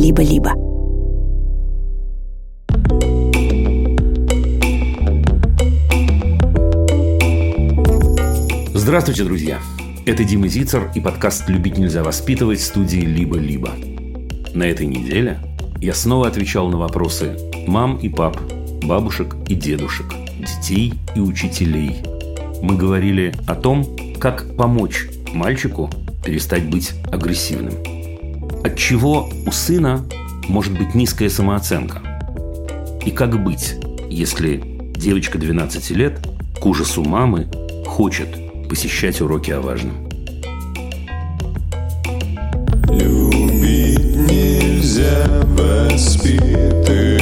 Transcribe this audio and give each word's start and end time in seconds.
«Либо-либо». 0.00 0.54
Здравствуйте, 8.72 9.24
друзья! 9.24 9.58
Это 10.06 10.24
Дима 10.24 10.48
Зицер 10.48 10.90
и 10.94 11.00
подкаст 11.00 11.50
«Любить 11.50 11.76
нельзя 11.76 12.02
воспитывать» 12.02 12.60
в 12.60 12.64
студии 12.64 13.00
«Либо-либо». 13.00 13.72
На 14.54 14.62
этой 14.62 14.86
неделе 14.86 15.38
я 15.82 15.92
снова 15.92 16.28
отвечал 16.28 16.70
на 16.70 16.78
вопросы 16.78 17.36
мам 17.66 17.98
и 17.98 18.08
пап, 18.08 18.40
бабушек 18.82 19.36
и 19.48 19.54
дедушек, 19.54 20.06
детей 20.38 20.94
и 21.14 21.20
учителей. 21.20 21.98
Мы 22.62 22.74
говорили 22.74 23.34
о 23.46 23.54
том, 23.54 23.84
как 24.18 24.56
помочь 24.56 25.08
мальчику 25.34 25.90
перестать 26.24 26.70
быть 26.70 26.94
агрессивным. 27.12 27.99
От 28.62 28.76
чего 28.76 29.30
у 29.46 29.52
сына 29.52 30.04
может 30.48 30.76
быть 30.76 30.94
низкая 30.94 31.30
самооценка? 31.30 32.02
И 33.06 33.10
как 33.10 33.42
быть, 33.42 33.76
если 34.10 34.62
девочка 34.94 35.38
12 35.38 35.90
лет 35.92 36.18
к 36.60 36.66
ужасу 36.66 37.02
мамы 37.02 37.48
хочет 37.86 38.28
посещать 38.68 39.20
уроки 39.22 39.50
о 39.50 39.62
важном? 39.62 40.08
Любить 42.90 44.16
нельзя 44.30 45.26
воспитывать 45.56 47.19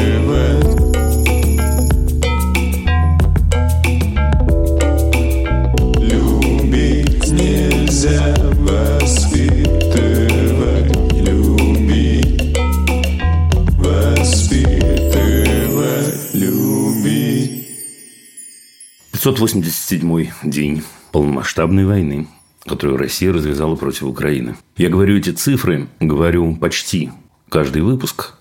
587 19.33 20.31
день 20.43 20.83
полномасштабной 21.13 21.85
войны, 21.85 22.29
которую 22.65 22.97
Россия 22.97 23.31
развязала 23.31 23.77
против 23.77 24.05
Украины. 24.05 24.57
Я 24.79 24.89
говорю 24.89 25.19
эти 25.19 25.31
цифры, 25.31 25.89
говорю 26.01 26.57
почти 26.57 27.11
каждый 27.51 27.83
выпуск, 27.83 28.35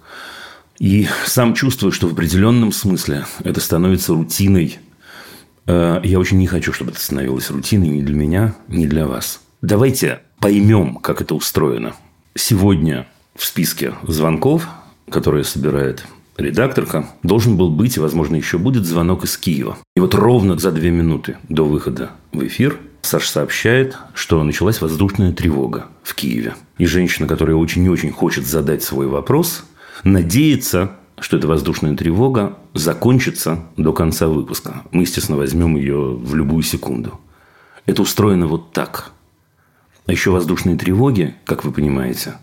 и 0.79 1.07
сам 1.25 1.55
чувствую, 1.55 1.91
что 1.91 2.07
в 2.07 2.13
определенном 2.13 2.71
смысле 2.71 3.25
это 3.43 3.59
становится 3.59 4.13
рутиной. 4.13 4.79
Э, 5.65 5.99
Я 6.05 6.19
очень 6.19 6.37
не 6.37 6.47
хочу, 6.47 6.71
чтобы 6.71 6.91
это 6.91 7.01
становилось 7.01 7.49
рутиной 7.51 7.89
ни 7.89 8.01
для 8.01 8.15
меня, 8.15 8.55
ни 8.69 8.85
для 8.85 9.07
вас. 9.07 9.41
Давайте 9.61 10.21
поймем, 10.39 10.95
как 10.95 11.19
это 11.21 11.35
устроено. 11.35 11.95
Сегодня 12.33 13.07
в 13.35 13.43
списке 13.45 13.93
звонков, 14.07 14.69
которые 15.09 15.43
собирает 15.43 16.05
редакторка, 16.37 17.09
должен 17.23 17.57
был 17.57 17.69
быть, 17.69 17.97
и, 17.97 17.99
возможно, 17.99 18.35
еще 18.35 18.57
будет 18.57 18.85
звонок 18.85 19.23
из 19.23 19.37
Киева. 19.37 19.77
И 19.95 19.99
вот 19.99 20.13
ровно 20.13 20.57
за 20.57 20.71
две 20.71 20.91
минуты 20.91 21.37
до 21.49 21.65
выхода 21.65 22.11
в 22.31 22.45
эфир 22.45 22.77
Саша 23.01 23.29
сообщает, 23.29 23.97
что 24.13 24.43
началась 24.43 24.81
воздушная 24.81 25.31
тревога 25.31 25.87
в 26.03 26.13
Киеве. 26.13 26.55
И 26.77 26.85
женщина, 26.85 27.27
которая 27.27 27.55
очень 27.55 27.83
и 27.85 27.89
очень 27.89 28.11
хочет 28.11 28.45
задать 28.45 28.83
свой 28.83 29.07
вопрос, 29.07 29.63
надеется, 30.03 30.91
что 31.19 31.37
эта 31.37 31.47
воздушная 31.47 31.95
тревога 31.95 32.57
закончится 32.73 33.63
до 33.77 33.93
конца 33.93 34.27
выпуска. 34.27 34.83
Мы, 34.91 35.03
естественно, 35.03 35.37
возьмем 35.37 35.77
ее 35.77 36.15
в 36.15 36.35
любую 36.35 36.63
секунду. 36.63 37.19
Это 37.85 38.01
устроено 38.01 38.47
вот 38.47 38.73
так. 38.73 39.11
А 40.05 40.11
еще 40.11 40.31
воздушные 40.31 40.77
тревоги, 40.77 41.35
как 41.45 41.63
вы 41.63 41.71
понимаете, 41.71 42.35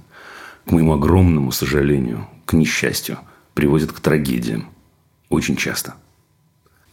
к 0.67 0.73
моему 0.73 0.95
огромному 0.95 1.53
сожалению, 1.53 2.27
к 2.47 2.55
несчастью, 2.55 3.19
приводят 3.55 3.93
к 3.93 4.01
трагедиям. 4.01 4.69
Очень 5.31 5.57
часто. 5.57 5.95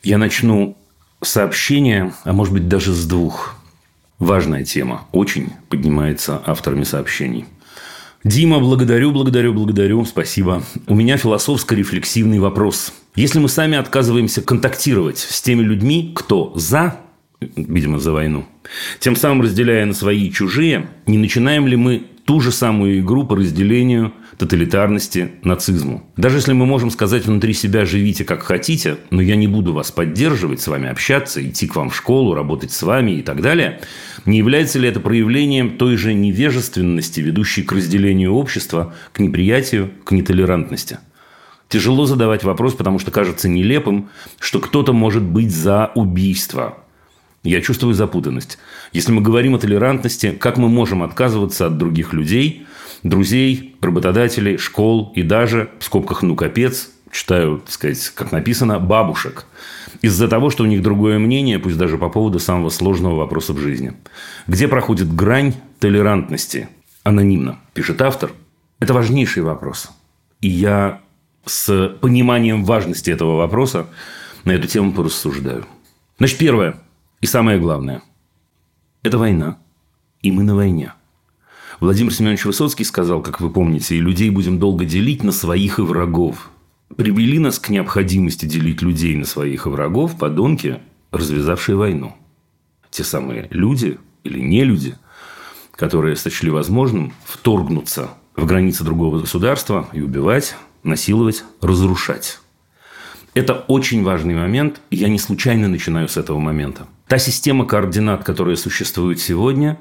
Я 0.03 0.17
начну 0.17 0.77
сообщение, 1.21 2.13
а 2.23 2.33
может 2.33 2.53
быть 2.53 2.67
даже 2.67 2.93
с 2.93 3.05
двух. 3.05 3.55
Важная 4.19 4.63
тема. 4.63 5.07
Очень 5.11 5.49
поднимается 5.69 6.41
авторами 6.45 6.83
сообщений. 6.83 7.45
Дима, 8.23 8.59
благодарю, 8.59 9.11
благодарю, 9.11 9.53
благодарю, 9.53 10.05
спасибо. 10.05 10.61
У 10.85 10.93
меня 10.93 11.17
философско-рефлексивный 11.17 12.39
вопрос. 12.39 12.93
Если 13.15 13.39
мы 13.39 13.49
сами 13.49 13.77
отказываемся 13.77 14.43
контактировать 14.43 15.17
с 15.17 15.41
теми 15.41 15.63
людьми, 15.63 16.11
кто 16.15 16.53
за, 16.55 16.99
видимо, 17.39 17.97
за 17.99 18.11
войну, 18.11 18.45
тем 18.99 19.15
самым 19.15 19.41
разделяя 19.41 19.85
на 19.85 19.93
свои 19.93 20.27
и 20.27 20.31
чужие, 20.31 20.87
не 21.07 21.17
начинаем 21.17 21.65
ли 21.65 21.75
мы 21.75 22.05
ту 22.25 22.41
же 22.41 22.51
самую 22.51 22.99
игру 22.99 23.25
по 23.25 23.35
разделению 23.35 24.13
тоталитарности, 24.41 25.33
нацизму. 25.43 26.03
Даже 26.17 26.37
если 26.37 26.53
мы 26.53 26.65
можем 26.65 26.89
сказать 26.89 27.27
внутри 27.27 27.53
себя 27.53 27.85
«живите 27.85 28.23
как 28.25 28.41
хотите», 28.41 28.97
но 29.11 29.21
я 29.21 29.35
не 29.35 29.47
буду 29.47 29.71
вас 29.71 29.91
поддерживать, 29.91 30.61
с 30.61 30.67
вами 30.67 30.89
общаться, 30.89 31.47
идти 31.47 31.67
к 31.67 31.75
вам 31.75 31.91
в 31.91 31.95
школу, 31.95 32.33
работать 32.33 32.71
с 32.71 32.81
вами 32.81 33.11
и 33.11 33.21
так 33.21 33.43
далее, 33.43 33.81
не 34.25 34.39
является 34.39 34.79
ли 34.79 34.89
это 34.89 34.99
проявлением 34.99 35.77
той 35.77 35.95
же 35.95 36.15
невежественности, 36.15 37.19
ведущей 37.19 37.61
к 37.61 37.71
разделению 37.71 38.33
общества, 38.33 38.95
к 39.13 39.19
неприятию, 39.19 39.91
к 40.03 40.11
нетолерантности? 40.11 40.97
Тяжело 41.69 42.07
задавать 42.07 42.43
вопрос, 42.43 42.73
потому 42.73 42.97
что 42.97 43.11
кажется 43.11 43.47
нелепым, 43.47 44.09
что 44.39 44.59
кто-то 44.59 44.91
может 44.91 45.21
быть 45.21 45.51
за 45.51 45.91
убийство. 45.93 46.79
Я 47.43 47.61
чувствую 47.61 47.93
запутанность. 47.93 48.57
Если 48.91 49.11
мы 49.11 49.21
говорим 49.21 49.53
о 49.53 49.59
толерантности, 49.59 50.31
как 50.31 50.57
мы 50.57 50.67
можем 50.67 51.03
отказываться 51.03 51.67
от 51.67 51.77
других 51.77 52.13
людей, 52.13 52.65
друзей, 53.03 53.75
работодателей, 53.81 54.57
школ 54.57 55.11
и 55.15 55.23
даже, 55.23 55.69
в 55.79 55.83
скобках 55.83 56.21
«ну 56.21 56.35
капец», 56.35 56.91
читаю, 57.11 57.59
так 57.59 57.71
сказать, 57.71 58.09
как 58.15 58.31
написано, 58.31 58.79
бабушек. 58.79 59.45
Из-за 60.01 60.27
того, 60.27 60.49
что 60.49 60.63
у 60.63 60.67
них 60.67 60.81
другое 60.81 61.19
мнение, 61.19 61.59
пусть 61.59 61.77
даже 61.77 61.97
по 61.97 62.09
поводу 62.09 62.39
самого 62.39 62.69
сложного 62.69 63.15
вопроса 63.15 63.53
в 63.53 63.59
жизни. 63.59 63.93
Где 64.47 64.67
проходит 64.67 65.13
грань 65.13 65.53
толерантности? 65.79 66.69
Анонимно, 67.03 67.59
пишет 67.73 68.01
автор. 68.01 68.31
Это 68.79 68.93
важнейший 68.93 69.43
вопрос. 69.43 69.89
И 70.39 70.49
я 70.49 71.01
с 71.45 71.89
пониманием 72.01 72.63
важности 72.63 73.11
этого 73.11 73.35
вопроса 73.35 73.87
на 74.43 74.51
эту 74.51 74.67
тему 74.67 74.93
порассуждаю. 74.93 75.65
Значит, 76.17 76.37
первое 76.37 76.75
и 77.19 77.27
самое 77.27 77.59
главное– 77.59 78.01
это 79.03 79.17
война. 79.17 79.57
И 80.21 80.31
мы 80.31 80.43
на 80.43 80.55
войне. 80.55 80.93
Владимир 81.81 82.13
Семенович 82.13 82.45
Высоцкий 82.45 82.83
сказал, 82.83 83.23
как 83.23 83.41
вы 83.41 83.49
помните, 83.49 83.95
и 83.95 83.99
людей 83.99 84.29
будем 84.29 84.59
долго 84.59 84.85
делить 84.85 85.23
на 85.23 85.31
своих 85.31 85.79
и 85.79 85.81
врагов. 85.81 86.51
Привели 86.95 87.39
нас 87.39 87.57
к 87.57 87.69
необходимости 87.69 88.45
делить 88.45 88.83
людей 88.83 89.15
на 89.15 89.25
своих 89.25 89.65
и 89.65 89.69
врагов 89.69 90.15
подонки, 90.15 90.79
развязавшие 91.09 91.75
войну. 91.75 92.15
Те 92.91 93.03
самые 93.03 93.47
люди 93.49 93.97
или 94.23 94.39
не 94.39 94.63
люди, 94.63 94.95
которые 95.71 96.15
сочли 96.17 96.51
возможным 96.51 97.13
вторгнуться 97.25 98.11
в 98.35 98.45
границы 98.45 98.83
другого 98.83 99.19
государства 99.19 99.89
и 99.91 100.01
убивать, 100.01 100.55
насиловать, 100.83 101.43
разрушать. 101.61 102.41
Это 103.33 103.53
очень 103.53 104.03
важный 104.03 104.35
момент, 104.35 104.81
и 104.91 104.97
я 104.97 105.09
не 105.09 105.17
случайно 105.17 105.67
начинаю 105.67 106.09
с 106.09 106.17
этого 106.17 106.37
момента. 106.37 106.85
Та 107.07 107.17
система 107.17 107.65
координат, 107.65 108.23
которая 108.23 108.55
существует 108.55 109.19
сегодня, 109.19 109.79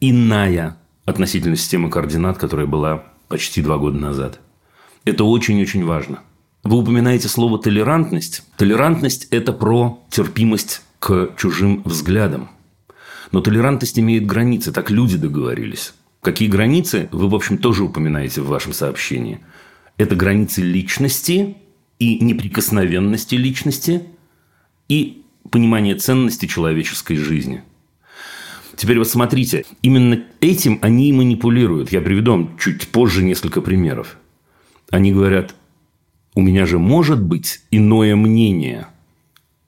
иная 0.00 0.78
относительно 1.04 1.56
системы 1.56 1.90
координат, 1.90 2.38
которая 2.38 2.66
была 2.66 3.04
почти 3.28 3.62
два 3.62 3.78
года 3.78 3.98
назад. 3.98 4.40
Это 5.04 5.24
очень-очень 5.24 5.84
важно. 5.84 6.20
Вы 6.62 6.78
упоминаете 6.78 7.28
слово 7.28 7.58
толерантность. 7.58 8.42
Толерантность– 8.56 9.28
это 9.30 9.52
про 9.52 10.02
терпимость 10.10 10.82
к 10.98 11.30
чужим 11.36 11.82
взглядам. 11.84 12.48
Но 13.32 13.40
толерантность 13.42 13.98
имеет 13.98 14.26
границы, 14.26 14.72
так 14.72 14.90
люди 14.90 15.18
договорились. 15.18 15.92
Какие 16.22 16.48
границы, 16.48 17.08
вы, 17.12 17.28
в 17.28 17.34
общем, 17.34 17.58
тоже 17.58 17.84
упоминаете 17.84 18.40
в 18.40 18.46
вашем 18.46 18.72
сообщении. 18.72 19.40
Это 19.98 20.16
границы 20.16 20.62
личности 20.62 21.56
и 21.98 22.18
неприкосновенности 22.24 23.34
личности 23.34 24.04
и 24.88 25.22
понимание 25.50 25.96
ценности 25.96 26.46
человеческой 26.46 27.16
жизни– 27.16 27.62
Теперь 28.76 28.98
вот 28.98 29.08
смотрите, 29.08 29.64
именно 29.82 30.24
этим 30.40 30.78
они 30.82 31.08
и 31.08 31.12
манипулируют. 31.12 31.92
Я 31.92 32.00
приведу 32.00 32.32
вам 32.32 32.58
чуть 32.58 32.88
позже 32.88 33.22
несколько 33.22 33.60
примеров. 33.60 34.16
Они 34.90 35.12
говорят, 35.12 35.54
у 36.34 36.40
меня 36.40 36.66
же 36.66 36.78
может 36.78 37.22
быть 37.22 37.60
иное 37.70 38.16
мнение. 38.16 38.86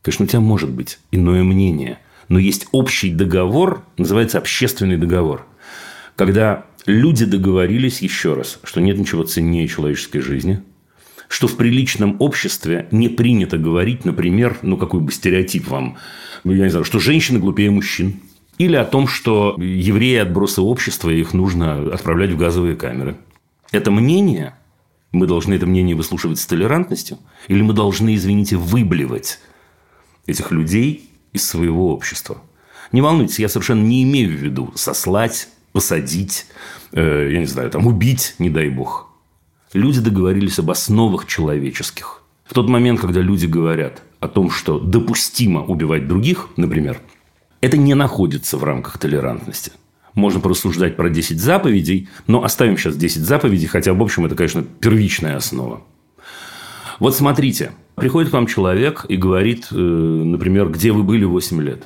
Конечно, 0.02 0.24
у 0.24 0.28
тебя 0.28 0.40
может 0.40 0.70
быть 0.70 0.98
иное 1.10 1.42
мнение. 1.42 1.98
Но 2.28 2.38
есть 2.38 2.66
общий 2.72 3.10
договор, 3.10 3.84
называется 3.96 4.38
общественный 4.38 4.96
договор. 4.96 5.46
Когда 6.16 6.66
люди 6.86 7.24
договорились 7.24 8.00
еще 8.00 8.34
раз, 8.34 8.58
что 8.64 8.80
нет 8.80 8.98
ничего 8.98 9.22
ценнее 9.22 9.68
человеческой 9.68 10.20
жизни, 10.20 10.62
что 11.28 11.46
в 11.46 11.56
приличном 11.56 12.16
обществе 12.20 12.88
не 12.90 13.08
принято 13.08 13.58
говорить, 13.58 14.04
например, 14.04 14.58
ну 14.62 14.76
какой 14.76 15.00
бы 15.00 15.12
стереотип 15.12 15.68
вам, 15.68 15.98
я 16.44 16.64
не 16.64 16.70
знаю, 16.70 16.84
что 16.84 16.98
женщины 16.98 17.38
глупее 17.38 17.70
мужчин, 17.70 18.20
или 18.58 18.76
о 18.76 18.84
том, 18.84 19.06
что 19.06 19.56
евреи– 19.58 20.16
отбросы 20.16 20.62
общества, 20.62 21.10
и 21.10 21.20
их 21.20 21.34
нужно 21.34 21.92
отправлять 21.92 22.30
в 22.30 22.38
газовые 22.38 22.76
камеры. 22.76 23.16
Это 23.72 23.90
мнение 23.90 24.54
Мы 25.12 25.26
должны 25.26 25.54
это 25.54 25.66
мнение 25.66 25.96
выслушивать 25.96 26.38
с 26.38 26.46
толерантностью? 26.46 27.18
Или 27.48 27.62
мы 27.62 27.72
должны, 27.72 28.14
извините, 28.14 28.56
выблевать 28.56 29.38
этих 30.26 30.50
людей 30.50 31.10
из 31.32 31.48
своего 31.48 31.92
общества? 31.92 32.38
Не 32.92 33.00
волнуйтесь, 33.00 33.38
я 33.38 33.48
совершенно 33.48 33.82
не 33.82 34.02
имею 34.02 34.28
в 34.28 34.40
виду 34.40 34.72
сослать, 34.74 35.48
посадить, 35.72 36.46
э, 36.92 37.30
я 37.32 37.38
не 37.38 37.46
знаю, 37.46 37.70
там, 37.70 37.86
убить, 37.86 38.34
не 38.38 38.50
дай 38.50 38.68
бог. 38.68 39.08
Люди 39.72 40.00
договорились 40.00 40.58
об 40.58 40.70
основах 40.70 41.26
человеческих. 41.26 42.22
В 42.44 42.54
тот 42.54 42.68
момент, 42.68 43.00
когда 43.00 43.20
люди 43.20 43.46
говорят 43.46 44.02
о 44.20 44.28
том, 44.28 44.50
что 44.50 44.78
допустимо 44.78 45.64
убивать 45.64 46.06
других, 46.06 46.48
например, 46.56 47.00
это 47.60 47.76
не 47.76 47.94
находится 47.94 48.56
в 48.58 48.64
рамках 48.64 48.98
толерантности. 48.98 49.72
Можно 50.14 50.40
порассуждать 50.40 50.96
про 50.96 51.10
10 51.10 51.38
заповедей, 51.38 52.08
но 52.26 52.42
оставим 52.42 52.78
сейчас 52.78 52.96
10 52.96 53.22
заповедей, 53.22 53.66
хотя, 53.66 53.92
в 53.92 54.02
общем, 54.02 54.24
это, 54.24 54.34
конечно, 54.34 54.62
первичная 54.62 55.36
основа. 55.36 55.82
Вот 56.98 57.14
смотрите, 57.14 57.72
приходит 57.94 58.30
к 58.30 58.32
вам 58.32 58.46
человек 58.46 59.04
и 59.08 59.16
говорит, 59.16 59.68
э, 59.70 59.74
например, 59.74 60.70
где 60.70 60.92
вы 60.92 61.02
были 61.02 61.24
8 61.24 61.60
лет. 61.60 61.84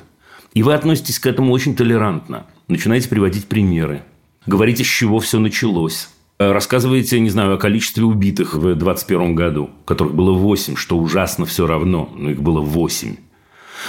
И 0.53 0.63
вы 0.63 0.73
относитесь 0.73 1.19
к 1.19 1.27
этому 1.27 1.51
очень 1.51 1.75
толерантно. 1.75 2.45
Начинаете 2.69 3.09
приводить 3.09 3.47
примеры. 3.47 4.03
Говорите, 4.45 4.83
с 4.83 4.87
чего 4.87 5.19
все 5.19 5.39
началось. 5.39 6.09
Э, 6.39 6.53
рассказываете, 6.53 7.19
не 7.19 7.29
знаю, 7.29 7.53
о 7.53 7.57
количестве 7.57 8.03
убитых 8.03 8.53
в 8.53 8.61
2021 8.61 9.35
году, 9.35 9.69
которых 9.85 10.15
было 10.15 10.31
8, 10.31 10.75
что 10.75 10.97
ужасно 10.97 11.45
все 11.45 11.67
равно, 11.67 12.09
но 12.15 12.31
их 12.31 12.41
было 12.41 12.61
8. 12.61 13.15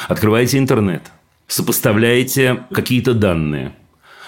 Открываете 0.08 0.58
интернет, 0.58 1.12
сопоставляете 1.52 2.64
какие-то 2.72 3.12
данные. 3.12 3.74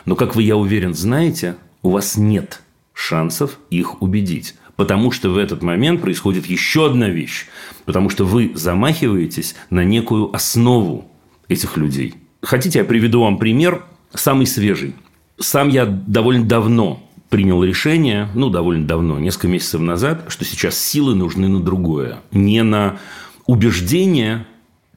Но, 0.04 0.14
как 0.14 0.36
вы, 0.36 0.42
я 0.42 0.56
уверен, 0.56 0.92
знаете, 0.92 1.56
у 1.82 1.90
вас 1.90 2.18
нет 2.18 2.60
шансов 2.92 3.58
их 3.70 4.02
убедить. 4.02 4.54
Потому 4.76 5.10
что 5.10 5.30
в 5.30 5.38
этот 5.38 5.62
момент 5.62 6.02
происходит 6.02 6.44
еще 6.46 6.86
одна 6.86 7.08
вещь. 7.08 7.46
Потому 7.86 8.10
что 8.10 8.26
вы 8.26 8.52
замахиваетесь 8.54 9.54
на 9.70 9.84
некую 9.84 10.34
основу 10.36 11.10
этих 11.48 11.78
людей. 11.78 12.14
Хотите, 12.42 12.80
я 12.80 12.84
приведу 12.84 13.22
вам 13.22 13.38
пример, 13.38 13.84
самый 14.12 14.46
свежий. 14.46 14.94
Сам 15.38 15.70
я 15.70 15.86
довольно 15.86 16.44
давно 16.44 17.08
принял 17.30 17.64
решение, 17.64 18.28
ну, 18.34 18.50
довольно 18.50 18.86
давно, 18.86 19.18
несколько 19.18 19.48
месяцев 19.48 19.80
назад, 19.80 20.26
что 20.28 20.44
сейчас 20.44 20.78
силы 20.78 21.14
нужны 21.14 21.48
на 21.48 21.60
другое. 21.60 22.18
Не 22.32 22.62
на 22.62 22.98
убеждение 23.46 24.46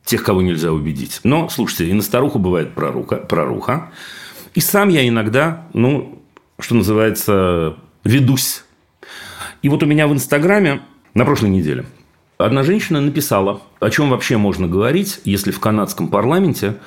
тех, 0.07 0.23
кого 0.23 0.41
нельзя 0.41 0.71
убедить. 0.71 1.19
Но, 1.23 1.49
слушайте, 1.49 1.87
и 1.87 1.93
на 1.93 2.01
старуху 2.01 2.39
бывает 2.39 2.73
проруха, 2.73 3.17
проруха. 3.17 3.91
И 4.55 4.59
сам 4.59 4.89
я 4.89 5.07
иногда, 5.07 5.67
ну, 5.73 6.19
что 6.59 6.75
называется, 6.75 7.77
ведусь. 8.03 8.63
И 9.61 9.69
вот 9.69 9.83
у 9.83 9.85
меня 9.85 10.07
в 10.07 10.13
Инстаграме 10.13 10.81
на 11.13 11.25
прошлой 11.25 11.49
неделе 11.49 11.85
одна 12.39 12.63
женщина 12.63 13.01
написала, 13.01 13.61
о 13.79 13.89
чем 13.89 14.09
вообще 14.09 14.37
можно 14.37 14.67
говорить, 14.67 15.19
если 15.25 15.51
в 15.51 15.59
канадском 15.59 16.07
парламенте 16.07 16.77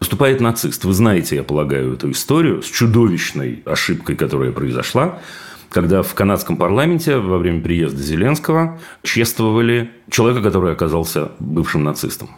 Поступает 0.00 0.40
нацист. 0.40 0.86
Вы 0.86 0.94
знаете, 0.94 1.36
я 1.36 1.42
полагаю, 1.42 1.92
эту 1.92 2.10
историю 2.10 2.62
с 2.62 2.66
чудовищной 2.66 3.62
ошибкой, 3.66 4.16
которая 4.16 4.50
произошла, 4.50 5.18
когда 5.68 6.02
в 6.02 6.14
канадском 6.14 6.56
парламенте 6.56 7.18
во 7.18 7.36
время 7.36 7.60
приезда 7.60 8.02
Зеленского 8.02 8.80
чествовали 9.02 9.90
человека, 10.08 10.42
который 10.42 10.72
оказался 10.72 11.32
бывшим 11.38 11.84
нацистом. 11.84 12.30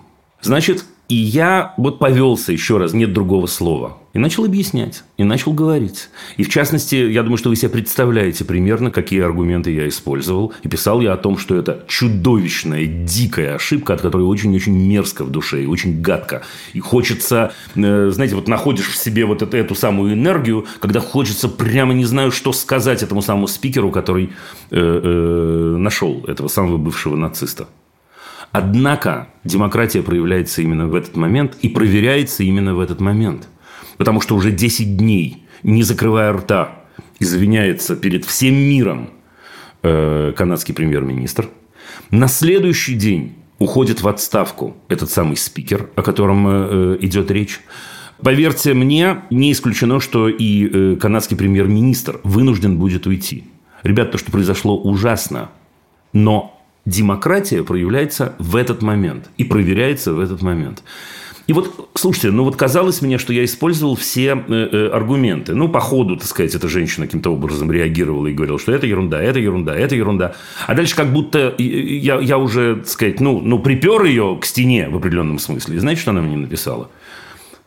Значит, 0.43 0.85
и 1.09 1.15
я 1.15 1.75
вот 1.77 1.99
повелся 1.99 2.53
еще 2.53 2.79
раз, 2.79 2.95
нет 2.95 3.13
другого 3.13 3.47
слова. 3.47 3.99
И 4.15 4.19
начал 4.19 4.45
объяснять, 4.45 5.05
и 5.19 5.25
начал 5.25 5.53
говорить. 5.53 6.09
И 6.37 6.43
в 6.43 6.49
частности, 6.49 6.97
я 6.97 7.23
думаю, 7.23 7.39
что 7.39 7.49
вы 7.49 7.57
себе 7.57 7.71
представляете 7.71 8.45
примерно, 8.45 8.91
какие 8.91 9.21
аргументы 9.21 9.71
я 9.71 9.89
использовал. 9.89 10.53
И 10.63 10.69
писал 10.69 11.01
я 11.01 11.13
о 11.13 11.17
том, 11.17 11.39
что 11.39 11.55
это 11.55 11.85
чудовищная, 11.87 12.87
дикая 12.87 13.55
ошибка, 13.55 13.95
от 13.95 14.01
которой 14.01 14.23
очень-очень 14.23 14.75
мерзко 14.75 15.25
в 15.25 15.31
душе 15.31 15.63
и 15.63 15.67
очень 15.67 16.01
гадко. 16.01 16.43
И 16.73 16.81
хочется, 16.81 17.53
э, 17.75 18.11
знаете, 18.11 18.35
вот 18.35 18.49
находишь 18.49 18.89
в 18.89 18.97
себе 18.97 19.27
вот 19.27 19.43
эту, 19.43 19.57
эту 19.57 19.75
самую 19.75 20.15
энергию, 20.15 20.67
когда 20.81 21.01
хочется 21.01 21.49
прямо 21.49 21.95
не 21.95 22.05
знаю, 22.05 22.33
что 22.33 22.53
сказать 22.53 23.03
этому 23.03 23.23
самому 23.23 23.49
спикеру, 23.49 23.91
который 23.91 24.31
э, 24.71 24.77
э, 24.79 25.77
нашел 25.79 26.25
этого 26.27 26.49
самого 26.49 26.79
бывшего 26.79 27.17
нациста. 27.17 27.69
Однако 28.53 29.29
демократия 29.45 30.03
проявляется 30.03 30.63
именно 30.63 30.87
в 30.87 30.95
этот 30.95 31.17
момент 31.17 31.57
и 31.63 31.69
проверяется 31.69 32.43
именно 32.43 32.75
в 32.75 32.81
этот 32.81 33.01
момент. 33.01 33.49
Потому 33.97 34.21
что 34.21 34.37
уже 34.37 34.51
10 34.51 34.97
дней, 34.97 35.47
не 35.63 35.83
закрывая 35.83 36.33
рта, 36.33 36.83
извиняется 37.19 37.97
перед 37.97 38.25
всем 38.25 38.55
миром 38.55 39.11
э, 39.83 40.33
канадский 40.37 40.75
премьер-министр. 40.75 41.49
На 42.11 42.29
следующий 42.29 42.95
день 42.95 43.37
уходит 43.59 44.03
в 44.03 44.09
отставку 44.09 44.77
этот 44.89 45.11
самый 45.11 45.37
спикер, 45.37 45.89
о 45.97 46.03
котором 46.03 46.47
э, 46.47 46.99
идет 47.01 47.31
речь. 47.31 47.61
Поверьте 48.23 48.75
мне, 48.75 49.23
не 49.31 49.53
исключено, 49.53 49.99
что 49.99 50.29
и 50.29 50.69
э, 50.69 50.97
канадский 50.97 51.37
премьер-министр 51.37 52.21
вынужден 52.23 52.79
будет 52.79 53.07
уйти. 53.07 53.45
Ребят, 53.83 54.13
то, 54.13 54.19
что 54.19 54.31
произошло, 54.31 54.79
ужасно. 54.79 55.51
Но 56.13 56.62
демократия 56.85 57.63
проявляется 57.63 58.35
в 58.39 58.57
этот 58.57 58.83
момент 58.83 59.31
и 59.37 59.45
проверяется 59.45 60.13
в 60.13 60.21
этот 60.21 60.43
момент. 60.43 60.83
И 61.49 61.53
вот, 61.53 61.91
слушайте, 61.95 62.31
ну 62.31 62.45
вот 62.45 62.57
казалось 62.57 63.03
мне, 63.03 63.19
что 63.19 63.33
я 63.33 63.45
использовал 63.45 63.97
все 63.97 64.35
э, 64.47 64.69
э, 64.73 64.89
аргументы. 64.89 65.55
Ну, 65.55 65.69
по 65.69 65.81
ходу, 65.81 66.17
так 66.17 66.27
сказать, 66.27 66.55
эта 66.55 66.69
женщина 66.69 67.07
каким-то 67.07 67.31
образом 67.31 67.71
реагировала 67.71 68.29
и 68.29 68.33
говорила, 68.33 68.59
что 68.59 68.73
это 68.73 68.87
ерунда, 68.87 69.21
это 69.21 69.41
ерунда, 69.41 69.75
это 69.75 69.97
ерунда. 69.97 70.35
А 70.67 70.75
дальше 70.75 70.95
как 70.95 71.13
будто 71.13 71.55
я, 71.59 72.21
я 72.21 72.39
уже, 72.39 72.77
так 72.77 72.89
сказать, 72.89 73.21
ну, 73.21 73.41
ну, 73.41 73.59
припер 73.59 74.05
ее 74.05 74.39
к 74.41 74.45
стене 74.45 74.89
в 74.89 74.97
определенном 74.97 75.39
смысле. 75.39 75.77
И 75.77 75.79
знаете, 75.79 76.01
что 76.01 76.13
она 76.13 76.21
мне 76.21 76.37
написала? 76.37 76.91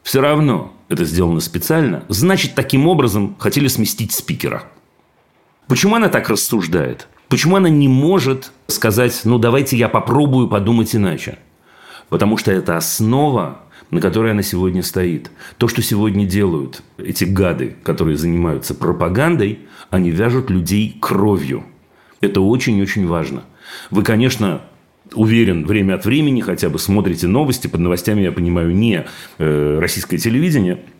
Все 0.04 0.22
равно 0.22 0.74
это 0.88 1.04
сделано 1.04 1.42
специально. 1.42 2.04
Значит, 2.08 2.56
таким 2.56 2.88
образом 2.88 3.36
хотели 3.40 3.68
сместить 3.68 4.14
спикера. 4.14 4.64
Почему 5.68 5.96
она 5.96 6.10
так 6.10 6.30
рассуждает? 6.30 7.08
Почему 7.30 7.56
она 7.56 7.69
не 7.69 7.88
может 7.88 8.51
сказать, 8.68 9.22
ну 9.24 9.39
давайте 9.39 9.77
я 9.77 9.89
попробую 9.89 10.48
подумать 10.48 10.95
иначе? 10.95 11.39
Потому 12.10 12.38
что 12.38 12.51
это 12.51 12.77
основа, 12.77 13.62
на 13.89 14.00
которой 14.00 14.31
она 14.31 14.44
сегодня 14.44 14.83
стоит. 14.83 15.31
То, 15.57 15.68
что 15.68 15.81
сегодня 15.81 16.25
делают 16.25 16.83
эти 16.98 17.24
гады, 17.24 17.75
которые 17.83 18.18
занимаются 18.18 18.75
пропагандой, 18.75 19.60
они 19.89 20.12
вяжут 20.12 20.50
людей 20.50 20.98
кровью. 21.01 21.63
Это 22.22 22.42
очень-очень 22.42 23.07
важно. 23.07 23.44
Вы, 23.89 24.03
конечно, 24.03 24.62
уверен, 25.13 25.65
время 25.65 25.96
от 25.96 26.05
времени 26.05 26.41
хотя 26.41 26.70
бы 26.70 26.77
смотрите 26.77 27.27
новости. 27.27 27.67
Под 27.67 27.79
новостями 27.79 28.22
я 28.22 28.32
понимаю 28.32 28.75
не 28.75 29.05
э, 29.39 29.79
российское 29.79 30.17
телевидение– 30.17 30.84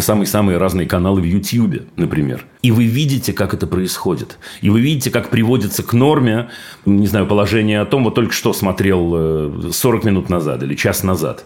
самые-самые 0.00 0.58
разные 0.58 0.86
каналы 0.86 1.20
в 1.20 1.24
YouTube, 1.24 1.82
например. 1.96 2.46
И 2.62 2.70
вы 2.70 2.84
видите, 2.86 3.32
как 3.32 3.54
это 3.54 3.66
происходит. 3.66 4.38
И 4.60 4.70
вы 4.70 4.80
видите, 4.80 5.10
как 5.10 5.30
приводится 5.30 5.82
к 5.82 5.92
норме, 5.92 6.48
не 6.84 7.06
знаю, 7.06 7.26
положение 7.26 7.80
о 7.80 7.86
том, 7.86 8.04
вот 8.04 8.14
только 8.14 8.32
что 8.32 8.52
смотрел 8.52 9.72
40 9.72 10.04
э, 10.04 10.08
минут 10.08 10.28
назад 10.28 10.62
или 10.62 10.74
час 10.74 11.02
назад. 11.02 11.44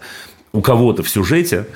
У 0.51 0.61
кого-то 0.61 1.03
в 1.03 1.09
сюжете 1.09 1.67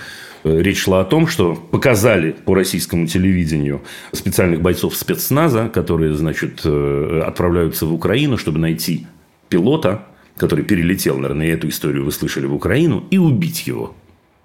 э, 0.43 0.61
речь 0.61 0.81
шла 0.81 1.01
о 1.01 1.05
том, 1.05 1.27
что 1.27 1.55
показали 1.55 2.31
по 2.31 2.55
российскому 2.55 3.07
телевидению 3.07 3.81
специальных 4.11 4.61
бойцов 4.61 4.95
спецназа, 4.95 5.69
которые, 5.69 6.13
значит, 6.15 6.61
э, 6.63 7.23
отправляются 7.25 7.85
в 7.85 7.93
Украину, 7.93 8.37
чтобы 8.37 8.59
найти 8.59 9.07
пилота, 9.49 10.05
который 10.37 10.65
перелетел, 10.65 11.19
наверное, 11.19 11.53
эту 11.53 11.69
историю 11.69 12.05
вы 12.05 12.11
слышали 12.11 12.47
в 12.47 12.55
Украину, 12.55 13.03
и 13.11 13.17
убить 13.17 13.67
его. 13.67 13.95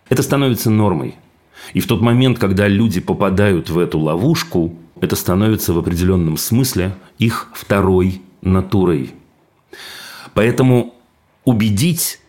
Это 0.09 0.23
становится 0.23 0.71
нормой. 0.71 1.17
И 1.75 1.81
в 1.81 1.87
тот 1.87 2.01
момент, 2.01 2.39
когда 2.39 2.69
люди 2.69 3.01
попадают 3.01 3.71
в 3.71 3.79
эту 3.79 3.99
ловушку, 3.99 4.75
это 5.01 5.17
становится 5.17 5.73
в 5.73 5.79
определенном 5.79 6.37
смысле 6.37 6.95
их 7.19 7.49
второй 7.55 8.21
натурой. 8.43 9.15
Поэтому 10.35 10.95
убедить 11.45 12.21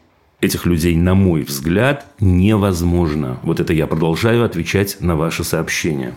этих 0.41 0.65
людей, 0.65 0.95
на 0.95 1.13
мой 1.15 1.43
взгляд, 1.43 2.05
невозможно. 2.19 3.39
Вот 3.43 3.59
это 3.59 3.73
я 3.73 3.87
продолжаю 3.87 4.45
отвечать 4.45 5.01
на 5.01 5.17
ваши 5.17 5.43
сообщения. 5.43 6.15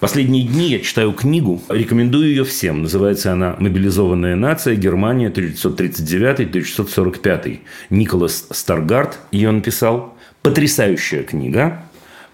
Последние 0.00 0.44
дни 0.44 0.70
я 0.70 0.80
читаю 0.80 1.12
книгу, 1.12 1.62
рекомендую 1.68 2.30
ее 2.30 2.44
всем. 2.44 2.82
Называется 2.82 3.32
она 3.32 3.54
«Мобилизованная 3.58 4.34
нация. 4.34 4.74
Германия 4.74 5.28
1939-1945». 5.28 7.58
Николас 7.90 8.46
Старгард 8.50 9.18
ее 9.30 9.50
написал. 9.50 10.14
Потрясающая 10.42 11.22
книга. 11.22 11.84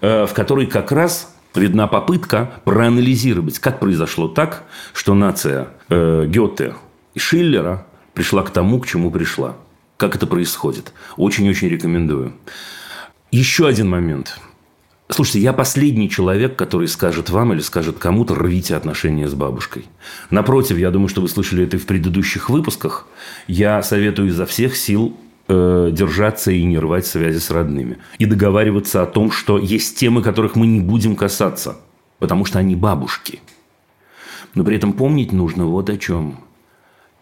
Э, 0.00 0.26
в 0.26 0.35
которой 0.35 0.67
как 0.67 0.93
раз 0.93 1.35
видна 1.55 1.87
попытка 1.87 2.53
проанализировать, 2.65 3.59
как 3.59 3.81
произошло 3.81 4.29
так, 4.29 4.65
что 4.93 5.15
нация 5.15 5.69
э, 5.88 6.26
Гёте 6.26 6.75
и 7.15 7.19
Шиллера 7.19 7.87
пришла 8.12 8.43
к 8.43 8.50
тому, 8.50 8.79
к 8.81 8.87
чему 8.87 9.11
пришла. 9.11 9.57
Как 9.97 10.15
это 10.15 10.26
происходит. 10.26 10.93
Очень-очень 11.17 11.69
рекомендую. 11.69 12.35
Еще 13.31 13.67
один 13.67 13.88
момент. 13.88 14.38
Слушайте, 15.09 15.41
я 15.41 15.55
последний 15.55 16.11
человек, 16.11 16.57
который 16.57 16.88
скажет 16.88 17.31
вам 17.31 17.55
или 17.55 17.61
скажет 17.61 17.97
кому-то 17.99 18.35
«рвите 18.35 18.75
отношения 18.75 19.29
с 19.29 19.35
бабушкой». 19.35 19.87
Напротив, 20.31 20.76
я 20.76 20.91
думаю, 20.91 21.09
что 21.09 21.23
вы 21.23 21.29
слышали 21.29 21.65
это 21.65 21.76
и 21.76 21.81
в 21.81 21.87
предыдущих 21.87 22.50
выпусках. 22.50 23.07
Я 23.47 23.83
советую 23.83 24.29
изо 24.29 24.45
всех 24.45 24.76
сил 24.76 25.17
э, 25.49 25.91
держаться 25.93 26.50
и 26.50 26.62
не 26.65 26.79
рвать 26.79 27.07
связи 27.07 27.38
с 27.38 27.50
родными. 27.50 27.99
И 28.19 28.26
договариваться 28.26 29.03
о 29.03 29.07
том, 29.07 29.31
что 29.31 29.59
есть 29.59 29.99
темы, 29.99 30.23
которых 30.23 30.57
мы 30.57 30.67
не 30.67 30.81
будем 30.81 31.17
касаться, 31.17 31.76
потому 32.19 32.45
что 32.45 32.59
они 32.59 32.76
бабушки. 32.76 33.41
Но 34.55 34.65
при 34.65 34.76
этом 34.76 34.93
помнить 34.93 35.33
нужно 35.33 35.67
вот 35.67 35.91
о 35.91 35.97
чем. 35.97 36.38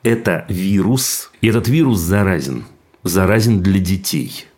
Это 0.02 0.44
вирус, 0.48 1.32
и 1.40 1.48
этот 1.48 1.68
вирус 1.68 1.98
заразен. 1.98 2.64
Заразен 3.02 3.62
для 3.62 3.80
детей– 3.80 4.46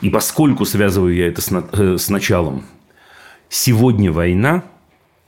и 0.00 0.08
поскольку 0.08 0.64
связываю 0.64 1.14
я 1.14 1.26
это 1.26 1.42
с, 1.42 1.50
э, 1.72 1.96
с 1.98 2.08
началом, 2.08 2.64
сегодня 3.48 4.10
война, 4.10 4.64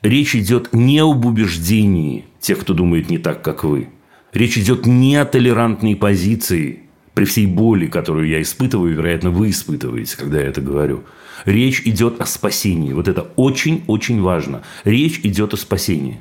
речь 0.01 0.35
идет 0.35 0.73
не 0.73 1.01
об 1.01 1.27
убеждении 1.27 2.25
тех, 2.41 2.61
кто 2.61 2.73
думает 2.75 3.11
не 3.11 3.19
так, 3.19 3.43
как 3.43 3.65
вы. 3.65 3.91
Речь 4.33 4.57
идет 4.57 4.87
не 4.87 5.17
о 5.17 5.27
толерантной 5.27 5.95
позиции, 5.95 6.82
при 7.14 7.25
всей 7.25 7.47
боли, 7.47 7.87
которую 7.87 8.28
я 8.28 8.40
испытываю, 8.40 8.95
вероятно, 8.95 9.31
вы 9.31 9.50
испытываете, 9.50 10.16
когда 10.16 10.40
я 10.40 10.47
это 10.47 10.61
говорю. 10.61 11.04
Речь 11.45 11.83
идет 11.85 12.21
о 12.21 12.26
спасении. 12.26 12.92
Вот 12.92 13.09
это 13.09 13.23
очень-очень 13.37 14.23
важно. 14.23 14.62
Речь 14.85 15.21
идет 15.23 15.54
о 15.54 15.57
спасении. 15.57 16.21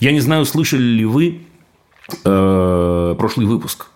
Я 0.00 0.12
не 0.12 0.20
знаю, 0.20 0.44
слышали 0.44 0.82
ли 0.82 1.04
вы 1.04 1.40
э, 2.24 3.14
прошлый 3.18 3.46
выпуск. 3.46 3.86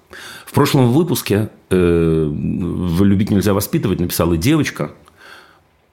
В 0.47 0.53
прошлом 0.53 0.93
выпуске 0.93 1.51
э, 1.71 2.29
в 2.31 3.05
«Любить 3.05 3.31
нельзя 3.31 3.53
воспитывать» 3.53 4.01
написала 4.01 4.37
девочка 4.37 4.93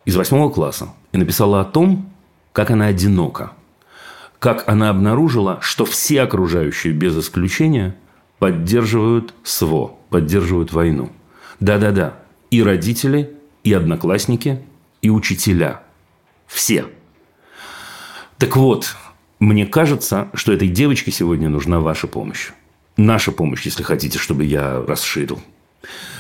из 0.06 0.16
восьмого 0.16 0.50
класса 0.50 0.90
и 1.12 1.18
написала 1.18 1.62
о 1.62 1.66
том, 1.66 2.10
как 2.54 2.72
она 2.72 2.86
одинока, 2.86 3.52
как 4.40 4.68
она 4.70 4.90
обнаружила, 4.90 5.60
что 5.62 5.84
все 5.84 6.22
окружающие 6.22 6.94
без 6.94 7.18
исключения 7.18 7.96
поддерживают 8.40 9.34
СВО, 9.44 9.96
поддерживают 10.16 10.72
войну. 10.74 11.12
Да-да-да, 11.60 12.16
и 12.52 12.64
родители, 12.64 13.36
и 13.64 13.74
одноклассники, 13.74 14.62
и 15.02 15.10
учителя. 15.10 15.84
Все. 16.48 16.86
Так 18.38 18.56
вот, 18.56 18.96
мне 19.40 19.66
кажется, 19.66 20.30
что 20.34 20.54
этой 20.54 20.68
девочке 20.68 21.12
сегодня 21.12 21.50
нужна 21.50 21.80
ваша 21.80 22.08
помощь 22.08 22.52
наша 22.98 23.32
помощь, 23.32 23.66
если 23.66 23.84
хотите, 23.84 24.20
чтобы 24.20 24.46
я 24.46 24.84
расширил. 24.88 25.40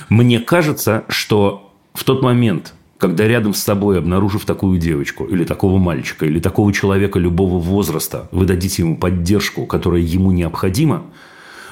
Мне 0.09 0.39
кажется, 0.39 1.05
что 1.07 1.73
в 1.93 2.03
тот 2.03 2.21
момент, 2.21 2.73
когда 2.97 3.27
рядом 3.27 3.53
с 3.53 3.63
собой, 3.63 3.97
обнаружив 3.97 4.45
такую 4.45 4.79
девочку, 4.79 5.25
или 5.25 5.43
такого 5.43 5.77
мальчика, 5.77 6.25
или 6.25 6.39
такого 6.39 6.71
человека 6.73 7.19
любого 7.19 7.59
возраста, 7.59 8.27
вы 8.31 8.45
дадите 8.45 8.83
ему 8.83 8.97
поддержку, 8.97 9.65
которая 9.65 10.01
ему 10.01 10.31
необходима, 10.31 11.05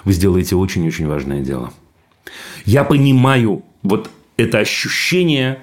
вы 0.04 0.14
сделаете 0.14 0.56
очень-очень 0.56 1.08
важное 1.08 1.42
дело. 1.42 1.72
Я 2.66 2.84
понимаю 2.84 3.64
вот 3.82 4.10
это 4.38 4.60
ощущение, 4.60 5.60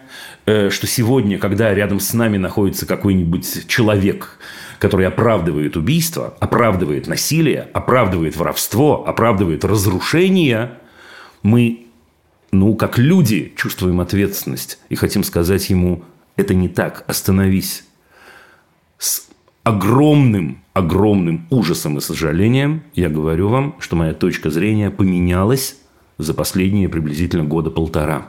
э, 0.46 0.70
что 0.70 0.86
сегодня, 0.86 1.38
когда 1.38 1.74
рядом 1.74 2.00
с 2.00 2.12
нами 2.14 2.36
находится 2.36 2.86
какой-нибудь 2.86 3.66
человек, 3.66 4.38
который 4.78 5.06
оправдывает 5.06 5.76
убийство, 5.76 6.34
оправдывает 6.40 7.06
насилие, 7.06 7.68
оправдывает 7.72 8.36
воровство, 8.36 9.06
оправдывает 9.06 9.64
разрушение, 9.64 10.72
мы, 11.42 11.86
ну, 12.52 12.74
как 12.74 12.98
люди, 12.98 13.52
чувствуем 13.56 14.00
ответственность 14.00 14.78
и 14.88 14.94
хотим 14.94 15.24
сказать 15.24 15.68
ему, 15.70 16.04
это 16.36 16.54
не 16.54 16.68
так, 16.68 17.04
остановись. 17.06 17.84
С 18.98 19.28
огромным, 19.62 20.62
огромным 20.72 21.46
ужасом 21.50 21.98
и 21.98 22.00
сожалением 22.00 22.82
я 22.94 23.08
говорю 23.08 23.48
вам, 23.48 23.76
что 23.80 23.96
моя 23.96 24.14
точка 24.14 24.50
зрения 24.50 24.90
поменялась 24.90 25.76
за 26.22 26.34
последние 26.34 26.88
приблизительно 26.88 27.44
года 27.44 27.70
полтора. 27.70 28.28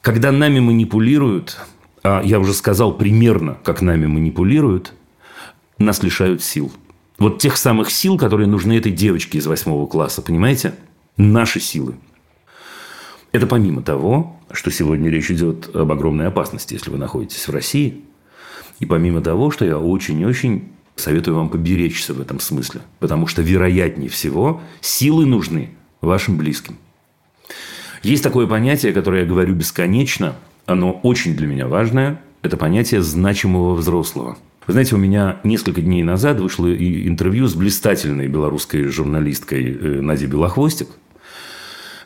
Когда 0.00 0.32
нами 0.32 0.60
манипулируют, 0.60 1.58
а 2.02 2.22
я 2.22 2.38
уже 2.38 2.52
сказал 2.52 2.96
примерно, 2.96 3.58
как 3.62 3.82
нами 3.82 4.06
манипулируют– 4.06 4.92
нас 5.78 6.02
лишают 6.02 6.42
сил. 6.42 6.72
Вот 7.18 7.38
тех 7.38 7.56
самых 7.56 7.90
сил, 7.90 8.18
которые 8.18 8.46
нужны 8.46 8.76
этой 8.76 8.92
девочке 8.92 9.38
из 9.38 9.46
восьмого 9.46 9.86
класса, 9.86 10.22
понимаете? 10.22 10.74
Наши 11.16 11.60
силы. 11.60 11.94
Это 13.32 13.46
помимо 13.46 13.82
того, 13.82 14.36
что 14.52 14.70
сегодня 14.70 15.10
речь 15.10 15.30
идет 15.30 15.74
об 15.74 15.90
огромной 15.90 16.28
опасности, 16.28 16.74
если 16.74 16.90
вы 16.90 16.98
находитесь 16.98 17.46
в 17.46 17.52
России. 17.52 18.02
И 18.80 18.86
помимо 18.86 19.20
того, 19.20 19.50
что 19.50 19.64
я 19.64 19.78
очень-очень 19.78 20.68
советую 20.96 21.36
вам 21.36 21.48
поберечься 21.48 22.14
в 22.14 22.20
этом 22.20 22.40
смысле. 22.40 22.82
Потому 23.00 23.26
что, 23.26 23.42
вероятнее 23.42 24.08
всего, 24.08 24.60
силы 24.80 25.26
нужны 25.26 25.70
вашим 26.04 26.36
близким. 26.36 26.76
Есть 28.02 28.22
такое 28.22 28.46
понятие, 28.46 28.92
которое 28.92 29.22
я 29.22 29.28
говорю 29.28 29.54
бесконечно. 29.54 30.36
Оно 30.66 30.92
очень 31.02 31.36
для 31.36 31.46
меня 31.46 31.66
важное. 31.66 32.20
Это 32.42 32.56
понятие 32.56 33.02
значимого 33.02 33.74
взрослого– 33.74 34.36
вы 34.66 34.72
знаете, 34.72 34.94
у 34.94 34.98
меня 34.98 35.40
несколько 35.44 35.82
дней 35.82 36.02
назад 36.02 36.40
вышло 36.40 36.72
интервью 36.74 37.46
с 37.48 37.54
блистательной 37.54 38.28
белорусской 38.28 38.84
журналисткой 38.84 39.72
э, 39.72 40.00
Надей 40.00 40.26
Белохвостик. 40.26 40.88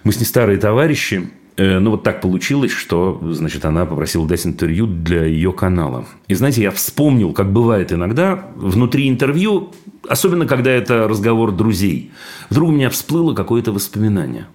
Мы 0.02 0.12
с 0.12 0.18
ней 0.18 0.26
старые 0.26 0.58
товарищи. 0.58 1.30
Э, 1.58 1.80
ну, 1.80 1.90
вот 1.90 2.04
так 2.04 2.20
получилось, 2.20 2.70
что, 2.70 3.20
значит, 3.32 3.64
она 3.64 3.84
попросила 3.84 4.26
дать 4.26 4.46
интервью 4.46 4.86
для 4.86 5.24
ее 5.24 5.52
канала. 5.52 6.06
И, 6.28 6.34
знаете, 6.34 6.62
я 6.62 6.70
вспомнил, 6.70 7.32
как 7.32 7.52
бывает 7.52 7.92
иногда, 7.92 8.44
внутри 8.54 9.08
интервью, 9.08 9.72
особенно 10.08 10.46
когда 10.46 10.70
это 10.70 11.08
разговор 11.08 11.50
друзей, 11.50 12.12
вдруг 12.48 12.68
у 12.68 12.72
меня 12.72 12.90
всплыло 12.90 13.34
какое-то 13.34 13.72
воспоминание. 13.72 14.46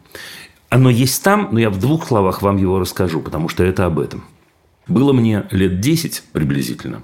Оно 0.70 0.90
есть 0.90 1.22
там, 1.22 1.50
но 1.52 1.60
я 1.60 1.70
в 1.70 1.78
двух 1.78 2.08
словах 2.08 2.42
вам 2.42 2.56
его 2.56 2.80
расскажу, 2.80 3.20
потому 3.20 3.50
что 3.50 3.66
это 3.66 3.86
об 3.86 4.00
этом. 4.00 4.24
Было 4.88 5.14
мне 5.14 5.46
лет 5.52 5.80
10 5.80 6.24
приблизительно. 6.34 7.04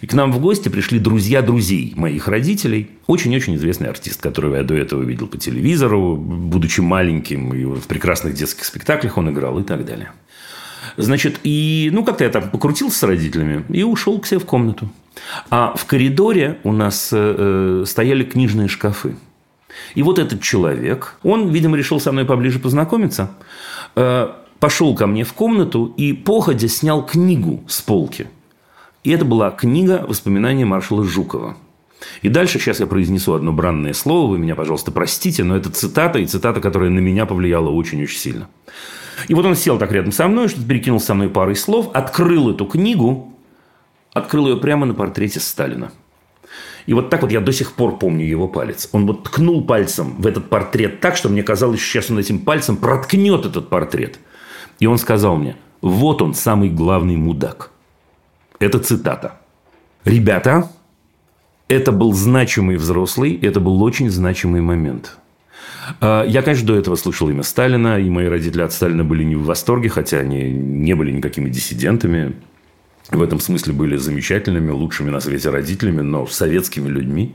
И 0.00 0.06
к 0.06 0.14
нам 0.14 0.32
в 0.32 0.40
гости 0.40 0.68
пришли 0.70 0.98
друзья 0.98 1.42
друзей 1.42 1.92
моих 1.94 2.26
родителей. 2.26 2.90
Очень-очень 3.06 3.56
известный 3.56 3.88
артист, 3.88 4.22
которого 4.22 4.56
я 4.56 4.62
до 4.62 4.74
этого 4.74 5.02
видел 5.02 5.26
по 5.26 5.36
телевизору. 5.36 6.16
Будучи 6.16 6.80
маленьким, 6.80 7.52
и 7.52 7.64
в 7.64 7.86
прекрасных 7.86 8.34
детских 8.34 8.64
спектаклях 8.64 9.18
он 9.18 9.30
играл 9.30 9.58
и 9.58 9.62
так 9.62 9.84
далее. 9.84 10.12
Значит, 10.96 11.40
и, 11.42 11.90
ну, 11.92 12.02
как-то 12.02 12.24
я 12.24 12.30
там 12.30 12.50
покрутился 12.50 12.98
с 12.98 13.02
родителями 13.02 13.64
и 13.68 13.82
ушел 13.82 14.18
к 14.20 14.26
себе 14.26 14.40
в 14.40 14.46
комнату. 14.46 14.88
А 15.50 15.74
в 15.76 15.84
коридоре 15.84 16.58
у 16.64 16.72
нас 16.72 17.10
э, 17.12 17.84
стояли 17.86 18.24
книжные 18.24 18.68
шкафы. 18.68 19.16
И 19.94 20.02
вот 20.02 20.18
этот 20.18 20.40
человек, 20.42 21.16
он, 21.22 21.50
видимо, 21.50 21.76
решил 21.76 22.00
со 22.00 22.10
мной 22.10 22.24
поближе 22.24 22.58
познакомиться. 22.58 23.30
Э, 23.96 24.30
пошел 24.60 24.94
ко 24.94 25.06
мне 25.06 25.24
в 25.24 25.32
комнату 25.32 25.92
и 25.96 26.12
походя 26.12 26.68
снял 26.68 27.04
книгу 27.04 27.62
с 27.68 27.80
полки. 27.80 28.28
И 29.04 29.10
это 29.10 29.24
была 29.24 29.50
книга 29.50 30.04
«Воспоминания 30.06 30.64
маршала 30.64 31.04
Жукова». 31.04 31.56
И 32.22 32.28
дальше 32.28 32.58
сейчас 32.58 32.80
я 32.80 32.86
произнесу 32.86 33.34
одно 33.34 33.52
бранное 33.52 33.92
слово, 33.92 34.30
вы 34.30 34.38
меня, 34.38 34.54
пожалуйста, 34.54 34.92
простите, 34.92 35.42
но 35.44 35.56
это 35.56 35.70
цитата, 35.70 36.18
и 36.18 36.26
цитата, 36.26 36.60
которая 36.60 36.90
на 36.90 37.00
меня 37.00 37.26
повлияла 37.26 37.70
очень-очень 37.70 38.18
сильно. 38.18 38.48
И 39.26 39.34
вот 39.34 39.44
он 39.44 39.56
сел 39.56 39.78
так 39.78 39.90
рядом 39.90 40.12
со 40.12 40.28
мной, 40.28 40.48
что-то 40.48 40.66
перекинул 40.66 41.00
со 41.00 41.14
мной 41.14 41.28
парой 41.28 41.56
слов, 41.56 41.90
открыл 41.92 42.50
эту 42.50 42.66
книгу, 42.66 43.34
открыл 44.12 44.48
ее 44.48 44.56
прямо 44.56 44.86
на 44.86 44.94
портрете 44.94 45.40
Сталина. 45.40 45.90
И 46.86 46.94
вот 46.94 47.10
так 47.10 47.22
вот 47.22 47.32
я 47.32 47.40
до 47.40 47.52
сих 47.52 47.72
пор 47.72 47.98
помню 47.98 48.24
его 48.24 48.48
палец. 48.48 48.88
Он 48.92 49.06
вот 49.06 49.24
ткнул 49.24 49.64
пальцем 49.64 50.14
в 50.18 50.26
этот 50.26 50.48
портрет 50.48 51.00
так, 51.00 51.16
что 51.16 51.28
мне 51.28 51.42
казалось, 51.42 51.80
что 51.80 51.90
сейчас 51.90 52.10
он 52.10 52.18
этим 52.18 52.38
пальцем 52.38 52.76
проткнет 52.76 53.44
этот 53.44 53.68
портрет. 53.68 54.18
И 54.78 54.86
он 54.86 54.98
сказал 54.98 55.36
мне, 55.36 55.56
вот 55.80 56.22
он 56.22 56.34
самый 56.34 56.70
главный 56.70 57.16
мудак. 57.16 57.70
Это 58.58 58.78
цитата. 58.78 59.38
Ребята, 60.04 60.70
это 61.68 61.92
был 61.92 62.12
значимый 62.12 62.76
взрослый, 62.76 63.38
это 63.40 63.60
был 63.60 63.82
очень 63.82 64.10
значимый 64.10 64.60
момент. 64.60 65.18
А, 66.00 66.24
я, 66.24 66.42
конечно, 66.42 66.66
до 66.66 66.76
этого 66.76 66.96
слышал 66.96 67.28
имя 67.28 67.42
Сталина, 67.42 67.98
и 67.98 68.08
мои 68.08 68.26
родители 68.26 68.62
от 68.62 68.72
Сталина 68.72 69.04
были 69.04 69.24
не 69.24 69.36
в 69.36 69.44
восторге, 69.44 69.88
хотя 69.88 70.18
они 70.18 70.50
не 70.50 70.94
были 70.94 71.10
никакими 71.10 71.48
диссидентами. 71.50 72.34
В 73.10 73.22
этом 73.22 73.40
смысле 73.40 73.72
были 73.72 73.96
замечательными, 73.96 74.70
лучшими 74.70 75.10
на 75.10 75.20
свете 75.20 75.50
родителями, 75.50 76.02
но 76.02 76.26
советскими 76.26 76.88
людьми. 76.88 77.34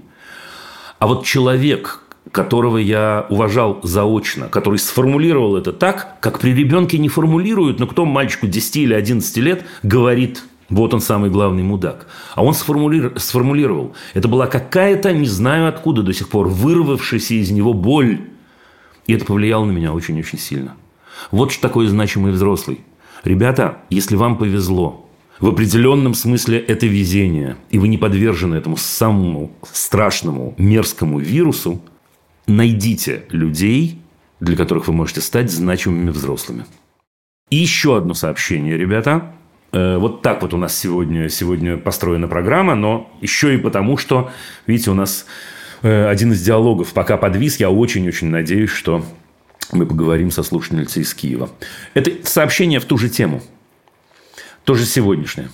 А 0.99 1.07
вот 1.07 1.25
человек, 1.25 2.01
которого 2.31 2.77
я 2.77 3.25
уважал 3.29 3.79
заочно, 3.83 4.47
который 4.47 4.79
сформулировал 4.79 5.57
это 5.57 5.73
так, 5.73 6.17
как 6.19 6.39
при 6.39 6.53
ребенке 6.53 6.97
не 6.97 7.09
формулируют, 7.09 7.79
но 7.79 7.87
кто 7.87 8.05
мальчику 8.05 8.47
10 8.47 8.77
или 8.77 8.93
11 8.93 9.37
лет 9.37 9.65
говорит, 9.83 10.43
вот 10.69 10.93
он 10.93 11.01
самый 11.01 11.29
главный 11.29 11.63
мудак. 11.63 12.07
А 12.35 12.43
он 12.43 12.53
сформулировал. 12.53 13.93
Это 14.13 14.27
была 14.27 14.47
какая-то, 14.47 15.11
не 15.13 15.27
знаю 15.27 15.67
откуда 15.67 16.01
до 16.01 16.13
сих 16.13 16.29
пор, 16.29 16.47
вырвавшаяся 16.47 17.35
из 17.35 17.51
него 17.51 17.73
боль. 17.73 18.21
И 19.05 19.13
это 19.13 19.25
повлияло 19.25 19.65
на 19.65 19.71
меня 19.71 19.93
очень-очень 19.93 20.39
сильно. 20.39 20.75
Вот 21.29 21.51
что 21.51 21.61
такое 21.61 21.87
значимый 21.87 22.31
взрослый. 22.31 22.81
Ребята, 23.23 23.79
если 23.89 24.15
вам 24.15 24.37
повезло, 24.37 25.03
В 25.39 25.47
определенном 25.47 26.13
смысле 26.13 26.59
это 26.59 26.85
везение, 26.85 27.57
и 27.69 27.77
вы 27.77 27.89
не 27.89 27.97
подвержены 27.97 28.55
этому 28.55 28.77
самому 28.77 29.51
страшному, 29.73 30.53
мерзкому 30.57 31.19
вирусу, 31.19 31.81
найдите 32.47 33.25
людей, 33.29 34.01
для 34.39 34.55
которых 34.55 34.87
вы 34.87 34.93
можете 34.93 35.21
стать 35.21 35.51
значимыми 35.51 36.09
взрослыми. 36.09 36.65
И 37.49 37.57
еще 37.57 37.97
одно 37.97 38.13
сообщение, 38.13 38.77
ребята. 38.77 39.33
Э, 39.71 39.97
вот 39.97 40.21
так 40.21 40.41
вот 40.41 40.53
у 40.53 40.57
нас 40.57 40.77
сегодня, 40.77 41.29
сегодня 41.29 41.77
построена 41.77 42.27
программа, 42.27 42.75
но 42.75 43.11
еще 43.21 43.55
и 43.55 43.57
потому, 43.57 43.97
что, 43.97 44.31
видите, 44.67 44.91
у 44.91 44.95
нас 44.95 45.25
э, 45.81 46.07
один 46.07 46.31
из 46.31 46.43
диалогов 46.43 46.93
пока 46.93 47.17
подвис. 47.17 47.57
Я 47.57 47.69
очень-очень 47.69 48.27
надеюсь, 48.27 48.71
что 48.71 49.05
мы 49.71 49.85
поговорим 49.85 50.31
со 50.31 50.43
слушательницей 50.43 51.03
из 51.03 51.13
Киева. 51.13 51.49
Это 51.93 52.11
сообщение 52.27 52.79
в 52.79 52.85
ту 52.85 52.97
же 52.97 53.09
тему. 53.09 53.41
Тоже 54.63 54.85
сегодняшнее. 54.85 55.49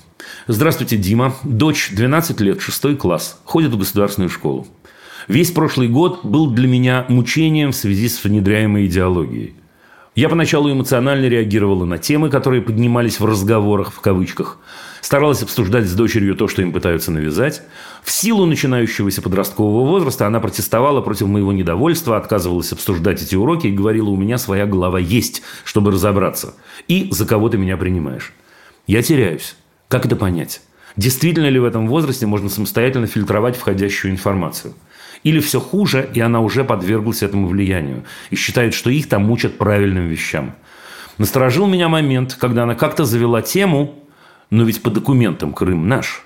Здравствуйте, 0.47 0.97
Дима. 0.97 1.35
Дочь 1.43 1.89
12 1.91 2.39
лет, 2.41 2.61
6 2.61 2.97
класс. 2.97 3.39
Ходит 3.43 3.71
в 3.71 3.77
государственную 3.77 4.29
школу. 4.29 4.67
Весь 5.29 5.51
прошлый 5.51 5.87
год 5.87 6.21
был 6.25 6.49
для 6.49 6.67
меня 6.67 7.05
мучением 7.07 7.71
в 7.71 7.75
связи 7.75 8.09
с 8.09 8.23
внедряемой 8.23 8.87
идеологией. 8.87 9.53
Я 10.15 10.27
поначалу 10.27 10.71
эмоционально 10.71 11.27
реагировала 11.27 11.85
на 11.85 11.99
темы, 11.99 12.31
которые 12.31 12.63
поднимались 12.63 13.19
в 13.19 13.25
разговорах, 13.25 13.93
в 13.93 14.01
кавычках. 14.01 14.57
Старалась 15.01 15.43
обсуждать 15.43 15.85
с 15.85 15.93
дочерью 15.93 16.35
то, 16.35 16.47
что 16.47 16.63
им 16.63 16.71
пытаются 16.71 17.11
навязать. 17.11 17.61
В 18.03 18.09
силу 18.09 18.47
начинающегося 18.47 19.21
подросткового 19.21 19.87
возраста 19.87 20.25
она 20.25 20.39
протестовала 20.39 21.01
против 21.01 21.27
моего 21.27 21.53
недовольства, 21.53 22.17
отказывалась 22.17 22.73
обсуждать 22.73 23.21
эти 23.21 23.35
уроки 23.35 23.67
и 23.67 23.71
говорила, 23.71 24.09
у 24.09 24.17
меня 24.17 24.39
своя 24.39 24.65
голова 24.65 24.97
есть, 24.97 25.43
чтобы 25.63 25.91
разобраться. 25.91 26.55
И 26.87 27.07
за 27.11 27.27
кого 27.27 27.49
ты 27.49 27.59
меня 27.59 27.77
принимаешь. 27.77 28.33
Я 28.87 29.03
теряюсь. 29.03 29.55
Как 29.89 30.07
это 30.07 30.15
понять? 30.15 30.61
Действительно 30.97 31.49
ли 31.49 31.59
в 31.59 31.65
этом 31.65 31.87
возрасте 31.87 32.25
можно 32.25 32.49
самостоятельно 32.49 33.05
фильтровать 33.05 33.55
входящую 33.55 34.11
информацию? 34.11 34.73
Или 35.23 35.39
все 35.39 35.59
хуже, 35.59 36.09
и 36.13 36.19
она 36.19 36.39
уже 36.39 36.63
подверглась 36.63 37.23
этому 37.23 37.47
влиянию 37.47 38.03
и 38.29 38.35
считает, 38.35 38.73
что 38.73 38.89
их 38.89 39.09
там 39.09 39.25
мучат 39.25 39.57
правильным 39.57 40.07
вещам. 40.07 40.53
Насторожил 41.17 41.67
меня 41.67 41.89
момент, 41.89 42.37
когда 42.39 42.63
она 42.63 42.75
как-то 42.75 43.03
завела 43.03 43.41
тему, 43.41 43.95
но 44.49 44.63
ведь 44.63 44.81
по 44.81 44.89
документам 44.89 45.53
Крым 45.53 45.87
наш. 45.87 46.23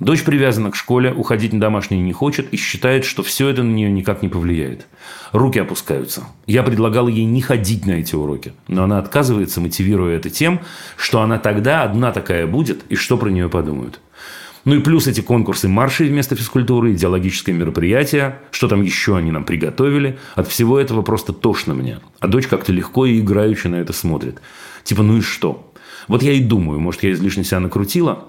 Дочь 0.00 0.24
привязана 0.24 0.72
к 0.72 0.76
школе, 0.76 1.12
уходить 1.12 1.52
на 1.52 1.60
домашние 1.60 2.02
не 2.02 2.12
хочет 2.12 2.52
и 2.52 2.56
считает, 2.56 3.04
что 3.04 3.22
все 3.22 3.48
это 3.48 3.62
на 3.62 3.70
нее 3.70 3.92
никак 3.92 4.22
не 4.22 4.28
повлияет. 4.28 4.88
Руки 5.30 5.60
опускаются. 5.60 6.24
Я 6.46 6.64
предлагал 6.64 7.06
ей 7.06 7.24
не 7.24 7.40
ходить 7.40 7.86
на 7.86 7.92
эти 7.92 8.16
уроки, 8.16 8.52
но 8.66 8.84
она 8.84 8.98
отказывается, 8.98 9.60
мотивируя 9.60 10.16
это 10.16 10.30
тем, 10.30 10.60
что 10.96 11.20
она 11.20 11.38
тогда 11.38 11.84
одна 11.84 12.10
такая 12.10 12.48
будет 12.48 12.82
и 12.88 12.96
что 12.96 13.16
про 13.16 13.28
нее 13.28 13.48
подумают. 13.48 14.00
Ну 14.64 14.76
и 14.76 14.80
плюс 14.80 15.06
эти 15.06 15.20
конкурсы 15.20 15.68
маршей 15.68 16.08
вместо 16.08 16.36
физкультуры, 16.36 16.92
идеологическое 16.92 17.54
мероприятие, 17.54 18.38
что 18.50 18.66
там 18.66 18.82
еще 18.82 19.16
они 19.16 19.30
нам 19.30 19.44
приготовили. 19.44 20.18
От 20.34 20.48
всего 20.48 20.78
этого 20.78 21.02
просто 21.02 21.32
тошно 21.32 21.74
мне. 21.74 22.00
А 22.20 22.28
дочь 22.28 22.46
как-то 22.46 22.72
легко 22.72 23.04
и 23.04 23.20
играючи 23.20 23.66
на 23.66 23.76
это 23.76 23.92
смотрит. 23.92 24.40
Типа, 24.82 25.02
ну 25.02 25.18
и 25.18 25.20
что? 25.20 25.72
Вот 26.08 26.22
я 26.22 26.32
и 26.32 26.40
думаю, 26.40 26.80
может, 26.80 27.02
я 27.02 27.12
излишне 27.12 27.44
себя 27.44 27.60
накрутила? 27.60 28.28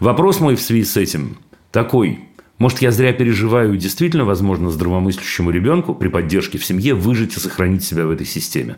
Вопрос 0.00 0.40
мой 0.40 0.56
в 0.56 0.60
связи 0.60 0.84
с 0.84 0.96
этим 0.96 1.38
такой. 1.70 2.20
Может, 2.58 2.80
я 2.82 2.90
зря 2.90 3.12
переживаю, 3.12 3.76
действительно, 3.76 4.24
возможно, 4.24 4.70
здравомыслящему 4.70 5.50
ребенку 5.50 5.94
при 5.94 6.08
поддержке 6.08 6.58
в 6.58 6.64
семье 6.64 6.94
выжить 6.94 7.36
и 7.36 7.40
сохранить 7.40 7.84
себя 7.84 8.06
в 8.06 8.10
этой 8.10 8.26
системе 8.26 8.76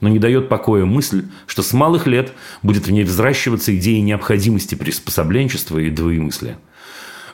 но 0.00 0.08
не 0.08 0.18
дает 0.18 0.48
покоя 0.48 0.84
мысль, 0.84 1.24
что 1.46 1.62
с 1.62 1.72
малых 1.72 2.06
лет 2.06 2.32
будет 2.62 2.86
в 2.86 2.90
ней 2.90 3.04
взращиваться 3.04 3.76
идея 3.76 4.00
необходимости 4.02 4.74
приспособленчества 4.74 5.78
и 5.78 5.90
двоемыслия. 5.90 6.58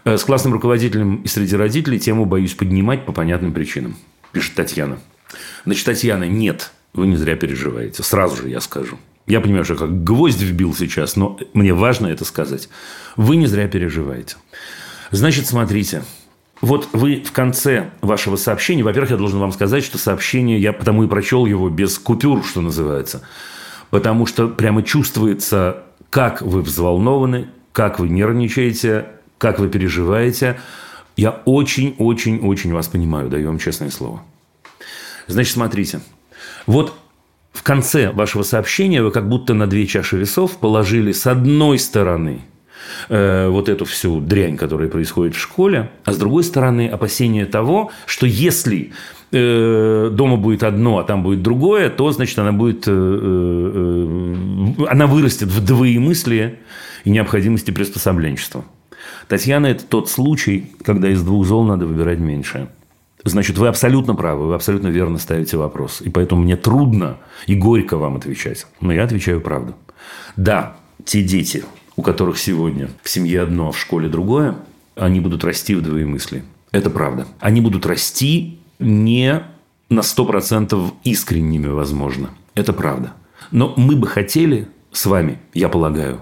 Э, 0.05 0.17
с 0.17 0.25
классным 0.25 0.53
руководителем 0.53 1.23
и 1.23 1.29
среди 1.29 1.57
родителей 1.57 1.99
тему 1.99 2.25
боюсь 2.25 2.55
поднимать 2.55 3.07
по 3.07 3.13
понятным 3.13 3.53
причинам, 3.53 3.97
пишет 4.33 4.55
Татьяна. 4.55 4.99
Значит, 5.65 5.87
Татьяна, 5.87 6.25
нет, 6.25 6.73
вы 6.93 7.07
не 7.07 7.17
зря 7.17 7.37
переживаете. 7.37 8.03
Сразу 8.03 8.37
же 8.37 8.49
я 8.49 8.61
скажу. 8.61 8.99
Я 9.27 9.41
понимаю, 9.41 9.65
что 9.65 9.77
как 9.77 10.05
гвоздь 10.05 10.43
вбил 10.43 10.75
сейчас, 10.75 11.17
но 11.17 11.39
мне 11.55 11.73
важно 11.73 12.09
это 12.09 12.25
сказать. 12.25 12.69
Вы 13.17 13.37
не 13.37 13.47
зря 13.47 13.69
переживаете. 13.69 14.37
Значит, 15.11 15.47
смотрите, 15.47 16.05
вот 16.65 16.89
вы 16.93 17.23
в 17.23 17.33
конце 17.33 17.91
вашего 18.01 18.37
сообщения, 18.37 18.83
во-первых, 18.83 19.11
я 19.11 19.17
должен 19.17 19.39
вам 19.39 19.53
сказать, 19.53 19.85
что 19.85 19.99
сообщение, 19.99 20.59
я 20.59 20.73
потому 20.73 21.05
и 21.05 21.07
прочел 21.07 21.47
его 21.47 21.69
без 21.69 21.99
купюр, 21.99 22.45
что 22.45 22.61
называется, 22.63 23.23
потому 23.91 24.25
что 24.27 24.49
прямо 24.49 24.83
чувствуется, 24.83 25.83
как 26.11 26.41
вы 26.41 26.63
взволнованы, 26.63 27.49
как 27.73 27.99
вы 27.99 28.09
нервничаете, 28.09 29.07
как 29.37 29.59
вы 29.59 29.69
переживаете. 29.69 30.59
Я 31.17 31.43
очень-очень-очень 31.45 32.73
вас 32.73 32.89
понимаю, 32.89 33.29
даю 33.29 33.49
вам 33.49 33.59
честное 33.59 33.91
слово. 33.91 34.23
Значит, 35.27 35.53
смотрите. 35.53 36.01
Вот 36.67 36.95
в 37.53 37.63
конце 37.63 38.11
вашего 38.11 38.43
сообщения 38.43 39.03
вы 39.03 39.11
как 39.11 39.29
будто 39.29 39.55
на 39.55 39.67
две 39.67 39.87
чаши 39.87 40.17
весов 40.17 40.57
положили 40.57 41.13
с 41.13 41.27
одной 41.27 41.79
стороны– 41.79 42.41
э, 43.09 43.49
вот 43.49 43.69
эту 43.69 43.85
всю 43.85 44.21
дрянь, 44.21 44.57
которая 44.57 44.89
происходит 44.89 45.35
в 45.35 45.41
школе, 45.41 45.91
а 46.05 46.13
с 46.13 46.17
другой 46.17 46.45
стороны 46.45 46.89
опасение 46.89 47.47
того, 47.47 47.91
что 48.07 48.27
если 48.27 48.93
э, 49.33 50.11
дома 50.13 50.37
будет 50.37 50.63
одно, 50.63 50.99
а 50.99 51.05
там 51.05 51.23
будет 51.23 51.43
другое, 51.43 51.91
то, 51.91 52.11
значит, 52.13 52.39
она 52.39 52.53
будет, 52.53 52.85
э, 52.87 54.35
она 54.89 55.07
вырастет 55.07 55.49
в 55.49 55.65
двоемыслие 55.65 56.59
и 57.05 57.11
необходимости 57.11 57.71
приспособленчества. 57.71 58.65
Татьяна– 59.29 59.67
это 59.69 59.85
тот 59.85 60.09
случай, 60.09 60.71
когда 60.83 61.09
из 61.09 61.23
двух 61.23 61.47
зол 61.47 61.65
надо 61.65 61.87
выбирать 61.87 62.19
меньшее. 62.19 62.69
Значит, 63.25 63.57
вы 63.57 63.69
абсолютно 63.69 64.15
правы, 64.15 64.49
вы 64.49 64.55
абсолютно 64.55 64.89
верно 64.89 65.19
ставите 65.19 65.57
вопрос. 65.57 66.03
И 66.03 66.11
поэтому 66.11 66.43
мне 66.43 66.57
трудно 66.57 67.17
и 67.47 67.55
горько 67.55 67.97
вам 67.97 68.17
отвечать. 68.17 68.67
Но 68.81 68.93
я 68.93 69.05
отвечаю 69.05 69.41
правду. 69.41 69.75
Да, 70.37 70.77
те 71.05 71.23
дети, 71.23 71.65
у 71.97 72.03
которых 72.03 72.39
сегодня 72.39 72.91
в 73.03 73.09
семье 73.09 73.43
одно, 73.43 73.69
а 73.69 73.73
в 73.73 73.79
школе 73.79 74.09
другое, 74.09 74.57
они 74.97 75.21
будут 75.21 75.45
расти 75.45 75.75
в 75.75 75.83
двоемыслии. 75.83 76.45
Это 76.73 76.91
правда. 76.91 77.27
Они 77.41 77.61
будут 77.61 77.87
расти 77.87 78.59
не 78.79 79.43
на 79.89 80.01
100% 80.01 80.93
искренними, 81.05 81.69
возможно. 81.69 82.31
Это 82.55 82.73
правда. 82.73 83.13
Но 83.51 83.75
мы 83.77 83.97
бы 83.97 84.07
хотели 84.07 84.69
с 84.93 85.07
вами, 85.07 85.39
я 85.53 85.69
полагаю, 85.69 86.21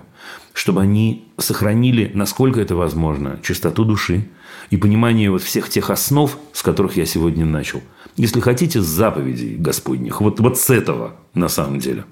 чтобы 0.53 0.83
они 0.83 1.27
сохранили, 1.39 2.11
насколько 2.15 2.61
это 2.61 2.77
возможно, 2.77 3.39
чистоту 3.43 3.85
души 3.85 4.29
и 4.71 4.77
понимание 4.77 5.31
вот 5.31 5.43
всех 5.43 5.69
тех 5.69 5.91
основ, 5.91 6.37
с 6.53 6.63
которых 6.63 6.97
я 6.97 7.07
сегодня 7.07 7.45
начал. 7.45 7.81
Если 8.17 8.41
хотите, 8.41 8.81
с 8.81 8.87
заповедей 8.87 9.57
Господних. 9.57 10.21
Вот, 10.21 10.41
вот 10.41 10.59
с 10.59 10.69
этого 10.69 11.15
на 11.35 11.49
самом 11.49 11.79
деле. 11.79 12.05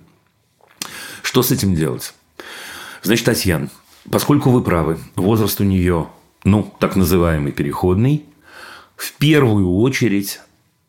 Что 1.23 1.43
с 1.43 1.51
этим 1.51 1.75
делать? 1.75 2.15
Значит, 3.03 3.25
Татьяна, 3.25 3.69
поскольку 4.11 4.51
вы 4.51 4.63
правы, 4.63 4.99
возраст 5.17 5.61
у 5.61 5.65
нее, 5.65 6.09
ну, 6.45 6.73
так 6.79 6.97
называемый 6.97 7.53
переходный, 7.53 8.25
в 8.97 9.15
первую 9.15 9.71
очередь 9.79 10.41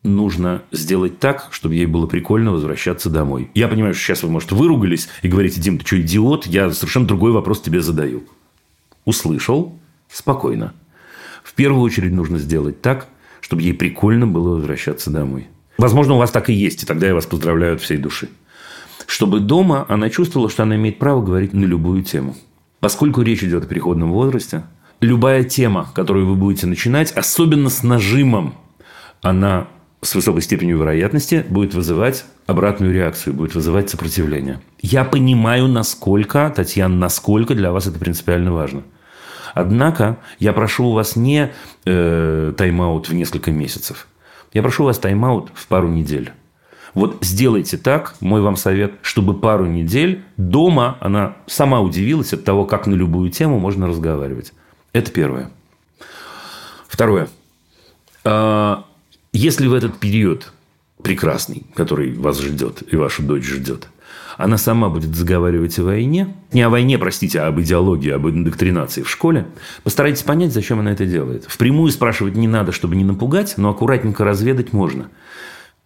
нужно 0.02 0.62
сделать 0.72 1.18
так, 1.18 1.48
чтобы 1.52 1.74
ей 1.74 1.86
было 1.86 2.06
прикольно 2.06 2.52
возвращаться 2.52 3.08
домой. 3.08 3.50
Я 3.54 3.68
понимаю, 3.68 3.94
что 3.94 4.04
сейчас 4.04 4.22
вы, 4.22 4.30
может, 4.30 4.52
выругались 4.52 5.08
и 5.22 5.28
говорите, 5.28 5.60
Дим, 5.60 5.78
ты 5.78 5.86
что, 5.86 6.00
идиот? 6.00 6.46
Я 6.46 6.70
совершенно 6.72 7.06
другой 7.06 7.32
вопрос 7.32 7.62
тебе 7.62 7.80
задаю. 7.80 8.24
Услышал? 9.06 9.78
Спокойно. 10.10 10.74
В 11.42 11.54
первую 11.54 11.82
очередь 11.82 12.12
нужно 12.12 12.38
сделать 12.38 12.82
так, 12.82 13.08
чтобы 13.40 13.62
ей 13.62 13.72
прикольно 13.72 14.26
было 14.26 14.56
возвращаться 14.56 15.10
домой. 15.10 15.48
Возможно, 15.78 16.14
у 16.14 16.18
вас 16.18 16.30
так 16.30 16.50
и 16.50 16.52
есть, 16.52 16.82
и 16.82 16.86
тогда 16.86 17.06
я 17.06 17.14
вас 17.14 17.24
поздравляю 17.24 17.76
от 17.76 17.80
всей 17.80 17.96
души 17.96 18.28
чтобы 19.06 19.40
дома 19.40 19.86
она 19.88 20.10
чувствовала, 20.10 20.50
что 20.50 20.62
она 20.62 20.76
имеет 20.76 20.98
право 20.98 21.22
говорить 21.22 21.52
на 21.52 21.64
любую 21.64 22.02
тему. 22.02 22.36
Поскольку 22.80 23.22
речь 23.22 23.44
идет 23.44 23.64
о 23.64 23.66
переходном 23.66 24.12
возрасте, 24.12 24.64
любая 25.00 25.44
тема, 25.44 25.88
которую 25.94 26.26
вы 26.26 26.34
будете 26.34 26.66
начинать, 26.66 27.12
особенно 27.12 27.70
с 27.70 27.82
нажимом, 27.82 28.54
она 29.20 29.68
с 30.00 30.14
высокой 30.16 30.42
степенью 30.42 30.78
вероятности 30.78 31.44
будет 31.48 31.74
вызывать 31.74 32.24
обратную 32.46 32.92
реакцию, 32.92 33.34
будет 33.34 33.54
вызывать 33.54 33.88
сопротивление. 33.88 34.60
Я 34.80 35.04
понимаю, 35.04 35.68
насколько, 35.68 36.52
Татьяна, 36.54 36.96
насколько 36.96 37.54
для 37.54 37.70
вас 37.70 37.86
это 37.86 38.00
принципиально 38.00 38.52
важно. 38.52 38.82
Однако 39.54 40.18
я 40.38 40.52
прошу 40.52 40.86
у 40.86 40.92
вас 40.92 41.14
не 41.14 41.52
э, 41.84 42.52
тайм-аут 42.56 43.08
в 43.08 43.14
несколько 43.14 43.52
месяцев. 43.52 44.08
Я 44.52 44.62
прошу 44.62 44.82
у 44.82 44.86
вас 44.86 44.98
тайм-аут 44.98 45.50
в 45.54 45.66
пару 45.68 45.88
недель. 45.88 46.32
Вот 46.94 47.18
сделайте 47.22 47.78
так, 47.78 48.16
мой 48.20 48.42
вам 48.42 48.56
совет, 48.56 48.92
чтобы 49.02 49.38
пару 49.38 49.66
недель 49.66 50.22
дома 50.36 50.98
она 51.00 51.36
сама 51.46 51.80
удивилась 51.80 52.32
от 52.34 52.44
того, 52.44 52.66
как 52.66 52.86
на 52.86 52.94
любую 52.94 53.30
тему 53.30 53.58
можно 53.58 53.86
разговаривать. 53.86 54.52
Это 54.92 55.10
первое. 55.10 55.50
Второе. 56.88 57.28
А, 58.24 58.84
если 59.32 59.66
в 59.66 59.72
этот 59.72 59.98
период 59.98 60.52
прекрасный, 61.02 61.64
который 61.74 62.12
вас 62.12 62.40
ждет 62.40 62.82
и 62.92 62.96
вашу 62.96 63.22
дочь 63.22 63.44
ждет, 63.44 63.88
она 64.36 64.58
сама 64.58 64.88
будет 64.88 65.14
заговаривать 65.14 65.78
о 65.78 65.84
войне, 65.84 66.34
не 66.52 66.62
о 66.62 66.70
войне, 66.70 66.98
простите, 66.98 67.40
а 67.40 67.48
об 67.48 67.60
идеологии, 67.60 68.10
об 68.10 68.28
индоктринации 68.28 69.02
в 69.02 69.10
школе, 69.10 69.46
постарайтесь 69.82 70.22
понять, 70.22 70.52
зачем 70.52 70.80
она 70.80 70.92
это 70.92 71.06
делает. 71.06 71.44
Впрямую 71.48 71.90
спрашивать 71.90 72.34
не 72.34 72.48
надо, 72.48 72.72
чтобы 72.72 72.96
не 72.96 73.04
напугать, 73.04 73.54
но 73.56 73.70
аккуратненько 73.70 74.24
разведать 74.24 74.72
можно. 74.72 75.08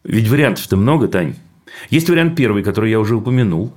Ведь 0.05 0.29
вариантов-то 0.29 0.77
много, 0.77 1.09
Тань. 1.09 1.37
Есть 1.91 2.09
вариант 2.09 2.37
первый, 2.37 2.63
который 2.63 2.91
я 2.91 3.01
уже 3.01 3.17
упомянул. 3.17 3.73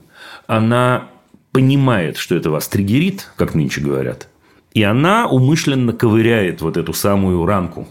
Она 0.47 1.10
понимает, 1.51 2.17
что 2.17 2.36
это 2.36 2.51
вас 2.51 2.67
триггерит, 2.67 3.32
как 3.36 3.55
нынче 3.55 3.82
говорят, 3.82 4.29
и 4.73 4.84
она 4.84 5.27
умышленно 5.27 5.93
ковыряет 5.93 6.62
вот 6.62 6.77
эту 6.77 6.93
самую 6.93 7.45
ранку. 7.45 7.88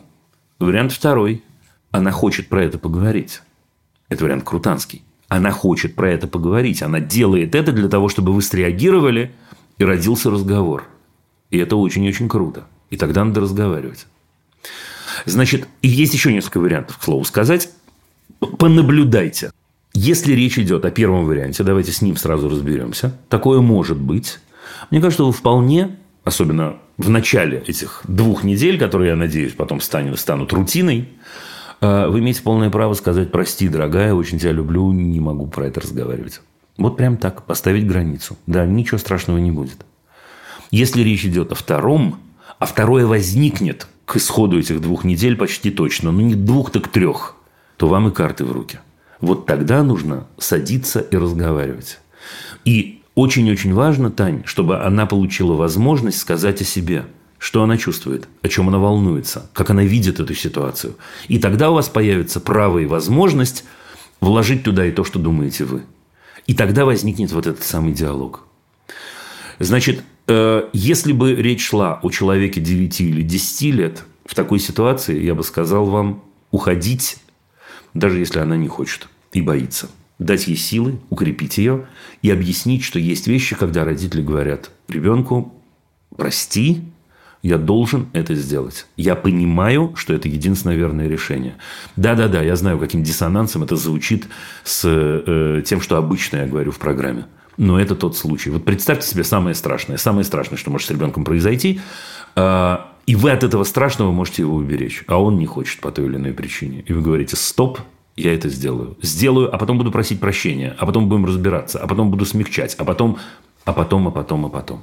Вариант 0.59 0.93
второй. 0.93 1.43
Она 1.91 2.11
хочет 2.11 2.49
про 2.49 2.64
это 2.64 2.79
поговорить. 2.79 3.43
Это 4.09 4.25
вариант 4.25 4.45
крутанский. 4.45 5.03
Она 5.29 5.51
хочет 5.51 5.95
про 5.95 6.11
это 6.11 6.27
поговорить. 6.27 6.83
Она 6.83 7.01
делает 7.01 7.55
это 7.55 7.73
для 7.73 7.88
того, 7.88 8.09
чтобы 8.09 8.33
вы 8.33 8.43
среагировали, 8.43 9.33
и 9.79 9.85
родился 9.85 10.31
разговор. 10.31 10.85
И 11.51 11.59
это 11.59 11.77
очень-очень 11.77 12.29
круто. 12.29 12.67
И 12.91 12.97
тогда 12.97 13.25
надо 13.25 13.41
разговаривать. 13.41 14.07
Значит, 15.25 15.69
есть 15.83 16.14
еще 16.14 16.33
несколько 16.33 16.61
вариантов, 16.61 16.99
к 16.99 17.03
слову 17.03 17.25
сказать. 17.25 17.71
Понаблюдайте. 18.40 19.51
Если 19.94 20.33
речь 20.33 20.59
идет 20.59 20.85
о 20.85 20.90
первом 20.90 21.27
варианте, 21.27 21.64
давайте 21.64 21.92
с 21.92 22.03
ним 22.03 22.16
сразу 22.16 22.48
разберемся. 22.48 23.16
Такое 23.29 23.61
может 23.61 23.98
быть. 23.98 24.38
Мне 24.90 25.01
кажется, 25.01 25.24
вы 25.24 25.33
вполне, 25.33 25.96
особенно 26.24 26.77
в 26.98 27.09
начале 27.09 27.62
этих 27.66 28.03
двух 28.07 28.44
недель, 28.44 28.79
которые, 28.79 29.11
я 29.11 29.16
надеюсь, 29.16 29.53
потом 29.53 29.81
станут, 29.81 30.20
станут 30.20 30.53
рутиной, 30.53 31.09
э, 31.81 32.07
вы 32.09 32.20
имеете 32.20 32.42
полное 32.42 32.70
право 32.70 32.94
сказать 32.94 33.33
«прости, 33.33 33.68
дорогая, 33.68 34.14
очень 34.14 34.38
тебя 34.38 34.53
люблю, 34.53 34.92
не 34.92 35.20
могу 35.20 35.46
про 35.46 35.66
это 35.66 35.81
разговаривать». 35.81 36.40
Вот 36.77 36.96
прям 36.96 37.16
так, 37.16 37.44
поставить 37.44 37.87
границу. 37.87 38.37
Да, 38.46 38.64
ничего 38.66 38.98
страшного 38.98 39.38
не 39.38 39.51
будет. 39.51 39.85
Если 40.70 41.03
речь 41.03 41.24
идет 41.24 41.51
о 41.51 41.55
втором, 41.55 42.20
а 42.59 42.66
второе 42.66 43.07
возникнет 43.07 43.88
к 44.05 44.16
исходу 44.16 44.59
этих 44.59 44.81
двух 44.81 45.05
недель 45.05 45.37
почти 45.37 45.70
точно, 45.70 46.12
ну 46.12 46.20
не 46.20 46.35
двух, 46.35 46.70
так 46.70 46.88
трех, 46.88 47.37
то 47.79 47.88
вам 47.88 48.09
и 48.09 48.11
карты 48.11 48.45
в 48.45 48.53
руки. 48.53 48.81
Вот 49.21 49.47
тогда 49.47 49.83
нужно 49.83 50.27
садиться 50.37 51.01
и 51.01 51.17
разговаривать. 51.17 52.01
И 52.64 53.01
очень-очень 53.14 53.73
важно, 53.73 54.11
Тань, 54.11 54.43
чтобы 54.45 54.83
она 54.83 55.07
получила 55.07 55.55
возможность 55.55 56.19
сказать 56.19 56.61
о 56.61 56.64
себе, 56.64 57.07
что 57.38 57.62
она 57.62 57.79
чувствует, 57.79 58.29
о 58.43 58.49
чем 58.49 58.69
она 58.69 58.79
волнуется, 58.79 59.49
как 59.55 59.71
она 59.71 59.85
видит 59.85 60.21
эту 60.21 60.35
ситуацию. 60.35 60.97
И 61.29 61.38
тогда 61.38 61.71
у 61.71 61.75
вас 61.75 61.88
появится 61.88 62.41
право 62.41 62.79
и 62.79 62.87
возможность 62.87 63.64
вложить 64.21 64.64
туда 64.64 64.85
и 64.85 64.91
то, 64.91 65.05
что 65.05 65.19
думаете 65.19 65.64
вы. 65.64 65.83
И 66.47 66.55
тогда 66.55 66.85
возникнет 66.85 67.33
вот 67.33 67.47
этот 67.47 67.62
самый 67.62 67.93
диалог. 67.93 68.43
Значит, 69.61 70.03
э, 70.27 70.69
если 70.73 71.12
бы 71.12 71.35
речь 71.35 71.64
шла 71.64 72.01
о 72.03 72.11
человеке 72.11 72.61
9 72.61 73.01
или 73.01 73.23
10 73.23 73.71
лет, 73.73 74.05
в 74.25 74.35
такой 74.35 74.59
ситуации 74.59 75.23
я 75.23 75.35
бы 75.35 75.45
сказал 75.45 75.87
вам 75.87 76.25
уходить 76.51 77.19
даже 77.99 78.19
если 78.19 78.39
она 78.39 78.57
не 78.57 78.69
хочет 78.69 79.09
и 79.33 79.43
боится. 79.43 79.89
Дать 80.19 80.49
ей 80.49 80.57
силы, 80.57 80.99
укрепить 81.11 81.59
ее 81.59 81.87
и 82.23 82.31
объяснить, 82.31 82.83
что 82.83 82.99
есть 82.99 83.27
вещи, 83.27 83.55
когда 83.55 83.85
родители 83.85 84.23
говорят 84.23 84.71
ребенку, 84.89 85.55
прости, 86.17 86.83
я 87.43 87.57
должен 87.57 88.09
это 88.13 88.35
сделать. 88.35 88.87
Я 88.97 89.15
понимаю, 89.15 89.93
что 89.97 90.13
это 90.13 90.29
единственное 90.29 90.77
верное 90.77 91.07
решение. 91.07 91.55
Да-да-да, 91.97 92.43
я 92.43 92.57
знаю, 92.57 92.79
каким 92.79 93.05
диссонансом 93.05 93.63
это 93.63 93.77
звучит 93.77 94.27
с 94.65 94.83
э, 94.85 95.63
тем, 95.65 95.81
что 95.81 95.97
обычно 95.97 96.39
я 96.39 96.47
говорю 96.47 96.73
в 96.73 96.79
программе. 96.79 97.27
Но 97.57 97.79
это 97.81 97.95
тот 97.95 98.17
случай. 98.17 98.51
Вот 98.51 98.65
представьте 98.65 99.07
себе 99.07 99.25
самое 99.25 99.55
страшное. 99.55 99.99
Самое 99.99 100.25
страшное, 100.25 100.59
что 100.59 100.71
может 100.71 100.89
с 100.89 100.91
ребенком 100.91 101.25
произойти. 101.25 101.81
Э, 102.35 102.79
и 103.09 103.14
вы 103.14 103.31
от 103.31 103.42
этого 103.42 103.64
страшного 103.64 104.12
можете 104.12 104.42
его 104.42 104.55
уберечь. 104.55 105.03
А 105.07 105.18
он 105.18 105.38
не 105.38 105.47
хочет 105.47 105.81
по 105.81 105.90
той 105.90 106.05
или 106.05 106.16
иной 106.16 106.35
причине. 106.35 106.85
И 106.87 106.92
вы 106.92 107.01
говорите, 107.01 107.37
стоп, 107.37 107.81
я 108.16 108.35
это 108.35 108.51
сделаю. 108.51 108.99
Сделаю, 109.01 109.49
а 109.55 109.57
потом 109.57 109.79
буду 109.79 109.90
просить 109.90 110.21
прощения. 110.21 110.77
А 110.79 110.85
потом 110.85 111.09
будем 111.09 111.25
разбираться. 111.25 111.79
А 111.79 111.87
потом 111.87 112.11
буду 112.11 112.27
смягчать. 112.27 112.75
А 112.75 112.85
потом, 112.85 113.16
а 113.64 113.73
потом, 113.73 114.09
а 114.09 114.11
потом, 114.11 114.44
а 114.44 114.49
потом. 114.51 114.83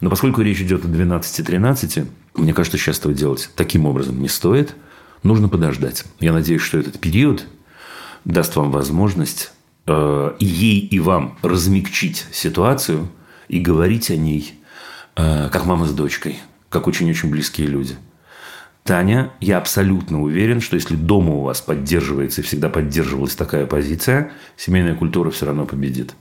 Но 0.00 0.10
поскольку 0.10 0.42
речь 0.42 0.60
идет 0.62 0.84
о 0.84 0.88
12-13, 0.88 2.08
мне 2.34 2.52
кажется, 2.52 2.76
сейчас 2.76 2.98
этого 2.98 3.14
делать 3.14 3.48
таким 3.54 3.86
образом 3.86 4.20
не 4.20 4.28
стоит. 4.28 4.74
Нужно 5.22 5.48
подождать. 5.48 6.06
Я 6.18 6.32
надеюсь, 6.32 6.62
что 6.62 6.78
этот 6.78 6.98
период 6.98 7.46
даст 8.24 8.56
вам 8.56 8.72
возможность 8.72 9.52
э, 9.86 10.34
ей, 10.40 10.80
и 10.80 10.98
вам 10.98 11.38
размягчить 11.42 12.26
ситуацию 12.32 13.08
и 13.46 13.60
говорить 13.60 14.10
о 14.10 14.16
ней, 14.16 14.54
э, 15.14 15.50
как 15.50 15.66
мама 15.66 15.86
с 15.86 15.92
дочкой– 15.92 16.38
как 16.74 16.88
очень-очень 16.88 17.30
близкие 17.30 17.68
люди. 17.68 17.96
Таня, 18.82 19.30
я 19.40 19.58
абсолютно 19.58 20.20
уверен, 20.20 20.60
что 20.60 20.74
если 20.74 20.96
дома 20.96 21.34
у 21.34 21.42
вас 21.42 21.60
поддерживается 21.60 22.40
и 22.40 22.44
всегда 22.44 22.68
поддерживалась 22.68 23.36
такая 23.36 23.64
позиция, 23.66 24.32
семейная 24.56 24.94
культура 24.94 25.30
все 25.30 25.46
равно 25.46 25.64
победит. 25.64 26.14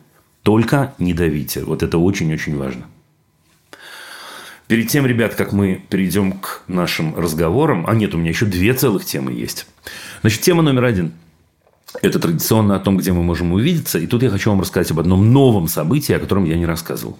Только 0.44 0.94
не 1.00 1.14
давите. 1.14 1.64
Вот 1.64 1.82
это 1.84 1.98
очень-очень 1.98 2.56
важно. 2.56 2.86
Перед 4.68 4.88
тем, 4.90 5.06
ребят, 5.06 5.36
как 5.36 5.52
мы 5.54 5.84
перейдем 5.90 6.34
к 6.34 6.62
нашим 6.68 7.16
разговорам, 7.16 7.86
а 7.88 7.96
нет, 7.96 8.14
у 8.14 8.18
меня 8.18 8.30
еще 8.30 8.46
две 8.46 8.74
целых 8.74 9.04
темы 9.06 9.34
есть. 9.34 9.66
Значит, 10.22 10.42
тема 10.42 10.62
номер 10.62 10.86
один– 10.86 11.12
это 12.02 12.20
традиционно 12.20 12.76
о 12.76 12.80
том, 12.80 12.98
где 12.98 13.12
мы 13.12 13.24
можем 13.24 13.54
увидеться. 13.54 14.00
И 14.00 14.08
тут 14.08 14.24
я 14.24 14.30
хочу 14.30 14.52
вам 14.52 14.62
рассказать 14.62 14.92
об 14.92 15.00
одном 15.00 15.34
новом 15.34 15.68
событии, 15.68 16.14
о 16.14 16.20
котором 16.20 16.46
я 16.46 16.58
не 16.58 16.66
рассказывал. 16.66 17.18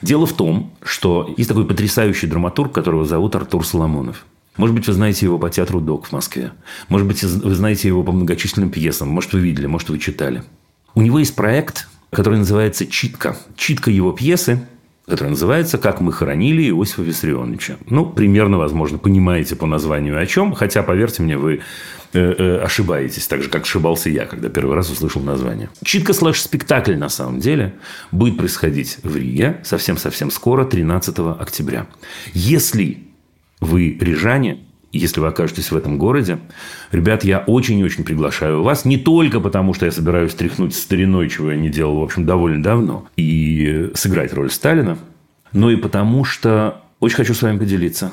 Дело 0.00 0.26
в 0.26 0.32
том, 0.32 0.72
что 0.82 1.32
есть 1.36 1.48
такой 1.48 1.66
потрясающий 1.66 2.26
драматург, 2.26 2.72
которого 2.72 3.04
зовут 3.04 3.34
Артур 3.36 3.64
Соломонов. 3.66 4.24
Может 4.56 4.76
быть, 4.76 4.86
вы 4.86 4.92
знаете 4.92 5.26
его 5.26 5.38
по 5.38 5.48
театру 5.48 5.80
ДОК 5.80 6.06
в 6.06 6.12
Москве. 6.12 6.52
Может 6.88 7.06
быть, 7.06 7.22
вы 7.22 7.54
знаете 7.54 7.88
его 7.88 8.02
по 8.02 8.12
многочисленным 8.12 8.70
пьесам. 8.70 9.08
Может, 9.08 9.32
вы 9.32 9.40
видели, 9.40 9.66
может, 9.66 9.88
вы 9.88 9.98
читали. 9.98 10.42
У 10.94 11.00
него 11.00 11.18
есть 11.18 11.34
проект, 11.34 11.88
который 12.10 12.38
называется 12.38 12.86
«Читка». 12.86 13.36
Читка 13.56 13.90
его 13.90 14.12
пьесы, 14.12 14.66
которая 15.06 15.30
называется 15.30 15.78
«Как 15.78 16.02
мы 16.02 16.12
хоронили 16.12 16.68
Иосифа 16.68 17.02
Виссарионовича». 17.02 17.78
Ну, 17.88 18.04
примерно, 18.04 18.58
возможно, 18.58 18.98
понимаете 18.98 19.56
по 19.56 19.66
названию 19.66 20.20
о 20.20 20.26
чем, 20.26 20.52
хотя, 20.52 20.82
поверьте 20.82 21.22
мне, 21.22 21.38
вы 21.38 21.62
ошибаетесь, 22.14 23.26
так 23.26 23.42
же, 23.42 23.48
как 23.48 23.62
ошибался 23.62 24.10
я, 24.10 24.26
когда 24.26 24.48
первый 24.48 24.76
раз 24.76 24.90
услышал 24.90 25.22
название. 25.22 25.70
Читка 25.84 26.12
слэш-спектакль, 26.12 26.94
на 26.94 27.08
самом 27.08 27.40
деле, 27.40 27.74
будет 28.10 28.36
происходить 28.38 28.98
в 29.02 29.16
Риге 29.16 29.60
совсем-совсем 29.64 30.30
скоро, 30.30 30.64
13 30.64 31.18
октября. 31.38 31.86
Если 32.34 32.98
вы 33.60 33.96
рижане, 34.00 34.60
если 34.92 35.20
вы 35.20 35.28
окажетесь 35.28 35.70
в 35.70 35.76
этом 35.76 35.96
городе, 35.96 36.38
ребят, 36.90 37.24
я 37.24 37.38
очень-очень 37.38 38.04
приглашаю 38.04 38.62
вас. 38.62 38.84
Не 38.84 38.98
только 38.98 39.40
потому, 39.40 39.72
что 39.72 39.86
я 39.86 39.92
собираюсь 39.92 40.34
тряхнуть 40.34 40.74
стариной, 40.74 41.30
чего 41.30 41.50
я 41.50 41.56
не 41.56 41.70
делал, 41.70 42.00
в 42.00 42.02
общем, 42.02 42.26
довольно 42.26 42.62
давно, 42.62 43.08
и 43.16 43.90
сыграть 43.94 44.34
роль 44.34 44.50
Сталина, 44.50 44.98
но 45.52 45.70
и 45.70 45.76
потому, 45.76 46.24
что 46.24 46.82
очень 47.00 47.16
хочу 47.16 47.34
с 47.34 47.42
вами 47.42 47.58
поделиться. 47.58 48.12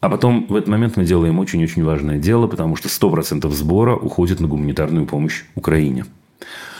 А 0.00 0.08
потом 0.08 0.46
в 0.48 0.54
этот 0.54 0.68
момент 0.68 0.96
мы 0.96 1.04
делаем 1.04 1.38
очень-очень 1.38 1.84
важное 1.84 2.18
дело, 2.18 2.46
потому 2.46 2.76
что 2.76 2.88
100% 2.88 3.50
сбора 3.50 3.96
уходит 3.96 4.40
на 4.40 4.46
гуманитарную 4.46 5.06
помощь 5.06 5.42
Украине. 5.54 6.04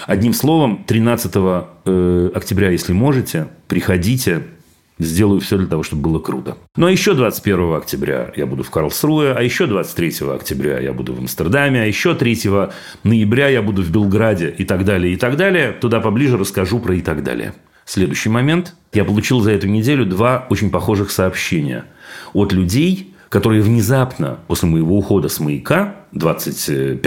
Одним 0.06 0.32
словом, 0.32 0.84
13 0.86 1.32
э, 1.34 2.30
октября, 2.34 2.70
если 2.70 2.92
можете, 2.92 3.48
приходите, 3.66 4.42
Сделаю 4.98 5.40
все 5.40 5.56
для 5.56 5.68
того, 5.68 5.84
чтобы 5.84 6.02
было 6.02 6.18
круто. 6.18 6.56
Ну, 6.76 6.86
а 6.86 6.90
еще 6.90 7.14
21 7.14 7.74
октября 7.74 8.32
я 8.34 8.46
буду 8.46 8.64
в 8.64 8.70
Карлсруе, 8.70 9.32
а 9.32 9.42
еще 9.42 9.66
23 9.66 10.28
октября 10.34 10.80
я 10.80 10.92
буду 10.92 11.14
в 11.14 11.20
Амстердаме, 11.20 11.82
а 11.82 11.84
еще 11.84 12.16
3 12.16 12.40
ноября 13.04 13.48
я 13.48 13.62
буду 13.62 13.82
в 13.82 13.92
Белграде 13.92 14.52
и 14.58 14.64
так 14.64 14.84
далее, 14.84 15.14
и 15.14 15.16
так 15.16 15.36
далее. 15.36 15.72
Туда 15.72 16.00
поближе 16.00 16.36
расскажу 16.36 16.80
про 16.80 16.96
и 16.96 17.00
так 17.00 17.22
далее. 17.22 17.54
Следующий 17.88 18.28
момент. 18.28 18.74
Я 18.92 19.06
получил 19.06 19.40
за 19.40 19.52
эту 19.52 19.66
неделю 19.66 20.04
два 20.04 20.46
очень 20.50 20.70
похожих 20.70 21.10
сообщения 21.10 21.86
от 22.34 22.52
людей, 22.52 23.14
которые 23.30 23.62
внезапно 23.62 24.40
после 24.46 24.68
моего 24.68 24.98
ухода 24.98 25.30
с 25.30 25.40
маяка 25.40 25.96
25 26.12 27.00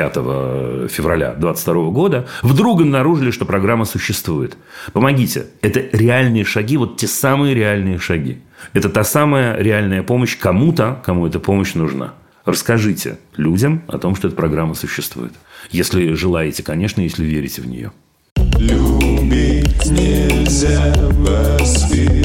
февраля 0.89 1.35
2022 1.35 1.89
года 1.91 2.27
вдруг 2.41 2.81
обнаружили, 2.81 3.29
что 3.29 3.45
программа 3.45 3.85
существует. 3.85 4.57
Помогите. 4.91 5.45
Это 5.61 5.81
реальные 5.95 6.45
шаги, 6.45 6.77
вот 6.77 6.97
те 6.97 7.05
самые 7.05 7.53
реальные 7.53 7.99
шаги. 7.99 8.39
Это 8.73 8.89
та 8.89 9.03
самая 9.03 9.57
реальная 9.61 10.01
помощь 10.01 10.35
кому-то, 10.35 10.99
кому 11.05 11.27
эта 11.27 11.39
помощь 11.39 11.75
нужна. 11.75 12.15
Расскажите 12.43 13.19
людям 13.37 13.83
о 13.87 13.99
том, 13.99 14.15
что 14.15 14.29
эта 14.29 14.35
программа 14.35 14.73
существует. 14.73 15.33
Если 15.69 16.13
желаете, 16.13 16.63
конечно, 16.63 17.01
если 17.01 17.23
верите 17.23 17.61
в 17.61 17.67
нее. 17.67 17.91
Любить 18.57 18.90
нельзя 20.61 20.93
воспитывать. 21.13 22.21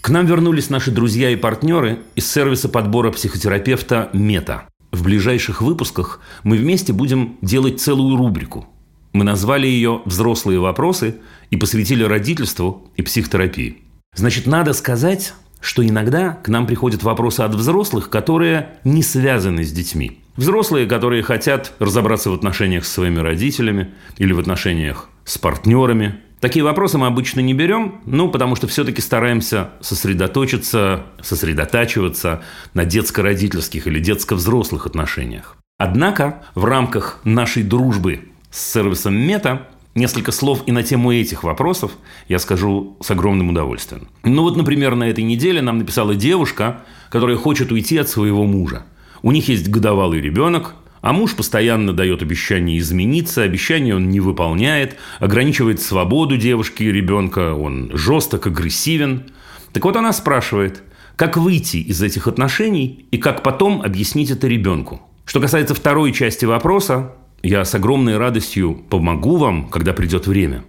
К 0.00 0.08
нам 0.08 0.26
вернулись 0.26 0.70
наши 0.70 0.92
друзья 0.92 1.30
и 1.30 1.36
партнеры 1.36 1.98
из 2.14 2.30
сервиса 2.30 2.68
подбора 2.68 3.10
психотерапевта 3.10 4.08
«Мета». 4.12 4.68
В 4.92 5.02
ближайших 5.02 5.62
выпусках 5.62 6.20
мы 6.44 6.56
вместе 6.56 6.92
будем 6.92 7.36
делать 7.42 7.80
целую 7.80 8.16
рубрику. 8.16 8.68
Мы 9.12 9.24
назвали 9.24 9.66
ее 9.66 10.02
«Взрослые 10.04 10.60
вопросы» 10.60 11.16
и 11.50 11.56
посвятили 11.56 12.04
родительству 12.04 12.88
и 12.94 13.02
психотерапии. 13.02 13.78
Значит, 14.14 14.46
надо 14.46 14.74
сказать, 14.74 15.34
что 15.60 15.86
иногда 15.86 16.32
к 16.42 16.48
нам 16.48 16.66
приходят 16.66 17.02
вопросы 17.02 17.40
от 17.40 17.54
взрослых, 17.54 18.10
которые 18.10 18.78
не 18.84 19.02
связаны 19.02 19.64
с 19.64 19.72
детьми. 19.72 20.20
Взрослые, 20.36 20.86
которые 20.86 21.22
хотят 21.22 21.72
разобраться 21.78 22.30
в 22.30 22.34
отношениях 22.34 22.84
с 22.84 22.92
своими 22.92 23.20
родителями 23.20 23.94
или 24.18 24.32
в 24.32 24.38
отношениях 24.38 25.08
с 25.24 25.38
партнерами. 25.38 26.20
Такие 26.40 26.62
вопросы 26.62 26.98
мы 26.98 27.06
обычно 27.06 27.40
не 27.40 27.54
берем, 27.54 28.02
ну, 28.04 28.30
потому 28.30 28.54
что 28.56 28.68
все-таки 28.68 29.00
стараемся 29.00 29.70
сосредоточиться, 29.80 31.06
сосредотачиваться 31.22 32.42
на 32.74 32.84
детско-родительских 32.84 33.86
или 33.86 33.98
детско-взрослых 33.98 34.86
отношениях. 34.86 35.56
Однако 35.78 36.42
в 36.54 36.64
рамках 36.66 37.20
нашей 37.24 37.62
дружбы 37.62 38.28
с 38.50 38.72
сервисом 38.72 39.14
Мета 39.14 39.68
Несколько 39.96 40.30
слов 40.30 40.62
и 40.66 40.72
на 40.72 40.82
тему 40.82 41.10
этих 41.10 41.42
вопросов 41.42 41.92
я 42.28 42.38
скажу 42.38 42.98
с 43.00 43.10
огромным 43.10 43.48
удовольствием. 43.48 44.08
Ну 44.24 44.42
вот, 44.42 44.54
например, 44.54 44.94
на 44.94 45.04
этой 45.04 45.24
неделе 45.24 45.62
нам 45.62 45.78
написала 45.78 46.14
девушка, 46.14 46.82
которая 47.08 47.38
хочет 47.38 47.72
уйти 47.72 47.96
от 47.96 48.06
своего 48.10 48.44
мужа. 48.44 48.84
У 49.22 49.32
них 49.32 49.48
есть 49.48 49.70
годовалый 49.70 50.20
ребенок, 50.20 50.74
а 51.00 51.14
муж 51.14 51.34
постоянно 51.34 51.94
дает 51.94 52.20
обещание 52.20 52.78
измениться, 52.78 53.42
обещание 53.42 53.96
он 53.96 54.10
не 54.10 54.20
выполняет, 54.20 54.98
ограничивает 55.18 55.80
свободу 55.80 56.36
девушки 56.36 56.82
и 56.82 56.92
ребенка, 56.92 57.54
он 57.54 57.90
жесток, 57.94 58.48
агрессивен. 58.48 59.30
Так 59.72 59.82
вот 59.86 59.96
она 59.96 60.12
спрашивает, 60.12 60.82
как 61.16 61.38
выйти 61.38 61.78
из 61.78 62.02
этих 62.02 62.26
отношений 62.26 63.06
и 63.12 63.16
как 63.16 63.42
потом 63.42 63.80
объяснить 63.80 64.30
это 64.30 64.46
ребенку. 64.46 65.00
Что 65.24 65.40
касается 65.40 65.74
второй 65.74 66.12
части 66.12 66.44
вопроса, 66.44 67.14
я 67.42 67.64
с 67.64 67.74
огромной 67.74 68.16
радостью 68.16 68.74
помогу 68.88 69.36
вам, 69.36 69.68
когда 69.68 69.92
придет 69.92 70.26
время. 70.26 70.64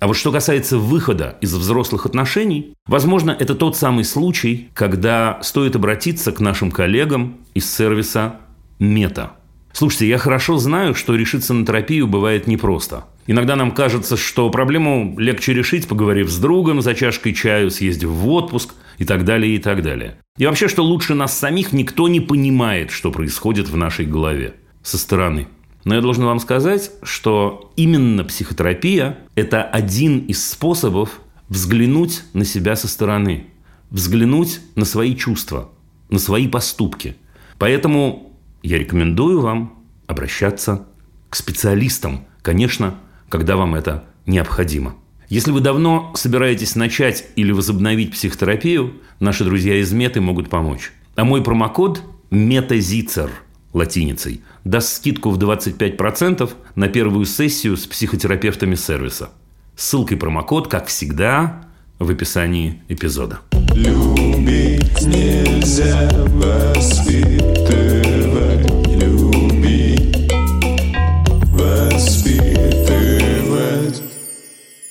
А 0.00 0.08
вот 0.08 0.16
что 0.16 0.32
касается 0.32 0.78
выхода 0.78 1.36
из 1.40 1.54
взрослых 1.54 2.06
отношений, 2.06 2.74
возможно, 2.86 3.30
это 3.30 3.54
тот 3.54 3.76
самый 3.76 4.04
случай, 4.04 4.68
когда 4.74 5.38
стоит 5.42 5.76
обратиться 5.76 6.32
к 6.32 6.40
нашим 6.40 6.72
коллегам 6.72 7.36
из 7.54 7.72
сервиса 7.72 8.40
Мета. 8.80 9.34
Слушайте, 9.72 10.08
я 10.08 10.18
хорошо 10.18 10.58
знаю, 10.58 10.94
что 10.94 11.14
решиться 11.14 11.54
на 11.54 11.64
терапию 11.64 12.06
бывает 12.06 12.46
непросто. 12.46 13.04
Иногда 13.26 13.54
нам 13.54 13.70
кажется, 13.70 14.16
что 14.16 14.50
проблему 14.50 15.14
легче 15.18 15.54
решить, 15.54 15.86
поговорив 15.86 16.28
с 16.28 16.38
другом 16.38 16.82
за 16.82 16.94
чашкой 16.94 17.32
чаю, 17.32 17.70
съездив 17.70 18.10
в 18.10 18.28
отпуск 18.28 18.74
и 18.98 19.04
так 19.04 19.24
далее, 19.24 19.54
и 19.54 19.58
так 19.58 19.82
далее. 19.82 20.18
И 20.36 20.46
вообще, 20.46 20.66
что 20.66 20.82
лучше 20.82 21.14
нас 21.14 21.38
самих 21.38 21.72
никто 21.72 22.08
не 22.08 22.20
понимает, 22.20 22.90
что 22.90 23.12
происходит 23.12 23.68
в 23.68 23.76
нашей 23.76 24.04
голове 24.04 24.54
со 24.82 24.98
стороны. 24.98 25.46
Но 25.84 25.94
я 25.94 26.00
должен 26.00 26.24
вам 26.24 26.38
сказать, 26.38 26.92
что 27.02 27.72
именно 27.76 28.24
психотерапия– 28.24 29.18
это 29.34 29.62
один 29.62 30.20
из 30.20 30.48
способов 30.48 31.20
взглянуть 31.48 32.22
на 32.34 32.44
себя 32.44 32.76
со 32.76 32.88
стороны, 32.88 33.46
взглянуть 33.90 34.60
на 34.74 34.84
свои 34.84 35.16
чувства, 35.16 35.70
на 36.08 36.18
свои 36.18 36.46
поступки. 36.46 37.16
Поэтому 37.58 38.32
я 38.62 38.78
рекомендую 38.78 39.40
вам 39.40 39.82
обращаться 40.06 40.86
к 41.28 41.36
специалистам, 41.36 42.26
конечно, 42.42 42.98
когда 43.28 43.56
вам 43.56 43.74
это 43.74 44.04
необходимо. 44.26 44.94
Если 45.28 45.50
вы 45.50 45.60
давно 45.60 46.12
собираетесь 46.14 46.76
начать 46.76 47.26
или 47.36 47.52
возобновить 47.52 48.12
психотерапию, 48.12 49.00
наши 49.18 49.44
друзья 49.44 49.80
из 49.80 49.92
Меты 49.92 50.20
могут 50.20 50.48
помочь. 50.50 50.92
А 51.16 51.24
мой 51.24 51.42
промокод– 51.42 52.02
метазицер– 52.30 53.30
латиницей, 53.72 54.42
даст 54.64 54.96
скидку 54.96 55.30
в 55.30 55.38
25% 55.38 56.50
на 56.74 56.88
первую 56.88 57.24
сессию 57.24 57.76
с 57.76 57.86
психотерапевтами 57.86 58.74
сервиса. 58.74 59.30
Ссылка 59.76 60.14
и 60.14 60.18
промокод, 60.18 60.68
как 60.68 60.86
всегда, 60.86 61.64
в 61.98 62.10
описании 62.10 62.82
эпизода. 62.88 63.40
Любить 63.74 65.02
нельзя 65.02 66.10
воспитывать. 66.28 67.42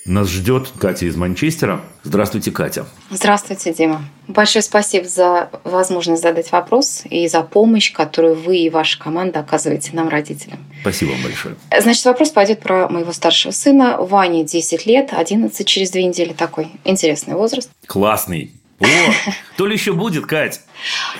Нас 0.05 0.29
ждет 0.29 0.69
Катя 0.79 1.05
из 1.05 1.15
Манчестера. 1.15 1.81
Здравствуйте, 2.03 2.51
Катя. 2.51 2.87
Здравствуйте, 3.11 3.71
Дима. 3.71 4.03
Большое 4.27 4.63
спасибо 4.63 5.07
за 5.07 5.49
возможность 5.63 6.23
задать 6.23 6.51
вопрос 6.51 7.03
и 7.05 7.27
за 7.27 7.43
помощь, 7.43 7.93
которую 7.93 8.35
вы 8.35 8.57
и 8.57 8.69
ваша 8.71 8.97
команда 8.97 9.41
оказываете 9.41 9.91
нам, 9.93 10.09
родителям. 10.09 10.57
Спасибо 10.81 11.11
вам 11.11 11.21
большое. 11.21 11.55
Значит, 11.79 12.03
вопрос 12.05 12.31
пойдет 12.31 12.61
про 12.61 12.89
моего 12.89 13.11
старшего 13.11 13.51
сына. 13.51 13.97
Ване 13.99 14.43
10 14.43 14.87
лет, 14.87 15.09
11 15.11 15.67
через 15.67 15.91
две 15.91 16.05
недели. 16.05 16.33
Такой 16.33 16.69
интересный 16.83 17.35
возраст. 17.35 17.69
Классный. 17.85 18.53
О, 18.79 18.85
то 19.57 19.67
ли 19.67 19.73
еще 19.73 19.93
будет, 19.93 20.25
Кать. 20.25 20.61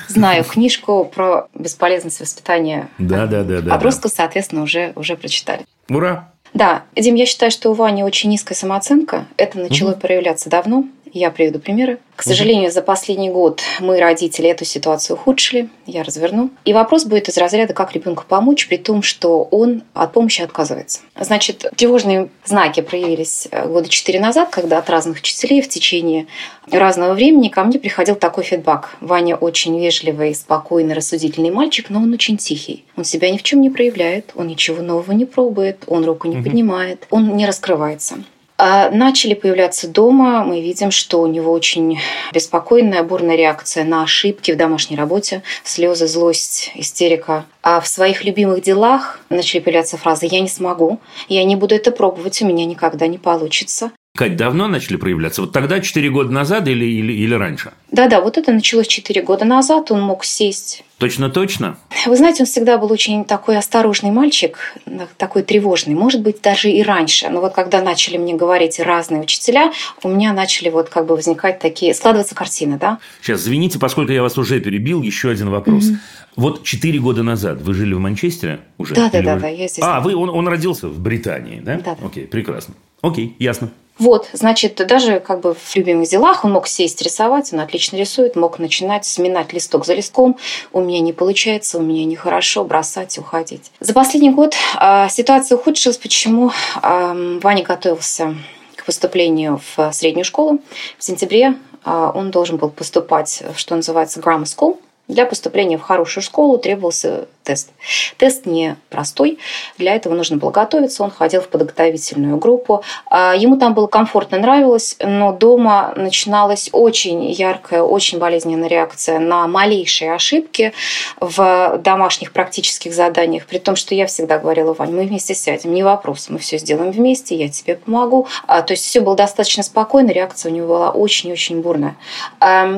Знаю 0.08 0.44
книжку 0.44 1.06
про 1.06 1.48
бесполезность 1.54 2.20
воспитания 2.20 2.90
да, 2.98 3.28
да, 3.28 3.44
да, 3.44 3.62
да, 3.62 3.70
подростка, 3.70 4.10
соответственно, 4.10 4.64
уже, 4.64 4.94
уже 4.96 5.16
прочитали. 5.16 5.66
Ура! 5.88 6.31
Да, 6.54 6.84
Дим, 6.96 7.16
я 7.16 7.26
считаю, 7.26 7.52
что 7.52 7.70
у 7.70 7.74
Вани 7.74 8.04
очень 8.04 8.30
низкая 8.30 8.56
самооценка. 8.56 9.26
Это 9.38 9.58
начало 9.58 9.92
угу. 9.92 10.02
проявляться 10.02 10.50
давно. 10.50 10.86
Я 11.14 11.32
приведу 11.32 11.60
примеры. 11.60 12.00
К 12.16 12.24
сожалению, 12.24 12.66
угу. 12.66 12.74
за 12.74 12.82
последний 12.82 13.30
год 13.30 13.62
мы, 13.80 14.00
родители, 14.00 14.48
эту 14.48 14.64
ситуацию 14.64 15.18
ухудшили. 15.18 15.70
Я 15.88 16.04
разверну. 16.04 16.52
И 16.66 16.74
вопрос 16.74 17.06
будет 17.06 17.28
из 17.30 17.38
разряда, 17.38 17.74
как 17.74 17.94
ребенку 17.94 18.26
помочь, 18.28 18.68
при 18.68 18.78
том, 18.78 19.02
что 19.02 19.44
он 19.44 19.84
от 19.94 20.14
помощи 20.14 20.42
отказывается. 20.42 21.00
Значит, 21.20 21.66
тревожные 21.76 22.30
знаки 22.46 22.82
проявились 22.82 23.48
э, 23.50 23.68
года 23.68 23.90
четыре 23.90 24.20
назад, 24.20 24.50
когда 24.52 24.78
от 24.78 24.90
разных 24.90 25.18
учителей 25.18 25.62
в 25.62 25.70
течение 25.70 26.28
разного 26.70 27.14
времени 27.14 27.50
ко 27.50 27.64
мне 27.64 27.80
приходил 27.80 28.16
такой 28.16 28.44
фидбэк. 28.44 28.98
Ваня 29.02 29.36
очень 29.36 29.80
вежливый, 29.80 30.36
спокойный, 30.36 30.94
рассудительный 30.94 31.52
мальчик, 31.52 31.90
но 31.90 32.00
он 32.00 32.14
очень 32.14 32.38
тихий. 32.38 32.86
Он 32.96 33.04
себя 33.04 33.32
ни 33.32 33.38
в 33.38 33.44
чем 33.44 33.62
не 33.62 33.70
проявляет, 33.70 34.32
он 34.36 34.48
ничего 34.48 34.82
нового 34.82 35.12
не 35.12 35.26
пробует, 35.26 35.84
он 35.88 36.06
руку 36.06 36.28
не 36.28 36.38
угу. 36.38 36.44
поднимает, 36.44 37.08
он 37.10 37.36
не 37.36 37.48
раскрывается. 37.48 38.24
А 38.64 38.92
начали 38.92 39.34
появляться 39.34 39.88
дома. 39.88 40.44
Мы 40.44 40.62
видим, 40.62 40.92
что 40.92 41.24
у 41.24 41.26
него 41.26 41.52
очень 41.52 41.98
беспокойная, 42.32 43.02
бурная 43.02 43.36
реакция 43.36 43.84
на 43.84 44.04
ошибки 44.04 44.52
в 44.52 44.56
домашней 44.56 44.96
работе, 44.96 45.42
слезы, 45.64 46.06
злость, 46.06 46.72
истерика. 46.76 47.46
А 47.64 47.80
в 47.80 47.88
своих 47.88 48.24
любимых 48.24 48.62
делах 48.62 49.20
начали 49.32 49.62
появляться 49.62 49.98
фразы 49.98 50.28
«я 50.30 50.42
не 50.42 50.48
смогу», 50.48 51.00
«я 51.28 51.44
не 51.44 51.56
буду 51.56 51.74
это 51.74 51.90
пробовать, 51.90 52.40
у 52.44 52.46
меня 52.46 52.66
никогда 52.66 53.08
не 53.08 53.18
получится». 53.18 53.94
Кать, 54.16 54.36
давно 54.36 54.68
начали 54.68 54.98
проявляться? 54.98 55.42
Вот 55.42 55.54
тогда, 55.54 55.80
4 55.80 56.10
года 56.12 56.32
назад 56.32 56.68
или, 56.68 56.86
или, 56.86 57.14
или 57.14 57.34
раньше? 57.34 57.72
Да-да, 57.90 58.22
вот 58.22 58.38
это 58.38 58.52
началось 58.52 58.88
4 58.88 59.24
года 59.24 59.46
назад. 59.46 59.90
Он 59.90 60.02
мог 60.02 60.24
сесть. 60.24 60.84
Точно-точно? 61.02 61.78
Вы 62.06 62.16
знаете, 62.16 62.44
он 62.44 62.46
всегда 62.46 62.78
был 62.78 62.92
очень 62.92 63.26
такой 63.26 63.58
осторожный 63.58 64.12
мальчик, 64.12 64.76
такой 65.18 65.42
тревожный. 65.42 65.96
Может 65.96 66.22
быть, 66.22 66.42
даже 66.42 66.70
и 66.70 66.84
раньше. 66.84 67.28
Но 67.30 67.42
вот 67.42 67.56
когда 67.56 67.82
начали 67.82 68.18
мне 68.18 68.36
говорить 68.36 68.80
разные 68.80 69.20
учителя, 69.20 69.72
у 70.04 70.10
меня 70.10 70.32
начали 70.32 70.70
вот 70.70 70.90
как 70.90 71.08
бы 71.08 71.16
возникать 71.16 71.58
такие, 71.58 71.96
складываться 71.96 72.36
картины, 72.36 72.78
да? 72.78 73.00
Сейчас, 73.20 73.42
извините, 73.42 73.80
поскольку 73.80 74.12
я 74.12 74.22
вас 74.22 74.38
уже 74.38 74.60
перебил, 74.60 75.02
еще 75.02 75.32
один 75.32 75.50
вопрос. 75.50 75.88
Угу. 75.88 75.98
Вот 76.36 76.64
4 76.64 77.00
года 77.00 77.24
назад 77.24 77.64
вы 77.64 77.74
жили 77.74 77.96
в 77.96 78.00
Манчестере 78.00 78.60
уже? 78.78 78.94
Да-да-да, 78.94 79.38
вы... 79.38 79.48
я 79.48 79.68
здесь. 79.68 79.84
А, 79.84 80.02
вы, 80.02 80.16
он, 80.16 80.30
он 80.30 80.48
родился 80.48 80.88
в 80.88 81.00
Британии, 81.00 81.62
да? 81.62 81.78
Да-да. 81.78 82.06
Окей, 82.06 82.28
прекрасно. 82.28 82.76
Окей, 83.02 83.36
ясно. 83.40 83.72
Вот, 84.02 84.30
значит, 84.34 84.76
даже 84.88 85.20
как 85.20 85.42
бы 85.42 85.54
в 85.54 85.76
любимых 85.76 86.10
делах 86.10 86.44
он 86.44 86.54
мог 86.54 86.68
сесть 86.68 87.04
рисовать, 87.04 87.54
он 87.54 87.60
отлично 87.60 87.98
рисует, 87.98 88.36
мог 88.36 88.58
начинать 88.58 89.06
сминать 89.06 89.54
листок 89.54 89.86
за 89.86 89.94
листком. 89.94 90.40
У 90.74 90.82
меня 90.82 91.02
не 91.02 91.14
получается, 91.14 91.78
у 91.78 91.84
меня 91.84 92.04
нехорошо, 92.06 92.64
бросать, 92.64 93.20
уходить. 93.20 93.72
За 93.80 93.94
последний 93.94 94.32
год 94.32 94.56
э, 94.82 95.08
ситуация 95.08 95.56
ухудшилась. 95.56 96.00
Почему? 96.00 96.50
Э, 96.82 97.40
Ваня 97.44 97.64
готовился 97.64 98.36
к 98.76 98.86
поступлению 98.86 99.62
в 99.76 99.92
среднюю 99.92 100.26
школу. 100.26 100.62
В 100.98 101.04
сентябре 101.04 101.54
э, 101.86 102.12
он 102.16 102.32
должен 102.32 102.58
был 102.58 102.72
поступать 102.72 103.44
в, 103.54 103.60
что 103.60 103.76
называется, 103.76 104.20
grammar 104.20 104.46
school– 104.46 104.80
Для 105.12 105.26
поступления 105.26 105.78
в 105.78 105.82
хорошую 105.82 106.24
школу 106.24 106.58
требовался 106.58 107.28
тест. 107.44 107.72
Тест 108.18 108.46
не 108.46 108.78
простой, 108.90 109.40
для 109.78 109.96
этого 109.96 110.14
нужно 110.14 110.38
было 110.38 110.52
готовиться. 110.52 111.04
Он 111.04 111.12
ходил 111.12 111.42
в 111.42 111.50
подготовительную 111.50 112.38
группу. 112.38 112.84
А, 113.08 113.36
ему 113.36 113.58
там 113.58 113.74
было 113.74 113.88
комфортно, 113.88 114.38
нравилось, 114.38 114.96
но 115.00 115.34
дома 115.34 115.94
начиналась 115.98 116.70
очень 116.72 117.30
яркая, 117.30 117.82
очень 117.82 118.20
болезненная 118.20 118.70
реакция 118.70 119.20
на 119.20 119.48
малейшие 119.48 120.14
ошибки 120.14 120.72
в 121.20 121.80
домашних 121.84 122.32
практических 122.32 122.94
заданиях. 122.94 123.46
При 123.48 123.58
том, 123.58 123.76
что 123.76 123.96
я 123.96 124.06
всегда 124.06 124.38
говорила, 124.38 124.74
Вань, 124.74 124.94
мы 124.94 125.04
вместе 125.04 125.34
сядем, 125.34 125.74
не 125.74 125.84
вопрос, 125.84 126.30
мы 126.30 126.38
все 126.38 126.58
сделаем 126.58 126.92
вместе, 126.92 127.36
я 127.36 127.50
тебе 127.50 127.76
помогу. 127.76 128.28
А, 128.48 128.62
то 128.62 128.72
есть 128.72 128.86
все 128.86 129.02
было 129.02 129.16
достаточно 129.16 129.64
спокойно, 129.64 130.12
реакция 130.12 130.52
у 130.52 130.56
него 130.56 130.68
была 130.68 130.92
очень-очень 130.92 131.62
бурная. 131.62 131.98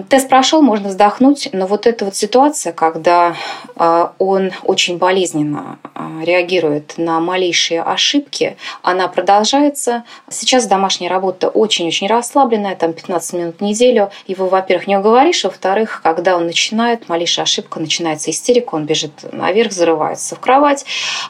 Тест 0.10 0.30
прошел, 0.30 0.64
можно 0.64 0.90
вздохнуть, 0.90 1.50
но 1.52 1.68
вот 1.68 1.86
эта 1.86 2.06
вот 2.06 2.16
ситуация, 2.24 2.72
когда 2.72 3.36
а, 3.76 4.14
он 4.18 4.52
очень 4.64 4.98
болезненно 4.98 5.78
а, 5.94 6.22
реагирует 6.24 6.94
на 6.96 7.20
малейшие 7.20 7.82
ошибки, 7.82 8.56
она 8.82 9.10
продолжается. 9.10 10.06
Сейчас 10.30 10.66
домашняя 10.68 11.10
работа 11.10 11.50
очень-очень 11.50 12.08
расслабленная, 12.08 12.78
там 12.78 12.94
15 12.94 13.34
минут 13.34 13.56
в 13.60 13.62
неделю. 13.62 14.10
Его, 14.26 14.48
во-первых, 14.48 14.88
не 14.88 14.98
уговоришь, 14.98 15.44
во-вторых, 15.44 16.00
когда 16.02 16.38
он 16.38 16.46
начинает, 16.46 17.10
малейшая 17.10 17.44
ошибка, 17.44 17.82
начинается 17.82 18.32
истерика, 18.32 18.76
он 18.76 18.86
бежит 18.86 19.12
наверх, 19.34 19.74
зарывается 19.74 20.36
в 20.36 20.40
кровать, 20.40 20.86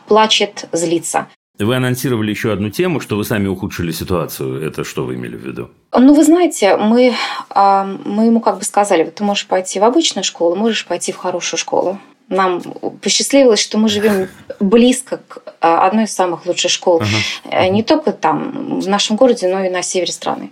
плачет, 0.07 0.65
злится. 0.71 1.27
Вы 1.59 1.75
анонсировали 1.75 2.31
еще 2.31 2.51
одну 2.51 2.71
тему, 2.71 2.99
что 2.99 3.15
вы 3.15 3.23
сами 3.23 3.47
ухудшили 3.47 3.91
ситуацию. 3.91 4.65
Это 4.65 4.83
что 4.83 5.05
вы 5.05 5.13
имели 5.13 5.35
в 5.35 5.45
виду? 5.45 5.69
Ну, 5.91 6.15
вы 6.15 6.23
знаете, 6.23 6.77
мы, 6.77 7.13
а, 7.51 7.85
мы 8.05 8.25
ему 8.25 8.39
как 8.39 8.57
бы 8.57 8.63
сказали, 8.63 9.03
вот 9.03 9.13
ты 9.15 9.23
можешь 9.23 9.45
пойти 9.45 9.79
в 9.79 9.83
обычную 9.83 10.23
школу, 10.23 10.55
можешь 10.55 10.87
пойти 10.87 11.11
в 11.11 11.17
хорошую 11.17 11.59
школу. 11.59 11.99
Нам 12.27 12.59
посчастливилось, 13.03 13.59
что 13.59 13.77
мы 13.77 13.87
живем 13.87 14.29
близко 14.59 15.21
к 15.27 15.43
а, 15.61 15.85
одной 15.85 16.05
из 16.05 16.15
самых 16.15 16.47
лучших 16.47 16.71
школ. 16.71 17.01
Uh-huh. 17.01 17.69
Не 17.69 17.83
только 17.83 18.13
там, 18.13 18.79
в 18.79 18.87
нашем 18.87 19.15
городе, 19.15 19.47
но 19.47 19.63
и 19.63 19.69
на 19.69 19.83
севере 19.83 20.11
страны. 20.11 20.51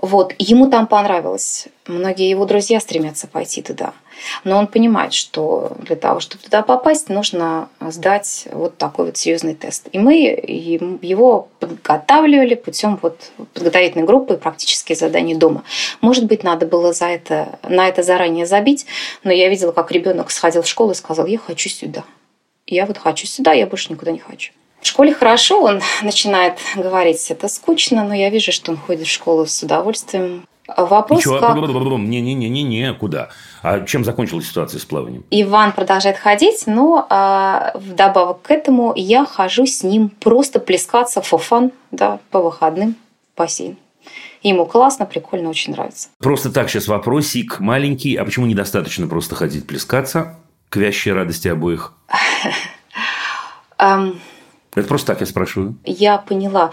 Вот. 0.00 0.34
Ему 0.38 0.70
там 0.70 0.86
понравилось. 0.86 1.68
Многие 1.86 2.30
его 2.30 2.46
друзья 2.46 2.80
стремятся 2.80 3.26
пойти 3.26 3.60
туда. 3.60 3.92
Но 4.44 4.58
он 4.58 4.66
понимает, 4.66 5.12
что 5.12 5.72
для 5.80 5.96
того, 5.96 6.20
чтобы 6.20 6.44
туда 6.44 6.62
попасть, 6.62 7.08
нужно 7.08 7.68
сдать 7.80 8.48
вот 8.52 8.76
такой 8.78 9.06
вот 9.06 9.16
серьезный 9.16 9.54
тест. 9.54 9.88
И 9.92 9.98
мы 9.98 10.14
его 11.02 11.48
подготавливали 11.60 12.54
путем 12.54 12.98
вот 13.02 13.30
подготовительной 13.54 14.04
группы 14.04 14.34
и 14.34 14.38
практические 14.38 14.96
задания 14.96 15.36
дома. 15.36 15.64
Может 16.00 16.26
быть, 16.26 16.42
надо 16.42 16.66
было 16.66 16.92
за 16.92 17.06
это, 17.06 17.58
на 17.68 17.88
это 17.88 18.02
заранее 18.02 18.46
забить, 18.46 18.86
но 19.24 19.32
я 19.32 19.48
видела, 19.48 19.72
как 19.72 19.92
ребенок 19.92 20.30
сходил 20.30 20.62
в 20.62 20.68
школу 20.68 20.92
и 20.92 20.94
сказал, 20.94 21.26
я 21.26 21.38
хочу 21.38 21.68
сюда. 21.68 22.04
Я 22.66 22.86
вот 22.86 22.98
хочу 22.98 23.26
сюда, 23.26 23.52
я 23.52 23.66
больше 23.66 23.92
никуда 23.92 24.10
не 24.10 24.18
хочу. 24.18 24.52
В 24.80 24.86
школе 24.86 25.12
хорошо, 25.12 25.62
он 25.62 25.82
начинает 26.02 26.58
говорить, 26.74 27.30
это 27.30 27.48
скучно, 27.48 28.04
но 28.04 28.14
я 28.14 28.30
вижу, 28.30 28.52
что 28.52 28.72
он 28.72 28.78
ходит 28.78 29.06
в 29.06 29.10
школу 29.10 29.46
с 29.46 29.62
удовольствием. 29.62 30.46
Вопрос, 30.68 31.20
Еще... 31.20 31.38
как... 31.38 31.56
Не-не-не-не, 31.56 32.94
куда? 32.94 33.28
А 33.62 33.80
чем 33.80 34.04
закончилась 34.04 34.48
ситуация 34.48 34.80
с 34.80 34.84
плаванием? 34.84 35.24
Иван 35.30 35.72
продолжает 35.72 36.16
ходить, 36.16 36.64
но 36.66 37.06
а, 37.08 37.72
вдобавок 37.74 38.42
к 38.42 38.50
этому 38.50 38.92
я 38.96 39.24
хожу 39.24 39.66
с 39.66 39.82
ним 39.82 40.08
просто 40.08 40.58
плескаться 40.58 41.22
в 41.22 41.26
фан, 41.26 41.70
да, 41.92 42.18
по 42.30 42.40
выходным 42.40 42.96
в 43.34 43.38
бассейн. 43.38 43.76
Ему 44.42 44.66
классно, 44.66 45.06
прикольно, 45.06 45.50
очень 45.50 45.72
нравится. 45.72 46.08
Просто 46.18 46.52
так 46.52 46.68
сейчас 46.68 46.88
вопросик 46.88 47.60
маленький. 47.60 48.16
А 48.16 48.24
почему 48.24 48.46
недостаточно 48.46 49.06
просто 49.08 49.34
ходить 49.34 49.66
плескаться 49.66 50.36
к 50.68 50.76
вящей 50.76 51.12
радости 51.12 51.48
обоих? 51.48 51.92
Это 54.76 54.88
просто 54.88 55.06
так 55.08 55.20
я 55.20 55.26
спрашиваю. 55.26 55.74
Я 55.84 56.18
поняла. 56.18 56.70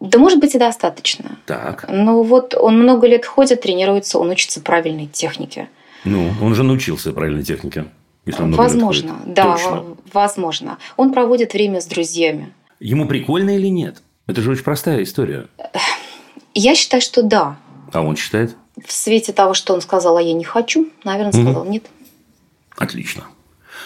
Да, 0.00 0.18
может 0.18 0.40
быть, 0.40 0.56
и 0.56 0.58
достаточно. 0.58 1.38
Так. 1.46 1.86
Но 1.88 2.24
вот 2.24 2.54
он 2.54 2.80
много 2.80 3.06
лет 3.06 3.24
ходит, 3.24 3.62
тренируется, 3.62 4.18
он 4.18 4.30
учится 4.30 4.60
правильной 4.60 5.06
технике. 5.06 5.68
Ну, 6.04 6.32
он 6.42 6.56
же 6.56 6.64
научился 6.64 7.12
правильной 7.12 7.44
технике. 7.44 7.86
Если 8.26 8.42
он 8.42 8.52
возможно, 8.52 9.20
да, 9.24 9.52
Точно. 9.52 9.84
возможно. 10.12 10.78
Он 10.96 11.12
проводит 11.12 11.52
время 11.52 11.80
с 11.80 11.86
друзьями. 11.86 12.52
Ему 12.80 13.06
прикольно 13.06 13.50
или 13.50 13.68
нет? 13.68 14.02
Это 14.26 14.40
же 14.40 14.50
очень 14.50 14.64
простая 14.64 15.02
история. 15.04 15.46
Я 16.54 16.74
считаю, 16.74 17.02
что 17.02 17.22
да. 17.22 17.56
А 17.92 18.02
он 18.02 18.16
считает? 18.16 18.56
В 18.84 18.92
свете 18.92 19.32
того, 19.32 19.54
что 19.54 19.74
он 19.74 19.80
сказал, 19.80 20.16
а 20.16 20.22
я 20.22 20.32
не 20.32 20.44
хочу, 20.44 20.88
наверное, 21.04 21.32
сказал 21.32 21.62
угу. 21.62 21.70
нет. 21.70 21.84
Отлично. 22.76 23.24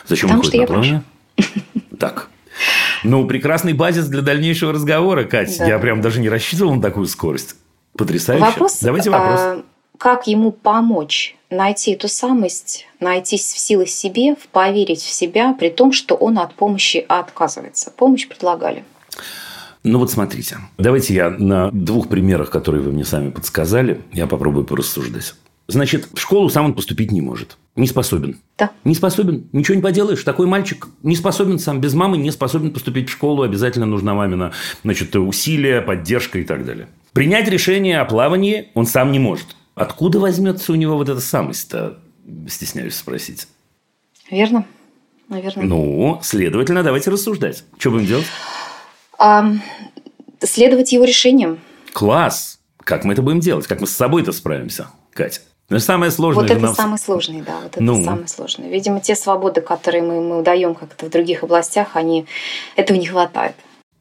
Зачем 0.06 0.30
Потому 0.30 0.42
он 0.42 0.46
ходит 0.46 0.60
на 0.60 0.66
плавание? 0.66 1.02
Так. 1.98 2.30
Ну, 3.04 3.26
прекрасный 3.26 3.72
базис 3.72 4.06
для 4.06 4.22
дальнейшего 4.22 4.72
разговора, 4.72 5.24
Катя. 5.24 5.58
Да. 5.60 5.66
Я 5.66 5.78
прям 5.78 6.00
даже 6.00 6.20
не 6.20 6.28
рассчитывал 6.28 6.74
на 6.74 6.82
такую 6.82 7.06
скорость. 7.06 7.56
Потрясающе. 7.96 8.44
Вопрос, 8.44 8.78
Давайте 8.80 9.10
вопрос. 9.10 9.40
А, 9.40 9.62
как 9.98 10.26
ему 10.26 10.52
помочь 10.52 11.36
найти 11.50 11.92
эту 11.92 12.08
самость, 12.08 12.86
найти 13.00 13.36
в 13.36 13.40
силы 13.40 13.86
себе, 13.86 14.36
поверить 14.52 15.02
в 15.02 15.10
себя, 15.10 15.54
при 15.58 15.70
том, 15.70 15.92
что 15.92 16.14
он 16.14 16.38
от 16.38 16.54
помощи 16.54 17.04
отказывается. 17.08 17.90
Помощь 17.96 18.28
предлагали. 18.28 18.84
Ну 19.84 19.98
вот 19.98 20.10
смотрите, 20.10 20.58
давайте 20.76 21.14
я 21.14 21.30
на 21.30 21.70
двух 21.70 22.08
примерах, 22.08 22.50
которые 22.50 22.82
вы 22.82 22.92
мне 22.92 23.04
сами 23.04 23.30
подсказали, 23.30 24.00
я 24.12 24.26
попробую 24.26 24.64
порассуждать. 24.64 25.34
Значит, 25.68 26.08
в 26.12 26.18
школу 26.18 26.48
сам 26.50 26.66
он 26.66 26.74
поступить 26.74 27.12
не 27.12 27.20
может. 27.20 27.56
Не 27.78 27.86
способен. 27.86 28.40
Да. 28.58 28.72
Не 28.82 28.92
способен. 28.96 29.48
Ничего 29.52 29.76
не 29.76 29.82
поделаешь. 29.82 30.24
Такой 30.24 30.48
мальчик 30.48 30.88
не 31.04 31.14
способен 31.14 31.60
сам 31.60 31.80
без 31.80 31.94
мамы, 31.94 32.18
не 32.18 32.32
способен 32.32 32.72
поступить 32.72 33.08
в 33.08 33.12
школу. 33.12 33.42
Обязательно 33.42 33.86
нужна 33.86 34.14
мамина 34.14 34.52
значит, 34.82 35.14
усилия, 35.14 35.80
поддержка 35.80 36.40
и 36.40 36.44
так 36.44 36.64
далее. 36.64 36.88
Принять 37.12 37.48
решение 37.48 38.00
о 38.00 38.04
плавании 38.04 38.70
он 38.74 38.84
сам 38.84 39.12
не 39.12 39.20
может. 39.20 39.54
Откуда 39.76 40.18
возьмется 40.18 40.72
у 40.72 40.74
него 40.74 40.96
вот 40.96 41.08
эта 41.08 41.20
самость-то, 41.20 42.00
стесняюсь 42.48 42.96
спросить. 42.96 43.46
Верно. 44.28 44.66
Наверное. 45.28 45.64
Ну, 45.64 46.18
следовательно, 46.24 46.82
давайте 46.82 47.10
рассуждать. 47.10 47.62
Что 47.78 47.92
будем 47.92 48.06
делать? 48.06 48.26
А, 49.18 49.52
следовать 50.40 50.90
его 50.90 51.04
решениям. 51.04 51.60
Класс! 51.92 52.58
Как 52.78 53.04
мы 53.04 53.12
это 53.12 53.22
будем 53.22 53.38
делать? 53.38 53.68
Как 53.68 53.80
мы 53.80 53.86
с 53.86 53.92
собой-то 53.92 54.32
справимся, 54.32 54.88
Катя? 55.12 55.42
Ну, 55.70 55.78
самое 55.80 56.10
сложное. 56.10 56.42
Вот 56.44 56.50
это 56.50 56.60
нам... 56.60 56.74
самый 56.74 56.98
сложный, 56.98 57.42
да, 57.42 57.60
вот 57.62 57.72
это 57.72 57.82
ну. 57.82 58.02
самое 58.02 58.26
сложное. 58.28 58.70
Видимо, 58.70 59.00
те 59.00 59.14
свободы, 59.14 59.60
которые 59.60 60.02
мы, 60.02 60.20
мы 60.20 60.42
даем 60.42 60.74
как-то 60.74 61.06
в 61.06 61.10
других 61.10 61.42
областях, 61.42 61.88
они 61.94 62.26
этого 62.74 62.96
не 62.96 63.06
хватает. 63.06 63.54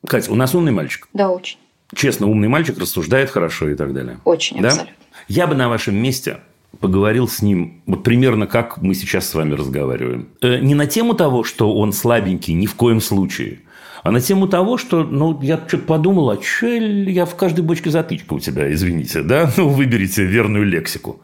Катя, 0.08 0.32
у 0.32 0.36
нас 0.36 0.56
умный 0.56 0.72
мальчик. 0.72 1.10
Да, 1.14 1.30
очень. 1.30 1.58
Честно, 1.94 2.28
умный 2.28 2.48
мальчик 2.48 2.78
рассуждает 2.78 3.30
хорошо 3.30 3.70
и 3.70 3.76
так 3.76 3.94
далее. 3.94 4.20
Очень, 4.24 4.62
да? 4.62 4.70
абсолютно. 4.70 4.96
Я 5.28 5.48
бы 5.48 5.56
на 5.56 5.68
вашем 5.68 5.96
месте 5.96 6.38
поговорил 6.80 7.28
с 7.28 7.42
ним 7.42 7.82
вот 7.86 8.04
примерно 8.04 8.48
как 8.48 8.82
мы 8.82 8.94
сейчас 8.94 9.28
с 9.28 9.34
вами 9.34 9.54
разговариваем. 9.54 10.30
Э, 10.42 10.60
не 10.60 10.76
на 10.76 10.86
тему 10.86 11.16
того, 11.16 11.44
что 11.44 11.74
он 11.76 11.92
слабенький, 11.92 12.54
ни 12.54 12.66
в 12.66 12.76
коем 12.76 13.02
случае, 13.02 13.62
а 14.04 14.12
на 14.12 14.22
тему 14.22 14.48
того, 14.48 14.78
что, 14.78 15.04
ну, 15.04 15.38
я 15.42 15.58
что-то 15.68 15.84
подумал, 15.84 16.30
а 16.30 16.42
что 16.42 16.68
я 16.68 17.26
в 17.26 17.36
каждой 17.36 17.62
бочке 17.62 17.90
затычка 17.90 18.34
у 18.34 18.40
тебя, 18.40 18.72
извините, 18.72 19.22
да? 19.22 19.52
Ну, 19.58 19.70
выберите 19.70 20.24
верную 20.24 20.66
лексику. 20.66 21.22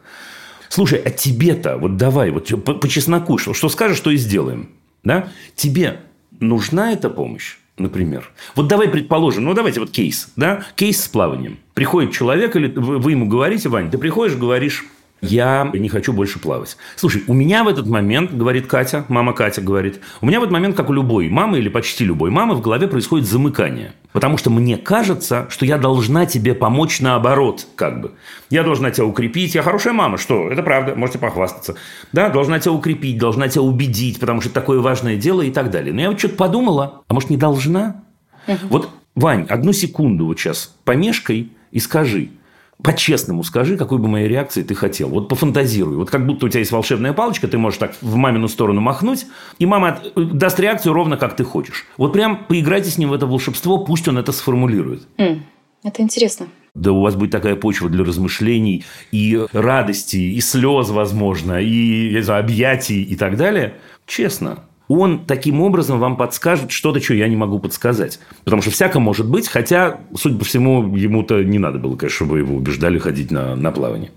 Слушай, 0.74 1.00
а 1.04 1.10
тебе-то, 1.10 1.78
вот 1.78 1.96
давай, 1.96 2.32
вот 2.32 2.48
по, 2.64 2.74
по 2.74 2.88
чесноку, 2.88 3.38
что, 3.38 3.54
что 3.54 3.68
скажешь, 3.68 3.96
что 3.96 4.10
и 4.10 4.16
сделаем. 4.16 4.70
Да? 5.04 5.28
Тебе 5.54 6.00
нужна 6.40 6.90
эта 6.90 7.10
помощь? 7.10 7.58
например. 7.76 8.30
Вот 8.54 8.68
давай 8.68 8.88
предположим, 8.88 9.44
ну 9.44 9.54
давайте 9.54 9.80
вот 9.80 9.90
кейс, 9.90 10.32
да, 10.36 10.64
кейс 10.76 11.02
с 11.02 11.08
плаванием. 11.08 11.58
Приходит 11.74 12.12
человек, 12.12 12.54
или 12.54 12.68
вы 12.68 13.12
ему 13.12 13.26
говорите, 13.26 13.68
Вань, 13.68 13.90
ты 13.90 13.98
приходишь, 13.98 14.36
говоришь, 14.36 14.84
я 15.20 15.70
не 15.72 15.88
хочу 15.88 16.12
больше 16.12 16.38
плавать. 16.38 16.76
Слушай, 16.96 17.24
у 17.26 17.34
меня 17.34 17.64
в 17.64 17.68
этот 17.68 17.86
момент, 17.86 18.32
говорит 18.32 18.66
Катя, 18.66 19.04
мама 19.08 19.32
Катя 19.32 19.62
говорит, 19.62 20.00
у 20.20 20.26
меня 20.26 20.40
в 20.40 20.42
этот 20.42 20.52
момент, 20.52 20.76
как 20.76 20.90
у 20.90 20.92
любой 20.92 21.28
мамы 21.28 21.58
или 21.58 21.68
почти 21.68 22.04
любой 22.04 22.30
мамы, 22.30 22.54
в 22.54 22.60
голове 22.60 22.88
происходит 22.88 23.26
замыкание. 23.26 23.92
Потому 24.12 24.36
что 24.36 24.50
мне 24.50 24.76
кажется, 24.76 25.46
что 25.50 25.66
я 25.66 25.78
должна 25.78 26.26
тебе 26.26 26.54
помочь 26.54 27.00
наоборот, 27.00 27.66
как 27.74 28.00
бы. 28.00 28.12
Я 28.50 28.62
должна 28.62 28.90
тебя 28.90 29.06
укрепить. 29.06 29.54
Я 29.54 29.62
хорошая 29.62 29.92
мама, 29.92 30.18
что? 30.18 30.48
Это 30.48 30.62
правда, 30.62 30.94
можете 30.94 31.18
похвастаться. 31.18 31.74
Да, 32.12 32.28
должна 32.28 32.60
тебя 32.60 32.72
укрепить, 32.72 33.18
должна 33.18 33.48
тебя 33.48 33.62
убедить, 33.62 34.20
потому 34.20 34.40
что 34.40 34.50
это 34.50 34.60
такое 34.60 34.80
важное 34.80 35.16
дело 35.16 35.42
и 35.42 35.50
так 35.50 35.70
далее. 35.70 35.92
Но 35.92 36.00
я 36.00 36.10
вот 36.10 36.18
что-то 36.18 36.36
подумала, 36.36 37.02
а 37.08 37.14
может, 37.14 37.30
не 37.30 37.36
должна? 37.36 38.02
Угу. 38.46 38.58
Вот, 38.70 38.90
Вань, 39.16 39.46
одну 39.48 39.72
секунду 39.72 40.26
вот 40.26 40.38
сейчас 40.38 40.74
помешкой 40.84 41.50
и 41.72 41.80
скажи– 41.80 42.30
по-честному 42.82 43.44
скажи, 43.44 43.76
какой 43.76 43.98
бы 43.98 44.08
моей 44.08 44.28
реакции 44.28 44.62
ты 44.62 44.74
хотел. 44.74 45.08
Вот 45.08 45.28
пофантазируй. 45.28 45.96
Вот 45.96 46.10
как 46.10 46.26
будто 46.26 46.46
у 46.46 46.48
тебя 46.48 46.60
есть 46.60 46.72
волшебная 46.72 47.12
палочка, 47.12 47.48
ты 47.48 47.58
можешь 47.58 47.78
так 47.78 47.94
в 48.00 48.16
мамину 48.16 48.48
сторону 48.48 48.80
махнуть, 48.80 49.26
и 49.58 49.66
мама 49.66 50.00
даст 50.16 50.58
реакцию 50.60 50.92
ровно 50.92 51.16
как 51.16 51.36
ты 51.36 51.44
хочешь. 51.44 51.86
Вот 51.96 52.12
прям 52.12 52.44
поиграйте 52.46 52.90
с 52.90 52.98
ним 52.98 53.10
в 53.10 53.12
это 53.12 53.26
волшебство, 53.26 53.78
пусть 53.78 54.08
он 54.08 54.18
это 54.18 54.32
сформулирует. 54.32 55.06
Mm, 55.18 55.40
это 55.84 56.02
интересно. 56.02 56.46
Да 56.74 56.90
у 56.90 57.00
вас 57.00 57.14
будет 57.14 57.30
такая 57.30 57.54
почва 57.54 57.88
для 57.88 58.04
размышлений 58.04 58.84
и 59.12 59.40
радости, 59.52 60.16
и 60.16 60.40
слез, 60.40 60.90
возможно, 60.90 61.60
и 61.60 62.20
знаю, 62.20 62.40
объятий 62.42 63.02
и 63.02 63.14
так 63.14 63.36
далее. 63.36 63.74
Честно, 64.06 64.64
он 64.88 65.24
таким 65.24 65.60
образом 65.60 65.98
вам 65.98 66.16
подскажет 66.16 66.70
что-то, 66.70 67.00
что 67.00 67.14
я 67.14 67.28
не 67.28 67.36
могу 67.36 67.58
подсказать. 67.58 68.18
Потому 68.44 68.62
что 68.62 68.70
всяко 68.70 69.00
может 69.00 69.28
быть, 69.28 69.48
хотя, 69.48 70.00
судя 70.14 70.38
по 70.38 70.44
всему, 70.44 70.94
ему-то 70.94 71.42
не 71.42 71.58
надо 71.58 71.78
было, 71.78 71.96
конечно, 71.96 72.16
чтобы 72.16 72.38
его 72.38 72.54
убеждали 72.56 72.98
ходить 72.98 73.30
на, 73.30 73.56
на 73.56 73.70
плавание. 73.72 74.10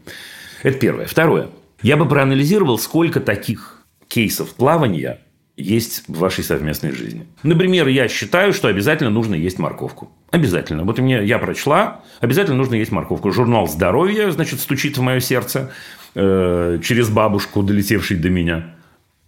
Это 0.63 0.78
первое. 0.78 1.05
Второе. 1.05 1.49
Я 1.82 1.95
бы 1.95 2.07
проанализировал, 2.07 2.78
сколько 2.80 3.20
таких 3.20 3.82
кейсов 4.07 4.55
плавания 4.55 5.20
есть 5.57 6.03
в 6.07 6.20
вашей 6.20 6.43
совместной 6.43 6.91
жизни. 6.91 7.26
Например, 7.43 7.88
я 7.88 8.07
считаю, 8.07 8.53
что 8.53 8.68
обязательно 8.68 9.09
нужно 9.09 9.34
есть 9.34 9.57
морковку. 9.57 10.11
Обязательно. 10.30 10.84
Вот 10.84 10.99
мне 10.99 11.24
я 11.26 11.39
прочла, 11.39 12.01
обязательно 12.20 12.57
нужно 12.57 12.76
есть 12.76 12.91
морковку. 12.91 13.32
Журнал 13.32 13.68
здоровья, 13.68 14.30
значит, 14.30 14.59
стучит 14.59 14.97
в 14.97 15.01
мое 15.01 15.20
сердце 15.20 15.72
э, 16.13 16.80
через 16.84 17.09
бабушку, 17.09 17.63
долетевший 17.63 18.18
до 18.18 18.30
меня. 18.30 18.76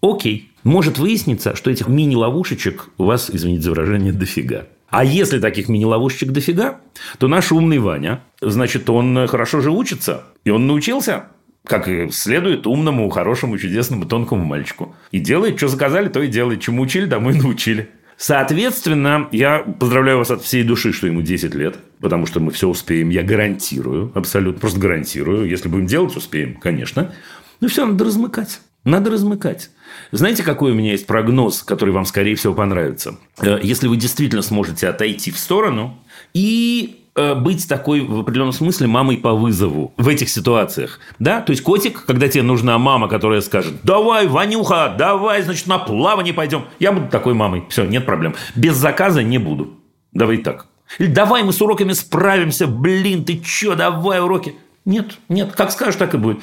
Окей. 0.01 0.48
Может 0.64 0.97
выясниться, 0.97 1.55
что 1.55 1.72
этих 1.72 1.88
мини-ловушечек 1.88 2.89
у 2.97 3.05
вас, 3.05 3.30
извините 3.32 3.64
за 3.64 3.72
выражение, 3.72 4.12
дофига. 4.12 4.68
А 4.89 5.03
если 5.03 5.39
таких 5.39 5.70
мини-ловушечек 5.70 6.32
дофига, 6.32 6.82
то 7.18 7.28
наш 7.28 7.51
умный 7.51 7.80
Ваня, 7.80 8.22
значит, 8.41 8.89
он 8.89 9.28
хорошо 9.28 9.62
же 9.62 9.72
учится, 9.72 10.24
и 10.43 10.49
он 10.49 10.68
научился 10.68 11.26
как 11.66 11.88
и 11.88 12.10
следует 12.10 12.66
умному, 12.66 13.10
хорошему, 13.10 13.57
чудесному, 13.57 14.05
тонкому 14.05 14.43
мальчику. 14.43 14.95
И 15.12 15.20
делает, 15.20 15.57
что 15.57 15.68
заказали, 15.68 16.07
то 16.07 16.22
и 16.22 16.28
делает. 16.28 16.62
Чему 16.62 16.82
учили, 16.82 17.05
и 17.05 17.10
научили. 17.10 17.89
Соответственно, 18.18 19.30
я 19.32 19.60
поздравляю 19.60 20.18
вас 20.18 20.30
от 20.32 20.41
всей 20.41 20.64
души, 20.64 20.91
что 20.91 21.07
ему 21.07 21.22
10 21.22 21.55
лет, 21.55 21.78
потому 22.01 22.26
что 22.26 22.41
мы 22.41 22.51
все 22.51 22.68
успеем, 22.68 23.10
я 23.10 23.24
гарантирую, 23.24 24.12
абсолютно, 24.14 24.60
просто 24.60 24.80
гарантирую. 24.80 25.47
Если 25.47 25.70
будем 25.70 25.86
делать, 25.86 26.16
успеем, 26.18 26.55
конечно. 26.55 27.14
Но 27.62 27.70
все 27.70 27.86
надо 27.86 28.03
размыкать. 28.03 28.60
Надо 28.84 29.12
размыкать. 29.12 29.70
Знаете, 30.11 30.43
какой 30.43 30.71
у 30.71 30.75
меня 30.75 30.91
есть 30.91 31.07
прогноз, 31.07 31.63
который 31.63 31.91
вам, 31.91 32.05
скорее 32.05 32.35
всего, 32.35 32.53
понравится? 32.53 33.17
Э, 33.39 33.59
если 33.61 33.87
вы 33.87 33.97
действительно 33.97 34.41
сможете 34.41 34.87
отойти 34.87 35.31
в 35.31 35.37
сторону 35.37 35.97
и 36.33 36.99
Э, 37.19 37.35
быть 37.35 37.67
такой 37.67 37.99
в 37.99 38.19
определенном 38.19 38.53
смысле 38.53 38.87
мамой 38.87 39.17
по 39.17 39.33
вызову 39.33 39.93
в 39.97 40.07
этих 40.07 40.29
ситуациях. 40.29 41.01
Да? 41.19 41.41
То 41.41 41.51
есть 41.51 41.61
котик, 41.63 42.05
когда 42.05 42.29
тебе 42.29 42.43
нужна 42.43 42.77
мама, 42.77 43.09
которая 43.09 43.41
скажет, 43.41 43.73
давай, 43.83 44.25
Ванюха, 44.27 44.95
давай, 44.97 45.41
значит, 45.41 45.67
на 45.67 45.79
плавание 45.79 46.33
пойдем. 46.33 46.65
Я 46.79 46.93
буду 46.93 47.07
такой 47.09 47.33
мамой. 47.33 47.65
Все, 47.69 47.83
нет 47.83 48.05
проблем. 48.05 48.35
Без 48.55 48.77
заказа 48.77 49.21
не 49.21 49.37
буду. 49.37 49.73
Давай 50.13 50.37
так. 50.37 50.67
Или 50.97 51.07
давай 51.07 51.43
мы 51.43 51.51
с 51.51 51.61
уроками 51.61 51.91
справимся. 51.91 52.67
Блин, 52.67 53.25
ты 53.25 53.41
что, 53.43 53.75
давай 53.75 54.21
уроки. 54.21 54.55
Нет, 54.85 55.17
нет, 55.27 55.51
как 55.57 55.71
скажешь, 55.71 55.95
так 55.95 56.13
и 56.13 56.17
будет. 56.17 56.39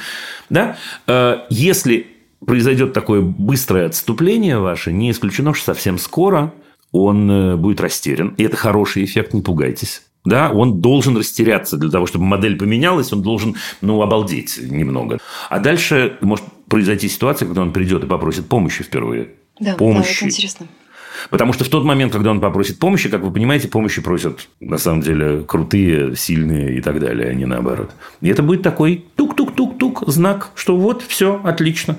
Да? 0.51 0.76
Э, 1.07 1.47
если 1.49 2.16
произойдет 2.45 2.93
такое 2.93 3.20
быстрое 3.20 3.87
отступление 3.87 4.59
ваше, 4.59 4.93
не 4.93 5.11
исключено, 5.11 5.55
что 5.55 5.66
совсем 5.66 5.99
скоро 5.99 6.53
он 6.93 7.30
э, 7.30 7.57
будет 7.57 7.80
растерян. 7.80 8.34
И 8.37 8.43
это 8.43 8.57
хороший 8.57 9.05
эффект, 9.05 9.34
не 9.34 9.43
пугайтесь 9.43 10.03
да, 10.26 10.51
он 10.51 10.80
должен 10.80 11.16
растеряться 11.16 11.76
для 11.78 11.89
того, 11.89 12.07
чтобы 12.07 12.24
модель 12.24 12.59
поменялась, 12.59 13.12
он 13.12 13.22
должен, 13.22 13.55
ну, 13.80 14.03
обалдеть 14.03 14.59
немного. 14.59 15.18
А 15.49 15.61
дальше 15.61 16.18
может 16.20 16.45
произойти 16.68 17.09
ситуация, 17.09 17.47
когда 17.47 17.62
он 17.62 17.72
придет 17.72 18.05
и 18.05 18.07
попросит 18.07 18.47
помощи 18.47 18.82
впервые. 18.82 19.30
Да, 19.61 19.74
помощи. 19.74 20.20
да, 20.20 20.26
это 20.26 20.34
интересно. 20.34 20.66
Потому 21.30 21.53
что 21.55 21.64
в 21.64 21.68
тот 21.68 21.84
момент, 21.84 22.12
когда 22.12 22.30
он 22.30 22.41
попросит 22.41 22.78
помощи, 22.78 23.09
как 23.09 23.22
вы 23.22 23.32
понимаете, 23.32 23.68
помощи 23.68 24.03
просят, 24.03 24.49
на 24.61 24.76
самом 24.76 25.01
деле, 25.01 25.43
крутые, 25.43 26.14
сильные 26.14 26.76
и 26.76 26.82
так 26.82 27.01
далее, 27.01 27.30
а 27.30 27.34
не 27.34 27.47
наоборот. 27.47 27.93
И 28.20 28.28
это 28.28 28.43
будет 28.43 28.62
такой 28.62 29.07
тук-тук-тук-тук 29.14 30.03
знак, 30.09 30.51
что 30.57 30.76
вот, 30.76 31.03
все, 31.03 31.41
отлично 31.43 31.97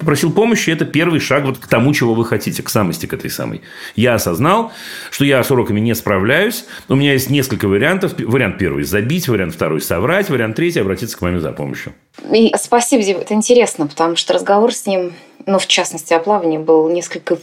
попросил 0.00 0.32
помощи, 0.32 0.70
это 0.70 0.84
первый 0.84 1.20
шаг 1.20 1.44
вот 1.44 1.58
к 1.58 1.66
тому, 1.68 1.92
чего 1.94 2.14
вы 2.14 2.24
хотите, 2.24 2.62
к 2.62 2.70
самости 2.70 3.06
к 3.06 3.12
этой 3.12 3.30
самой. 3.30 3.60
Я 3.94 4.14
осознал, 4.14 4.72
что 5.10 5.24
я 5.24 5.44
с 5.44 5.50
уроками 5.50 5.78
не 5.78 5.94
справляюсь. 5.94 6.64
У 6.88 6.96
меня 6.96 7.12
есть 7.12 7.30
несколько 7.30 7.68
вариантов. 7.68 8.14
Вариант 8.18 8.58
первый– 8.58 8.82
забить, 8.84 9.28
вариант 9.28 9.54
второй– 9.54 9.80
соврать, 9.82 10.30
вариант 10.30 10.56
третий– 10.56 10.80
обратиться 10.80 11.16
к 11.16 11.20
маме 11.20 11.38
за 11.38 11.52
помощью. 11.52 11.92
И 12.32 12.52
спасибо, 12.58 13.02
Дим, 13.04 13.18
это 13.18 13.34
интересно, 13.34 13.86
потому 13.86 14.16
что 14.16 14.32
разговор 14.32 14.74
с 14.74 14.86
ним, 14.86 15.12
ну, 15.46 15.58
в 15.58 15.66
частности, 15.66 16.14
о 16.14 16.18
плавании, 16.18 16.58
был 16.58 16.88
несколько 16.88 17.38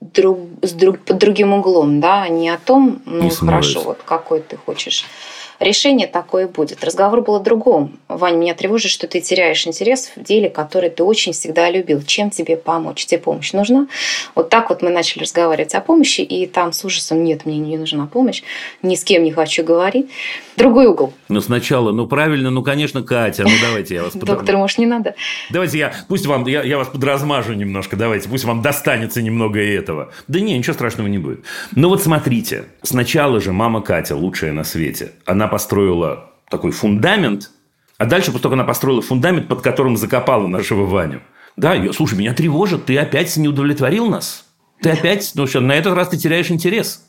друг, 0.00 0.38
с 0.62 0.72
друг, 0.72 0.98
под 0.98 1.18
другим 1.18 1.54
углом, 1.54 2.00
да, 2.00 2.28
не 2.28 2.50
о 2.50 2.58
том, 2.58 3.00
ну, 3.06 3.30
хорошо, 3.30 3.82
вот 3.82 4.00
какой 4.04 4.40
ты 4.40 4.56
хочешь 4.56 5.06
решение 5.62 6.06
такое 6.06 6.48
будет. 6.48 6.84
Разговор 6.84 7.22
был 7.22 7.36
о 7.36 7.40
другом. 7.40 7.98
Вань, 8.08 8.36
меня 8.36 8.54
тревожит, 8.54 8.90
что 8.90 9.06
ты 9.06 9.20
теряешь 9.20 9.66
интерес 9.66 10.12
в 10.14 10.22
деле, 10.22 10.50
который 10.50 10.90
ты 10.90 11.04
очень 11.04 11.32
всегда 11.32 11.70
любил. 11.70 12.02
Чем 12.02 12.30
тебе 12.30 12.56
помочь? 12.56 13.06
Тебе 13.06 13.18
помощь 13.18 13.52
нужна? 13.52 13.86
Вот 14.34 14.48
так 14.48 14.70
вот 14.70 14.82
мы 14.82 14.90
начали 14.90 15.22
разговаривать 15.22 15.74
о 15.74 15.80
помощи, 15.80 16.20
и 16.20 16.46
там 16.46 16.72
с 16.72 16.84
ужасом 16.84 17.24
нет, 17.24 17.46
мне 17.46 17.58
не 17.58 17.76
нужна 17.76 18.06
помощь, 18.06 18.42
ни 18.82 18.94
с 18.94 19.04
кем 19.04 19.24
не 19.24 19.32
хочу 19.32 19.64
говорить. 19.64 20.10
Другой 20.56 20.86
угол. 20.86 21.14
Ну, 21.28 21.40
сначала, 21.40 21.92
ну, 21.92 22.06
правильно, 22.06 22.50
ну, 22.50 22.62
конечно, 22.62 23.02
Катя, 23.02 23.44
ну, 23.44 23.50
давайте 23.62 23.94
я 23.94 24.02
вас... 24.04 24.14
Доктор, 24.14 24.56
может, 24.56 24.78
не 24.78 24.86
надо? 24.86 25.14
Давайте 25.50 25.78
я, 25.78 25.92
пусть 26.08 26.26
вам, 26.26 26.46
я, 26.46 26.62
я 26.62 26.78
вас 26.78 26.88
подразмажу 26.88 27.54
немножко, 27.54 27.96
давайте, 27.96 28.28
пусть 28.28 28.44
вам 28.44 28.62
достанется 28.62 29.22
немного 29.22 29.60
этого. 29.60 30.12
Да 30.28 30.40
не, 30.40 30.56
ничего 30.56 30.74
страшного 30.74 31.08
не 31.08 31.18
будет. 31.18 31.40
Но 31.74 31.88
вот 31.88 32.02
смотрите, 32.02 32.64
сначала 32.82 33.40
же 33.40 33.52
мама 33.52 33.80
Катя, 33.80 34.14
лучшая 34.14 34.52
на 34.52 34.64
свете, 34.64 35.12
она 35.24 35.48
построила 35.52 36.30
такой 36.48 36.70
фундамент, 36.70 37.50
а 37.98 38.06
дальше, 38.06 38.32
после 38.32 38.44
того, 38.44 38.52
как 38.54 38.60
она 38.60 38.64
построила 38.64 39.02
фундамент, 39.02 39.48
под 39.48 39.60
которым 39.60 39.98
закопала 39.98 40.46
нашего 40.46 40.86
Ваню, 40.86 41.20
да, 41.58 41.74
я, 41.74 41.92
слушай, 41.92 42.18
меня 42.18 42.32
тревожит, 42.32 42.86
ты 42.86 42.96
опять 42.96 43.36
не 43.36 43.48
удовлетворил 43.48 44.06
нас? 44.06 44.46
Ты 44.80 44.88
опять, 44.88 45.32
ну 45.34 45.46
что, 45.46 45.60
на 45.60 45.72
этот 45.72 45.92
раз 45.92 46.08
ты 46.08 46.16
теряешь 46.16 46.50
интерес. 46.50 47.04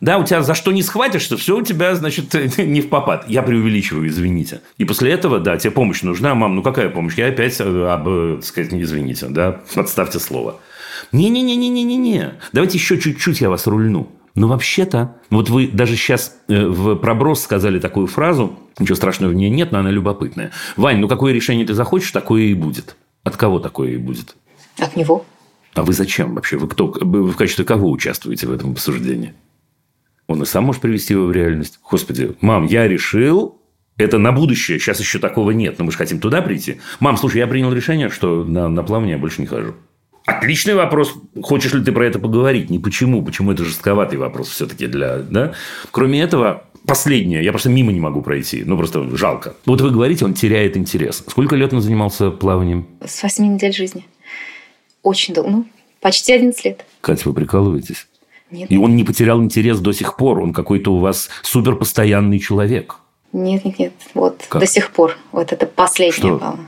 Да, 0.00 0.18
у 0.18 0.24
тебя 0.24 0.42
за 0.42 0.54
что 0.54 0.70
не 0.70 0.84
схватишься, 0.84 1.36
все 1.36 1.56
у 1.56 1.62
тебя, 1.62 1.96
значит, 1.96 2.32
не 2.58 2.80
в 2.80 2.88
попад. 2.88 3.28
Я 3.28 3.42
преувеличиваю, 3.42 4.06
извините. 4.06 4.60
И 4.78 4.84
после 4.84 5.10
этого, 5.10 5.40
да, 5.40 5.56
тебе 5.56 5.72
помощь 5.72 6.02
нужна. 6.02 6.36
Мам, 6.36 6.54
ну 6.54 6.62
какая 6.62 6.90
помощь? 6.90 7.16
Я 7.16 7.26
опять, 7.26 7.60
э, 7.60 7.64
об, 7.64 8.08
э, 8.08 8.36
так 8.36 8.44
сказать, 8.44 8.72
извините, 8.72 9.26
да, 9.30 9.62
подставьте 9.74 10.20
слово. 10.20 10.60
Не-не-не-не-не-не-не. 11.10 12.34
Давайте 12.52 12.78
еще 12.78 12.98
чуть-чуть 13.00 13.40
я 13.40 13.50
вас 13.50 13.66
рульну. 13.66 14.12
Но 14.34 14.48
вообще-то, 14.48 15.16
вот 15.30 15.48
вы 15.48 15.68
даже 15.68 15.94
сейчас 15.96 16.36
э, 16.48 16.66
в 16.66 16.96
проброс 16.96 17.42
сказали 17.42 17.78
такую 17.78 18.08
фразу, 18.08 18.58
ничего 18.78 18.96
страшного 18.96 19.30
в 19.30 19.34
ней 19.34 19.48
нет, 19.48 19.70
но 19.70 19.78
она 19.78 19.90
любопытная. 19.90 20.50
Вань, 20.76 20.98
ну 20.98 21.06
какое 21.06 21.32
решение 21.32 21.64
ты 21.64 21.74
захочешь, 21.74 22.10
такое 22.10 22.42
и 22.42 22.54
будет. 22.54 22.96
От 23.22 23.36
кого 23.36 23.60
такое 23.60 23.92
и 23.92 23.96
будет? 23.96 24.34
От 24.78 24.96
него. 24.96 25.24
А 25.74 25.82
вы 25.82 25.92
зачем 25.92 26.34
вообще? 26.34 26.56
Вы 26.56 26.68
кто? 26.68 26.86
Вы 27.00 27.30
в 27.30 27.36
качестве 27.36 27.64
кого 27.64 27.90
участвуете 27.90 28.48
в 28.48 28.52
этом 28.52 28.72
обсуждении? 28.72 29.34
Он 30.26 30.42
и 30.42 30.46
сам 30.46 30.64
может 30.64 30.82
привести 30.82 31.14
его 31.14 31.26
в 31.26 31.32
реальность. 31.32 31.78
Господи, 31.88 32.34
мам, 32.40 32.66
я 32.66 32.88
решил, 32.88 33.60
это 33.96 34.18
на 34.18 34.32
будущее. 34.32 34.78
Сейчас 34.78 34.98
еще 34.98 35.18
такого 35.18 35.52
нет, 35.52 35.78
но 35.78 35.84
мы 35.84 35.92
же 35.92 35.98
хотим 35.98 36.18
туда 36.18 36.42
прийти. 36.42 36.80
Мам, 36.98 37.16
слушай, 37.16 37.38
я 37.38 37.46
принял 37.46 37.72
решение, 37.72 38.08
что 38.08 38.42
на, 38.44 38.68
на 38.68 38.82
плавание 38.82 39.14
я 39.14 39.18
больше 39.18 39.40
не 39.40 39.46
хожу. 39.46 39.74
Отличный 40.26 40.74
вопрос. 40.74 41.14
Хочешь 41.42 41.74
ли 41.74 41.84
ты 41.84 41.92
про 41.92 42.06
это 42.06 42.18
поговорить? 42.18 42.70
Не 42.70 42.78
почему. 42.78 43.22
Почему 43.22 43.52
это 43.52 43.64
жестковатый 43.64 44.18
вопрос 44.18 44.48
все-таки 44.48 44.86
для... 44.86 45.18
Да? 45.18 45.52
Кроме 45.90 46.22
этого, 46.22 46.64
последнее. 46.86 47.44
Я 47.44 47.52
просто 47.52 47.68
мимо 47.68 47.92
не 47.92 48.00
могу 48.00 48.22
пройти. 48.22 48.62
Ну, 48.64 48.76
просто 48.76 49.16
жалко. 49.16 49.54
Вот 49.66 49.80
вы 49.82 49.90
говорите, 49.90 50.24
он 50.24 50.32
теряет 50.32 50.76
интерес. 50.76 51.22
Сколько 51.28 51.56
лет 51.56 51.72
он 51.74 51.82
занимался 51.82 52.30
плаванием? 52.30 52.86
С 53.04 53.22
8 53.22 53.44
недель 53.44 53.74
жизни. 53.74 54.06
Очень 55.02 55.34
долго. 55.34 55.50
Ну, 55.50 55.66
почти 56.00 56.32
11 56.32 56.64
лет. 56.64 56.86
Катя, 57.02 57.28
вы 57.28 57.34
прикалываетесь? 57.34 58.06
Нет. 58.50 58.70
И 58.70 58.78
он 58.78 58.96
не 58.96 59.04
потерял 59.04 59.42
интерес 59.42 59.78
до 59.80 59.92
сих 59.92 60.16
пор. 60.16 60.40
Он 60.40 60.54
какой-то 60.54 60.92
у 60.94 61.00
вас 61.00 61.28
суперпостоянный 61.42 62.38
человек. 62.38 62.96
Нет, 63.32 63.64
нет, 63.64 63.78
нет. 63.78 63.92
Вот 64.14 64.42
как? 64.48 64.60
до 64.60 64.66
сих 64.66 64.90
пор. 64.90 65.16
Вот 65.32 65.52
это 65.52 65.66
последнее 65.66 66.16
Что? 66.16 66.38
было. 66.38 66.58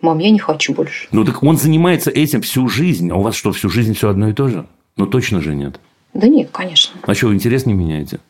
Мам, 0.00 0.18
я 0.18 0.30
не 0.30 0.38
хочу 0.38 0.72
больше. 0.72 1.08
Ну 1.12 1.24
так 1.24 1.42
он 1.42 1.56
занимается 1.56 2.10
этим 2.10 2.42
всю 2.42 2.68
жизнь. 2.68 3.10
А 3.10 3.16
у 3.16 3.22
вас 3.22 3.34
что, 3.34 3.52
всю 3.52 3.68
жизнь 3.68 3.94
все 3.94 4.08
одно 4.08 4.28
и 4.28 4.32
то 4.32 4.48
же? 4.48 4.66
Ну 4.96 5.06
точно 5.06 5.40
же 5.40 5.54
нет. 5.54 5.80
Да 6.14 6.26
нет, 6.26 6.50
конечно. 6.52 6.98
А 7.02 7.14
что, 7.14 7.28
вы 7.28 7.34
интерес 7.34 7.66
не 7.66 7.74
меняете? 7.74 8.20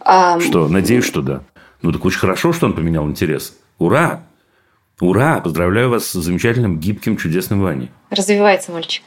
А... 0.00 0.38
Что, 0.40 0.68
надеюсь, 0.68 1.04
что 1.04 1.22
да. 1.22 1.42
Ну 1.82 1.92
так 1.92 2.04
очень 2.04 2.18
хорошо, 2.18 2.52
что 2.52 2.66
он 2.66 2.74
поменял 2.74 3.08
интерес. 3.08 3.56
Ура! 3.78 4.24
Ура! 5.00 5.40
Поздравляю 5.40 5.90
вас 5.90 6.06
с 6.06 6.12
замечательным, 6.12 6.78
гибким, 6.78 7.16
чудесным 7.16 7.62
Ваней. 7.62 7.90
Развивается 8.10 8.72
мальчик. 8.72 9.04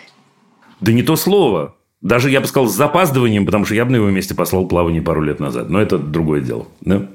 Да 0.82 0.92
не 0.92 1.04
то 1.04 1.16
слово. 1.16 1.76
Даже, 2.02 2.30
я 2.30 2.42
бы 2.42 2.48
сказал, 2.48 2.70
с 2.70 2.76
запаздыванием, 2.76 3.46
потому 3.46 3.66
что 3.66 3.76
я 3.76 3.86
бы 3.86 3.92
на 3.92 3.98
его 3.98 4.10
месте 4.10 4.34
послал 4.34 4.68
плавание 4.68 5.02
пару 5.02 5.22
лет 5.22 5.40
назад. 5.40 5.70
Но 5.70 5.82
это 5.82 5.98
другое 5.98 6.42
дело. 6.42 6.68
Да? 6.82 7.08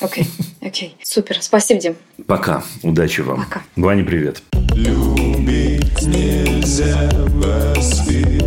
Окей, 0.00 0.24
okay, 0.24 0.66
окей. 0.66 0.96
Okay. 0.98 1.04
Супер. 1.04 1.42
Спасибо, 1.42 1.80
Дим. 1.80 1.96
Пока. 2.26 2.62
Удачи 2.82 3.20
вам. 3.20 3.44
Пока. 3.44 3.62
Ваня, 3.76 4.04
привет. 4.04 4.42
Любить 4.74 6.02
нельзя 6.02 7.10
воспитывать. 7.28 8.40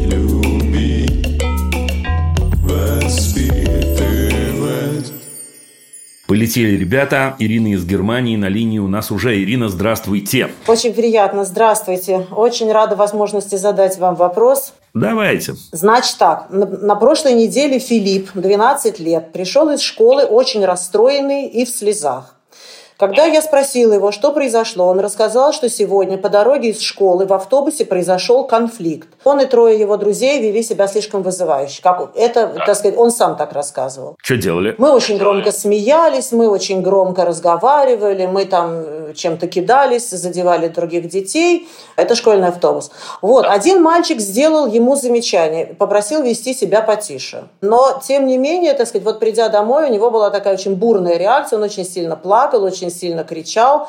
Любить, 0.00 1.42
воспитывать. 2.62 3.50
Прилетели 6.26 6.76
ребята. 6.76 7.36
Ирина 7.38 7.74
из 7.74 7.84
Германии 7.84 8.36
на 8.36 8.48
линии 8.48 8.78
у 8.78 8.88
нас 8.88 9.10
уже. 9.10 9.40
Ирина, 9.40 9.68
здравствуйте. 9.68 10.50
Очень 10.66 10.94
приятно. 10.94 11.44
Здравствуйте. 11.44 12.26
Очень 12.30 12.72
рада 12.72 12.96
возможности 12.96 13.56
задать 13.56 13.98
вам 13.98 14.16
вопрос. 14.16 14.72
Давайте. 14.94 15.54
Значит 15.72 16.18
так, 16.18 16.50
на, 16.50 16.66
на 16.66 16.96
прошлой 16.96 17.34
неделе 17.34 17.78
Филипп, 17.78 18.30
12 18.34 18.98
лет, 18.98 19.32
пришел 19.32 19.70
из 19.70 19.80
школы 19.80 20.24
очень 20.24 20.64
расстроенный 20.64 21.46
и 21.46 21.64
в 21.64 21.68
слезах. 21.68 22.34
Когда 23.00 23.24
я 23.24 23.40
спросила 23.40 23.94
его, 23.94 24.12
что 24.12 24.30
произошло, 24.30 24.88
он 24.88 25.00
рассказал, 25.00 25.54
что 25.54 25.70
сегодня 25.70 26.18
по 26.18 26.28
дороге 26.28 26.68
из 26.68 26.82
школы 26.82 27.24
в 27.24 27.32
автобусе 27.32 27.86
произошел 27.86 28.46
конфликт. 28.46 29.08
Он 29.24 29.40
и 29.40 29.46
трое 29.46 29.80
его 29.80 29.96
друзей 29.96 30.38
вели 30.42 30.62
себя 30.62 30.86
слишком 30.86 31.22
вызывающе. 31.22 31.80
Как 31.82 32.10
это, 32.14 32.48
так 32.48 32.76
сказать, 32.76 32.98
он 32.98 33.10
сам 33.10 33.36
так 33.38 33.54
рассказывал. 33.54 34.16
Что 34.22 34.36
делали? 34.36 34.74
Мы 34.76 34.90
очень 34.90 35.16
громко 35.16 35.50
смеялись, 35.50 36.30
мы 36.30 36.50
очень 36.50 36.82
громко 36.82 37.24
разговаривали, 37.24 38.26
мы 38.26 38.44
там 38.44 38.68
э, 38.70 39.14
чем-то 39.14 39.46
кидались, 39.46 40.10
задевали 40.10 40.68
других 40.68 41.08
детей. 41.08 41.70
Это 41.96 42.14
школьный 42.14 42.48
автобус. 42.48 42.90
Вот, 43.22 43.46
один 43.46 43.82
мальчик 43.82 44.20
сделал 44.20 44.66
ему 44.66 44.94
замечание, 44.94 45.74
попросил 45.78 46.22
вести 46.22 46.52
себя 46.52 46.82
потише. 46.82 47.44
Но, 47.62 47.98
тем 48.06 48.26
не 48.26 48.36
менее, 48.36 48.74
так 48.74 48.86
сказать, 48.86 49.06
вот 49.06 49.20
придя 49.20 49.48
домой, 49.48 49.88
у 49.88 49.90
него 49.90 50.10
была 50.10 50.28
такая 50.28 50.52
очень 50.52 50.74
бурная 50.74 51.16
реакция, 51.16 51.56
он 51.56 51.62
очень 51.62 51.86
сильно 51.86 52.14
плакал, 52.14 52.62
очень 52.62 52.89
сильно 52.90 53.24
кричал, 53.24 53.88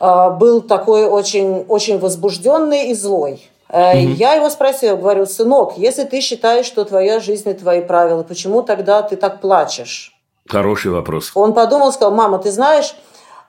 э, 0.00 0.30
был 0.30 0.62
такой 0.62 1.06
очень, 1.06 1.64
очень 1.68 1.98
возбужденный 1.98 2.90
и 2.90 2.94
злой. 2.94 3.42
Э, 3.68 3.98
Я 3.98 4.34
его 4.34 4.50
спросила, 4.50 4.96
говорю, 4.96 5.26
сынок, 5.26 5.74
если 5.78 6.04
ты 6.04 6.20
считаешь, 6.20 6.66
что 6.66 6.84
твоя 6.84 7.20
жизнь 7.20 7.48
и 7.48 7.54
твои 7.54 7.80
правила, 7.80 8.22
почему 8.22 8.62
тогда 8.62 9.02
ты 9.02 9.16
так 9.16 9.40
плачешь? 9.40 10.12
Хороший 10.48 10.90
вопрос. 10.90 11.30
Он 11.34 11.54
подумал, 11.54 11.92
сказал, 11.92 12.14
мама, 12.14 12.38
ты 12.38 12.50
знаешь, 12.50 12.94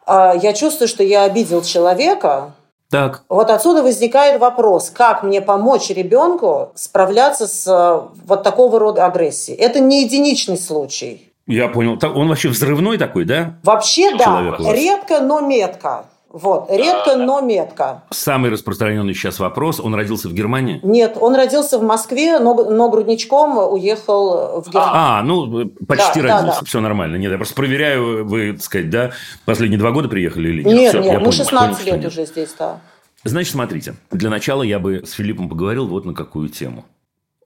э, 0.08 0.32
я 0.42 0.54
чувствую, 0.54 0.88
что 0.88 1.04
я 1.04 1.24
обидел 1.24 1.62
человека. 1.62 2.54
Так. 2.90 3.24
Вот 3.28 3.50
отсюда 3.50 3.82
возникает 3.82 4.40
вопрос, 4.40 4.92
как 4.92 5.24
мне 5.24 5.42
помочь 5.42 5.90
ребенку 5.90 6.72
справляться 6.76 7.48
с 7.48 7.68
э, 7.68 8.08
вот 8.26 8.44
такого 8.44 8.80
рода 8.80 9.06
агрессией. 9.06 9.58
Это 9.58 9.80
не 9.80 10.04
единичный 10.04 10.58
случай. 10.58 11.33
Я 11.48 11.68
понял. 11.68 11.98
Так, 11.98 12.16
Он 12.16 12.28
вообще 12.30 12.50
взрывной 12.50 12.98
такой, 12.98 13.26
да? 13.26 13.60
Вообще, 13.64 14.16
да, 14.16 14.56
редко, 14.60 15.20
но 15.22 15.42
метко. 15.42 16.06
Вот, 16.34 16.72
редко, 16.72 17.16
но 17.16 17.42
метко. 17.42 18.04
Самый 18.10 18.50
распространенный 18.50 19.14
сейчас 19.14 19.38
вопрос. 19.40 19.80
Он 19.80 19.94
родился 19.94 20.30
в 20.30 20.34
Германии? 20.34 20.80
Нет, 20.82 21.16
он 21.20 21.36
родился 21.36 21.78
в 21.78 21.84
Москве, 21.84 22.40
но, 22.40 22.56
но 22.56 22.90
грудничком 22.90 23.72
уехал 23.72 24.62
в 24.62 24.68
Германию. 24.68 24.94
А, 24.96 25.22
ну, 25.22 25.66
почти 25.88 26.22
Да, 26.22 26.28
да, 26.30 26.38
родился, 26.40 26.60
да. 26.62 26.66
все 26.66 26.80
нормально. 26.80 27.18
Нет, 27.18 27.30
я 27.32 27.38
просто 27.38 27.54
проверяю, 27.54 28.26
вы, 28.28 28.54
так 28.54 28.64
сказать, 28.64 28.90
да, 28.90 29.12
последние 29.46 29.78
два 29.78 29.92
года 29.92 30.10
приехали 30.10 30.50
или 30.50 30.64
нет? 30.64 30.74
нет, 30.74 30.90
Всё, 30.90 31.02
нет, 31.04 31.14
мы 31.20 31.26
понял, 31.26 31.32
16 31.34 31.78
понял, 31.78 31.86
лет 31.94 32.02
нет. 32.04 32.12
уже 32.12 32.26
здесь, 32.26 32.56
да. 32.58 32.82
Значит, 33.24 33.52
смотрите, 33.52 33.96
для 34.10 34.32
начала 34.32 34.64
я 34.64 34.80
бы 34.80 35.04
с 35.06 35.12
Филиппом 35.12 35.50
поговорил 35.50 35.88
вот 35.88 36.04
на 36.04 36.16
какую 36.16 36.50
тему. 36.50 36.84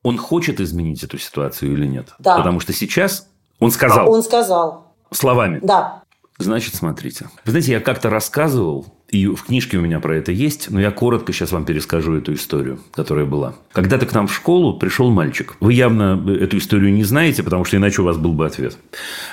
Он 0.02 0.18
хочет 0.18 0.62
изменить 0.62 1.04
эту 1.04 1.18
ситуацию 1.18 1.74
или 1.74 1.86
нет? 1.86 2.14
Да. 2.20 2.38
Потому 2.38 2.62
что 2.62 2.72
сейчас 2.72 3.28
он 3.60 3.72
сказал 3.72 4.12
Он 4.12 4.24
сказал, 4.24 4.94
словами. 5.12 5.60
да. 5.62 6.04
Значит, 6.40 6.76
смотрите. 6.76 7.30
Вы 7.46 7.52
знаете, 7.52 7.72
я 7.72 7.80
как-то 7.80 8.12
рассказывал, 8.12 8.86
и 9.10 9.26
в 9.26 9.42
книжке 9.44 9.78
у 9.78 9.82
меня 9.82 10.00
про 10.00 10.18
это 10.18 10.32
есть, 10.32 10.70
но 10.70 10.80
я 10.80 10.92
коротко 10.92 11.34
сейчас 11.34 11.52
вам 11.52 11.66
перескажу 11.66 12.14
эту 12.14 12.36
историю, 12.36 12.80
которая 12.94 13.26
была. 13.26 13.56
Когда-то 13.72 14.06
к 14.06 14.14
нам 14.14 14.28
в 14.28 14.34
школу 14.34 14.78
пришел 14.78 15.10
мальчик. 15.10 15.56
Вы 15.62 15.74
явно 15.74 16.24
эту 16.40 16.60
историю 16.60 16.94
не 16.94 17.04
знаете, 17.04 17.42
потому 17.42 17.66
что 17.66 17.78
иначе 17.78 18.04
у 18.04 18.06
вас 18.06 18.18
был 18.18 18.34
бы 18.34 18.46
ответ. 18.46 18.78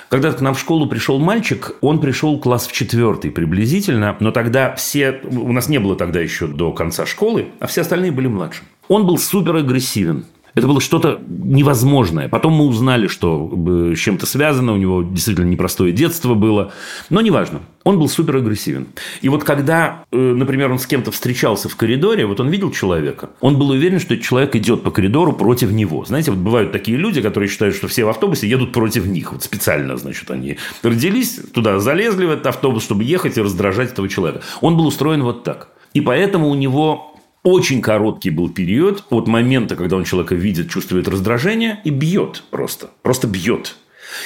Когда-то 0.09 0.39
к 0.39 0.41
нам 0.41 0.55
в 0.55 0.61
школу 0.61 0.87
пришел 0.89 1.19
мальчик, 1.19 1.73
он 1.83 2.01
пришел 2.01 2.41
класс 2.41 2.67
в 2.67 2.73
четвертый 2.73 3.31
приблизительно, 3.31 4.17
но 4.21 4.31
тогда 4.31 4.75
все... 4.75 5.21
У 5.25 5.53
нас 5.53 5.69
не 5.69 5.79
было 5.79 5.97
тогда 5.97 6.21
еще 6.21 6.47
до 6.47 6.73
конца 6.73 7.05
школы, 7.05 7.49
а 7.61 7.67
все 7.67 7.83
остальные 7.83 8.13
были 8.13 8.29
младше. 8.29 8.63
Он 8.89 9.07
был 9.07 9.19
супер 9.19 9.57
агрессивен. 9.57 10.25
Это 10.55 10.69
было 10.69 10.81
что-то 10.81 11.21
невозможное. 11.27 12.29
Потом 12.29 12.53
мы 12.53 12.67
узнали, 12.67 13.09
что 13.09 13.53
э, 13.53 13.95
с 13.97 13.99
чем-то 13.99 14.25
связано, 14.25 14.73
у 14.73 14.77
него 14.77 15.03
действительно 15.03 15.47
непростое 15.47 15.93
детство 15.93 16.35
было. 16.35 16.73
Но 17.11 17.21
неважно. 17.21 17.61
Он 17.83 17.99
был 17.99 18.09
супер 18.09 18.37
агрессивен. 18.37 18.87
И 19.21 19.29
вот 19.29 19.43
когда, 19.43 20.05
э, 20.13 20.17
например, 20.17 20.71
он 20.71 20.79
с 20.79 20.87
кем-то 20.87 21.11
встречался 21.11 21.69
в 21.69 21.77
коридоре, 21.77 22.25
вот 22.25 22.39
он 22.39 22.49
видел 22.49 22.71
человека, 22.71 23.31
он 23.41 23.59
был 23.59 23.71
уверен, 23.71 23.99
что 23.99 24.15
этот 24.15 24.25
человек 24.25 24.55
идет 24.55 24.83
по 24.83 24.91
коридору 24.91 25.33
против 25.33 25.73
него. 25.73 26.05
Знаете, 26.05 26.31
вот 26.31 26.41
бывают 26.41 26.71
такие 26.71 26.97
люди, 26.97 27.21
которые 27.21 27.49
считают, 27.49 27.75
что 27.75 27.89
все 27.89 28.05
в 28.05 28.09
автобусе 28.09 28.49
едут 28.49 28.73
против 28.73 29.07
них. 29.07 29.33
Вот 29.33 29.43
специально, 29.43 29.97
значит, 29.97 30.31
они 30.31 30.59
родились, 30.83 31.41
туда 31.53 31.81
залезли 31.81 32.27
в 32.27 32.31
этот 32.31 32.47
автобус, 32.47 32.85
чтобы 32.85 33.03
ехать 33.03 33.37
и 33.37 33.43
раздражать 33.43 33.93
этого 33.93 34.09
человека. 34.09 34.43
Он 34.61 34.77
был 34.77 34.87
устроен 34.87 35.25
вот 35.25 35.43
так. 35.43 35.69
И 35.95 36.01
поэтому 36.01 36.49
у 36.49 36.55
него 36.55 37.14
очень 37.45 37.83
короткий 37.83 38.31
был 38.31 38.49
период 38.49 39.05
от 39.11 39.29
момента, 39.29 39.77
когда 39.77 39.97
он 39.97 40.05
человека 40.05 40.35
видит, 40.35 40.71
чувствует 40.71 41.07
раздражение 41.07 41.81
и 41.85 41.91
бьет 41.91 42.43
просто. 42.51 42.91
Просто 43.03 43.29
бьет. 43.29 43.77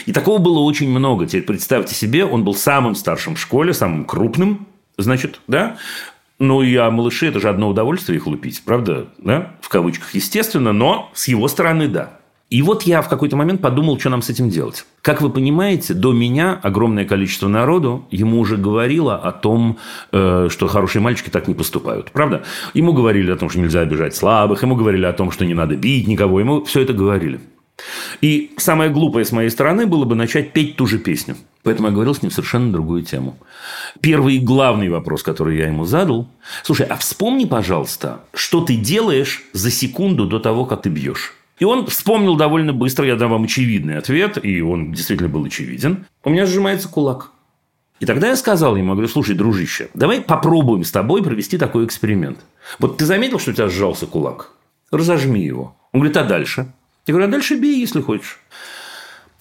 И 0.06 0.12
такого 0.12 0.38
было 0.38 0.60
очень 0.60 0.88
много. 0.88 1.26
Теперь 1.26 1.42
представьте 1.42 1.94
себе, 1.94 2.24
он 2.24 2.44
был 2.44 2.54
самым 2.54 2.94
старшим 2.94 3.34
в 3.34 3.40
школе, 3.40 3.74
самым 3.74 4.04
крупным, 4.04 4.66
значит, 4.96 5.40
да? 5.48 5.76
Ну, 6.38 6.62
и 6.62 6.74
а 6.76 6.90
малыши– 6.90 7.26
это 7.28 7.40
же 7.40 7.48
одно 7.48 7.68
удовольствие 7.68 8.16
их 8.16 8.26
лупить, 8.28 8.62
правда? 8.64 9.08
Да? 9.18 9.56
В 9.60 9.68
кавычках, 9.68 10.14
естественно, 10.14 10.72
но 10.72 11.10
с 11.12 11.26
его 11.26 11.48
стороны– 11.48 11.88
да. 11.88 12.17
И 12.50 12.62
вот 12.62 12.84
я 12.84 13.02
в 13.02 13.08
какой-то 13.08 13.36
момент 13.36 13.60
подумал, 13.60 13.98
что 14.00 14.08
нам 14.08 14.22
с 14.22 14.30
этим 14.30 14.48
делать. 14.48 14.86
Как 15.02 15.20
вы 15.20 15.28
понимаете, 15.28 15.92
до 15.92 16.12
меня 16.12 16.58
огромное 16.62 17.04
количество 17.04 17.46
народу 17.46 18.06
ему 18.10 18.40
уже 18.40 18.56
говорило 18.56 19.16
о 19.16 19.32
том, 19.32 19.76
э, 20.12 20.48
что 20.50 20.66
хорошие 20.66 21.02
мальчики 21.02 21.28
так 21.28 21.46
не 21.46 21.54
поступают. 21.54 22.10
Правда? 22.10 22.44
Ему 22.72 22.94
говорили 22.94 23.30
о 23.30 23.36
том, 23.36 23.50
что 23.50 23.58
нельзя 23.58 23.80
обижать 23.80 24.16
слабых, 24.16 24.62
ему 24.62 24.76
говорили 24.76 25.04
о 25.04 25.12
том, 25.12 25.30
что 25.30 25.44
не 25.44 25.52
надо 25.52 25.76
бить 25.76 26.06
никого, 26.06 26.40
ему 26.40 26.64
все 26.64 26.80
это 26.80 26.94
говорили. 26.94 27.38
И 28.22 28.52
самое 28.56 28.90
глупое 28.90 29.26
с 29.26 29.32
моей 29.32 29.50
стороны 29.50 29.86
было 29.86 30.04
бы 30.04 30.14
начать 30.14 30.52
петь 30.52 30.76
ту 30.76 30.86
же 30.86 30.98
песню. 30.98 31.36
Поэтому 31.62 31.88
я 31.88 31.94
говорил 31.94 32.14
с 32.14 32.22
ним 32.22 32.30
совершенно 32.30 32.72
другую 32.72 33.02
тему. 33.02 33.36
Первый 34.00 34.36
и 34.36 34.40
главный 34.40 34.88
вопрос, 34.88 35.22
который 35.22 35.58
я 35.58 35.66
ему 35.66 35.84
задал. 35.84 36.28
Слушай, 36.62 36.86
а 36.86 36.96
вспомни, 36.96 37.44
пожалуйста, 37.44 38.22
что 38.32 38.62
ты 38.62 38.76
делаешь 38.76 39.42
за 39.52 39.70
секунду 39.70 40.26
до 40.26 40.38
того, 40.38 40.64
как 40.64 40.82
ты 40.82 40.88
бьешь. 40.88 41.34
И 41.58 41.64
он 41.64 41.86
вспомнил 41.86 42.36
довольно 42.36 42.72
быстро, 42.72 43.06
я 43.06 43.16
дам 43.16 43.30
вам 43.30 43.44
очевидный 43.44 43.98
ответ, 43.98 44.38
и 44.42 44.60
он 44.60 44.92
действительно 44.92 45.28
был 45.28 45.44
очевиден. 45.44 46.06
У 46.24 46.30
меня 46.30 46.46
сжимается 46.46 46.88
кулак. 46.88 47.32
И 48.00 48.06
тогда 48.06 48.28
я 48.28 48.36
сказал 48.36 48.76
ему, 48.76 48.88
я 48.88 48.92
говорю, 48.92 49.08
слушай, 49.08 49.34
дружище, 49.34 49.88
давай 49.94 50.20
попробуем 50.20 50.84
с 50.84 50.92
тобой 50.92 51.22
провести 51.22 51.58
такой 51.58 51.84
эксперимент. 51.84 52.38
Вот 52.78 52.96
ты 52.96 53.04
заметил, 53.04 53.40
что 53.40 53.50
у 53.50 53.54
тебя 53.54 53.68
сжался 53.68 54.06
кулак? 54.06 54.52
Разожми 54.92 55.44
его. 55.44 55.76
Он 55.92 56.00
говорит, 56.00 56.16
а 56.16 56.24
дальше? 56.24 56.72
Я 57.06 57.14
говорю, 57.14 57.28
а 57.28 57.30
дальше 57.30 57.56
бей, 57.56 57.80
если 57.80 58.00
хочешь. 58.00 58.38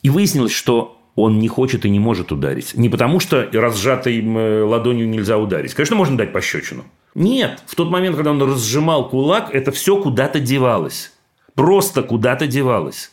И 0.01 0.09
выяснилось, 0.09 0.53
что 0.53 0.99
он 1.15 1.39
не 1.39 1.47
хочет 1.47 1.85
и 1.85 1.89
не 1.89 1.99
может 1.99 2.31
ударить. 2.31 2.73
Не 2.75 2.89
потому, 2.89 3.19
что 3.19 3.47
разжатой 3.51 4.21
ладонью 4.63 5.07
нельзя 5.07 5.37
ударить. 5.37 5.73
Конечно, 5.73 5.95
можно 5.95 6.17
дать 6.17 6.33
пощечину. 6.33 6.83
Нет. 7.13 7.61
В 7.65 7.75
тот 7.75 7.89
момент, 7.89 8.15
когда 8.15 8.31
он 8.31 8.41
разжимал 8.41 9.09
кулак, 9.09 9.49
это 9.53 9.71
все 9.71 10.01
куда-то 10.01 10.39
девалось. 10.39 11.11
Просто 11.57 12.03
куда-то 12.03 12.45
девалось. 12.45 13.09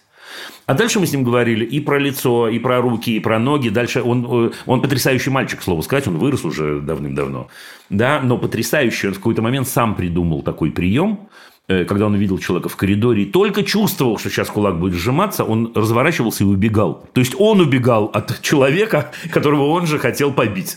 А 0.67 0.75
дальше 0.75 1.01
мы 1.01 1.07
с 1.07 1.13
ним 1.13 1.25
говорили 1.25 1.65
и 1.65 1.81
про 1.81 1.99
лицо, 1.99 2.49
и 2.49 2.59
про 2.59 2.83
руки, 2.83 3.17
и 3.17 3.21
про 3.21 3.39
ноги. 3.39 3.71
Дальше 3.71 4.03
он, 4.03 4.49
э, 4.49 4.51
он 4.67 4.83
потрясающий 4.83 5.31
мальчик, 5.31 5.61
к 5.61 5.63
слову 5.63 5.81
сказать, 5.81 6.07
он 6.09 6.19
вырос 6.19 6.45
уже 6.45 6.81
давным-давно. 6.81 7.49
Да, 7.89 8.21
но 8.23 8.37
потрясающий. 8.37 9.09
Он 9.09 9.15
в 9.15 9.17
какой-то 9.17 9.41
момент 9.41 9.67
сам 9.67 9.95
придумал 9.95 10.43
такой 10.43 10.73
прием, 10.73 11.21
э, 11.69 11.87
когда 11.87 12.05
он 12.05 12.13
увидел 12.13 12.37
человека 12.37 12.69
в 12.69 12.77
коридоре 12.77 13.23
и 13.23 13.27
только 13.27 13.63
чувствовал, 13.63 14.19
что 14.19 14.29
сейчас 14.29 14.51
кулак 14.51 14.79
будет 14.79 14.93
сжиматься, 14.93 15.45
он 15.45 15.73
разворачивался 15.75 16.45
и 16.45 16.47
убегал. 16.47 17.09
То 17.15 17.21
есть 17.21 17.35
он 17.39 17.63
убегал 17.63 18.11
от 18.13 18.43
человека, 18.43 19.11
которого 19.31 19.69
он 19.71 19.87
же 19.87 19.99
хотел 19.99 20.35
побить. 20.35 20.77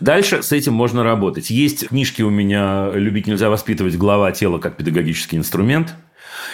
Дальше 0.00 0.42
с 0.42 0.50
этим 0.50 0.72
можно 0.74 1.04
работать. 1.04 1.48
Есть 1.48 1.86
книжки 1.90 2.22
у 2.22 2.30
меня 2.30 2.90
«Любить 2.92 3.28
нельзя 3.28 3.50
воспитывать. 3.50 3.96
Глава 3.96 4.32
тела 4.32 4.58
как 4.58 4.76
педагогический 4.76 5.36
инструмент». 5.36 5.94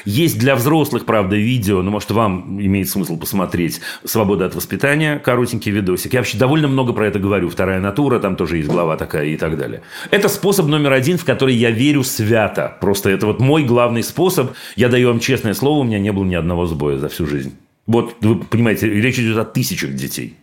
Есть 0.04 0.38
для 0.38 0.56
взрослых, 0.56 1.04
правда, 1.06 1.36
видео, 1.36 1.82
но, 1.82 1.90
может, 1.90 2.10
вам 2.10 2.60
имеет 2.60 2.88
смысл 2.88 3.18
посмотреть 3.18 3.80
«Свобода 4.04 4.46
от 4.46 4.54
воспитания», 4.54 5.18
коротенький 5.18 5.72
видосик. 5.72 6.12
Я 6.12 6.20
вообще 6.20 6.36
довольно 6.36 6.68
много 6.68 6.92
про 6.92 7.06
это 7.06 7.18
говорю. 7.18 7.48
«Вторая 7.48 7.80
натура», 7.80 8.18
там 8.18 8.36
тоже 8.36 8.58
есть 8.58 8.68
глава 8.68 8.96
такая 8.96 9.26
и 9.26 9.36
так 9.36 9.56
далее. 9.56 9.82
Это 10.10 10.28
способ 10.28 10.66
номер 10.66 10.92
один, 10.92 11.18
в 11.18 11.24
который 11.24 11.54
я 11.54 11.70
верю 11.70 12.04
свято. 12.04 12.76
Просто 12.80 13.10
это 13.10 13.26
вот 13.26 13.40
мой 13.40 13.64
главный 13.64 14.02
способ. 14.02 14.52
Я 14.76 14.88
даю 14.88 15.08
вам 15.08 15.20
честное 15.20 15.54
слово, 15.54 15.80
у 15.80 15.84
меня 15.84 15.98
не 15.98 16.12
было 16.12 16.24
ни 16.24 16.34
одного 16.34 16.66
сбоя 16.66 16.98
за 16.98 17.08
всю 17.08 17.26
жизнь. 17.26 17.56
Вот, 17.86 18.16
вы 18.20 18.36
понимаете, 18.36 18.88
речь 18.88 19.18
идет 19.18 19.36
о 19.36 19.44
тысячах 19.44 19.94
детей. 19.94 20.36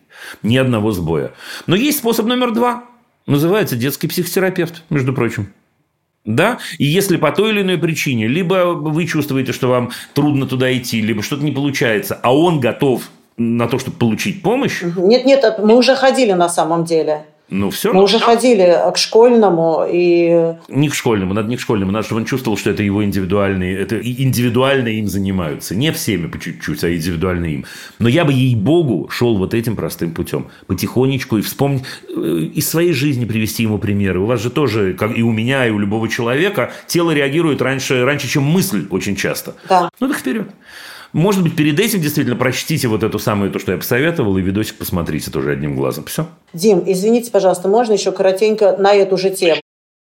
Ни 0.44 0.58
одного 0.58 0.92
сбоя. 0.92 1.34
Но 1.68 1.76
есть 1.76 2.00
способ 2.00 2.26
номер 2.26 2.52
два. 2.52 2.86
Называется 3.28 3.76
детский 3.76 4.08
психотерапевт, 4.08 4.84
между 4.90 5.14
прочим. 5.14 5.52
Да? 6.26 6.60
И 6.78 6.86
если 6.86 7.18
по 7.18 7.32
той 7.32 7.52
или 7.52 7.62
иной 7.62 7.78
причине, 7.78 8.28
либо 8.28 8.74
вы 8.74 9.06
чувствуете, 9.06 9.54
что 9.54 9.68
вам 9.70 9.92
трудно 10.14 10.46
туда 10.46 10.76
идти, 10.76 11.02
либо 11.02 11.24
что-то 11.24 11.44
не 11.44 11.52
получается, 11.52 12.20
а 12.22 12.36
он 12.36 12.60
готов 12.60 13.10
на 13.38 13.68
то, 13.68 13.80
чтобы 13.80 13.98
получить 13.98 14.44
помощь. 14.44 14.82
Нет, 14.82 15.26
нет, 15.26 15.60
мы 15.60 15.76
уже 15.76 15.96
ходили 15.96 16.34
на 16.34 16.50
самом 16.50 16.86
деле. 16.86 17.26
Ну, 17.52 17.70
все. 17.70 17.92
Мы 17.92 18.02
уже 18.02 18.18
ходили 18.18 18.78
к 18.94 18.98
школьному 18.98 19.86
и... 19.88 20.56
Не 20.70 20.88
к 20.88 20.96
школьному, 20.96 21.34
надо 21.34 21.50
не 21.50 21.58
к 21.58 21.60
школьному, 21.60 21.92
надо, 21.92 22.06
чтобы 22.06 22.22
он 22.22 22.26
чувствовал, 22.26 22.58
что 22.58 22.70
это 22.70 22.82
его 22.82 23.04
индивидуальные, 23.04 23.78
это 23.78 24.00
индивидуально 24.00 24.88
им 24.88 25.10
занимаются. 25.10 25.76
Не 25.76 25.92
всеми 25.92 26.28
по 26.28 26.40
чуть-чуть, 26.40 26.82
а 26.86 26.96
индивидуально 26.96 27.46
им. 27.48 27.66
Но 28.00 28.08
я 28.08 28.24
бы, 28.24 28.32
ей-богу, 28.32 29.10
шел 29.10 29.38
вот 29.38 29.54
этим 29.54 29.76
простым 29.76 30.14
путем. 30.14 30.48
Потихонечку 30.68 31.38
и 31.40 31.42
вспомнить, 31.42 31.84
э, 32.08 32.50
из 32.56 32.70
своей 32.70 32.94
жизни 32.94 33.26
привести 33.26 33.64
ему 33.64 33.80
примеры. 33.80 34.22
У 34.22 34.26
вас 34.28 34.42
же 34.42 34.50
тоже, 34.50 34.94
как 34.94 35.18
и 35.18 35.22
у 35.22 35.34
меня, 35.34 35.68
и 35.68 35.72
у 35.72 35.78
любого 35.78 36.08
человека, 36.08 36.72
тело 36.88 37.12
реагирует 37.12 37.62
раньше, 37.62 38.06
раньше 38.06 38.30
чем 38.30 38.44
мысль 38.44 38.88
очень 38.90 39.18
часто. 39.18 39.56
Да. 39.68 39.90
Ну, 40.00 40.08
так 40.08 40.18
вперед. 40.18 40.48
Может 41.14 41.44
быть, 41.44 41.56
перед 41.56 41.80
этим 41.80 42.00
действительно 42.02 42.36
прочтите 42.38 42.88
вот 42.88 43.04
эту 43.04 43.20
самую, 43.20 43.52
то, 43.52 43.60
что 43.60 43.72
я 43.74 43.78
посоветовал, 43.78 44.38
и 44.38 44.42
видосик 44.42 44.78
посмотрите 44.78 45.30
тоже 45.32 45.52
одним 45.52 45.76
глазом. 45.76 46.06
Все. 46.06 46.26
Дим, 46.54 46.84
извините, 46.86 47.32
пожалуйста, 47.32 47.68
можно 47.68 47.94
еще 47.94 48.12
коротенько 48.12 48.76
на 48.78 48.94
эту 48.94 49.18
же 49.18 49.30
тему? 49.30 49.60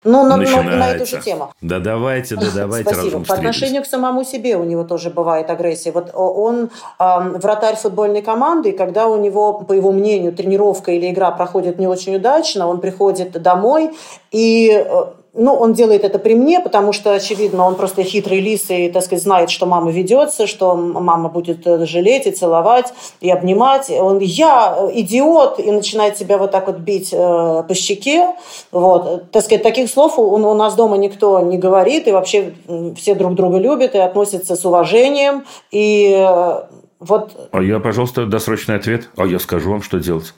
Ну, 0.03 0.23
на, 0.23 0.37
на- 0.37 0.61
на 0.63 0.91
эту 0.91 1.05
же 1.07 1.19
тему. 1.21 1.51
Да 1.59 1.79
давайте, 1.79 2.35
да 2.35 2.45
давайте, 2.53 2.91
Спасибо. 2.93 3.23
По 3.25 3.33
отношению 3.33 3.81
к 3.83 3.87
самому 3.87 4.23
себе 4.23 4.55
у 4.55 4.63
него 4.63 4.83
тоже 4.83 5.09
бывает 5.09 5.49
агрессия. 5.49 5.91
Вот 5.91 6.11
о- 6.13 6.33
он 6.33 6.69
ам, 6.99 7.33
вратарь 7.33 7.75
футбольной 7.75 8.21
команды, 8.21 8.69
и 8.69 8.77
когда 8.77 9.07
у 9.07 9.19
него, 9.19 9.53
по 9.53 9.73
его 9.73 9.91
мнению, 9.91 10.33
тренировка 10.33 10.91
или 10.91 11.09
игра 11.11 11.31
проходит 11.31 11.79
не 11.79 11.87
очень 11.87 12.15
удачно, 12.15 12.67
он 12.67 12.79
приходит 12.79 13.31
домой 13.41 13.91
и 14.31 14.69
э, 14.71 15.05
ну, 15.37 15.53
он 15.53 15.73
делает 15.73 16.03
это 16.03 16.17
при 16.19 16.33
мне, 16.33 16.59
потому 16.59 16.91
что, 16.91 17.13
очевидно, 17.13 17.65
он 17.65 17.75
просто 17.75 18.03
хитрый 18.03 18.39
лис 18.39 18.69
и, 18.69 18.89
так 18.89 19.03
сказать, 19.03 19.23
знает, 19.23 19.49
что 19.51 19.65
мама 19.67 19.91
ведется, 19.91 20.47
что 20.47 20.75
мама 20.75 21.29
будет 21.29 21.65
э, 21.67 21.85
жалеть 21.85 22.25
и 22.25 22.31
целовать, 22.31 22.91
и 23.21 23.29
обнимать. 23.29 23.89
Он, 23.91 24.17
я 24.19 24.75
э, 24.77 24.89
идиот, 24.95 25.59
и 25.59 25.71
начинает 25.71 26.17
себя 26.17 26.39
вот 26.39 26.51
так 26.51 26.67
вот 26.67 26.77
бить 26.77 27.09
э, 27.13 27.63
по 27.67 27.73
щеке. 27.75 28.33
Вот. 28.71 29.31
Так 29.31 29.43
сказать, 29.43 29.63
таких 29.63 29.89
слов 29.89 30.17
у, 30.17 30.23
у 30.23 30.53
нас 30.55 30.73
дома 30.73 30.97
никто 30.97 31.39
не 31.39 31.57
говорит, 31.57 32.07
и 32.07 32.11
вообще 32.11 32.53
все 32.95 33.13
друг 33.13 33.35
друга 33.35 33.59
любят 33.59 33.93
и 33.93 33.99
относятся 33.99 34.55
с 34.55 34.65
уважением. 34.65 35.45
И 35.71 36.15
э, 36.17 36.61
вот 36.99 37.49
А 37.51 37.61
я, 37.61 37.79
пожалуйста, 37.79 38.25
досрочный 38.25 38.75
ответ. 38.75 39.09
А 39.17 39.25
я 39.25 39.39
скажу 39.39 39.71
вам, 39.71 39.81
что 39.83 39.99
делать. 39.99 40.33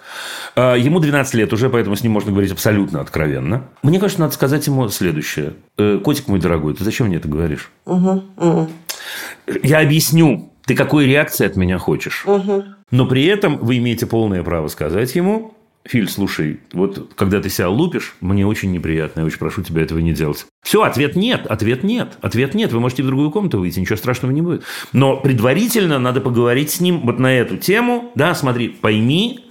А, 0.55 0.75
Ему 0.75 0.99
12 0.99 1.33
лет 1.35 1.53
уже, 1.53 1.69
поэтому 1.69 1.95
с 1.95 2.03
ним 2.03 2.11
можно 2.11 2.31
говорить 2.31 2.51
абсолютно 2.51 2.99
откровенно. 3.01 3.63
Мне 3.83 3.99
кажется, 3.99 4.21
надо 4.21 4.33
сказать 4.33 4.67
ему 4.67 4.87
следующее. 4.89 5.53
«Э, 5.77 5.99
Котик 6.03 6.27
мой 6.27 6.39
дорогой, 6.39 6.73
ты 6.73 6.83
зачем 6.83 7.07
мне 7.07 7.17
это 7.17 7.27
говоришь? 7.27 7.71
Я 9.63 9.79
объясню, 9.79 10.51
ты 10.65 10.75
какой 10.75 11.05
реакции 11.05 11.45
от 11.45 11.55
меня 11.55 11.77
хочешь. 11.77 12.25
Но 12.91 13.05
при 13.07 13.25
этом 13.25 13.57
вы 13.57 13.77
имеете 13.77 14.05
полное 14.05 14.43
право 14.43 14.67
сказать 14.67 15.15
ему, 15.15 15.53
Филь, 15.85 16.07
слушай, 16.09 16.59
вот 16.73 17.13
когда 17.15 17.41
ты 17.41 17.49
себя 17.49 17.69
лупишь, 17.69 18.15
мне 18.21 18.45
очень 18.45 18.71
неприятно, 18.71 19.21
я 19.21 19.25
очень 19.25 19.39
прошу 19.39 19.63
тебя 19.63 19.81
этого 19.81 19.99
не 19.99 20.13
делать. 20.13 20.45
Все, 20.61 20.83
ответ 20.83 21.15
нет, 21.15 21.47
ответ 21.47 21.83
нет, 21.83 22.17
ответ 22.21 22.53
нет. 22.53 22.71
Вы 22.71 22.79
можете 22.79 23.03
в 23.03 23.07
другую 23.07 23.31
комнату 23.31 23.59
выйти, 23.59 23.79
ничего 23.79 23.95
страшного 23.95 24.31
не 24.31 24.41
будет. 24.41 24.63
Но 24.93 25.17
предварительно 25.17 25.97
надо 25.97 26.21
поговорить 26.21 26.69
с 26.69 26.79
ним 26.79 27.01
вот 27.01 27.17
на 27.19 27.33
эту 27.33 27.57
тему. 27.57 28.11
Да, 28.13 28.35
смотри, 28.35 28.69
пойми, 28.69 29.48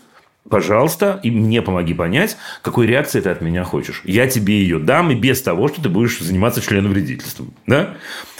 пожалуйста, 0.50 1.20
и 1.22 1.30
мне 1.30 1.62
помоги 1.62 1.94
понять, 1.94 2.36
какой 2.62 2.86
реакции 2.86 3.20
ты 3.20 3.30
от 3.30 3.40
меня 3.40 3.64
хочешь. 3.64 4.02
Я 4.04 4.26
тебе 4.26 4.60
ее 4.60 4.78
дам, 4.78 5.10
и 5.10 5.14
без 5.14 5.42
того, 5.42 5.68
что 5.68 5.82
ты 5.82 5.88
будешь 5.88 6.18
заниматься 6.18 6.60
членовредительством. 6.60 7.52
Да? 7.66 7.94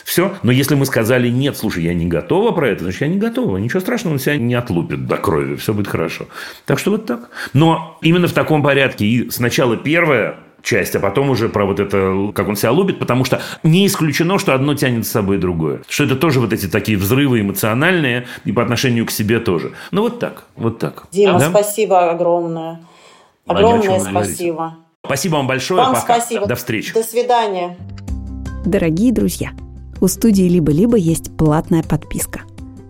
Все. 0.04 0.34
Но 0.42 0.50
если 0.50 0.74
мы 0.74 0.86
сказали, 0.86 1.28
нет, 1.28 1.56
слушай, 1.58 1.84
я 1.84 1.92
не 1.92 2.06
готова 2.06 2.52
про 2.52 2.68
это, 2.68 2.84
значит, 2.84 3.02
я 3.02 3.08
не 3.08 3.18
готова. 3.18 3.58
Ничего 3.58 3.80
страшного, 3.80 4.14
он 4.14 4.18
себя 4.18 4.36
не 4.36 4.54
отлупит 4.54 5.06
до 5.06 5.18
крови. 5.18 5.56
Все 5.56 5.74
будет 5.74 5.88
хорошо. 5.88 6.28
Так 6.64 6.78
что 6.78 6.92
вот 6.92 7.04
так. 7.04 7.28
Но 7.52 7.98
именно 8.00 8.26
в 8.26 8.32
таком 8.32 8.62
порядке. 8.62 9.04
И 9.04 9.30
сначала 9.30 9.76
первая 9.76 10.38
часть, 10.62 10.94
а 10.96 11.00
потом 11.00 11.30
уже 11.30 11.48
про 11.48 11.64
вот 11.64 11.80
это, 11.80 12.30
как 12.34 12.48
он 12.48 12.56
себя 12.56 12.72
лупит, 12.72 12.98
потому 12.98 13.24
что 13.24 13.40
не 13.62 13.86
исключено, 13.86 14.38
что 14.38 14.54
одно 14.54 14.74
тянет 14.74 15.06
с 15.06 15.10
собой 15.10 15.38
другое. 15.38 15.82
Что 15.88 16.04
это 16.04 16.16
тоже 16.16 16.40
вот 16.40 16.52
эти 16.52 16.66
такие 16.66 16.98
взрывы 16.98 17.40
эмоциональные 17.40 18.26
и 18.44 18.52
по 18.52 18.62
отношению 18.62 19.06
к 19.06 19.10
себе 19.10 19.40
тоже. 19.40 19.72
Ну, 19.90 20.02
вот 20.02 20.18
так, 20.18 20.44
вот 20.56 20.78
так. 20.78 21.06
Дима, 21.12 21.38
Да? 21.38 21.50
спасибо 21.50 22.10
огромное. 22.10 22.80
Огромное 23.46 24.00
спасибо. 24.00 24.76
Спасибо 25.04 25.36
вам 25.36 25.46
большое. 25.46 25.82
Вам 25.82 25.94
Пока. 25.94 26.20
спасибо. 26.20 26.46
До 26.46 26.54
встречи. 26.54 26.92
До 26.92 27.02
свидания. 27.02 27.76
Дорогие 28.66 29.12
друзья, 29.12 29.52
у 30.00 30.08
студии 30.08 30.48
«Либо-либо» 30.48 30.96
есть 30.96 31.34
платная 31.36 31.82
подписка. 31.82 32.42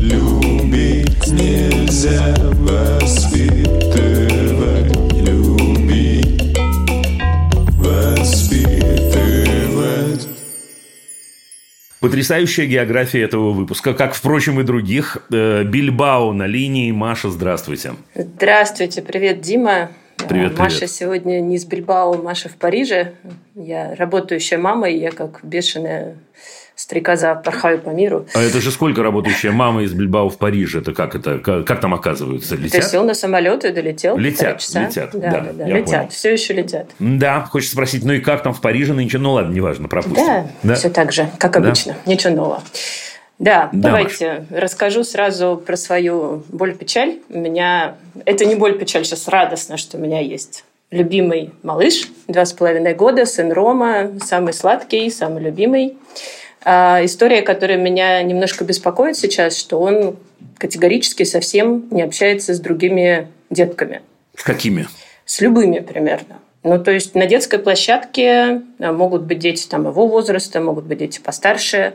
Любить 0.00 1.26
нельзя 1.26 2.34
воспитывать, 2.54 3.60
любить, 5.14 6.56
воспитывать. 7.76 8.68
Потрясающая 12.00 12.64
география 12.64 13.20
этого 13.20 13.50
выпуска, 13.50 13.92
как, 13.92 14.14
впрочем, 14.14 14.58
и 14.60 14.62
других. 14.62 15.18
Э, 15.30 15.64
Бильбао 15.64 16.32
на 16.32 16.46
линии. 16.46 16.90
Маша, 16.92 17.28
здравствуйте. 17.28 17.92
Здравствуйте, 18.14 19.02
привет, 19.02 19.42
Дима. 19.42 19.90
Привет, 20.28 20.58
Маша 20.58 20.78
привет. 20.78 20.92
сегодня 20.92 21.40
не 21.40 21.56
из 21.56 21.66
Бильбао, 21.66 22.14
Маша 22.14 22.48
в 22.48 22.56
Париже. 22.56 23.12
Я 23.54 23.94
работающая 23.96 24.56
мама, 24.56 24.88
и 24.88 24.98
я 24.98 25.10
как 25.10 25.40
бешеная 25.42 26.16
стрекоза 26.80 27.34
порхаю 27.34 27.78
по 27.78 27.90
миру. 27.90 28.26
А 28.34 28.40
это 28.40 28.60
же 28.60 28.70
сколько 28.70 29.02
работающая 29.02 29.50
мама 29.52 29.82
из 29.82 29.92
Бильбао 29.92 30.28
в 30.30 30.38
Париже? 30.38 30.80
Это 30.80 30.92
как 30.94 31.14
это? 31.14 31.38
Как, 31.38 31.66
как 31.66 31.80
там 31.80 31.92
оказываются? 31.94 32.56
Ты 32.56 32.62
Летят? 32.62 32.84
сел 32.84 33.04
на 33.04 33.14
самолет 33.14 33.64
и 33.64 33.70
долетел. 33.70 34.16
Летят, 34.16 34.60
часа. 34.60 34.86
летят, 34.86 35.10
Да, 35.12 35.18
да, 35.30 35.40
да, 35.40 35.52
да, 35.52 35.66
летят. 35.66 35.90
понял. 35.90 36.08
Все 36.08 36.32
еще 36.32 36.54
летят. 36.54 36.90
Да, 36.98 37.42
хочется 37.50 37.72
спросить, 37.74 38.04
ну 38.04 38.12
и 38.14 38.20
как 38.20 38.42
там 38.42 38.54
в 38.54 38.60
Париже 38.60 38.94
нынче? 38.94 39.18
Ну 39.18 39.32
ладно, 39.32 39.52
неважно, 39.52 39.88
пропустим. 39.88 40.48
Да, 40.62 40.74
все 40.74 40.88
так 40.90 41.12
же, 41.12 41.28
как 41.38 41.52
Да? 41.52 41.58
обычно. 41.60 41.96
Ничего 42.06 42.34
нового. 42.34 42.62
Да, 43.38 43.70
Да, 43.72 43.90
давайте 43.90 44.44
расскажу 44.50 45.02
сразу 45.04 45.62
про 45.64 45.76
свою 45.76 46.44
боль-печаль. 46.48 47.18
У 47.30 47.38
меня... 47.38 47.96
Это 48.26 48.44
не 48.44 48.54
боль-печаль, 48.54 49.04
сейчас 49.04 49.28
радостно, 49.28 49.76
что 49.78 49.96
у 49.96 50.00
меня 50.00 50.20
есть 50.20 50.64
любимый 50.90 51.52
малыш, 51.62 52.08
два 52.26 52.44
с 52.44 52.52
половиной 52.52 52.94
года, 52.94 53.24
сын 53.24 53.52
Рома, 53.52 54.10
самый 54.24 54.52
сладкий, 54.52 55.08
самый 55.08 55.42
любимый. 55.42 55.96
А, 56.64 57.04
история, 57.04 57.42
которая 57.42 57.78
меня 57.78 58.22
немножко 58.22 58.64
беспокоит 58.64 59.16
сейчас, 59.16 59.56
что 59.56 59.80
он 59.80 60.16
категорически 60.58 61.22
совсем 61.22 61.88
не 61.90 62.02
общается 62.02 62.54
с 62.54 62.60
другими 62.60 63.28
детками. 63.48 64.02
С 64.36 64.42
какими? 64.42 64.86
С 65.24 65.40
любыми 65.40 65.80
примерно. 65.80 66.38
Ну, 66.62 66.82
то 66.82 66.90
есть 66.90 67.14
на 67.14 67.26
детской 67.26 67.58
площадке 67.58 68.62
а, 68.78 68.92
могут 68.92 69.22
быть 69.22 69.38
дети 69.38 69.66
там 69.66 69.86
его 69.86 70.06
возраста, 70.06 70.60
могут 70.60 70.84
быть 70.84 70.98
дети 70.98 71.20
постарше, 71.20 71.94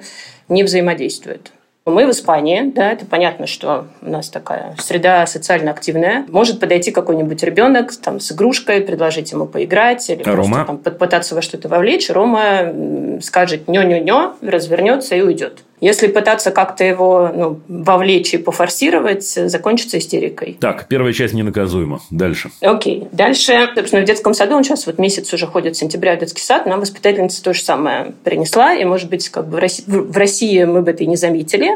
не 0.50 0.64
взаимодействуют. 0.64 1.52
Мы 1.88 2.08
в 2.08 2.10
Испании, 2.10 2.72
да, 2.74 2.92
это 2.94 3.06
понятно, 3.06 3.46
что 3.46 3.86
у 4.02 4.10
нас 4.10 4.30
такая 4.30 4.76
среда 4.80 5.28
социально 5.28 5.70
активная. 5.70 6.26
Может 6.30 6.60
подойти 6.60 6.90
какой-нибудь 6.90 7.44
ребенок 7.44 7.96
там, 7.96 8.20
с 8.20 8.32
игрушкой, 8.32 8.82
предложить 8.82 9.32
ему 9.32 9.46
поиграть 9.46 10.10
или 10.10 10.22
А 10.22 10.24
просто 10.24 10.52
Рома? 10.52 10.66
там, 10.66 10.78
попытаться 10.80 11.36
во 11.36 11.44
что-то 11.44 11.68
вовлечь. 11.68 12.10
Рома 12.10 12.74
скажет 13.22 13.68
«нё-нё-нё», 13.68 14.34
развернется 14.42 15.16
и 15.16 15.22
уйдет. 15.22 15.60
Если 15.82 16.08
пытаться 16.08 16.52
как-то 16.52 16.84
его 16.84 17.32
ну, 17.34 17.60
вовлечь 17.68 18.34
и 18.34 18.38
пофорсировать, 18.38 19.26
закончится 19.26 19.98
истерикой. 19.98 20.58
Так, 20.60 20.88
первая 20.88 21.12
часть 21.14 21.34
ненаказуема. 21.34 22.02
Дальше. 22.12 22.50
Окей. 22.62 23.08
Дальше, 23.12 23.70
собственно, 23.76 24.02
в 24.02 24.06
детском 24.06 24.34
саду, 24.34 24.56
он 24.56 24.64
сейчас 24.64 24.86
вот 24.88 24.98
месяц 25.00 25.34
уже 25.34 25.48
ходит 25.48 25.76
с 25.76 25.80
сентября 25.80 26.16
в 26.16 26.20
детский 26.20 26.42
сад, 26.42 26.66
нам 26.66 26.80
воспитательница 26.80 27.44
то 27.44 27.54
же 27.54 27.62
самое 27.62 28.14
принесла, 28.24 28.74
и, 28.74 28.86
может 28.86 29.10
быть, 29.10 29.28
как 29.30 29.48
бы 29.48 29.58
в 29.58 29.60
России, 29.60 29.84
в 29.86 30.18
России 30.18 30.64
мы 30.64 30.82
бы 30.82 30.92
это 30.92 31.04
и 31.04 31.08
не 31.08 31.18
заметили, 31.18 31.72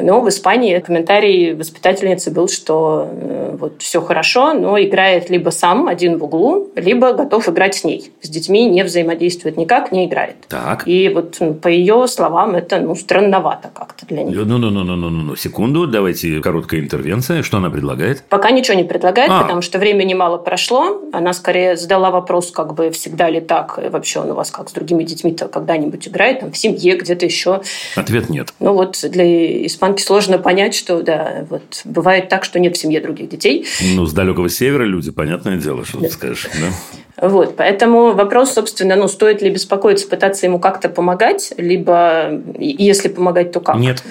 Но 0.00 0.20
в 0.20 0.28
Испании 0.28 0.78
комментарий 0.78 1.54
воспитательницы 1.54 2.30
был, 2.30 2.48
что 2.48 3.08
э, 3.10 3.56
вот 3.58 3.82
все 3.82 4.00
хорошо, 4.00 4.52
но 4.54 4.80
играет 4.80 5.30
либо 5.30 5.50
сам 5.50 5.88
один 5.88 6.18
в 6.18 6.24
углу, 6.24 6.70
либо 6.74 7.12
готов 7.12 7.48
играть 7.48 7.74
с 7.74 7.84
ней. 7.84 8.12
С 8.22 8.28
детьми 8.28 8.66
не 8.66 8.82
взаимодействует 8.84 9.56
никак, 9.56 9.92
не 9.92 10.06
играет. 10.06 10.36
Так. 10.48 10.86
И 10.86 11.08
вот 11.08 11.36
ну, 11.40 11.54
по 11.54 11.68
ее 11.68 12.06
словам 12.08 12.54
это 12.54 12.80
ну, 12.80 12.94
странновато 12.94 13.70
как-то 13.72 14.06
для 14.06 14.22
них. 14.22 14.36
Ну-ну-ну-ну-ну-ну. 14.36 15.36
Секунду, 15.36 15.86
давайте 15.86 16.40
короткая 16.40 16.80
интервенция. 16.80 17.42
Что 17.42 17.58
она 17.58 17.70
предлагает? 17.70 18.22
Пока 18.28 18.50
ничего 18.50 18.76
не 18.76 18.84
предлагает, 18.84 19.30
А. 19.30 19.42
потому 19.42 19.62
что 19.62 19.78
времени 19.78 20.14
мало 20.14 20.38
прошло. 20.38 21.02
Она 21.12 21.32
скорее 21.32 21.76
задала 21.76 22.10
вопрос, 22.10 22.50
как 22.50 22.74
бы 22.74 22.90
всегда 22.90 23.28
ли 23.30 23.40
так, 23.40 23.78
и 23.84 23.88
вообще 23.88 24.20
он 24.20 24.30
у 24.30 24.34
вас 24.34 24.50
как 24.50 24.68
с 24.68 24.72
другими 24.72 25.04
детьми-то 25.04 25.48
когда-нибудь 25.48 26.08
играет, 26.08 26.40
там, 26.40 26.52
в 26.52 26.56
семье, 26.58 26.96
где-то 26.96 27.24
еще. 27.26 27.62
Ответ 27.96 28.28
нет. 28.28 28.52
Ну 28.60 28.72
вот 28.74 28.98
для 29.02 29.66
испанки 29.88 30.02
сложно 30.02 30.38
понять, 30.38 30.74
что 30.74 31.02
да, 31.02 31.46
вот 31.48 31.82
бывает 31.84 32.28
так, 32.28 32.44
что 32.44 32.58
нет 32.58 32.76
в 32.76 32.80
семье 32.80 33.00
других 33.00 33.28
детей. 33.28 33.66
Ну, 33.94 34.06
с 34.06 34.12
далекого 34.12 34.48
севера 34.48 34.84
люди, 34.84 35.10
понятное 35.10 35.56
дело, 35.56 35.84
что 35.84 35.98
ты 35.98 36.10
скажешь. 36.10 36.48
Да? 36.60 37.28
Вот, 37.28 37.56
поэтому 37.56 38.12
вопрос, 38.12 38.52
собственно, 38.52 38.96
ну, 38.96 39.08
стоит 39.08 39.42
ли 39.42 39.50
беспокоиться, 39.50 40.08
пытаться 40.08 40.46
ему 40.46 40.60
как-то 40.60 40.88
помогать, 40.88 41.52
либо, 41.56 42.42
если 42.58 43.08
помогать, 43.08 43.52
то 43.52 43.60
как? 43.60 43.76
Нет. 43.76 44.02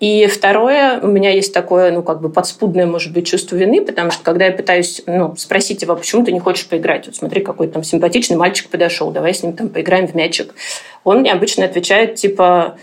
И 0.00 0.26
второе, 0.28 1.00
у 1.00 1.08
меня 1.08 1.32
есть 1.32 1.52
такое, 1.52 1.90
ну, 1.90 2.04
как 2.04 2.20
бы 2.20 2.30
подспудное, 2.30 2.86
может 2.86 3.12
быть, 3.12 3.26
чувство 3.26 3.56
вины, 3.56 3.84
потому 3.84 4.12
что 4.12 4.22
когда 4.22 4.46
я 4.46 4.52
пытаюсь, 4.52 5.02
ну, 5.06 5.34
спросить 5.36 5.82
его, 5.82 5.96
почему 5.96 6.24
ты 6.24 6.30
не 6.30 6.38
хочешь 6.38 6.66
поиграть? 6.66 7.06
Вот 7.06 7.16
смотри, 7.16 7.42
какой 7.42 7.66
там 7.66 7.82
симпатичный 7.82 8.36
мальчик 8.36 8.68
подошел, 8.68 9.10
давай 9.10 9.34
с 9.34 9.42
ним 9.42 9.54
там 9.54 9.68
поиграем 9.68 10.06
в 10.06 10.14
мячик. 10.14 10.54
Он 11.02 11.20
мне 11.20 11.32
обычно 11.32 11.64
отвечает, 11.64 12.14
типа, 12.14 12.78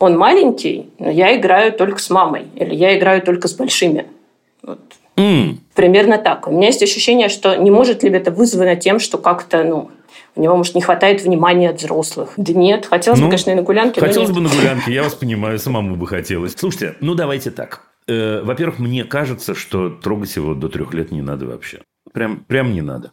он 0.00 0.16
маленький, 0.18 0.90
но 0.98 1.10
я 1.10 1.36
играю 1.36 1.72
только 1.72 2.00
с 2.00 2.10
мамой, 2.10 2.46
или 2.56 2.74
я 2.74 2.98
играю 2.98 3.22
только 3.22 3.48
с 3.48 3.54
большими. 3.54 4.06
Вот. 4.62 4.80
М, 5.16 5.60
Примерно 5.74 6.18
так. 6.18 6.48
У 6.48 6.50
меня 6.50 6.68
есть 6.68 6.82
ощущение, 6.82 7.28
что 7.28 7.54
не 7.56 7.70
может 7.70 8.02
ли 8.02 8.10
это 8.10 8.30
вызвано 8.30 8.76
тем, 8.76 8.98
что 8.98 9.18
как-то, 9.18 9.62
ну, 9.64 9.90
у 10.36 10.40
него, 10.40 10.56
может, 10.56 10.74
не 10.74 10.80
хватает 10.80 11.22
внимания 11.22 11.70
от 11.70 11.76
взрослых. 11.80 12.32
Да 12.36 12.52
нет, 12.52 12.86
хотелось 12.86 13.18
бы, 13.18 13.24
Ну, 13.24 13.30
конечно, 13.30 13.50
и 13.50 13.54
на 13.54 13.62
гулянке, 13.62 14.00
Хотелось 14.00 14.30
бы 14.30 14.40
на 14.40 14.48
гулянке, 14.48 14.92
я 14.92 15.02
вас 15.02 15.14
понимаю, 15.20 15.58
самому 15.58 15.96
бы 15.96 16.06
хотелось. 16.06 16.54
Слушайте, 16.56 16.96
ну 17.00 17.14
давайте 17.14 17.50
так. 17.50 17.82
Э, 18.08 18.40
Во-первых, 18.42 18.78
мне 18.78 19.04
кажется, 19.04 19.54
что 19.54 19.90
трогать 19.90 20.34
его 20.36 20.54
до 20.54 20.68
трех 20.68 20.94
лет 20.94 21.10
не 21.12 21.20
надо 21.22 21.46
вообще. 21.46 21.80
Прям, 22.12 22.44
прям 22.46 22.72
не 22.72 22.82
надо. 22.82 23.12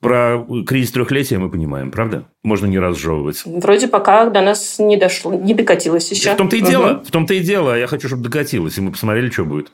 Про 0.00 0.46
кризис 0.66 0.92
трехлетия 0.92 1.38
мы 1.38 1.50
понимаем, 1.50 1.90
правда? 1.90 2.24
Можно 2.42 2.66
не 2.66 2.78
разжевывать. 2.78 3.42
Вроде 3.44 3.86
пока 3.88 4.30
до 4.30 4.40
нас 4.40 4.78
не 4.78 4.96
дошло, 4.96 5.34
не 5.34 5.52
докатилось 5.54 6.10
еще. 6.10 6.32
В 6.32 6.36
том-то 6.36 6.56
и 6.56 6.60
Мгм. 6.60 6.70
дело, 6.70 7.02
в 7.06 7.10
том-то 7.10 7.34
и 7.34 7.40
дело. 7.40 7.78
Я 7.78 7.86
хочу, 7.86 8.08
чтобы 8.08 8.22
докатилось, 8.22 8.78
и 8.78 8.80
мы 8.80 8.92
посмотрели, 8.92 9.28
что 9.30 9.44
будет. 9.44 9.70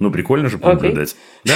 Ну, 0.00 0.10
прикольно 0.10 0.48
же 0.48 0.58
понаблюдать. 0.58 1.14
Да? 1.44 1.54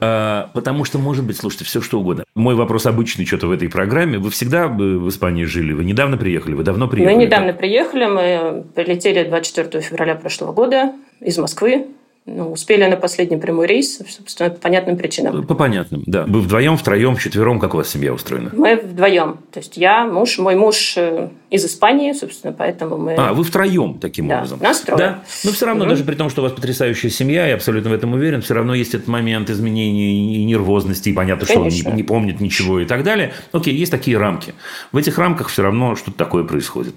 А, 0.00 0.50
потому 0.54 0.84
что, 0.84 0.98
может 0.98 1.24
быть, 1.24 1.36
слушайте, 1.36 1.66
все 1.66 1.82
что 1.82 2.00
угодно. 2.00 2.24
Мой 2.34 2.54
вопрос 2.54 2.86
обычный 2.86 3.26
что-то 3.26 3.48
в 3.48 3.50
этой 3.52 3.68
программе. 3.68 4.18
Вы 4.18 4.30
всегда 4.30 4.68
бы 4.68 4.98
в 4.98 5.08
Испании 5.10 5.44
жили? 5.44 5.72
Вы 5.74 5.84
недавно 5.84 6.16
приехали? 6.16 6.54
Вы 6.54 6.64
давно 6.64 6.88
приехали? 6.88 7.14
Мы 7.14 7.22
недавно 7.22 7.52
приехали, 7.52 8.06
мы 8.06 8.64
прилетели 8.74 9.28
24 9.28 9.82
февраля 9.82 10.14
прошлого 10.14 10.52
года 10.52 10.94
из 11.20 11.36
Москвы. 11.36 11.88
Ну, 12.26 12.52
успели 12.52 12.84
на 12.84 12.96
последний 12.96 13.38
прямой 13.38 13.66
рейс, 13.66 13.98
собственно, 14.08 14.50
по 14.50 14.56
понятным 14.60 14.96
причинам. 14.98 15.44
По 15.46 15.54
понятным, 15.54 16.02
да. 16.06 16.24
Вы 16.28 16.40
вдвоем, 16.42 16.76
втроем, 16.76 17.16
вчетвером, 17.16 17.58
как 17.58 17.72
у 17.74 17.78
вас 17.78 17.88
семья 17.88 18.12
устроена? 18.12 18.50
Мы 18.52 18.76
вдвоем. 18.76 19.38
То 19.50 19.58
есть 19.60 19.78
я, 19.78 20.04
муж, 20.04 20.38
мой 20.38 20.54
муж 20.54 20.94
э, 20.96 21.30
из 21.48 21.64
Испании, 21.64 22.12
собственно, 22.12 22.52
поэтому 22.52 22.98
мы... 22.98 23.14
А, 23.14 23.32
вы 23.32 23.42
втроем 23.42 23.98
таким 23.98 24.28
Да, 24.28 24.36
образом. 24.38 24.60
нас 24.60 24.80
трое. 24.80 24.98
Да. 24.98 25.22
Но 25.44 25.50
все 25.52 25.64
равно, 25.66 25.84
Мгм. 25.84 25.90
даже 25.94 26.04
при 26.04 26.14
том, 26.14 26.28
что 26.28 26.42
у 26.42 26.44
вас 26.44 26.52
потрясающая 26.52 27.08
семья, 27.08 27.46
я 27.46 27.54
абсолютно 27.54 27.90
в 27.90 27.94
этом 27.94 28.12
уверен, 28.12 28.42
все 28.42 28.52
равно 28.52 28.74
есть 28.74 28.94
этот 28.94 29.08
момент 29.08 29.48
изменений 29.48 30.36
и 30.36 30.44
нервозности, 30.44 31.08
и 31.08 31.12
понятно, 31.14 31.46
что 31.46 31.56
он 31.58 31.68
Конечно. 31.70 31.88
не, 31.88 31.96
не 31.96 32.02
помнит 32.02 32.40
ничего 32.40 32.80
и 32.80 32.84
так 32.84 33.02
далее. 33.02 33.32
Окей, 33.52 33.74
есть 33.74 33.90
такие 33.90 34.18
рамки. 34.18 34.52
В 34.92 34.98
этих 34.98 35.16
рамках 35.16 35.48
все 35.48 35.62
равно 35.62 35.96
что-то 35.96 36.18
такое 36.18 36.44
происходит. 36.44 36.96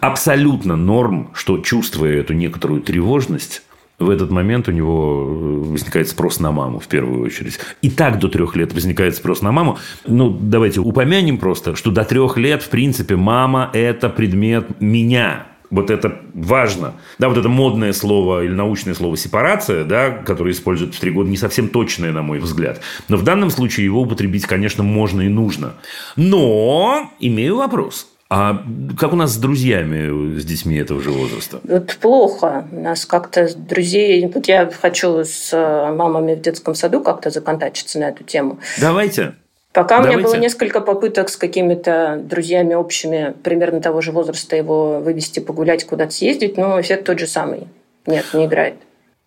Абсолютно 0.00 0.74
норм, 0.74 1.30
что 1.34 1.58
чувствуя 1.58 2.18
эту 2.20 2.32
некоторую 2.32 2.80
тревожность, 2.80 3.62
в 3.98 4.10
этот 4.10 4.30
момент 4.30 4.68
у 4.68 4.72
него 4.72 5.26
э, 5.28 5.70
возникает 5.70 6.08
спрос 6.08 6.40
на 6.40 6.50
маму 6.50 6.80
в 6.80 6.88
первую 6.88 7.22
очередь. 7.22 7.58
И 7.80 7.90
так 7.90 8.18
до 8.18 8.28
трех 8.28 8.56
лет 8.56 8.72
возникает 8.72 9.14
спрос 9.16 9.40
на 9.40 9.52
маму. 9.52 9.78
Ну, 10.06 10.30
давайте 10.30 10.80
упомянем 10.80 11.38
просто, 11.38 11.76
что 11.76 11.90
до 11.90 12.04
трех 12.04 12.36
лет, 12.36 12.62
в 12.62 12.70
принципе, 12.70 13.16
мама– 13.16 13.70
это 13.72 14.08
предмет 14.08 14.80
меня. 14.80 15.46
Вот 15.70 15.90
это 15.90 16.20
важно. 16.34 16.94
Да, 17.18 17.28
вот 17.28 17.38
это 17.38 17.48
модное 17.48 17.92
слово 17.92 18.44
или 18.44 18.52
научное 18.52 18.94
слово 18.94 19.16
«сепарация», 19.16 19.84
да, 19.84 20.10
которое 20.10 20.52
используют 20.52 20.94
в 20.94 21.00
три 21.00 21.10
года, 21.10 21.30
не 21.30 21.36
совсем 21.36 21.68
точное, 21.68 22.12
на 22.12 22.22
мой 22.22 22.38
взгляд. 22.38 22.80
Но 23.08 23.16
в 23.16 23.24
данном 23.24 23.50
случае 23.50 23.86
его 23.86 24.02
употребить, 24.02 24.46
конечно, 24.46 24.82
можно 24.82 25.22
и 25.22 25.28
нужно. 25.28 25.74
Но 26.16 27.10
имею 27.18 27.56
вопрос. 27.56 28.13
А 28.36 28.64
как 28.98 29.12
у 29.12 29.16
нас 29.16 29.34
с 29.34 29.36
друзьями, 29.36 30.40
с 30.40 30.44
детьми 30.44 30.76
этого 30.76 31.00
же 31.00 31.10
возраста? 31.10 31.60
Вот 31.62 31.96
плохо. 32.00 32.66
У 32.72 32.80
нас 32.80 33.06
как-то 33.06 33.46
с 33.46 33.54
друзей... 33.54 34.26
Вот 34.26 34.48
я 34.48 34.68
хочу 34.68 35.22
с 35.22 35.52
э, 35.52 35.92
мамами 35.92 36.34
в 36.34 36.40
детском 36.40 36.74
саду 36.74 37.00
как-то 37.00 37.30
законтачиться 37.30 38.00
на 38.00 38.08
эту 38.08 38.24
тему. 38.24 38.58
Давайте. 38.80 39.34
Пока 39.72 39.98
у 39.98 40.00
меня 40.00 40.14
Давайте. 40.14 40.32
было 40.32 40.40
несколько 40.40 40.80
попыток 40.80 41.28
с 41.28 41.36
какими-то 41.36 42.20
друзьями 42.24 42.74
общими, 42.74 43.36
примерно 43.44 43.80
того 43.80 44.00
же 44.00 44.10
возраста, 44.10 44.56
его 44.56 44.98
вывести 44.98 45.38
погулять, 45.38 45.84
куда-то 45.84 46.10
съездить, 46.10 46.56
но 46.56 46.80
эффект 46.80 47.04
тот 47.04 47.20
же 47.20 47.28
самый. 47.28 47.68
Нет, 48.04 48.24
не 48.34 48.46
играет. 48.46 48.74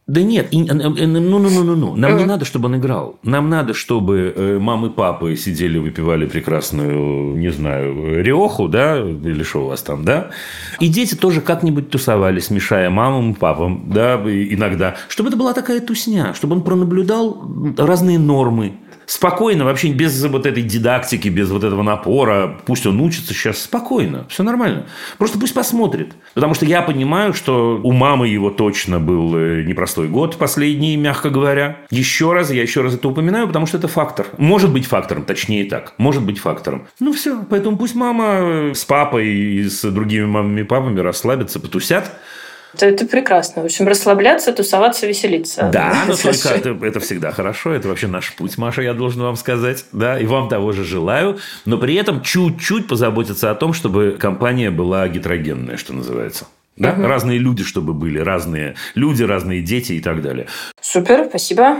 Да 0.07 0.21
нет, 0.21 0.47
и- 0.51 0.63
э, 0.63 0.71
э, 0.71 1.05
ну. 1.05 1.95
Нам 1.97 2.17
не 2.17 2.23
надо, 2.25 2.45
чтобы 2.45 2.67
он 2.67 2.77
играл. 2.77 3.19
Нам 3.23 3.49
надо, 3.49 3.73
чтобы 3.73 4.33
э, 4.33 4.57
мамы 4.57 4.87
и 4.87 4.89
папы 4.89 5.35
сидели, 5.35 5.77
выпивали 5.77 6.25
прекрасную, 6.25 7.35
не 7.37 7.49
знаю, 7.51 8.23
риоху, 8.23 8.69
да, 8.69 8.97
или 8.99 9.43
что 9.43 9.65
у 9.65 9.67
вас 9.67 9.81
там, 9.81 10.05
да. 10.05 10.29
И 10.79 10.87
дети 10.87 11.15
тоже 11.15 11.41
как-нибудь 11.41 11.89
тусовались, 11.89 12.49
мешая 12.49 12.89
мамам 12.89 13.31
и 13.31 13.35
папам, 13.35 13.91
да, 13.93 14.15
иногда. 14.15 14.95
Чтобы 15.09 15.27
это 15.27 15.37
была 15.37 15.53
такая 15.53 15.81
тусня, 15.81 16.33
чтобы 16.33 16.55
он 16.55 16.61
пронаблюдал 16.61 17.41
разные 17.77 18.17
нормы. 18.17 18.73
Спокойно, 19.07 19.63
вообще 19.63 19.87
без 19.93 20.21
вот 20.25 20.45
этой 20.45 20.61
дидактики, 20.63 21.29
без 21.29 21.49
вот 21.49 21.63
этого 21.63 21.81
напора. 21.81 22.59
Пусть 22.65 22.85
он 22.85 22.99
учится 22.99 23.33
сейчас 23.33 23.59
спокойно, 23.59 24.25
все 24.27 24.43
нормально. 24.43 24.87
Просто 25.17 25.39
пусть 25.39 25.53
посмотрит. 25.53 26.13
Потому 26.33 26.53
что 26.53 26.65
я 26.65 26.81
понимаю, 26.81 27.33
что 27.33 27.79
у 27.81 27.93
мамы 27.93 28.27
его 28.27 28.49
точно 28.49 28.99
был 28.99 29.33
э, 29.33 29.63
непростой 29.63 30.09
год 30.09 30.35
последний, 30.35 30.97
мягко 30.97 31.29
говоря. 31.29 31.77
Еще 31.89 32.33
раз, 32.33 32.51
я 32.51 32.61
еще 32.61 32.81
раз 32.81 32.95
это 32.95 33.07
упоминаю, 33.07 33.47
потому 33.47 33.65
что 33.65 33.77
это 33.77 33.87
фактор. 33.87 34.27
Может 34.37 34.73
быть 34.73 34.85
фактором, 34.85 35.23
точнее 35.23 35.63
так. 35.63 35.93
Может 35.97 36.23
быть 36.23 36.39
фактором. 36.39 36.87
Ну 36.99 37.13
все, 37.13 37.45
поэтому 37.49 37.77
пусть 37.77 37.95
мама 37.95 38.25
э, 38.25 38.73
с 38.73 38.83
папой 38.83 39.29
и 39.29 39.69
с 39.69 39.89
другими 39.89 40.25
мамами 40.25 40.61
и 40.61 40.65
папами 40.65 40.99
расслабятся, 40.99 41.61
потусят. 41.61 42.11
Это, 42.73 42.85
это 42.87 43.05
прекрасно. 43.05 43.61
В 43.61 43.65
общем, 43.65 43.87
расслабляться, 43.87 44.53
тусоваться, 44.53 45.07
веселиться. 45.07 45.69
Да, 45.71 46.03
но 46.07 46.15
только 46.15 46.49
это, 46.49 46.77
это 46.85 46.99
всегда 46.99 47.31
хорошо. 47.31 47.73
Это 47.73 47.87
вообще 47.87 48.07
наш 48.07 48.33
путь, 48.35 48.57
Маша, 48.57 48.81
я 48.81 48.93
должен 48.93 49.21
вам 49.21 49.35
сказать. 49.35 49.85
Да, 49.91 50.19
и 50.19 50.25
вам 50.25 50.49
того 50.49 50.71
же 50.71 50.83
желаю. 50.83 51.37
Но 51.65 51.77
при 51.77 51.95
этом 51.95 52.21
чуть-чуть 52.21 52.87
позаботиться 52.87 53.51
о 53.51 53.55
том, 53.55 53.73
чтобы 53.73 54.17
компания 54.19 54.71
была 54.71 55.07
гетерогенная, 55.07 55.77
что 55.77 55.93
называется. 55.93 56.45
Да? 56.77 56.95
Разные 56.95 57.39
люди, 57.39 57.63
чтобы 57.63 57.93
были, 57.93 58.19
разные 58.19 58.75
люди, 58.95 59.23
разные 59.23 59.61
дети 59.61 59.93
и 59.93 59.99
так 59.99 60.21
далее. 60.21 60.47
Супер, 60.81 61.25
спасибо. 61.29 61.77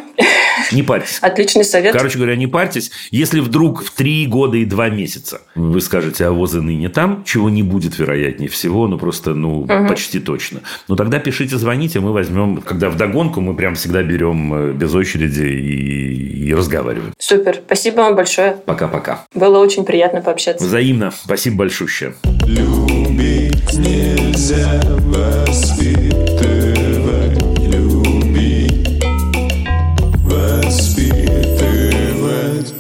Не 0.72 0.84
парьтесь. 0.84 1.20
Отличный 1.22 1.64
совет. 1.64 1.94
Короче 1.94 2.18
говоря, 2.18 2.36
не 2.36 2.48
парьтесь. 2.48 2.92
Если 3.12 3.40
вдруг 3.40 3.84
в 3.84 3.92
три 3.92 4.26
года 4.26 4.58
и 4.58 4.66
два 4.66 4.90
месяца 4.90 5.42
вы 5.56 5.82
скажете, 5.82 6.26
а 6.26 6.32
возы 6.32 6.62
ныне 6.62 6.90
там, 6.90 7.24
чего 7.24 7.50
не 7.50 7.64
будет, 7.64 7.98
вероятнее 8.00 8.50
всего, 8.50 8.88
ну 8.88 8.98
просто, 8.98 9.34
ну, 9.34 9.68
почти 9.88 10.20
точно. 10.20 10.62
Ну, 10.88 10.96
тогда 10.96 11.20
пишите, 11.20 11.58
звоните, 11.58 12.00
мы 12.00 12.12
возьмем, 12.12 12.58
когда 12.58 12.90
в 12.90 12.98
догонку, 12.98 13.40
мы 13.42 13.56
прям 13.56 13.76
всегда 13.76 14.02
берем 14.04 14.54
э, 14.54 14.74
без 14.74 14.94
очереди 14.94 15.44
и, 15.44 16.48
и 16.48 16.54
разговариваем. 16.54 17.14
Супер. 17.18 17.60
Спасибо 17.66 17.98
вам 17.98 18.16
большое. 18.16 18.58
Пока-пока. 18.66 19.26
Было 19.34 19.60
очень 19.60 19.86
приятно 19.86 20.22
пообщаться. 20.22 20.66
Взаимно. 20.66 21.12
Спасибо 21.12 21.58
большое. 21.58 22.16
Любить 22.46 23.47
нельзя 23.74 24.80
воспитывать, 25.06 27.42
любить, 27.64 29.04
воспитывать. 30.24 32.74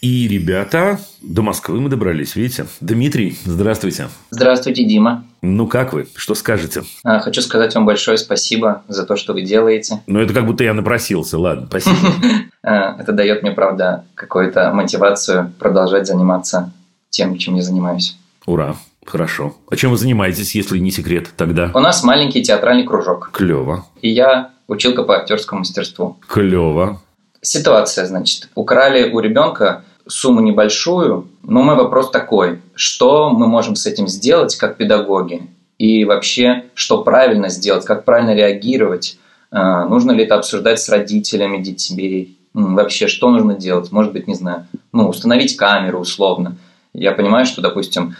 И, 0.00 0.28
ребята, 0.28 0.98
до 1.22 1.42
Москвы 1.42 1.80
мы 1.80 1.88
добрались, 1.88 2.36
видите? 2.36 2.66
Дмитрий, 2.80 3.36
здравствуйте. 3.44 4.08
Здравствуйте, 4.30 4.84
Дима. 4.84 5.24
Ну, 5.42 5.66
как 5.66 5.92
вы? 5.92 6.06
Что 6.14 6.34
скажете? 6.34 6.82
А, 7.04 7.18
Хочу 7.20 7.42
сказать 7.42 7.74
вам 7.74 7.84
большое 7.84 8.16
спасибо 8.16 8.82
за 8.88 9.04
то, 9.04 9.16
что 9.16 9.32
вы 9.32 9.42
делаете. 9.42 10.00
Ну, 10.06 10.20
это 10.20 10.32
как 10.32 10.46
будто 10.46 10.64
я 10.64 10.72
напросился. 10.74 11.38
Ладно, 11.38 11.66
спасибо. 11.68 11.96
А, 12.60 13.00
Это 13.00 13.12
дает 13.12 13.42
мне, 13.42 13.52
правда, 13.52 14.04
какую-то 14.14 14.72
мотивацию 14.74 15.52
продолжать 15.60 16.08
заниматься 16.08 16.72
тем, 17.08 17.38
чем 17.38 17.54
я 17.54 17.62
занимаюсь. 17.62 18.16
Ура. 18.46 18.76
Хорошо. 19.08 19.54
А 19.70 19.76
чем 19.76 19.90
вы 19.90 19.96
занимаетесь, 19.96 20.54
если 20.54 20.78
не 20.78 20.90
секрет, 20.90 21.28
тогда? 21.36 21.70
У 21.74 21.80
нас 21.80 22.04
маленький 22.04 22.42
театральный 22.42 22.84
кружок. 22.84 23.30
Клево. 23.32 23.86
И 24.02 24.10
я 24.10 24.50
училка 24.66 25.02
по 25.02 25.16
актерскому 25.16 25.60
мастерству. 25.60 26.18
Клево. 26.28 27.00
Ситуация, 27.40 28.04
значит, 28.06 28.50
украли 28.54 29.10
у 29.10 29.20
ребенка 29.20 29.84
сумму 30.06 30.40
небольшую, 30.40 31.28
но 31.42 31.62
мой 31.62 31.76
вопрос 31.76 32.10
такой, 32.10 32.60
что 32.74 33.30
мы 33.30 33.46
можем 33.46 33.76
с 33.76 33.86
этим 33.86 34.08
сделать 34.08 34.56
как 34.56 34.76
педагоги? 34.76 35.42
И 35.78 36.04
вообще, 36.04 36.64
что 36.74 37.02
правильно 37.02 37.48
сделать, 37.48 37.84
как 37.84 38.04
правильно 38.04 38.34
реагировать? 38.34 39.18
А, 39.50 39.86
Нужно 39.86 40.10
ли 40.10 40.24
это 40.24 40.34
обсуждать 40.34 40.80
с 40.80 40.88
родителями 40.88 41.62
детей? 41.62 42.36
Вообще, 42.52 43.06
что 43.06 43.30
нужно 43.30 43.54
делать? 43.54 43.92
Может 43.92 44.12
быть, 44.12 44.26
не 44.26 44.34
знаю, 44.34 44.66
ну, 44.92 45.08
установить 45.08 45.56
камеру 45.56 46.00
условно. 46.00 46.56
Я 46.92 47.12
понимаю, 47.12 47.46
что, 47.46 47.62
допустим, 47.62 48.16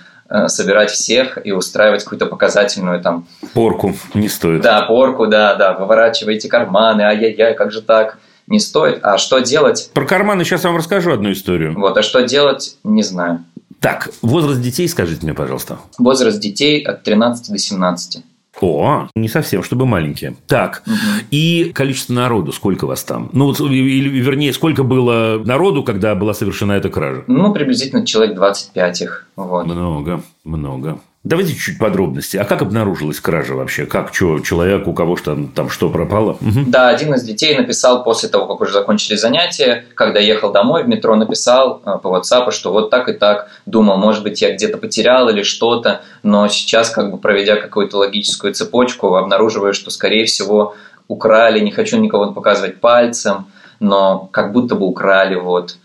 собирать 0.48 0.90
всех 0.90 1.38
и 1.44 1.52
устраивать 1.52 2.04
какую-то 2.04 2.26
показательную 2.26 3.00
там 3.00 3.26
Порку 3.54 3.94
не 4.14 4.28
стоит. 4.28 4.62
да, 4.62 4.82
порку, 4.82 5.26
да, 5.26 5.54
да, 5.54 5.72
выворачиваете 5.74 6.48
карманы, 6.48 7.02
ай-яй-яй, 7.02 7.54
как 7.54 7.72
же 7.72 7.82
так? 7.82 8.18
Не 8.46 8.60
стоит. 8.60 9.00
А 9.02 9.18
что 9.18 9.40
делать? 9.40 9.90
Про 9.92 10.06
карманы 10.06 10.44
сейчас 10.44 10.64
вам 10.64 10.76
расскажу 10.76 11.12
одну 11.12 11.30
историю. 11.32 11.74
Вот, 11.78 11.96
а 11.98 12.02
что 12.02 12.22
делать, 12.22 12.76
не 12.82 13.02
знаю. 13.02 13.44
Так, 13.80 14.08
возраст 14.22 14.60
детей 14.60 14.88
скажите 14.88 15.20
мне, 15.22 15.34
пожалуйста. 15.34 15.78
Возраст 15.98 16.40
детей 16.40 16.82
от 16.82 17.02
13 17.04 17.52
до 17.52 17.58
17. 17.58 18.22
О, 18.60 19.08
не 19.14 19.28
совсем, 19.28 19.62
чтобы 19.62 19.86
маленькие. 19.86 20.36
Так, 20.46 20.82
и 21.30 21.72
количество 21.74 22.12
народу, 22.12 22.52
сколько 22.52 22.86
вас 22.86 23.04
там? 23.04 23.30
Ну, 23.32 23.52
или, 23.52 24.08
вернее, 24.08 24.52
сколько 24.52 24.82
было 24.82 25.40
народу, 25.44 25.82
когда 25.82 26.14
была 26.14 26.34
совершена 26.34 26.72
эта 26.72 26.88
кража? 26.88 27.24
Ну, 27.26 27.52
приблизительно 27.52 28.06
человек 28.06 28.34
25 28.34 29.02
их. 29.02 29.26
Вот. 29.36 29.66
Много, 29.66 30.22
много. 30.44 31.00
Давайте 31.24 31.54
чуть 31.54 31.78
подробности. 31.78 32.36
А 32.36 32.44
как 32.44 32.62
обнаружилась 32.62 33.18
кража 33.18 33.54
вообще? 33.54 33.86
Как, 33.86 34.14
что, 34.14 34.38
человек, 34.38 34.86
у 34.86 34.92
кого 34.92 35.16
что 35.16 35.36
там, 35.52 35.68
что 35.68 35.90
пропало? 35.90 36.38
Мгм. 36.40 36.70
Да, 36.70 36.88
один 36.88 37.12
из 37.12 37.24
детей 37.24 37.56
написал 37.56 38.04
после 38.04 38.28
того, 38.28 38.46
как 38.46 38.60
уже 38.60 38.72
закончили 38.72 39.16
занятия, 39.16 39.84
когда 39.94 40.20
ехал 40.20 40.52
домой 40.52 40.84
в 40.84 40.88
метро, 40.88 41.16
написал 41.16 41.82
э, 41.84 41.98
по 42.00 42.16
WhatsApp, 42.16 42.52
что 42.52 42.70
вот 42.70 42.90
так 42.90 43.08
и 43.08 43.14
так, 43.14 43.50
думал, 43.66 43.96
может 43.96 44.22
быть, 44.22 44.40
я 44.40 44.54
где-то 44.54 44.78
потерял 44.78 45.28
или 45.28 45.42
что-то, 45.42 46.02
но 46.22 46.46
сейчас, 46.46 46.88
как 46.90 47.10
бы 47.10 47.18
проведя 47.18 47.56
какую-то 47.56 47.98
логическую 47.98 48.54
цепочку, 48.54 49.16
обнаруживаю, 49.16 49.74
что, 49.74 49.90
скорее 49.90 50.24
всего, 50.24 50.76
украли, 51.08 51.58
не 51.58 51.72
хочу 51.72 51.98
никого 51.98 52.32
показывать 52.32 52.80
пальцем, 52.80 53.46
но 53.80 54.28
как 54.30 54.52
будто 54.52 54.76
бы 54.76 54.86
украли, 54.86 55.34
вот. 55.34 55.76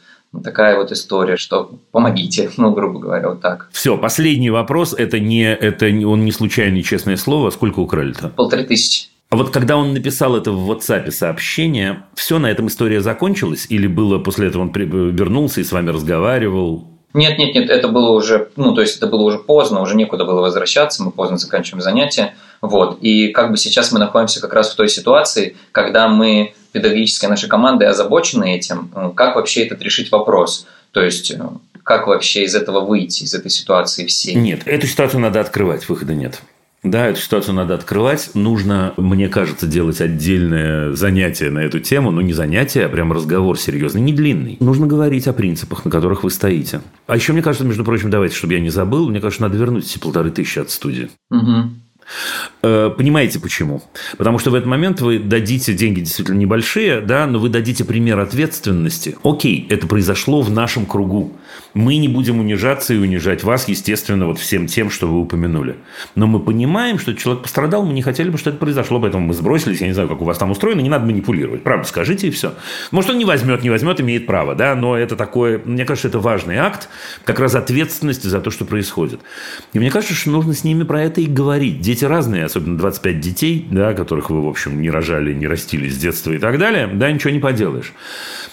Такая 0.43 0.77
вот 0.77 0.91
история, 0.91 1.37
что 1.37 1.79
помогите, 1.91 2.49
ну, 2.57 2.71
грубо 2.71 2.99
говоря, 2.99 3.29
вот 3.29 3.41
так. 3.41 3.69
Все, 3.71 3.97
последний 3.97 4.49
вопрос. 4.49 4.93
Это 4.93 5.19
не, 5.19 5.43
это 5.53 5.91
не- 5.91 6.05
он 6.05 6.25
не 6.25 6.31
случайное 6.31 6.81
честное 6.81 7.17
слово. 7.17 7.49
Сколько 7.49 7.79
украли-то? 7.79 8.29
Полторы 8.29 8.63
тысячи. 8.63 9.09
А 9.29 9.35
вот 9.35 9.49
когда 9.49 9.77
он 9.77 9.93
написал 9.93 10.35
это 10.35 10.51
в 10.51 10.71
WhatsApp 10.71 11.09
сообщение, 11.11 12.03
все, 12.13 12.37
на 12.37 12.51
этом 12.51 12.67
история 12.67 13.01
закончилась? 13.01 13.65
Или 13.69 13.87
было 13.87 14.19
после 14.19 14.47
этого 14.47 14.61
он 14.61 14.71
вернулся 14.71 15.59
и 15.61 15.63
с 15.63 15.71
вами 15.71 15.89
разговаривал? 15.89 16.87
Нет, 17.15 17.37
нет, 17.37 17.53
нет, 17.55 17.69
это 17.69 17.87
было 17.87 18.11
уже, 18.11 18.49
ну, 18.55 18.73
то 18.73 18.81
есть 18.81 18.97
это 18.97 19.07
было 19.07 19.21
уже 19.23 19.39
поздно, 19.39 19.81
уже 19.81 19.95
некуда 19.95 20.25
было 20.25 20.41
возвращаться, 20.41 21.03
мы 21.03 21.11
поздно 21.11 21.37
заканчиваем 21.37 21.81
занятия, 21.81 22.33
вот, 22.63 22.99
и 23.01 23.27
как 23.27 23.51
бы 23.51 23.57
сейчас 23.57 23.91
мы 23.91 23.99
находимся 23.99 24.39
как 24.39 24.53
раз 24.53 24.71
в 24.71 24.75
той 24.75 24.87
ситуации, 24.87 25.57
когда 25.73 26.07
мы, 26.07 26.53
педагогическая 26.71 27.29
наша 27.29 27.49
команда, 27.49 27.89
озабочены 27.89 28.55
этим, 28.55 28.89
э, 28.95 29.11
как 29.13 29.35
вообще 29.35 29.65
этот 29.65 29.81
решить 29.81 30.13
вопрос, 30.13 30.65
то 30.91 31.03
есть 31.03 31.29
э, 31.31 31.41
как 31.83 32.07
вообще 32.07 32.45
из 32.45 32.55
этого 32.55 32.79
выйти, 32.79 33.23
из 33.23 33.33
этой 33.33 33.51
ситуации 33.51 34.05
всей. 34.05 34.35
Нет, 34.35 34.61
эту 34.65 34.87
ситуацию 34.87 35.19
надо 35.19 35.41
открывать, 35.41 35.89
выхода 35.89 36.15
нет. 36.15 36.39
Да, 36.83 37.07
эту 37.07 37.19
ситуацию 37.19 37.53
надо 37.53 37.75
открывать. 37.75 38.31
Нужно, 38.33 38.93
мне 38.95 39.27
кажется, 39.27 39.67
делать 39.67 39.99
отдельное 39.99 40.93
занятие 40.93 41.49
на 41.49 41.59
эту 41.59 41.81
тему. 41.81 42.11
Ну, 42.11 42.21
не 42.21 42.33
занятие, 42.33 42.85
а 42.85 42.89
прям 42.89 43.11
разговор 43.11 43.57
серьезный, 43.57 44.01
не 44.01 44.13
длинный. 44.13 44.57
Нужно 44.59 44.87
говорить 44.87 45.27
о 45.27 45.33
принципах, 45.33 45.85
на 45.85 45.91
которых 45.91 46.23
вы 46.23 46.29
стоите. 46.29 46.81
А 47.07 47.15
еще, 47.15 47.31
мне 47.31 47.41
кажется, 47.41 47.65
между 47.65 47.85
прочим, 47.85 48.09
давайте, 48.09 48.35
чтобы 48.35 48.53
я 48.53 48.59
не 48.59 48.69
забыл, 48.69 49.09
мне 49.09 49.21
кажется, 49.21 49.43
надо 49.43 49.57
вернуть 49.57 49.85
эти 49.85 49.97
полторы 49.97 50.29
тысячи 50.31 50.59
от 50.59 50.69
студии. 50.71 51.09
Мгм. 51.29 51.82
Э, 52.61 52.91
Понимаете 52.95 53.39
почему? 53.39 53.83
Потому 54.17 54.39
что 54.39 54.51
в 54.51 54.55
этот 54.55 54.67
момент 54.67 55.01
вы 55.01 55.19
дадите 55.19 55.73
деньги 55.73 56.01
действительно 56.01 56.37
небольшие, 56.37 57.01
да, 57.01 57.25
но 57.27 57.39
вы 57.39 57.49
дадите 57.49 57.85
пример 57.85 58.19
ответственности. 58.19 59.17
Окей, 59.23 59.67
это 59.69 59.87
произошло 59.87 60.41
в 60.41 60.51
нашем 60.51 60.85
кругу. 60.85 61.33
Мы 61.73 61.97
не 61.97 62.07
будем 62.07 62.39
унижаться 62.39 62.93
и 62.93 62.97
унижать 62.97 63.43
вас, 63.43 63.67
естественно, 63.67 64.27
вот 64.27 64.37
всем 64.37 64.67
тем, 64.67 64.89
что 64.89 65.07
вы 65.07 65.19
упомянули. 65.19 65.77
Но 66.15 66.27
мы 66.27 66.39
понимаем, 66.39 66.99
что 66.99 67.13
человек 67.13 67.43
пострадал, 67.43 67.83
мы 67.85 67.93
не 67.93 68.01
хотели 68.01 68.29
бы, 68.29 68.37
чтобы 68.37 68.55
это 68.55 68.59
произошло, 68.59 68.99
поэтому 68.99 69.27
мы 69.27 69.33
сбросились. 69.33 69.81
Я 69.81 69.87
не 69.87 69.93
знаю, 69.93 70.07
как 70.07 70.21
у 70.21 70.25
вас 70.25 70.37
там 70.37 70.51
устроено, 70.51 70.81
не 70.81 70.89
надо 70.89 71.05
манипулировать. 71.05 71.63
Правда, 71.63 71.87
скажите 71.87 72.27
и 72.27 72.31
все. 72.31 72.53
Может, 72.91 73.11
он 73.11 73.17
не 73.17 73.25
возьмет, 73.25 73.63
не 73.63 73.69
возьмет, 73.69 73.99
имеет 74.01 74.27
право, 74.27 74.55
да, 74.55 74.75
но 74.75 74.95
это 74.95 75.15
такое, 75.15 75.61
мне 75.65 75.85
кажется, 75.85 76.09
это 76.09 76.19
важный 76.19 76.57
акт, 76.57 76.89
как 77.25 77.39
раз 77.39 77.55
ответственности 77.55 78.27
за 78.27 78.39
то, 78.39 78.51
что 78.51 78.65
происходит. 78.65 79.21
И 79.73 79.79
мне 79.79 79.89
кажется, 79.89 80.13
что 80.13 80.29
нужно 80.29 80.53
с 80.53 80.63
ними 80.63 80.83
про 80.83 81.01
это 81.01 81.21
и 81.21 81.25
говорить. 81.25 81.81
Дети 81.81 82.05
разные, 82.05 82.45
особенно 82.45 82.77
25 82.77 83.19
детей, 83.19 83.67
да, 83.71 83.93
которых 83.93 84.29
вы, 84.29 84.45
в 84.45 84.47
общем, 84.47 84.81
не 84.81 84.89
рожали, 84.89 85.33
не 85.33 85.47
растили 85.47 85.89
с 85.89 85.97
детства 85.97 86.31
и 86.31 86.37
так 86.37 86.59
далее, 86.59 86.87
да, 86.87 87.11
ничего 87.11 87.31
не 87.31 87.39
поделаешь. 87.39 87.93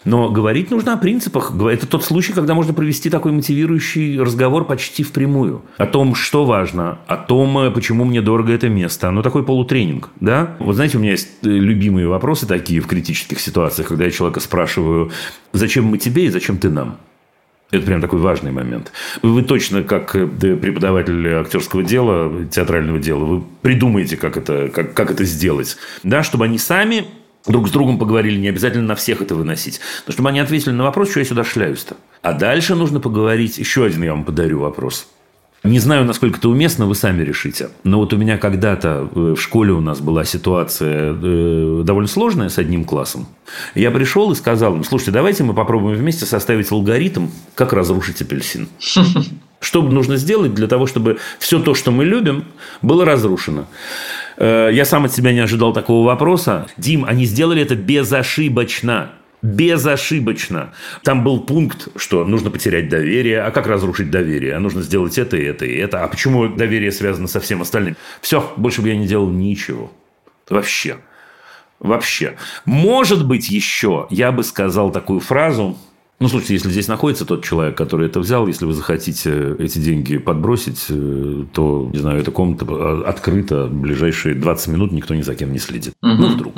Но 0.04 0.30
говорить 0.30 0.70
нужно 0.70 0.94
о 0.94 0.96
принципах. 0.96 1.52
Это 1.70 1.86
тот 1.86 2.04
случай, 2.04 2.32
когда 2.32 2.54
можно 2.54 2.72
провести 2.90 3.08
такой 3.08 3.30
мотивирующий 3.30 4.20
разговор 4.20 4.66
почти 4.66 5.04
впрямую. 5.04 5.62
О 5.76 5.86
том, 5.86 6.16
что 6.16 6.44
важно, 6.44 6.98
о 7.06 7.16
том, 7.16 7.56
э, 7.58 7.70
почему 7.70 8.04
мне 8.04 8.20
дорого 8.20 8.52
это 8.52 8.68
место. 8.68 9.12
Ну, 9.12 9.22
такой 9.22 9.44
полутренинг, 9.44 10.08
да? 10.18 10.56
Вот 10.58 10.74
знаете, 10.74 10.98
у 10.98 11.00
меня 11.00 11.12
есть 11.12 11.28
э, 11.44 11.48
любимые 11.48 12.08
вопросы 12.08 12.48
такие 12.48 12.80
в 12.80 12.88
критических 12.88 13.38
ситуациях, 13.38 13.86
когда 13.86 14.06
я 14.06 14.10
человека 14.10 14.40
спрашиваю, 14.40 15.12
зачем 15.52 15.84
мы 15.84 15.98
тебе 15.98 16.24
и 16.24 16.30
зачем 16.30 16.58
ты 16.58 16.68
нам? 16.68 16.96
Это 17.70 17.86
прям 17.86 18.00
такой 18.00 18.18
важный 18.18 18.50
момент. 18.50 18.90
Вы 19.22 19.42
точно, 19.42 19.84
как 19.84 20.16
э, 20.16 20.26
преподаватель 20.26 21.28
актерского 21.28 21.84
дела, 21.84 22.44
театрального 22.50 22.98
дела, 22.98 23.24
вы 23.24 23.44
придумаете, 23.62 24.16
как 24.16 24.36
это, 24.36 24.68
как, 24.68 24.94
как 24.94 25.12
это 25.12 25.24
сделать. 25.24 25.76
Да, 26.02 26.24
чтобы 26.24 26.46
они 26.46 26.58
сами 26.58 27.04
друг 27.46 27.68
с 27.68 27.70
другом 27.70 27.98
поговорили, 27.98 28.38
не 28.38 28.48
обязательно 28.48 28.84
на 28.86 28.94
всех 28.94 29.22
это 29.22 29.34
выносить. 29.34 29.80
Но 30.06 30.12
чтобы 30.12 30.28
они 30.28 30.40
ответили 30.40 30.72
на 30.72 30.84
вопрос, 30.84 31.10
что 31.10 31.20
я 31.20 31.26
сюда 31.26 31.44
шляюсь-то. 31.44 31.96
А 32.22 32.32
дальше 32.32 32.74
нужно 32.74 33.00
поговорить. 33.00 33.58
Еще 33.58 33.84
один 33.84 34.02
я 34.02 34.12
вам 34.12 34.24
подарю 34.24 34.60
вопрос. 34.60 35.06
Не 35.62 35.78
знаю, 35.78 36.06
насколько 36.06 36.38
это 36.38 36.48
уместно, 36.48 36.86
вы 36.86 36.94
сами 36.94 37.22
решите. 37.22 37.68
Но 37.84 37.98
вот 37.98 38.14
у 38.14 38.16
меня 38.16 38.38
когда-то 38.38 39.10
э, 39.14 39.34
в 39.36 39.36
школе 39.36 39.72
у 39.72 39.80
нас 39.80 40.00
была 40.00 40.24
ситуация 40.24 41.12
э, 41.12 41.82
довольно 41.84 42.08
сложная 42.08 42.48
с 42.48 42.56
одним 42.56 42.84
классом. 42.84 43.26
Я 43.74 43.90
пришел 43.90 44.32
и 44.32 44.34
сказал 44.34 44.74
им, 44.76 44.84
слушайте, 44.84 45.10
давайте 45.10 45.44
мы 45.44 45.52
попробуем 45.52 45.98
вместе 45.98 46.24
составить 46.24 46.72
алгоритм, 46.72 47.28
как 47.54 47.74
разрушить 47.74 48.22
апельсин. 48.22 48.68
Что 49.60 49.82
нужно 49.82 50.16
сделать 50.16 50.54
для 50.54 50.66
того, 50.66 50.86
чтобы 50.86 51.18
все 51.38 51.60
то, 51.60 51.74
что 51.74 51.90
мы 51.90 52.06
любим, 52.06 52.44
было 52.80 53.04
разрушено? 53.04 53.66
Э, 54.40 54.70
Я 54.72 54.84
сам 54.84 55.04
от 55.04 55.12
себя 55.12 55.32
не 55.32 55.40
ожидал 55.40 55.72
такого 55.72 56.06
вопроса. 56.06 56.66
Дим, 56.76 57.04
они 57.04 57.26
сделали 57.26 57.62
это 57.62 57.76
безошибочно. 57.76 59.12
Безошибочно. 59.42 60.72
Там 61.02 61.24
был 61.24 61.40
пункт, 61.40 61.88
что 61.96 62.24
нужно 62.24 62.50
потерять 62.50 62.88
доверие. 62.88 63.42
А 63.42 63.50
как 63.50 63.66
разрушить 63.66 64.10
доверие? 64.10 64.54
А 64.54 64.60
нужно 64.60 64.82
сделать 64.82 65.16
это 65.18 65.36
и 65.36 65.44
это 65.44 65.64
и 65.64 65.76
это. 65.76 66.02
А 66.02 66.08
почему 66.08 66.48
доверие 66.48 66.90
связано 66.90 67.28
со 67.28 67.40
всем 67.40 67.62
остальным? 67.62 67.96
Все, 68.20 68.52
больше 68.56 68.82
бы 68.82 68.88
я 68.88 68.96
не 68.96 69.06
делал 69.06 69.30
ничего. 69.30 69.92
Вообще. 70.48 70.96
Вообще. 71.78 72.36
Может 72.66 73.26
быть, 73.26 73.48
еще 73.48 74.06
я 74.10 74.32
бы 74.32 74.42
сказал 74.42 74.90
такую 74.90 75.20
фразу. 75.20 75.78
Ну, 76.20 76.28
слушайте, 76.28 76.52
если 76.52 76.68
здесь 76.68 76.86
находится 76.86 77.24
тот 77.24 77.42
человек, 77.42 77.78
который 77.78 78.06
это 78.06 78.20
взял, 78.20 78.46
если 78.46 78.66
вы 78.66 78.74
захотите 78.74 79.56
эти 79.58 79.78
деньги 79.78 80.18
подбросить, 80.18 80.84
э, 80.90 81.44
то, 81.54 81.88
не 81.94 81.98
знаю, 81.98 82.20
эта 82.20 82.30
комната 82.30 82.66
э, 82.68 83.02
открыта 83.06 83.68
ближайшие 83.68 84.34
20 84.34 84.68
минут, 84.68 84.92
никто 84.92 85.14
ни 85.14 85.22
за 85.22 85.34
кем 85.34 85.50
не 85.50 85.58
следит. 85.58 85.94
Ну, 86.02 86.26
вдруг. 86.26 86.54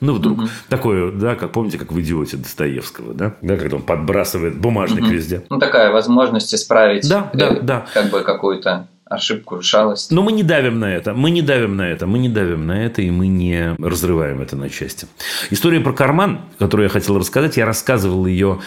Ну, 0.00 0.14
вдруг. 0.14 0.40
Такое, 0.70 1.12
да, 1.12 1.34
как 1.34 1.52
помните, 1.52 1.76
как 1.76 1.92
в 1.92 2.00
«Идиоте» 2.00 2.38
Достоевского, 2.38 3.12
да? 3.12 3.36
Да, 3.42 3.56
когда 3.58 3.76
он 3.76 3.82
подбрасывает 3.82 4.58
бумажник 4.58 5.06
везде. 5.06 5.44
Ну, 5.50 5.58
такая 5.58 5.92
возможность 5.92 6.54
исправить 6.54 7.06
Да, 7.06 7.30
э, 7.34 7.36
да, 7.36 7.50
да. 7.60 7.86
как 7.92 8.10
бы 8.10 8.22
какую-то 8.22 8.88
ошибку, 9.14 9.62
шалость. 9.62 10.10
Но 10.10 10.22
мы 10.22 10.32
не 10.32 10.42
давим 10.42 10.78
на 10.78 10.94
это, 10.94 11.14
мы 11.14 11.30
не 11.30 11.42
давим 11.42 11.76
на 11.76 11.82
это, 11.82 12.06
мы 12.06 12.18
не 12.18 12.28
давим 12.28 12.66
на 12.66 12.84
это, 12.84 13.02
и 13.02 13.10
мы 13.10 13.26
не 13.26 13.74
разрываем 13.78 14.40
это 14.40 14.56
на 14.56 14.68
части. 14.68 15.06
История 15.50 15.80
про 15.80 15.92
карман, 15.92 16.40
которую 16.58 16.84
я 16.84 16.90
хотел 16.90 17.18
рассказать, 17.18 17.56
я 17.56 17.66
рассказывал 17.66 18.26
ее, 18.26 18.60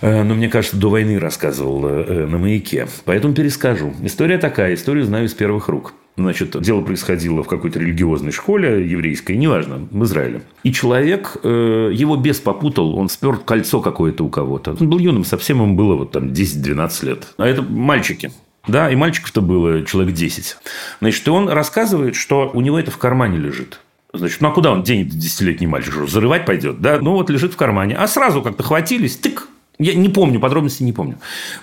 э, 0.00 0.22
ну, 0.22 0.34
мне 0.34 0.48
кажется, 0.48 0.76
до 0.76 0.90
войны 0.90 1.18
рассказывал 1.18 1.86
э, 1.86 2.26
на 2.26 2.38
«Маяке». 2.38 2.88
Поэтому 3.04 3.34
перескажу. 3.34 3.94
История 4.02 4.38
такая, 4.38 4.74
историю 4.74 5.04
знаю 5.04 5.26
из 5.26 5.34
первых 5.34 5.68
рук. 5.68 5.92
Значит, 6.18 6.60
дело 6.60 6.82
происходило 6.82 7.44
в 7.44 7.46
какой-то 7.46 7.78
религиозной 7.78 8.32
школе 8.32 8.84
еврейской, 8.84 9.36
неважно, 9.36 9.86
в 9.88 10.02
Израиле. 10.02 10.42
И 10.64 10.72
человек, 10.72 11.36
э, 11.44 11.90
его 11.94 12.16
бес 12.16 12.40
попутал, 12.40 12.96
он 12.96 13.08
спер 13.08 13.36
кольцо 13.36 13.80
какое-то 13.80 14.24
у 14.24 14.28
кого-то. 14.28 14.76
Он 14.80 14.90
был 14.90 14.98
юным, 14.98 15.24
совсем 15.24 15.62
ему 15.62 15.76
было 15.76 15.94
вот 15.94 16.10
там 16.10 16.30
10-12 16.30 17.06
лет. 17.06 17.34
А 17.36 17.46
это 17.46 17.62
мальчики. 17.62 18.32
Да, 18.68 18.90
и 18.90 18.96
мальчиков-то 18.96 19.40
было 19.40 19.84
человек 19.84 20.14
10. 20.14 20.56
Значит, 21.00 21.26
и 21.26 21.30
он 21.30 21.48
рассказывает, 21.48 22.14
что 22.14 22.50
у 22.52 22.60
него 22.60 22.78
это 22.78 22.90
в 22.90 22.98
кармане 22.98 23.38
лежит. 23.38 23.80
Значит, 24.12 24.40
ну 24.40 24.48
а 24.48 24.52
куда 24.52 24.72
он 24.72 24.82
денет 24.82 25.08
десятилетний 25.08 25.66
мальчик? 25.66 25.92
Что, 25.92 26.06
зарывать 26.06 26.46
пойдет, 26.46 26.80
да? 26.80 26.98
Ну 27.00 27.12
вот 27.12 27.30
лежит 27.30 27.52
в 27.52 27.56
кармане. 27.56 27.96
А 27.96 28.06
сразу 28.06 28.42
как-то 28.42 28.62
хватились, 28.62 29.16
тык, 29.16 29.48
я 29.78 29.94
не 29.94 30.08
помню, 30.08 30.40
подробности 30.40 30.82
не 30.82 30.92
помню. 30.92 31.18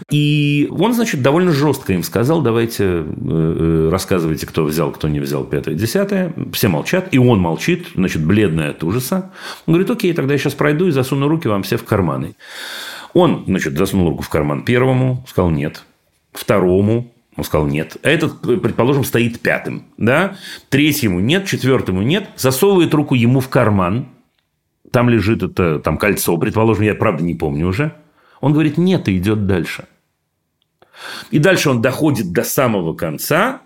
И 0.09 0.69
он, 0.71 0.93
значит, 0.93 1.21
довольно 1.21 1.51
жестко 1.51 1.91
им 1.91 2.01
сказал, 2.01 2.41
давайте 2.41 2.83
э, 2.83 3.03
э, 3.05 3.89
рассказывайте, 3.91 4.47
кто 4.47 4.63
взял, 4.63 4.91
кто 4.91 5.09
не 5.09 5.19
взял 5.19 5.43
пятое, 5.43 5.75
десятое. 5.75 6.33
Все 6.53 6.69
молчат, 6.69 7.09
и 7.11 7.17
он 7.17 7.39
молчит, 7.39 7.87
значит, 7.93 8.23
бледный 8.23 8.69
от 8.69 8.83
ужаса. 8.85 9.31
Он 9.65 9.73
говорит, 9.73 9.89
окей, 9.89 10.13
тогда 10.13 10.33
я 10.33 10.39
сейчас 10.39 10.53
пройду 10.53 10.87
и 10.87 10.91
засуну 10.91 11.27
руки 11.27 11.49
вам 11.49 11.63
все 11.63 11.75
в 11.75 11.83
карманы. 11.83 12.35
Он, 13.13 13.43
значит, 13.47 13.77
засунул 13.77 14.09
руку 14.09 14.23
в 14.23 14.29
карман 14.29 14.63
первому, 14.63 15.25
сказал 15.27 15.49
нет. 15.49 15.83
Второму, 16.37 17.13
он 17.35 17.43
сказал 17.43 17.67
нет. 17.67 17.97
Этот, 18.01 18.41
предположим, 18.41 19.03
стоит 19.03 19.39
пятым. 19.41 19.85
Да? 19.97 20.37
Третьему 20.69 21.19
нет, 21.19 21.45
четвертому 21.45 22.01
нет. 22.01 22.29
Засовывает 22.35 22.93
руку 22.93 23.15
ему 23.15 23.39
в 23.39 23.49
карман. 23.49 24.09
Там 24.91 25.09
лежит 25.09 25.43
это 25.43 25.79
там 25.79 25.97
кольцо, 25.97 26.37
предположим, 26.37 26.83
я 26.83 26.95
правда 26.95 27.23
не 27.23 27.35
помню 27.35 27.67
уже. 27.67 27.93
Он 28.39 28.53
говорит 28.53 28.77
нет 28.77 29.09
и 29.09 29.17
идет 29.17 29.47
дальше. 29.47 29.85
И 31.31 31.39
дальше 31.39 31.69
он 31.69 31.81
доходит 31.81 32.31
до 32.31 32.43
самого 32.43 32.93
конца, 32.93 33.61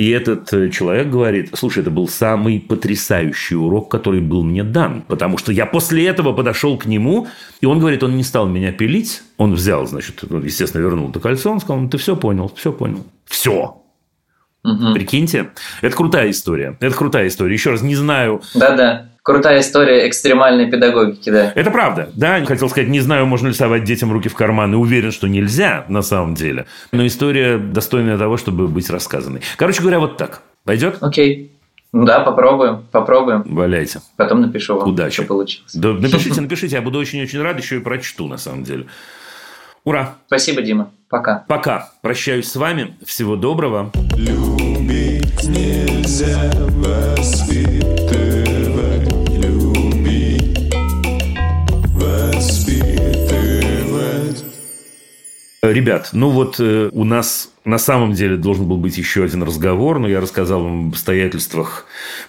и 0.00 0.08
этот 0.08 0.50
э, 0.54 0.70
человек 0.70 1.10
говорит, 1.10 1.50
слушай, 1.52 1.80
это 1.80 1.90
был 1.90 2.08
самый 2.08 2.58
потрясающий 2.58 3.54
урок, 3.54 3.90
который 3.90 4.22
был 4.22 4.42
мне 4.42 4.64
дан. 4.64 5.02
Потому 5.02 5.36
что 5.36 5.52
я 5.52 5.66
после 5.66 6.06
этого 6.06 6.32
подошел 6.32 6.78
к 6.78 6.86
нему, 6.86 7.28
и 7.60 7.66
он 7.66 7.80
говорит, 7.80 8.02
он 8.02 8.16
не 8.16 8.22
стал 8.22 8.48
меня 8.48 8.72
пилить. 8.72 9.20
Он 9.36 9.52
взял, 9.52 9.86
значит, 9.86 10.22
естественно, 10.22 10.80
вернул 10.80 11.10
это 11.10 11.20
кольцо. 11.20 11.50
Он 11.50 11.60
сказал, 11.60 11.82
ну, 11.82 11.90
ты 11.90 11.98
все 11.98 12.16
понял, 12.16 12.50
все 12.56 12.72
понял. 12.72 13.04
Все. 13.26 13.76
Угу. 14.64 14.94
Прикиньте, 14.94 15.50
это 15.82 15.94
крутая 15.94 16.30
история. 16.30 16.78
Это 16.80 16.96
крутая 16.96 17.28
история. 17.28 17.52
Еще 17.52 17.68
раз, 17.68 17.82
не 17.82 17.94
знаю. 17.94 18.40
Да-да. 18.54 19.09
Крутая 19.22 19.60
история 19.60 20.08
экстремальной 20.08 20.70
педагогики, 20.70 21.28
да. 21.30 21.52
Это 21.54 21.70
правда. 21.70 22.10
Да, 22.14 22.44
хотел 22.44 22.68
сказать, 22.68 22.88
не 22.88 23.00
знаю, 23.00 23.26
можно 23.26 23.48
ли 23.48 23.54
совать 23.54 23.84
детям 23.84 24.12
руки 24.12 24.28
в 24.28 24.34
карман, 24.34 24.72
и 24.72 24.76
уверен, 24.76 25.12
что 25.12 25.28
нельзя 25.28 25.84
на 25.88 26.02
самом 26.02 26.34
деле. 26.34 26.66
Но 26.92 27.06
история 27.06 27.58
достойная 27.58 28.16
того, 28.16 28.36
чтобы 28.38 28.66
быть 28.68 28.88
рассказанной. 28.88 29.42
Короче 29.56 29.82
говоря, 29.82 30.00
вот 30.00 30.16
так. 30.16 30.40
Пойдет? 30.64 30.96
Окей. 31.00 31.52
Ну 31.92 32.04
да, 32.06 32.20
попробуем, 32.20 32.84
попробуем. 32.92 33.42
Валяйте. 33.44 34.00
Потом 34.16 34.40
напишу 34.42 34.78
вам, 34.78 34.88
Удачи. 34.88 35.14
что 35.14 35.24
получилось. 35.24 35.74
Да, 35.74 35.92
напишите, 35.92 36.40
напишите, 36.40 36.76
я 36.76 36.82
буду 36.82 36.98
очень-очень 36.98 37.42
рад, 37.42 37.58
еще 37.58 37.76
и 37.76 37.80
прочту, 37.80 38.28
на 38.28 38.38
самом 38.38 38.62
деле. 38.62 38.86
Ура! 39.84 40.14
Спасибо, 40.26 40.62
Дима. 40.62 40.92
Пока. 41.08 41.44
Пока. 41.48 41.90
Прощаюсь 42.02 42.48
с 42.48 42.56
вами. 42.56 42.96
Всего 43.04 43.34
доброго. 43.34 43.90
Любить 44.16 45.42
нельзя 45.48 46.50
Ребят, 55.62 56.10
ну 56.12 56.30
вот 56.30 56.56
э, 56.58 56.88
у 56.90 57.04
нас 57.04 57.52
на 57.66 57.76
самом 57.76 58.14
деле 58.14 58.38
должен 58.38 58.66
был 58.66 58.78
быть 58.78 58.96
еще 58.96 59.24
один 59.24 59.42
разговор, 59.42 59.98
но 59.98 60.08
я 60.08 60.22
рассказал 60.22 60.62
вам 60.62 60.86
об 60.86 60.92
обстоятельствах 60.94 61.84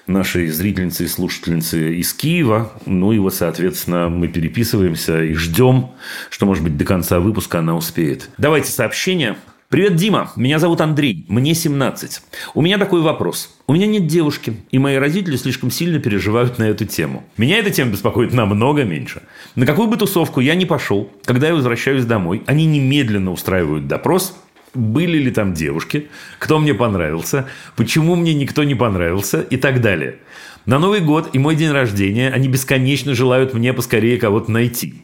нашей 0.06 0.48
зрительницы 0.48 1.06
и 1.06 1.08
слушательницы 1.08 1.96
из 1.96 2.14
Киева. 2.14 2.74
Ну 2.86 3.14
и 3.14 3.20
вот, 3.20 3.34
соответственно, 3.34 4.10
мы 4.10 4.28
переписываемся 4.28 5.24
и 5.24 5.34
ждем, 5.34 5.92
что, 6.30 6.46
может 6.46 6.62
быть, 6.62 6.76
до 6.76 6.84
конца 6.84 7.22
выпуска 7.22 7.60
она 7.60 7.74
успеет. 7.74 8.30
Давайте 8.38 8.70
сообщение. 8.70 9.38
Привет, 9.72 9.96
Дима. 9.96 10.30
Меня 10.36 10.60
зовут 10.60 10.82
Андрей. 10.82 11.24
Мне 11.30 11.54
17. 11.54 12.22
У 12.56 12.62
меня 12.62 12.78
такой 12.78 13.00
вопрос. 13.02 13.56
У 13.68 13.74
меня 13.74 13.88
нет 13.88 14.06
девушки, 14.06 14.58
и 14.70 14.78
мои 14.78 14.98
родители 14.98 15.38
слишком 15.38 15.72
сильно 15.72 15.98
переживают 15.98 16.58
на 16.60 16.64
эту 16.64 16.84
тему. 16.84 17.24
Меня 17.38 17.58
эта 17.58 17.70
тема 17.70 17.94
беспокоит 17.94 18.34
намного 18.34 18.84
меньше. 18.84 19.22
На 19.56 19.66
какую 19.66 19.88
бы 19.88 19.96
тусовку 19.96 20.42
я 20.42 20.56
ни 20.56 20.66
пошел, 20.66 21.10
когда 21.24 21.48
я 21.48 21.56
возвращаюсь 21.56 22.04
домой, 22.04 22.44
они 22.48 22.66
немедленно 22.66 23.32
устраивают 23.32 23.88
допрос, 23.88 24.36
были 24.74 25.18
ли 25.18 25.32
там 25.32 25.54
девушки, 25.54 26.10
кто 26.38 26.60
мне 26.60 26.74
понравился, 26.74 27.48
почему 27.78 28.18
мне 28.18 28.34
никто 28.34 28.66
не 28.66 28.76
понравился 28.76 29.40
и 29.40 29.56
так 29.56 29.80
далее. 29.80 30.18
На 30.66 30.80
Новый 30.80 31.00
год 31.00 31.30
и 31.32 31.40
мой 31.40 31.56
день 31.56 31.72
рождения 31.72 32.30
они 32.30 32.50
бесконечно 32.50 33.16
желают 33.16 33.54
мне 33.54 33.72
поскорее 33.72 34.18
кого-то 34.18 34.52
найти. 34.52 34.96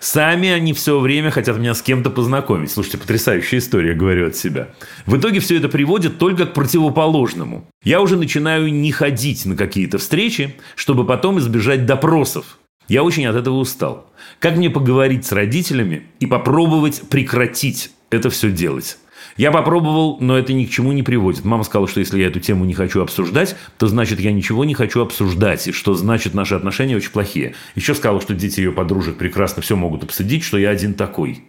Сами 0.00 0.48
они 0.48 0.72
все 0.72 0.98
время 0.98 1.30
хотят 1.30 1.58
меня 1.58 1.74
с 1.74 1.82
кем-то 1.82 2.10
познакомить. 2.10 2.70
Слушайте, 2.70 2.98
потрясающая 2.98 3.58
история, 3.58 3.94
говорю 3.94 4.28
от 4.28 4.36
себя. 4.36 4.68
В 5.06 5.16
итоге 5.16 5.40
все 5.40 5.56
это 5.56 5.68
приводит 5.68 6.18
только 6.18 6.46
к 6.46 6.54
противоположному. 6.54 7.66
Я 7.84 8.00
уже 8.00 8.16
начинаю 8.16 8.72
не 8.72 8.92
ходить 8.92 9.44
на 9.46 9.56
какие-то 9.56 9.98
встречи, 9.98 10.56
чтобы 10.74 11.06
потом 11.06 11.38
избежать 11.38 11.86
допросов. 11.86 12.58
Я 12.88 13.02
очень 13.04 13.26
от 13.26 13.36
этого 13.36 13.56
устал. 13.56 14.10
Как 14.38 14.56
мне 14.56 14.68
поговорить 14.68 15.24
с 15.24 15.32
родителями 15.32 16.06
и 16.20 16.26
попробовать 16.26 17.02
прекратить 17.08 17.90
это 18.10 18.28
все 18.30 18.50
делать? 18.50 18.98
Я 19.36 19.50
попробовал, 19.50 20.18
но 20.20 20.36
это 20.36 20.52
ни 20.52 20.64
к 20.64 20.70
чему 20.70 20.92
не 20.92 21.02
приводит. 21.02 21.44
Мама 21.44 21.64
сказала, 21.64 21.88
что 21.88 22.00
если 22.00 22.20
я 22.20 22.26
эту 22.26 22.40
тему 22.40 22.64
не 22.64 22.74
хочу 22.74 23.00
обсуждать, 23.00 23.56
то 23.78 23.86
значит 23.86 24.20
я 24.20 24.32
ничего 24.32 24.64
не 24.64 24.74
хочу 24.74 25.00
обсуждать, 25.00 25.66
и 25.68 25.72
что 25.72 25.94
значит 25.94 26.34
наши 26.34 26.54
отношения 26.54 26.96
очень 26.96 27.10
плохие. 27.10 27.54
Еще 27.74 27.94
сказала, 27.94 28.20
что 28.20 28.34
дети 28.34 28.60
ее 28.60 28.72
подружек 28.72 29.16
прекрасно 29.16 29.62
все 29.62 29.74
могут 29.76 30.04
обсудить, 30.04 30.44
что 30.44 30.58
я 30.58 30.70
один 30.70 30.94
такой. 30.94 31.44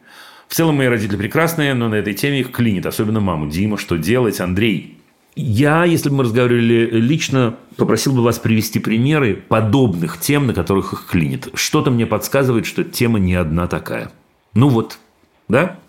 В 0.47 0.55
целом 0.55 0.77
мои 0.77 0.87
родители 0.87 1.17
прекрасные, 1.17 1.73
но 1.73 1.89
на 1.89 1.95
этой 1.95 2.13
теме 2.13 2.41
их 2.41 2.51
клинит, 2.51 2.85
особенно 2.85 3.19
маму. 3.19 3.49
Дима, 3.49 3.77
что 3.77 3.97
делать? 3.97 4.39
Андрей. 4.39 4.99
Я, 5.35 5.83
если 5.83 6.09
бы 6.09 6.17
мы 6.17 6.23
разговаривали 6.25 6.89
лично, 6.91 7.55
попросил 7.75 8.13
бы 8.13 8.21
вас 8.21 8.37
привести 8.37 8.79
примеры 8.79 9.33
подобных 9.35 10.19
тем, 10.19 10.45
на 10.45 10.53
которых 10.53 10.93
их 10.93 11.07
клинит. 11.07 11.49
Что-то 11.55 11.89
мне 11.89 12.05
подсказывает, 12.05 12.67
что 12.67 12.83
тема 12.83 13.17
не 13.17 13.33
одна 13.33 13.67
такая. 13.67 14.11
Ну 14.53 14.69
вот, 14.69 14.99
да? 15.47 15.79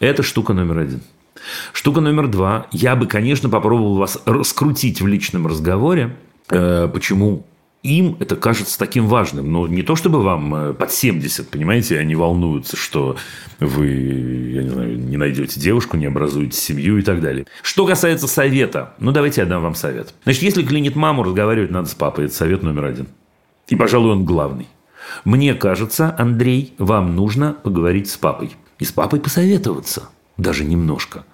Это 0.00 0.24
штука 0.24 0.54
номер 0.54 0.78
один. 0.78 1.02
Штука 1.72 2.00
номер 2.00 2.28
два. 2.28 2.66
Я 2.72 2.96
бы, 2.96 3.06
конечно, 3.06 3.48
попробовал 3.48 3.96
вас 3.96 4.18
раскрутить 4.24 5.00
в 5.00 5.06
личном 5.06 5.46
разговоре. 5.46 6.16
Э, 6.50 6.88
почему 6.92 7.44
им 7.82 8.16
это 8.20 8.36
кажется 8.36 8.78
таким 8.78 9.06
важным. 9.06 9.50
Но 9.50 9.66
не 9.66 9.82
то, 9.82 9.96
чтобы 9.96 10.22
вам 10.22 10.54
э, 10.54 10.74
под 10.74 10.92
70, 10.92 11.48
понимаете, 11.48 11.98
они 11.98 12.14
волнуются, 12.14 12.76
что 12.76 13.16
вы, 13.58 13.86
я 13.88 14.62
не 14.62 14.68
знаю, 14.68 14.98
не 14.98 15.16
найдете 15.16 15.58
девушку, 15.60 15.96
не 15.96 16.06
образуете 16.06 16.56
семью 16.58 16.98
и 16.98 17.02
так 17.02 17.20
далее. 17.20 17.46
Что 17.62 17.86
касается 17.86 18.28
совета, 18.28 18.94
ну, 18.98 19.12
давайте 19.12 19.40
я 19.40 19.46
дам 19.46 19.62
вам 19.62 19.74
совет. 19.74 20.14
Значит, 20.24 20.42
если 20.42 20.62
клинит 20.62 20.94
маму, 20.94 21.22
разговаривать 21.22 21.70
надо 21.70 21.88
с 21.88 21.94
папой. 21.94 22.26
Это 22.26 22.34
совет 22.34 22.62
номер 22.62 22.84
один. 22.84 23.08
И, 23.68 23.76
пожалуй, 23.76 24.12
он 24.12 24.24
главный. 24.24 24.66
Мне 25.24 25.54
кажется, 25.54 26.14
Андрей, 26.18 26.74
вам 26.78 27.16
нужно 27.16 27.54
поговорить 27.54 28.10
с 28.10 28.16
папой. 28.16 28.52
И 28.78 28.84
с 28.84 28.92
папой 28.92 29.20
посоветоваться. 29.20 30.08
Даже 30.40 30.64
немножко 30.64 31.24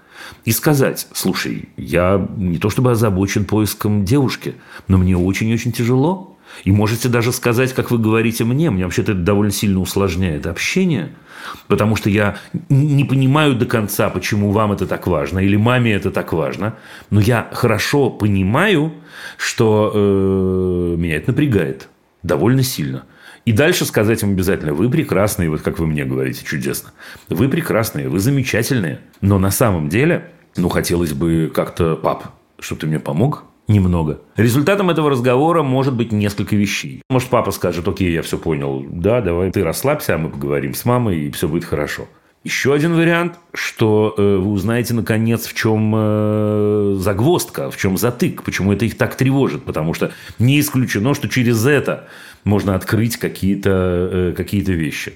и 0.44 0.50
сказать, 0.50 1.06
слушай, 1.12 1.68
я 1.76 2.26
не 2.36 2.58
то 2.58 2.70
чтобы 2.70 2.90
озабочен 2.90 3.44
поиском 3.44 4.04
девушки, 4.04 4.56
но 4.88 4.98
мне 4.98 5.16
очень-очень 5.16 5.72
тяжело. 5.72 6.36
И 6.64 6.72
можете 6.72 7.08
даже 7.08 7.32
сказать, 7.32 7.72
как 7.74 7.90
вы 7.90 7.98
говорите 7.98 8.44
мне, 8.44 8.70
мне 8.70 8.84
вообще-то 8.84 9.12
это 9.12 9.20
довольно 9.20 9.52
сильно 9.52 9.78
усложняет 9.80 10.46
общение, 10.46 11.12
потому 11.68 11.96
что 11.96 12.08
я 12.08 12.38
не 12.68 13.04
понимаю 13.04 13.54
до 13.54 13.66
конца, 13.66 14.08
почему 14.08 14.50
вам 14.52 14.72
это 14.72 14.86
так 14.86 15.06
важно, 15.06 15.40
или 15.40 15.56
маме 15.56 15.92
это 15.92 16.10
так 16.10 16.32
важно, 16.32 16.76
но 17.10 17.20
я 17.20 17.48
хорошо 17.52 18.10
понимаю, 18.10 18.92
что 19.36 19.92
э, 19.94 20.94
меня 20.96 21.16
это 21.16 21.30
напрягает 21.30 21.88
довольно 22.22 22.62
сильно. 22.62 23.04
И 23.46 23.52
дальше 23.52 23.84
сказать 23.84 24.22
им 24.24 24.32
обязательно, 24.32 24.74
вы 24.74 24.90
прекрасные, 24.90 25.48
вот 25.48 25.62
как 25.62 25.78
вы 25.78 25.86
мне 25.86 26.04
говорите, 26.04 26.44
чудесно. 26.44 26.90
Вы 27.28 27.48
прекрасные, 27.48 28.08
вы 28.08 28.18
замечательные. 28.18 29.00
Но 29.20 29.38
на 29.38 29.52
самом 29.52 29.88
деле, 29.88 30.30
ну, 30.56 30.68
хотелось 30.68 31.12
бы 31.12 31.50
как-то, 31.54 31.94
пап, 31.94 32.24
чтобы 32.58 32.80
ты 32.80 32.86
мне 32.88 32.98
помог, 32.98 33.44
немного. 33.68 34.20
Результатом 34.36 34.90
этого 34.90 35.10
разговора 35.10 35.62
может 35.62 35.94
быть 35.94 36.10
несколько 36.10 36.56
вещей. 36.56 37.02
Может, 37.08 37.28
папа 37.28 37.52
скажет, 37.52 37.86
окей, 37.86 38.12
я 38.12 38.22
все 38.22 38.36
понял, 38.36 38.84
да, 38.88 39.20
давай 39.20 39.52
ты 39.52 39.62
расслабься, 39.62 40.16
а 40.16 40.18
мы 40.18 40.28
поговорим 40.28 40.74
с 40.74 40.84
мамой, 40.84 41.20
и 41.20 41.30
все 41.30 41.46
будет 41.46 41.64
хорошо. 41.64 42.08
Еще 42.46 42.72
один 42.72 42.94
вариант, 42.94 43.40
что 43.54 44.14
э, 44.16 44.36
вы 44.36 44.52
узнаете 44.52 44.94
наконец, 44.94 45.46
в 45.46 45.54
чем 45.54 45.92
э, 45.96 46.94
загвоздка, 46.96 47.72
в 47.72 47.76
чем 47.76 47.96
затык, 47.96 48.44
почему 48.44 48.72
это 48.72 48.84
их 48.84 48.96
так 48.96 49.16
тревожит, 49.16 49.64
потому 49.64 49.94
что 49.94 50.12
не 50.38 50.60
исключено, 50.60 51.12
что 51.14 51.28
через 51.28 51.66
это 51.66 52.06
можно 52.46 52.74
открыть 52.74 53.16
какие-то 53.16 53.70
э, 54.10 54.34
какие 54.34 54.62
вещи. 54.62 55.14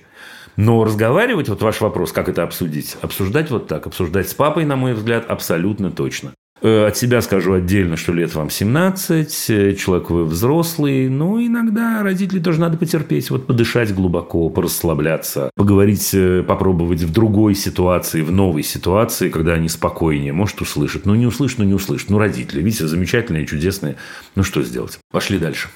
Но 0.57 0.85
разговаривать, 0.85 1.49
вот 1.49 1.63
ваш 1.63 1.81
вопрос, 1.81 2.13
как 2.13 2.29
это 2.29 2.43
обсудить, 2.43 2.97
обсуждать 3.01 3.51
вот 3.51 3.69
так, 3.69 3.87
обсуждать 3.87 4.29
с 4.29 4.35
папой, 4.35 4.65
на 4.65 4.77
мой 4.77 4.93
взгляд, 4.93 5.25
абсолютно 5.31 5.91
точно. 5.91 6.33
Э, 6.61 6.89
От 6.89 6.97
себя 6.97 7.23
скажу 7.23 7.53
отдельно, 7.55 7.97
что 7.97 8.13
лет 8.13 8.35
вам 8.35 8.51
17, 8.51 9.49
э, 9.49 9.75
человек 9.77 10.11
вы 10.11 10.25
взрослый, 10.25 11.09
но 11.09 11.41
иногда 11.41 12.03
родителей 12.03 12.43
тоже 12.43 12.61
надо 12.61 12.77
потерпеть, 12.77 13.31
вот 13.31 13.47
подышать 13.47 13.95
глубоко, 13.95 14.51
порасслабляться, 14.51 15.51
поговорить, 15.55 16.15
попробовать 16.49 17.03
в 17.03 17.13
другой 17.13 17.55
ситуации, 17.55 18.23
в 18.23 18.33
новой 18.33 18.65
ситуации, 18.65 19.31
когда 19.31 19.53
они 19.55 19.69
спокойнее, 19.69 20.33
может, 20.33 20.61
услышат. 20.61 21.07
Ну, 21.07 21.15
не 21.15 21.27
услышат, 21.27 21.59
ну, 21.59 21.65
не 21.65 21.75
услышат. 21.75 22.11
Ну, 22.11 22.19
родители, 22.19 22.61
видите, 22.61 22.89
замечательные, 22.89 23.47
чудесные. 23.47 23.95
Ну, 24.35 24.43
что 24.43 24.63
сделать? 24.63 24.99
Пошли 25.13 25.39
дальше. 25.39 25.69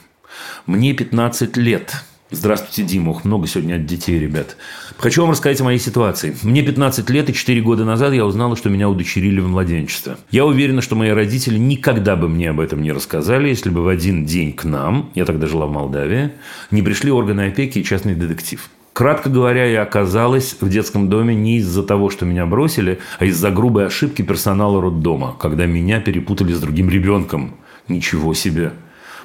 Мне 0.66 0.92
15 0.92 1.56
лет. 1.56 1.94
Здравствуйте, 2.30 2.82
Дима. 2.82 3.10
Ох, 3.10 3.24
много 3.24 3.46
сегодня 3.46 3.76
от 3.76 3.86
детей, 3.86 4.18
ребят. 4.18 4.56
Хочу 4.98 5.22
вам 5.22 5.30
рассказать 5.30 5.60
о 5.60 5.64
моей 5.64 5.78
ситуации. 5.78 6.34
Мне 6.42 6.62
15 6.62 7.08
лет, 7.10 7.30
и 7.30 7.34
4 7.34 7.60
года 7.60 7.84
назад 7.84 8.12
я 8.12 8.24
узнала, 8.24 8.56
что 8.56 8.70
меня 8.70 8.88
удочерили 8.88 9.40
в 9.40 9.48
младенчество. 9.48 10.18
Я 10.30 10.44
уверена, 10.44 10.80
что 10.80 10.96
мои 10.96 11.10
родители 11.10 11.58
никогда 11.58 12.16
бы 12.16 12.28
мне 12.28 12.50
об 12.50 12.60
этом 12.60 12.82
не 12.82 12.92
рассказали, 12.92 13.48
если 13.48 13.70
бы 13.70 13.82
в 13.82 13.88
один 13.88 14.24
день 14.24 14.52
к 14.52 14.64
нам, 14.64 15.10
я 15.14 15.24
тогда 15.26 15.46
жила 15.46 15.66
в 15.66 15.72
Молдавии, 15.72 16.32
не 16.70 16.82
пришли 16.82 17.12
органы 17.12 17.42
опеки 17.42 17.78
и 17.78 17.84
частный 17.84 18.14
детектив. 18.14 18.68
Кратко 18.94 19.28
говоря, 19.28 19.66
я 19.66 19.82
оказалась 19.82 20.56
в 20.60 20.68
детском 20.68 21.08
доме 21.08 21.34
не 21.34 21.58
из-за 21.58 21.82
того, 21.82 22.10
что 22.10 22.24
меня 22.24 22.46
бросили, 22.46 23.00
а 23.18 23.24
из-за 23.26 23.50
грубой 23.50 23.86
ошибки 23.86 24.22
персонала 24.22 24.80
роддома, 24.80 25.36
когда 25.38 25.66
меня 25.66 26.00
перепутали 26.00 26.52
с 26.52 26.60
другим 26.60 26.88
ребенком. 26.88 27.56
Ничего 27.88 28.34
себе. 28.34 28.72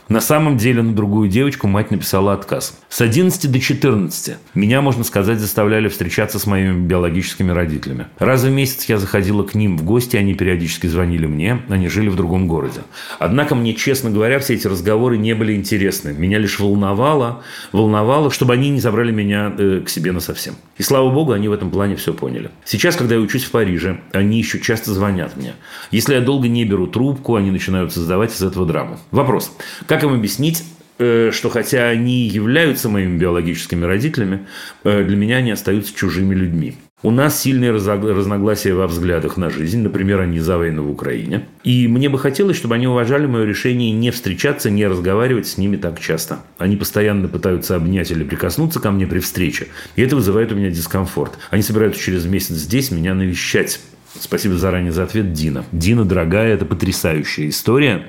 На 0.10 0.22
самом 0.22 0.58
деле 0.58 0.82
на 0.82 0.96
другую 0.96 1.30
девочку 1.30 1.68
мать 1.68 1.92
написала 1.92 2.34
отказ. 2.34 2.80
С 2.90 3.00
11 3.00 3.52
до 3.52 3.60
14 3.60 4.38
меня, 4.56 4.82
можно 4.82 5.04
сказать, 5.04 5.40
заставляли 5.40 5.88
встречаться 5.88 6.40
с 6.40 6.48
моими 6.48 6.84
биологическими 6.88 7.52
родителями. 7.52 8.08
Раз 8.18 8.42
в 8.42 8.50
месяц 8.50 8.86
я 8.86 8.98
заходила 8.98 9.44
к 9.44 9.54
ним 9.54 9.78
в 9.78 9.84
гости, 9.84 10.18
они 10.18 10.34
периодически 10.34 10.88
звонили 10.88 11.28
мне, 11.28 11.62
они 11.70 11.90
жили 11.90 12.10
в 12.10 12.16
другом 12.16 12.48
городе. 12.48 12.82
Однако 13.20 13.54
мне, 13.54 13.76
честно 13.76 14.10
говоря, 14.10 14.40
все 14.40 14.56
эти 14.56 14.66
разговоры 14.66 15.16
не 15.16 15.36
были 15.36 15.54
интересны. 15.54 16.12
Меня 16.18 16.40
лишь 16.40 16.60
волновало, 16.60 17.44
волновало, 17.72 18.32
чтобы 18.32 18.54
они 18.54 18.72
не 18.72 18.80
забрали 18.80 19.12
меня 19.12 19.54
э, 19.56 19.84
к 19.86 19.90
себе 19.90 20.12
насовсем. 20.12 20.56
И 20.80 20.82
слава 20.82 21.12
богу, 21.12 21.34
они 21.34 21.50
в 21.50 21.54
этом 21.54 21.70
плане 21.70 21.96
все 21.96 22.16
поняли. 22.16 22.50
Сейчас, 22.66 22.96
когда 22.96 23.14
я 23.14 23.22
учусь 23.22 23.44
в 23.44 23.52
Париже, 23.52 24.00
они 24.12 24.40
еще 24.40 24.60
часто 24.60 24.92
звонят 24.92 25.38
мне. 25.38 25.54
Если 25.92 26.16
я 26.16 26.22
долго 26.22 26.48
не 26.48 26.66
беру 26.66 26.88
трубку, 26.88 27.36
они 27.36 27.52
начинают 27.52 27.94
создавать 27.94 28.34
из 28.34 28.42
этого 28.42 28.66
драму. 28.66 28.98
Вопрос. 29.12 29.56
Как 29.86 29.99
им 30.04 30.14
объяснить, 30.14 30.64
э, 30.98 31.32
что 31.34 31.50
хотя 31.50 31.88
они 31.88 32.28
являются 32.28 32.90
моими 32.90 33.18
биологическими 33.18 33.86
родителями, 33.86 34.46
э, 34.84 35.04
для 35.04 35.18
меня 35.18 35.38
они 35.38 35.52
остаются 35.52 35.96
чужими 35.96 36.36
людьми. 36.36 36.76
У 37.02 37.12
нас 37.12 37.40
сильные 37.40 37.72
разногласия 37.72 38.74
во 38.74 38.86
взглядах 38.86 39.38
на 39.38 39.50
жизнь. 39.50 39.82
Например, 39.82 40.20
они 40.20 40.42
за 40.42 40.58
войну 40.58 40.84
в 40.84 40.92
Украине. 40.92 41.46
И 41.64 41.88
мне 41.88 42.10
бы 42.10 42.20
хотелось, 42.20 42.58
чтобы 42.58 42.76
они 42.76 42.88
уважали 42.88 43.26
мое 43.26 43.46
решение 43.46 43.92
не 43.92 44.12
встречаться, 44.12 44.70
не 44.70 44.86
разговаривать 44.86 45.48
с 45.48 45.58
ними 45.58 45.78
так 45.78 46.02
часто. 46.02 46.40
Они 46.58 46.76
постоянно 46.76 47.30
пытаются 47.30 47.78
обнять 47.78 48.12
или 48.12 48.26
прикоснуться 48.26 48.82
ко 48.82 48.92
мне 48.92 49.08
при 49.08 49.20
встрече. 49.20 49.68
И 49.96 50.02
это 50.02 50.18
вызывает 50.18 50.52
у 50.52 50.56
меня 50.56 50.72
дискомфорт. 50.72 51.40
Они 51.52 51.62
собираются 51.62 52.02
через 52.02 52.26
месяц 52.26 52.56
здесь 52.56 52.92
меня 52.92 53.14
навещать. 53.14 53.80
Спасибо 54.20 54.58
заранее 54.58 54.92
за 54.92 55.04
ответ, 55.04 55.32
Дина. 55.32 55.64
Дина, 55.72 56.04
дорогая, 56.04 56.54
это 56.54 56.66
потрясающая 56.66 57.48
история. 57.48 58.08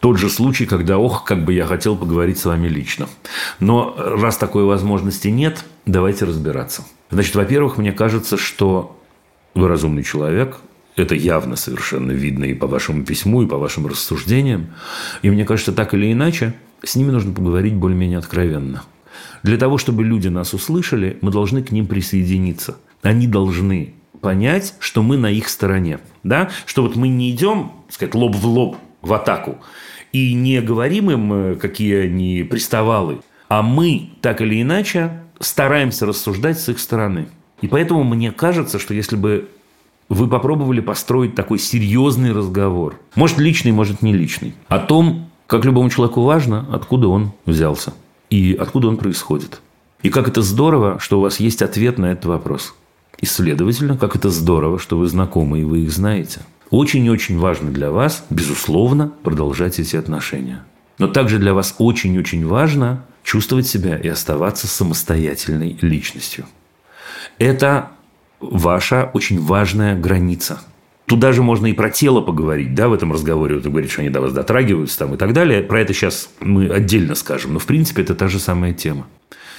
Тот 0.00 0.18
же 0.18 0.30
случай, 0.30 0.64
когда, 0.64 0.98
ох, 0.98 1.24
как 1.24 1.44
бы 1.44 1.52
я 1.52 1.66
хотел 1.66 1.94
поговорить 1.94 2.38
с 2.38 2.46
вами 2.46 2.68
лично. 2.68 3.06
Но 3.60 3.94
раз 3.96 4.38
такой 4.38 4.64
возможности 4.64 5.28
нет, 5.28 5.64
давайте 5.84 6.24
разбираться. 6.24 6.84
Значит, 7.10 7.34
во-первых, 7.34 7.76
мне 7.76 7.92
кажется, 7.92 8.38
что 8.38 8.98
вы 9.54 9.68
разумный 9.68 10.02
человек. 10.02 10.58
Это 10.96 11.14
явно 11.14 11.56
совершенно 11.56 12.12
видно 12.12 12.44
и 12.44 12.54
по 12.54 12.66
вашему 12.66 13.04
письму, 13.04 13.42
и 13.42 13.46
по 13.46 13.58
вашим 13.58 13.86
рассуждениям. 13.86 14.68
И 15.22 15.30
мне 15.30 15.44
кажется, 15.44 15.72
так 15.72 15.92
или 15.92 16.10
иначе, 16.12 16.54
с 16.82 16.96
ними 16.96 17.10
нужно 17.10 17.32
поговорить 17.32 17.74
более-менее 17.74 18.18
откровенно. 18.18 18.84
Для 19.42 19.58
того, 19.58 19.76
чтобы 19.76 20.02
люди 20.02 20.28
нас 20.28 20.54
услышали, 20.54 21.18
мы 21.20 21.30
должны 21.30 21.62
к 21.62 21.72
ним 21.72 21.86
присоединиться. 21.86 22.78
Они 23.02 23.26
должны 23.26 23.94
понять, 24.20 24.74
что 24.78 25.02
мы 25.02 25.18
на 25.18 25.30
их 25.30 25.48
стороне. 25.48 26.00
Да? 26.22 26.50
Что 26.64 26.82
вот 26.82 26.96
мы 26.96 27.08
не 27.08 27.30
идем, 27.30 27.72
сказать, 27.88 28.14
лоб 28.14 28.34
в 28.34 28.46
лоб 28.46 28.76
в 29.02 29.12
атаку 29.12 29.58
и 30.12 30.34
не 30.34 30.60
говорим 30.60 31.10
им, 31.10 31.32
э, 31.32 31.54
какие 31.56 32.06
они 32.06 32.42
приставалы, 32.42 33.20
а 33.48 33.62
мы 33.62 34.10
так 34.20 34.40
или 34.40 34.60
иначе 34.60 35.22
стараемся 35.38 36.06
рассуждать 36.06 36.60
с 36.60 36.68
их 36.68 36.78
стороны. 36.78 37.28
И 37.60 37.68
поэтому 37.68 38.04
мне 38.04 38.32
кажется, 38.32 38.78
что 38.78 38.94
если 38.94 39.16
бы 39.16 39.48
вы 40.08 40.28
попробовали 40.28 40.80
построить 40.80 41.34
такой 41.34 41.58
серьезный 41.58 42.32
разговор, 42.32 42.98
может 43.14 43.38
личный, 43.38 43.72
может 43.72 44.02
не 44.02 44.12
личный, 44.12 44.54
о 44.68 44.78
том, 44.78 45.30
как 45.46 45.64
любому 45.64 45.90
человеку 45.90 46.22
важно, 46.22 46.66
откуда 46.72 47.08
он 47.08 47.32
взялся 47.46 47.92
и 48.28 48.56
откуда 48.58 48.88
он 48.88 48.96
происходит. 48.96 49.60
И 50.02 50.08
как 50.08 50.28
это 50.28 50.42
здорово, 50.42 50.98
что 50.98 51.18
у 51.18 51.22
вас 51.22 51.40
есть 51.40 51.62
ответ 51.62 51.98
на 51.98 52.06
этот 52.12 52.26
вопрос. 52.26 52.74
И, 53.18 53.26
следовательно, 53.26 53.98
как 53.98 54.16
это 54.16 54.30
здорово, 54.30 54.78
что 54.78 54.96
вы 54.96 55.06
знакомы 55.06 55.60
и 55.60 55.64
вы 55.64 55.80
их 55.80 55.92
знаете. 55.92 56.40
Очень 56.70 57.04
и 57.06 57.10
очень 57.10 57.38
важно 57.38 57.70
для 57.70 57.90
вас, 57.90 58.24
безусловно, 58.30 59.12
продолжать 59.22 59.80
эти 59.80 59.96
отношения. 59.96 60.64
Но 60.98 61.08
также 61.08 61.38
для 61.38 61.52
вас 61.52 61.74
очень-очень 61.78 62.46
важно 62.46 63.04
чувствовать 63.24 63.66
себя 63.66 63.96
и 63.96 64.06
оставаться 64.06 64.68
самостоятельной 64.68 65.76
личностью. 65.80 66.46
Это 67.38 67.90
ваша 68.38 69.10
очень 69.14 69.40
важная 69.40 69.98
граница. 69.98 70.60
Туда 71.06 71.32
же 71.32 71.42
можно 71.42 71.66
и 71.66 71.72
про 71.72 71.90
тело 71.90 72.20
поговорить, 72.20 72.74
да, 72.74 72.88
в 72.88 72.92
этом 72.92 73.12
разговоре. 73.12 73.56
Вот 73.56 73.64
вы 73.64 73.70
говорите, 73.70 73.92
что 73.92 74.02
они 74.02 74.10
до 74.10 74.20
вас 74.20 74.32
дотрагиваются 74.32 74.98
там 75.00 75.14
и 75.14 75.16
так 75.16 75.32
далее. 75.32 75.62
Про 75.62 75.80
это 75.80 75.92
сейчас 75.92 76.30
мы 76.38 76.68
отдельно 76.68 77.16
скажем. 77.16 77.54
Но, 77.54 77.58
в 77.58 77.66
принципе, 77.66 78.02
это 78.02 78.14
та 78.14 78.28
же 78.28 78.38
самая 78.38 78.72
тема. 78.74 79.08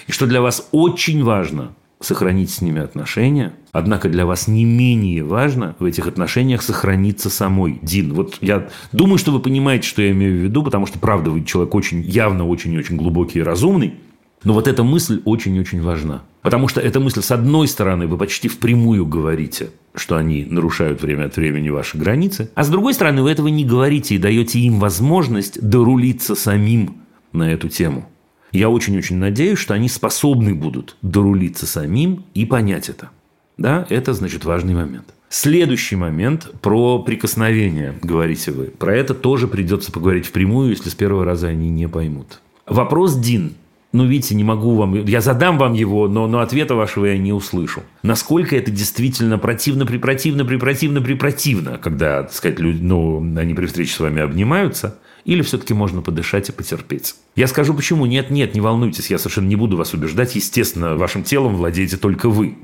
И 0.07 0.13
что 0.13 0.27
для 0.27 0.41
вас 0.41 0.69
очень 0.71 1.23
важно 1.25 1.73
сохранить 2.01 2.49
с 2.49 2.61
ними 2.61 2.81
отношения, 2.81 3.53
однако 3.71 4.09
для 4.09 4.25
вас 4.25 4.47
не 4.47 4.65
менее 4.65 5.23
важно 5.23 5.75
в 5.79 5.85
этих 5.85 6.07
отношениях 6.07 6.61
сохраниться 6.61 7.29
самой. 7.29 7.79
Дин, 7.81 8.13
вот 8.13 8.37
я 8.41 8.69
думаю, 8.91 9.17
что 9.17 9.31
вы 9.31 9.39
понимаете, 9.39 9.87
что 9.87 10.01
я 10.01 10.11
имею 10.11 10.39
в 10.39 10.43
виду, 10.43 10.63
потому 10.63 10.85
что, 10.85 10.99
правда, 10.99 11.31
вы 11.31 11.43
человек 11.43 11.75
очень, 11.75 12.01
явно 12.01 12.47
очень-очень 12.47 12.97
глубокий 12.97 13.39
и 13.39 13.43
разумный, 13.43 13.95
но 14.43 14.53
вот 14.53 14.67
эта 14.67 14.83
мысль 14.83 15.21
очень-очень 15.25 15.81
важна. 15.81 16.23
Потому 16.41 16.67
что 16.67 16.81
эта 16.81 16.99
мысль, 16.99 17.21
с 17.21 17.29
одной 17.31 17.67
стороны, 17.67 18.07
вы 18.07 18.17
почти 18.17 18.47
впрямую 18.47 19.05
говорите, 19.05 19.69
что 19.93 20.17
они 20.17 20.45
нарушают 20.45 21.01
время 21.01 21.25
от 21.25 21.35
времени 21.35 21.69
ваши 21.69 21.97
границы, 21.97 22.49
а 22.55 22.63
с 22.63 22.69
другой 22.69 22.95
стороны, 22.95 23.21
вы 23.21 23.29
этого 23.29 23.49
не 23.49 23.63
говорите 23.63 24.15
и 24.15 24.17
даете 24.17 24.59
им 24.59 24.79
возможность 24.79 25.61
дорулиться 25.61 26.33
самим 26.33 26.95
на 27.31 27.51
эту 27.51 27.69
тему. 27.69 28.07
Я 28.51 28.69
очень-очень 28.69 29.17
надеюсь, 29.17 29.59
что 29.59 29.73
они 29.73 29.87
способны 29.87 30.53
будут 30.53 30.97
дорулиться 31.01 31.65
самим 31.65 32.25
и 32.33 32.45
понять 32.45 32.89
это. 32.89 33.09
Да, 33.57 33.85
это, 33.89 34.13
значит, 34.13 34.45
важный 34.45 34.73
момент. 34.73 35.13
Следующий 35.29 35.95
момент 35.95 36.51
про 36.61 36.99
прикосновение, 36.99 37.95
говорите 38.01 38.51
вы. 38.51 38.65
Про 38.65 38.95
это 38.95 39.13
тоже 39.13 39.47
придется 39.47 39.91
поговорить 39.91 40.25
впрямую, 40.25 40.71
если 40.71 40.89
с 40.89 40.95
первого 40.95 41.23
раза 41.23 41.47
они 41.47 41.69
не 41.69 41.87
поймут. 41.87 42.41
Вопрос, 42.65 43.15
Дин, 43.15 43.53
ну, 43.93 44.05
видите, 44.05 44.35
не 44.35 44.43
могу 44.43 44.75
вам... 44.75 45.05
Я 45.05 45.21
задам 45.21 45.57
вам 45.57 45.73
его, 45.73 46.07
но, 46.07 46.27
но 46.27 46.39
ответа 46.39 46.75
вашего 46.75 47.05
я 47.05 47.17
не 47.17 47.33
услышу. 47.33 47.83
Насколько 48.03 48.55
это 48.55 48.71
действительно 48.71 49.37
противно, 49.37 49.85
припротивно, 49.85 50.45
припротивно, 50.45 51.01
припротивно, 51.01 51.77
когда, 51.77 52.23
так 52.23 52.33
сказать, 52.33 52.59
люди, 52.59 52.81
ну, 52.81 53.19
они 53.37 53.53
при 53.53 53.65
встрече 53.65 53.93
с 53.93 53.99
вами 53.99 54.21
обнимаются, 54.21 54.97
или 55.25 55.41
все-таки 55.41 55.73
можно 55.73 56.01
подышать 56.01 56.49
и 56.49 56.51
потерпеть? 56.51 57.15
Я 57.35 57.47
скажу 57.47 57.73
почему. 57.73 58.05
Нет, 58.05 58.29
нет, 58.29 58.53
не 58.55 58.61
волнуйтесь, 58.61 59.09
я 59.09 59.17
совершенно 59.17 59.47
не 59.47 59.55
буду 59.55 59.77
вас 59.77 59.93
убеждать. 59.93 60.35
Естественно, 60.35 60.95
вашим 60.95 61.23
телом 61.23 61.55
владеете 61.55 61.97
только 61.97 62.29
вы. 62.29 62.57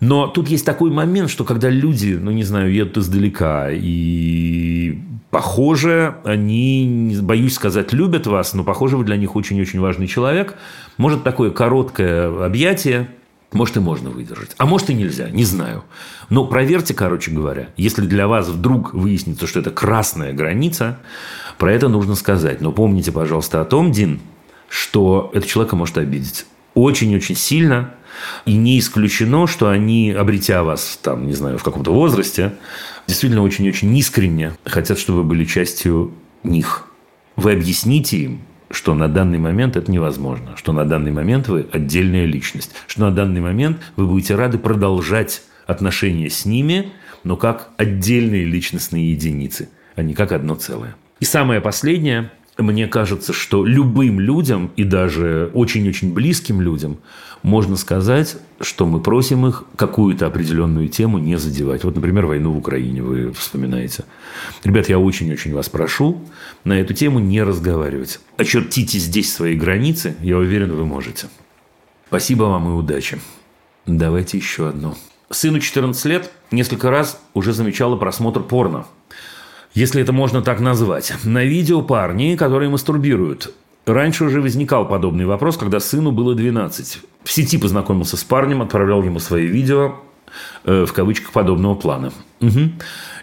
Но 0.00 0.26
тут 0.26 0.48
есть 0.48 0.66
такой 0.66 0.90
момент, 0.90 1.30
что 1.30 1.44
когда 1.44 1.70
люди, 1.70 2.18
ну, 2.20 2.32
не 2.32 2.42
знаю, 2.42 2.72
едут 2.72 2.98
издалека, 2.98 3.68
и 3.70 4.98
похоже, 5.30 6.16
они, 6.24 7.16
боюсь 7.22 7.54
сказать, 7.54 7.92
любят 7.92 8.26
вас, 8.26 8.52
но, 8.52 8.64
похоже, 8.64 8.96
вы 8.96 9.04
для 9.04 9.16
них 9.16 9.36
очень-очень 9.36 9.78
важный 9.78 10.08
человек, 10.08 10.56
может 10.96 11.22
такое 11.22 11.52
короткое 11.52 12.44
объятие, 12.44 13.10
может, 13.52 13.76
и 13.76 13.80
можно 13.80 14.10
выдержать. 14.10 14.54
А 14.56 14.66
может, 14.66 14.90
и 14.90 14.94
нельзя, 14.94 15.28
не 15.30 15.44
знаю. 15.44 15.84
Но 16.30 16.46
проверьте, 16.46 16.94
короче 16.94 17.30
говоря. 17.30 17.68
Если 17.76 18.02
для 18.06 18.26
вас 18.26 18.48
вдруг 18.48 18.94
выяснится, 18.94 19.46
что 19.46 19.60
это 19.60 19.70
красная 19.70 20.32
граница, 20.32 20.98
про 21.58 21.72
это 21.72 21.88
нужно 21.88 22.14
сказать. 22.14 22.60
Но 22.60 22.72
помните, 22.72 23.12
пожалуйста, 23.12 23.60
о 23.60 23.64
том, 23.64 23.92
Дин, 23.92 24.20
что 24.68 25.30
это 25.34 25.46
человека 25.46 25.76
может 25.76 25.98
обидеть. 25.98 26.46
Очень-очень 26.74 27.36
сильно. 27.36 27.94
И 28.44 28.56
не 28.56 28.78
исключено, 28.78 29.46
что 29.46 29.68
они, 29.68 30.10
обретя 30.10 30.62
вас, 30.62 30.98
там, 31.02 31.26
не 31.26 31.32
знаю, 31.32 31.58
в 31.58 31.62
каком-то 31.62 31.92
возрасте, 31.92 32.54
действительно 33.06 33.42
очень-очень 33.42 33.94
искренне 33.96 34.52
хотят, 34.64 34.98
чтобы 34.98 35.18
вы 35.22 35.24
были 35.24 35.44
частью 35.44 36.12
них. 36.42 36.86
Вы 37.36 37.52
объясните 37.52 38.18
им, 38.18 38.42
что 38.70 38.94
на 38.94 39.08
данный 39.08 39.38
момент 39.38 39.76
это 39.76 39.90
невозможно, 39.90 40.56
что 40.56 40.72
на 40.72 40.84
данный 40.84 41.10
момент 41.10 41.48
вы 41.48 41.66
отдельная 41.72 42.24
личность, 42.24 42.72
что 42.86 43.02
на 43.02 43.10
данный 43.10 43.40
момент 43.40 43.78
вы 43.96 44.06
будете 44.06 44.34
рады 44.34 44.58
продолжать 44.58 45.42
отношения 45.66 46.30
с 46.30 46.44
ними, 46.44 46.92
но 47.24 47.36
как 47.36 47.70
отдельные 47.76 48.44
личностные 48.44 49.12
единицы. 49.12 49.68
Они 49.94 50.14
как 50.14 50.32
одно 50.32 50.54
целое. 50.54 50.96
И 51.22 51.24
самое 51.24 51.60
последнее– 51.60 52.32
мне 52.58 52.88
кажется, 52.88 53.32
что 53.32 53.64
любым 53.64 54.18
людям 54.18 54.72
и 54.74 54.82
даже 54.82 55.52
очень-очень 55.54 56.12
близким 56.12 56.60
людям 56.60 56.98
можно 57.44 57.76
сказать, 57.76 58.36
что 58.60 58.86
мы 58.86 59.00
просим 59.00 59.46
их 59.46 59.62
какую-то 59.76 60.26
определенную 60.26 60.88
тему 60.88 61.18
не 61.18 61.38
задевать. 61.38 61.84
Вот, 61.84 61.94
например, 61.94 62.26
войну 62.26 62.50
в 62.50 62.58
Украине 62.58 63.02
вы 63.04 63.32
вспоминаете. 63.34 64.04
Ребят, 64.64 64.88
я 64.88 64.98
очень-очень 64.98 65.54
вас 65.54 65.68
прошу 65.68 66.20
на 66.64 66.72
эту 66.72 66.92
тему 66.92 67.20
не 67.20 67.40
разговаривать. 67.44 68.18
Очертите 68.36 68.98
здесь 68.98 69.32
свои 69.32 69.54
границы, 69.54 70.16
я 70.22 70.38
уверен, 70.38 70.72
вы 70.72 70.84
можете. 70.84 71.28
Спасибо 72.08 72.44
вам 72.44 72.68
и 72.68 72.72
удачи. 72.72 73.20
Давайте 73.86 74.38
еще 74.38 74.70
одну. 74.70 74.96
Сыну 75.30 75.60
14 75.60 76.04
лет 76.06 76.32
несколько 76.50 76.90
раз 76.90 77.22
уже 77.32 77.52
замечала 77.52 77.94
просмотр 77.96 78.42
порно– 78.42 78.86
если 79.74 80.02
это 80.02 80.12
можно 80.12 80.42
так 80.42 80.60
назвать. 80.60 81.12
На 81.24 81.44
видео 81.44 81.82
парни, 81.82 82.36
которые 82.36 82.70
мастурбируют. 82.70 83.54
Раньше 83.86 84.24
уже 84.24 84.40
возникал 84.40 84.86
подобный 84.86 85.26
вопрос, 85.26 85.56
когда 85.56 85.80
сыну 85.80 86.12
было 86.12 86.34
12. 86.34 87.00
В 87.24 87.32
сети 87.32 87.58
познакомился 87.58 88.16
с 88.16 88.24
парнем, 88.24 88.62
отправлял 88.62 89.02
ему 89.02 89.18
свои 89.18 89.46
видео, 89.46 89.96
э, 90.64 90.84
в 90.86 90.92
кавычках, 90.92 91.32
подобного 91.32 91.74
плана. 91.74 92.12
Угу. 92.40 92.70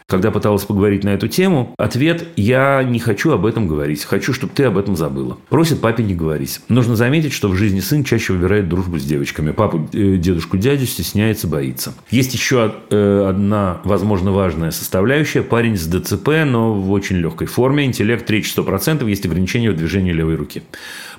Когда 0.10 0.32
пыталась 0.32 0.64
поговорить 0.64 1.04
на 1.04 1.10
эту 1.10 1.28
тему, 1.28 1.76
ответ 1.78 2.30
«я 2.36 2.82
не 2.82 2.98
хочу 2.98 3.32
об 3.32 3.46
этом 3.46 3.68
говорить, 3.68 4.04
хочу, 4.04 4.34
чтобы 4.34 4.52
ты 4.56 4.64
об 4.64 4.80
этом 4.80 4.96
забыла». 4.96 5.38
Просит 5.50 5.82
папе 5.82 6.04
не 6.04 6.16
говорить. 6.16 6.62
Нужно 6.68 6.96
заметить, 6.96 7.32
что 7.32 7.48
в 7.48 7.56
жизни 7.56 7.80
сын 7.80 8.04
чаще 8.04 8.34
выбирает 8.34 8.68
дружбу 8.68 8.98
с 8.98 9.06
девочками. 9.06 9.52
Папу, 9.52 9.88
э, 9.94 10.16
дедушку, 10.16 10.58
дядю 10.58 10.88
стесняется, 10.88 11.48
боится. 11.48 11.94
Есть 12.10 12.34
еще 12.34 12.74
э, 12.90 13.26
одна, 13.30 13.82
возможно, 13.84 14.32
важная 14.32 14.72
составляющая. 14.72 15.44
Парень 15.44 15.78
с 15.78 15.86
ДЦП, 15.86 16.30
но 16.44 16.74
в 16.74 16.92
очень 16.92 17.18
легкой 17.18 17.46
форме. 17.46 17.86
Интеллект 17.86 18.28
речь 18.32 18.52
100%, 18.52 19.08
есть 19.08 19.28
ограничения 19.28 19.70
в 19.70 19.78
движении 19.78 20.12
левой 20.12 20.38
руки. 20.38 20.64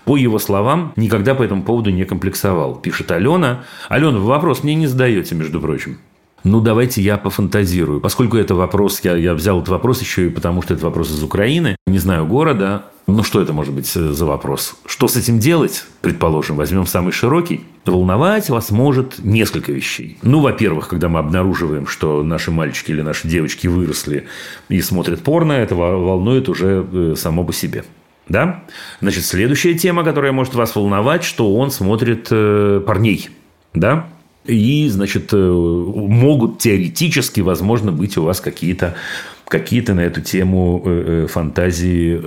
По 0.04 0.16
его 0.16 0.40
словам, 0.40 0.94
никогда 0.96 1.36
по 1.36 1.44
этому 1.44 1.62
поводу 1.62 1.90
не 1.90 2.04
комплексовал. 2.04 2.74
Пишет 2.74 3.12
Алена. 3.12 3.62
Алена, 3.88 4.18
вопрос 4.18 4.64
мне 4.64 4.74
не 4.74 4.88
задаете, 4.88 5.36
между 5.36 5.60
прочим. 5.60 5.98
Ну, 6.44 6.60
давайте 6.60 7.02
я 7.02 7.18
пофантазирую. 7.18 8.00
Поскольку 8.00 8.36
это 8.36 8.54
вопрос, 8.54 9.00
я, 9.02 9.16
я 9.16 9.34
взял 9.34 9.58
этот 9.58 9.68
вопрос 9.68 10.00
еще 10.00 10.26
и 10.26 10.30
потому, 10.30 10.62
что 10.62 10.74
это 10.74 10.84
вопрос 10.84 11.10
из 11.10 11.22
Украины, 11.22 11.76
не 11.86 11.98
знаю 11.98 12.26
города. 12.26 12.86
Ну, 13.06 13.22
что 13.22 13.42
это 13.42 13.52
может 13.52 13.74
быть 13.74 13.90
э, 13.96 14.12
за 14.12 14.24
вопрос? 14.24 14.76
Что 14.86 15.08
с 15.08 15.16
этим 15.16 15.38
делать? 15.38 15.84
Предположим, 16.00 16.56
возьмем 16.56 16.86
самый 16.86 17.12
широкий. 17.12 17.64
Волновать 17.84 18.48
вас 18.50 18.70
может 18.70 19.18
несколько 19.18 19.72
вещей. 19.72 20.18
Ну, 20.22 20.40
во-первых, 20.40 20.88
когда 20.88 21.08
мы 21.08 21.18
обнаруживаем, 21.18 21.86
что 21.86 22.22
наши 22.22 22.50
мальчики 22.50 22.92
или 22.92 23.02
наши 23.02 23.26
девочки 23.26 23.66
выросли 23.66 24.26
и 24.68 24.80
смотрят 24.80 25.22
порно, 25.22 25.52
это 25.52 25.74
волнует 25.74 26.48
уже 26.48 26.86
э, 26.90 27.14
само 27.16 27.44
по 27.44 27.52
себе. 27.52 27.84
Да? 28.28 28.62
Значит, 29.00 29.24
следующая 29.24 29.74
тема, 29.74 30.04
которая 30.04 30.30
может 30.30 30.54
вас 30.54 30.76
волновать, 30.76 31.24
что 31.24 31.54
он 31.56 31.72
смотрит 31.72 32.28
э, 32.30 32.80
парней. 32.86 33.28
Да? 33.74 34.06
И, 34.44 34.88
значит, 34.88 35.32
э, 35.32 35.36
могут 35.36 36.58
теоретически, 36.58 37.40
возможно, 37.40 37.92
быть 37.92 38.16
у 38.16 38.22
вас 38.22 38.40
какие-то 38.40 38.94
какие-то 39.48 39.94
на 39.94 40.00
эту 40.00 40.20
тему 40.20 40.80
э, 40.84 41.24
э, 41.24 41.26
фантазии 41.26 42.20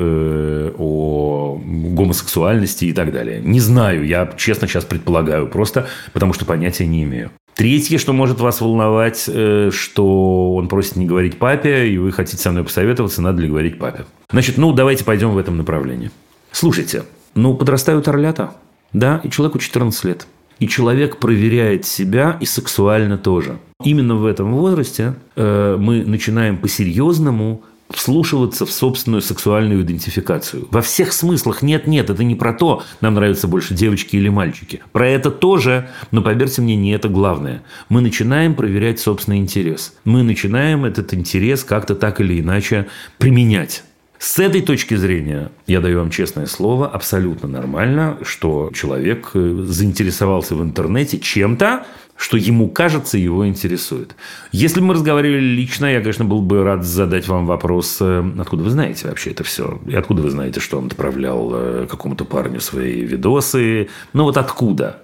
о 0.77 1.57
гомосексуальности 1.63 2.85
и 2.85 2.93
так 2.93 3.13
далее. 3.13 3.39
Не 3.41 3.61
знаю, 3.61 4.05
я 4.05 4.31
честно 4.35 4.67
сейчас 4.67 4.83
предполагаю, 4.83 5.47
просто 5.47 5.87
потому 6.11 6.33
что 6.33 6.45
понятия 6.45 6.85
не 6.85 7.03
имею. 7.03 7.31
Третье, 7.55 7.97
что 7.97 8.11
может 8.11 8.41
вас 8.41 8.59
волновать, 8.61 9.29
что 9.69 10.55
он 10.55 10.67
просит 10.67 10.97
не 10.97 11.05
говорить 11.05 11.37
папе, 11.37 11.87
и 11.87 11.97
вы 11.97 12.11
хотите 12.11 12.41
со 12.41 12.51
мной 12.51 12.63
посоветоваться, 12.65 13.21
надо 13.21 13.41
ли 13.41 13.47
говорить 13.47 13.79
папе. 13.79 14.05
Значит, 14.29 14.57
ну, 14.57 14.73
давайте 14.73 15.05
пойдем 15.05 15.29
в 15.29 15.37
этом 15.37 15.55
направлении. 15.55 16.11
Слушайте, 16.51 17.03
ну, 17.35 17.55
подрастают 17.55 18.07
орлята, 18.07 18.55
да, 18.91 19.21
и 19.23 19.29
человеку 19.29 19.59
14 19.59 20.03
лет– 20.03 20.27
и 20.63 20.67
человек 20.67 21.17
проверяет 21.17 21.85
себя 21.85 22.37
и 22.39 22.45
сексуально 22.45 23.17
тоже. 23.17 23.59
Именно 23.83 24.15
в 24.15 24.25
этом 24.25 24.53
возрасте 24.53 25.15
э, 25.35 25.75
мы 25.77 26.05
начинаем 26.05 26.57
по-серьезному 26.57 27.63
вслушиваться 27.89 28.65
в 28.65 28.71
собственную 28.71 29.21
сексуальную 29.21 29.81
идентификацию. 29.81 30.67
Во 30.71 30.81
всех 30.81 31.11
смыслах 31.11 31.61
нет-нет, 31.63 32.09
это 32.09 32.23
не 32.23 32.35
про 32.35 32.53
то, 32.53 32.81
нам 33.01 33.15
нравятся 33.15 33.49
больше 33.49 33.73
девочки 33.73 34.15
или 34.15 34.29
мальчики. 34.29 34.81
Про 34.93 35.09
это 35.09 35.31
тоже, 35.31 35.89
но 36.11 36.21
поверьте 36.21 36.61
мне, 36.61 36.77
не 36.77 36.91
это 36.91 37.09
главное. 37.09 37.61
Мы 37.89 37.99
начинаем 37.99 38.55
проверять 38.55 39.01
собственный 39.01 39.39
интерес. 39.39 39.93
Мы 40.05 40.23
начинаем 40.23 40.85
этот 40.85 41.13
интерес 41.13 41.65
как-то 41.65 41.93
так 41.93 42.21
или 42.21 42.39
иначе 42.39 42.87
применять. 43.17 43.83
С 44.23 44.39
этой 44.39 44.61
точки 44.61 44.95
зрения, 44.95 45.51
я 45.67 45.81
даю 45.81 45.99
вам 45.99 46.09
честное 46.09 46.45
слово, 46.45 46.87
абсолютно 46.87 47.49
нормально, 47.49 48.19
что 48.21 48.71
человек 48.73 49.31
э, 49.33 49.65
заинтересовался 49.67 50.55
в 50.55 50.63
интернете 50.63 51.19
чем-то, 51.19 51.85
что 52.15 52.37
ему 52.37 52.69
кажется, 52.69 53.17
его 53.17 53.45
интересует. 53.45 54.15
Если 54.53 54.79
бы 54.79 54.85
мы 54.85 54.93
разговаривали 54.93 55.41
лично, 55.41 55.87
я, 55.87 55.99
конечно, 55.99 56.23
был 56.23 56.41
бы 56.41 56.63
рад 56.63 56.85
задать 56.85 57.27
вам 57.27 57.45
вопрос, 57.45 57.97
э, 57.99 58.23
откуда 58.39 58.63
вы 58.63 58.69
знаете 58.69 59.09
вообще 59.09 59.31
это 59.31 59.43
все? 59.43 59.81
И 59.85 59.93
откуда 59.93 60.21
вы 60.21 60.29
знаете, 60.29 60.61
что 60.61 60.77
он 60.77 60.85
отправлял 60.85 61.51
э, 61.53 61.87
какому-то 61.89 62.23
парню 62.23 62.61
свои 62.61 63.01
видосы? 63.01 63.89
Ну 64.13 64.23
вот 64.23 64.37
откуда? 64.37 65.01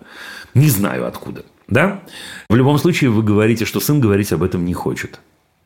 Не 0.53 0.69
знаю 0.69 1.05
откуда. 1.05 1.43
Да? 1.67 1.99
В 2.49 2.55
любом 2.55 2.77
случае, 2.77 3.09
вы 3.09 3.21
говорите, 3.21 3.65
что 3.65 3.81
сын 3.81 3.99
говорить 3.99 4.31
об 4.31 4.43
этом 4.43 4.63
не 4.63 4.73
хочет. 4.73 5.19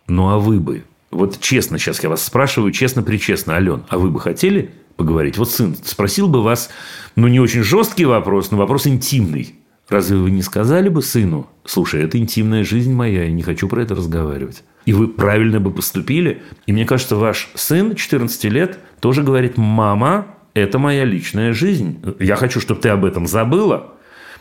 Ну 0.08 0.30
а 0.30 0.40
вы 0.40 0.60
бы 0.60 0.86
вот 1.14 1.40
честно 1.40 1.78
сейчас 1.78 2.04
я 2.04 2.10
вас 2.10 2.24
спрашиваю, 2.24 2.72
честно-причестно, 2.72 3.56
Ален, 3.56 3.84
а 3.90 3.98
вы 3.98 4.10
бы 4.10 4.20
хотели 4.20 4.72
поговорить? 4.96 5.38
Вот 5.38 5.52
сын 5.52 5.76
спросил 5.84 6.28
бы 6.28 6.42
вас, 6.42 6.70
ну, 7.16 7.28
не 7.28 7.40
очень 7.40 7.64
жесткий 7.64 8.06
вопрос, 8.06 8.52
но 8.52 8.58
вопрос 8.58 8.88
интимный. 8.88 9.56
Разве 9.90 10.18
вы 10.18 10.32
не 10.32 10.42
сказали 10.42 10.90
бы 10.90 11.02
сыну, 11.02 11.48
слушай, 11.66 12.04
это 12.04 12.18
интимная 12.18 12.64
жизнь 12.64 12.94
моя, 12.94 13.26
я 13.26 13.32
не 13.32 13.44
хочу 13.44 13.68
про 13.68 13.82
это 13.82 13.96
разговаривать? 13.96 14.64
И 14.86 14.94
вы 14.94 15.08
правильно 15.08 15.60
бы 15.60 15.72
поступили. 15.72 16.42
И 16.66 16.74
мне 16.74 16.86
кажется, 16.86 17.16
ваш 17.16 17.50
сын 17.56 17.96
14 17.96 18.44
лет 18.46 18.80
тоже 19.00 19.24
говорит, 19.24 19.58
мама, 19.58 20.28
это 20.54 20.80
моя 20.80 21.04
личная 21.04 21.54
жизнь. 21.54 22.02
Я 22.20 22.36
хочу, 22.36 22.60
чтобы 22.60 22.82
ты 22.82 22.90
об 22.90 23.06
этом 23.06 23.28
забыла. 23.28 23.94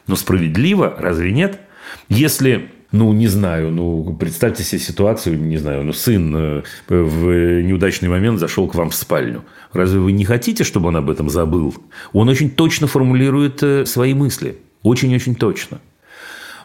Но 0.06 0.16
справедливо, 0.16 0.94
разве 0.98 1.32
нет? 1.32 1.60
Если 2.08 2.70
ну, 2.92 3.12
не 3.12 3.26
знаю, 3.26 3.70
ну, 3.70 4.14
представьте 4.18 4.62
себе 4.62 4.78
ситуацию, 4.78 5.38
не 5.40 5.56
знаю, 5.56 5.82
ну, 5.82 5.92
сын 5.92 6.34
э, 6.36 6.62
в 6.88 7.62
неудачный 7.62 8.10
момент 8.10 8.38
зашел 8.38 8.68
к 8.68 8.74
вам 8.74 8.90
в 8.90 8.94
спальню. 8.94 9.44
Разве 9.72 9.98
вы 9.98 10.12
не 10.12 10.24
хотите, 10.26 10.62
чтобы 10.62 10.88
он 10.88 10.96
об 10.96 11.08
этом 11.08 11.30
забыл? 11.30 11.74
Он 12.12 12.28
очень 12.28 12.50
точно 12.50 12.86
формулирует 12.86 13.62
э, 13.62 13.86
свои 13.86 14.12
мысли. 14.12 14.58
Очень-очень 14.82 15.34
точно. 15.34 15.80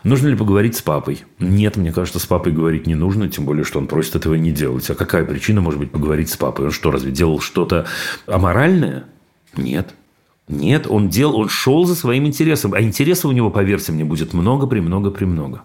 Нужно 0.04 0.28
ли 0.28 0.36
поговорить 0.36 0.76
с 0.76 0.82
папой? 0.82 1.24
Нет, 1.40 1.78
мне 1.78 1.92
кажется, 1.92 2.20
с 2.20 2.26
папой 2.26 2.52
говорить 2.52 2.88
не 2.88 2.96
нужно, 2.96 3.30
тем 3.30 3.46
более, 3.46 3.64
что 3.64 3.80
он 3.80 3.88
просит 3.88 4.16
этого 4.16 4.36
не 4.36 4.52
делать. 4.52 4.90
А 4.90 4.96
какая 4.96 5.24
причина 5.24 5.62
может 5.62 5.80
быть 5.80 5.92
поговорить 5.92 6.30
с 6.30 6.38
папой? 6.38 6.66
Он 6.66 6.72
что, 6.72 6.92
разве 6.92 7.12
делал 7.12 7.40
что-то 7.40 7.88
аморальное? 8.26 9.06
Нет. 9.56 9.94
Нет, 10.48 10.88
он 10.88 11.10
делал, 11.10 11.38
он 11.40 11.50
шел 11.50 11.86
за 11.86 11.96
своим 11.96 12.26
интересом. 12.26 12.74
А 12.74 12.82
интереса 12.82 13.28
у 13.28 13.32
него, 13.32 13.50
поверьте 13.50 13.92
мне, 13.92 14.06
будет 14.06 14.34
много, 14.34 14.66
премного, 14.68 15.10
премного. 15.10 15.64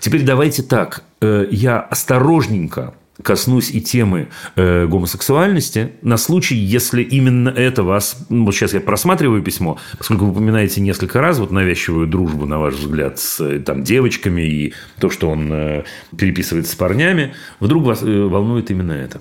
Теперь 0.00 0.24
давайте 0.24 0.62
так. 0.62 1.04
Э, 1.20 1.46
я 1.50 1.80
осторожненько 1.80 2.94
коснусь 3.22 3.70
и 3.70 3.80
темы 3.80 4.28
э, 4.56 4.86
гомосексуальности 4.86 5.92
на 6.02 6.16
случай, 6.16 6.56
если 6.56 7.02
именно 7.02 7.48
это 7.48 7.82
вас... 7.82 8.26
Ну, 8.28 8.44
вот 8.44 8.54
сейчас 8.54 8.74
я 8.74 8.80
просматриваю 8.80 9.42
письмо, 9.42 9.78
поскольку 9.98 10.24
вы 10.24 10.32
упоминаете 10.32 10.80
несколько 10.80 11.20
раз 11.20 11.38
вот 11.38 11.50
навязчивую 11.50 12.06
дружбу, 12.06 12.46
на 12.46 12.58
ваш 12.58 12.74
взгляд, 12.74 13.18
с 13.18 13.40
э, 13.40 13.60
там, 13.60 13.82
девочками 13.82 14.42
и 14.42 14.74
то, 14.98 15.10
что 15.10 15.30
он 15.30 15.52
э, 15.52 15.84
переписывает 16.16 16.66
с 16.66 16.74
парнями, 16.74 17.34
вдруг 17.60 17.84
вас 17.84 18.02
э, 18.02 18.06
волнует 18.06 18.70
именно 18.70 18.92
это. 18.92 19.20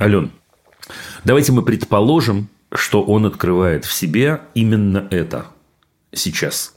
Ален, 0.00 0.30
давайте 1.24 1.52
мы 1.52 1.62
предположим, 1.62 2.48
что 2.72 3.02
он 3.02 3.26
открывает 3.26 3.84
в 3.84 3.92
себе 3.92 4.40
именно 4.54 5.06
это 5.10 5.46
сейчас. 6.12 6.74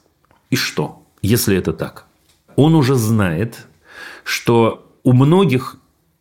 И 0.50 0.56
что, 0.56 1.04
если 1.22 1.58
это 1.58 1.74
так? 1.74 2.06
Он 2.60 2.76
уже 2.76 2.96
знает, 2.96 3.68
что 4.26 4.92
у 5.04 5.14
многих 5.14 5.78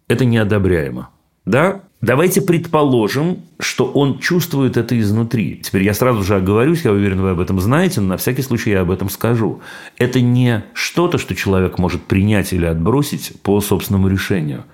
это 0.06 0.24
неодобряемо. 0.24 1.10
Да? 1.44 1.80
Давайте 2.00 2.40
предположим, 2.40 3.42
что 3.58 3.86
он 3.86 4.20
чувствует 4.20 4.76
это 4.76 4.96
изнутри. 5.00 5.60
Теперь 5.64 5.82
я 5.82 5.94
сразу 5.94 6.22
же 6.22 6.36
оговорюсь, 6.36 6.84
я 6.84 6.92
уверен, 6.92 7.20
вы 7.22 7.30
об 7.30 7.40
этом 7.40 7.58
знаете, 7.58 8.00
но 8.00 8.06
на 8.06 8.16
всякий 8.18 8.42
случай 8.42 8.70
я 8.70 8.82
об 8.82 8.92
этом 8.92 9.10
скажу. 9.10 9.62
Это 9.96 10.20
не 10.20 10.64
что-то, 10.74 11.18
что 11.18 11.34
человек 11.34 11.76
может 11.76 12.04
принять 12.04 12.52
или 12.52 12.66
отбросить 12.66 13.32
по 13.42 13.60
собственному 13.60 14.06
решению. 14.06 14.64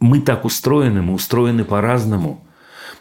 Мы 0.00 0.20
так 0.20 0.44
устроены, 0.44 1.02
мы 1.02 1.14
устроены 1.14 1.62
по-разному. 1.64 2.44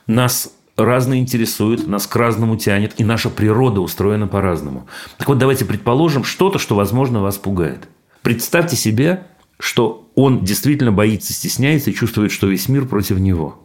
Нас 0.05 0.52
разно 0.77 1.19
интересует, 1.19 1.87
нас 1.87 2.07
к 2.07 2.15
разному 2.15 2.57
тянет, 2.57 2.93
и 2.97 3.03
наша 3.03 3.29
природа 3.29 3.81
устроена 3.81 4.27
по-разному. 4.27 4.87
Так 5.17 5.27
вот, 5.27 5.37
давайте 5.37 5.65
предположим 5.65 6.23
что-то, 6.23 6.59
что, 6.59 6.75
возможно, 6.75 7.21
вас 7.21 7.37
пугает. 7.37 7.87
Представьте 8.21 8.75
себе, 8.75 9.27
что 9.59 10.09
он 10.15 10.43
действительно 10.43 10.91
боится, 10.91 11.33
стесняется 11.33 11.91
и 11.91 11.93
чувствует, 11.93 12.31
что 12.31 12.47
весь 12.47 12.67
мир 12.69 12.85
против 12.85 13.19
него. 13.19 13.59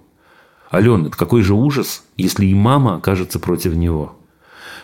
Ален, 0.72 1.06
это 1.06 1.16
какой 1.16 1.43
же 1.43 1.55
ужас, 1.55 2.05
если 2.16 2.47
и 2.47 2.55
мама 2.55 2.97
окажется 2.97 3.39
против 3.39 3.74
него. 3.74 4.16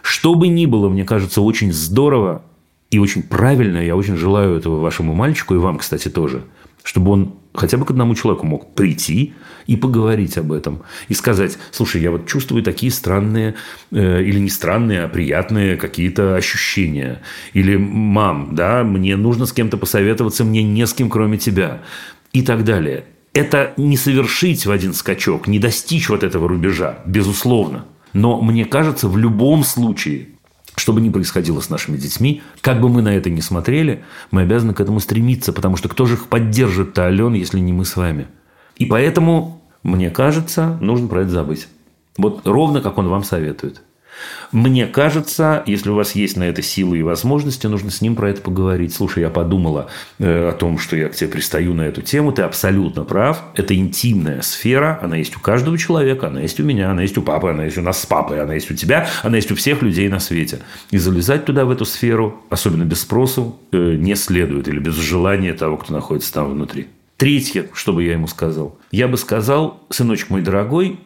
Что 0.02 0.34
бы 0.34 0.48
ни 0.48 0.66
было, 0.66 0.88
мне 0.88 1.05
кажется, 1.05 1.40
очень 1.42 1.72
здорово 1.72 2.42
и 2.90 2.98
очень 2.98 3.22
правильно, 3.22 3.78
я 3.78 3.96
очень 3.96 4.16
желаю 4.16 4.56
этого 4.56 4.80
вашему 4.80 5.14
мальчику 5.14 5.55
и 5.55 5.59
вам, 5.59 5.78
кстати, 5.78 6.09
тоже, 6.09 6.44
чтобы 6.82 7.10
он 7.10 7.34
хотя 7.55 7.78
бы 7.78 7.85
к 7.86 7.90
одному 7.90 8.14
человеку 8.14 8.47
мог 8.47 8.74
прийти 8.74 9.35
и 9.66 9.76
поговорить 9.76 10.36
об 10.36 10.52
этом. 10.52 10.82
И 11.09 11.14
сказать, 11.14 11.56
слушай, 11.70 12.02
я 12.02 12.10
вот 12.10 12.26
чувствую 12.26 12.62
такие 12.62 12.93
странные, 12.93 13.55
э, 13.93 14.22
или 14.22 14.39
не 14.39 14.51
странные, 14.51 15.05
а 15.05 15.09
приятные 15.09 15.76
какие-то 15.76 16.36
ощущения. 16.36 17.22
Или, 17.52 17.76
мам, 17.76 18.51
да, 18.52 18.82
мне 18.82 19.16
нужно 19.16 19.47
с 19.47 19.52
кем-то 19.52 19.76
посоветоваться, 19.76 20.44
мне 20.44 20.62
не 20.62 20.86
с 20.86 20.93
кем, 20.93 21.09
кроме 21.09 21.39
тебя. 21.39 21.82
И 22.32 22.43
так 22.43 22.64
далее. 22.64 23.05
Это 23.32 23.72
не 23.76 23.97
совершить 23.97 24.66
в 24.66 24.70
один 24.70 24.93
скачок, 24.93 25.47
не 25.47 25.59
достичь 25.59 26.09
вот 26.09 26.22
этого 26.22 26.48
рубежа, 26.48 26.98
безусловно. 27.06 27.86
Но 28.12 28.40
мне 28.40 28.64
кажется, 28.64 29.09
в 29.09 29.16
любом 29.16 29.64
случае, 29.64 30.28
что 30.76 30.92
бы 30.92 31.01
ни 31.01 31.10
происходило 31.10 31.60
с 31.60 31.70
нашими 31.70 31.96
детьми, 31.96 32.42
как 32.60 32.80
бы 32.80 32.88
мы 32.88 33.02
на 33.02 33.14
это 33.14 33.30
ни 33.30 33.40
смотрели, 33.40 34.05
мы 34.30 34.42
обязаны 34.42 34.74
к 34.74 34.80
этому 34.80 35.01
стремиться, 35.01 35.52
потому 35.52 35.76
что 35.76 35.88
кто 35.88 36.06
же 36.06 36.14
их 36.14 36.26
поддержит-то, 36.26 37.05
Ален, 37.05 37.34
если 37.34 37.60
не 37.60 37.72
мы 37.72 37.84
с 37.84 37.96
вами? 37.96 38.26
И 38.76 38.86
поэтому, 38.86 39.62
мне 39.82 40.10
кажется, 40.10 40.78
нужно 40.80 41.09
про 41.09 41.22
это 41.22 41.30
забыть. 41.30 41.68
Вот 42.16 42.46
ровно 42.46 42.80
как 42.80 42.98
он 42.98 43.09
вам 43.09 43.24
советует. 43.24 43.82
Мне 44.53 44.86
кажется, 44.86 45.62
если 45.66 45.91
у 45.91 45.95
вас 45.95 46.15
есть 46.15 46.36
на 46.36 46.45
это 46.45 46.62
силы 46.62 46.99
и 46.99 47.03
возможности, 47.03 47.66
нужно 47.66 47.91
с 47.91 48.01
ним 48.01 48.15
про 48.15 48.31
это 48.31 48.41
поговорить. 48.41 48.95
Слушай, 48.95 49.23
я 49.23 49.31
подумала 49.31 49.89
э, 50.19 50.49
о 50.49 50.53
том, 50.53 50.78
что 50.78 50.97
я 50.97 51.09
к 51.09 51.15
тебе 51.15 51.31
пристаю 51.31 51.74
на 51.74 51.82
эту 51.82 52.03
тему. 52.03 52.32
Ты 52.32 52.43
абсолютно 52.43 53.05
прав. 53.05 53.43
Это 53.55 53.74
интимная 53.74 54.43
сфера. 54.43 54.99
Она 55.03 55.16
есть 55.16 55.36
у 55.36 55.41
каждого 55.41 55.77
человека. 55.77 56.28
Она 56.28 56.41
есть 56.41 56.61
у 56.61 56.62
меня. 56.62 56.91
Она 56.91 57.03
есть 57.03 57.19
у 57.19 57.23
папы. 57.23 57.51
Она 57.51 57.65
есть 57.65 57.78
у 57.78 57.82
нас 57.82 58.01
с 58.01 58.07
папой. 58.07 58.41
Она 58.41 58.55
есть 58.55 58.70
у 58.70 58.74
тебя. 58.74 59.09
Она 59.23 59.36
есть 59.36 59.51
у 59.51 59.55
всех 59.55 59.82
людей 59.82 60.09
на 60.09 60.20
свете. 60.20 60.61
И 60.91 60.99
залезать 60.99 61.45
туда, 61.45 61.65
в 61.65 61.70
эту 61.70 61.85
сферу, 61.85 62.43
особенно 62.51 62.85
без 62.85 63.01
спросу, 63.01 63.59
э, 63.73 63.97
не 63.97 64.15
следует. 64.15 64.69
Или 64.69 64.78
без 64.78 64.95
желания 64.95 65.55
того, 65.55 65.77
кто 65.78 65.93
находится 65.93 66.32
там 66.32 66.51
внутри. 66.51 66.86
Третье, 67.16 67.66
что 67.73 67.93
бы 67.93 68.03
я 68.03 68.12
ему 68.12 68.27
сказал. 68.27 68.78
Я 68.91 69.09
бы 69.09 69.16
сказал, 69.16 69.81
сыночек 69.91 70.31
мой 70.31 70.43
дорогой, 70.43 70.99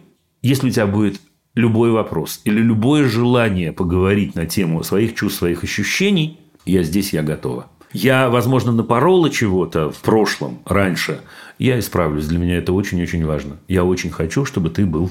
если 0.43 0.69
у 0.69 0.71
тебя 0.71 0.87
будет 0.87 1.21
любой 1.55 1.91
вопрос 1.91 2.41
или 2.45 2.61
любое 2.61 3.09
желание 3.09 3.73
поговорить 3.73 4.35
на 4.35 4.47
тему 4.47 4.83
своих 4.83 5.15
чувств, 5.15 5.39
своих 5.39 5.65
ощущений, 5.65 6.39
я 6.65 6.83
здесь, 6.83 7.13
я 7.13 7.23
готова. 7.23 7.67
Я, 7.93 8.29
возможно, 8.29 8.71
напорола 8.73 9.31
чего-то 9.31 9.91
в 9.91 10.03
прошлом, 10.03 10.59
раньше. 10.67 11.21
Я 11.59 11.79
исправлюсь. 11.79 12.27
Для 12.27 12.39
меня 12.39 12.59
это 12.59 12.73
очень-очень 12.73 13.25
важно. 13.25 13.57
Я 13.67 13.85
очень 13.85 14.11
хочу, 14.11 14.45
чтобы 14.45 14.69
ты 14.69 14.85
был, 14.85 15.11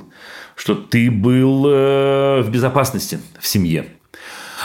что 0.56 0.76
ты 0.76 1.10
был 1.10 1.66
э, 1.68 2.42
в 2.42 2.50
безопасности 2.52 3.20
в 3.40 3.48
семье. 3.48 3.88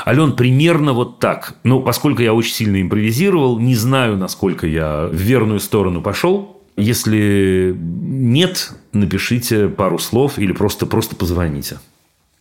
Ален, 0.06 0.32
примерно 0.32 0.92
вот 0.92 1.20
так. 1.20 1.56
Ну, 1.64 1.80
поскольку 1.80 2.22
я 2.22 2.34
очень 2.34 2.52
сильно 2.52 2.80
импровизировал, 2.80 3.58
не 3.58 3.74
знаю, 3.74 4.16
насколько 4.16 4.66
я 4.66 5.06
в 5.06 5.14
верную 5.14 5.60
сторону 5.60 6.02
пошел. 6.02 6.51
Если 6.76 7.74
нет, 7.76 8.72
напишите 8.92 9.68
пару 9.68 9.98
слов 9.98 10.38
или 10.38 10.52
просто, 10.52 10.86
просто 10.86 11.16
позвоните. 11.16 11.78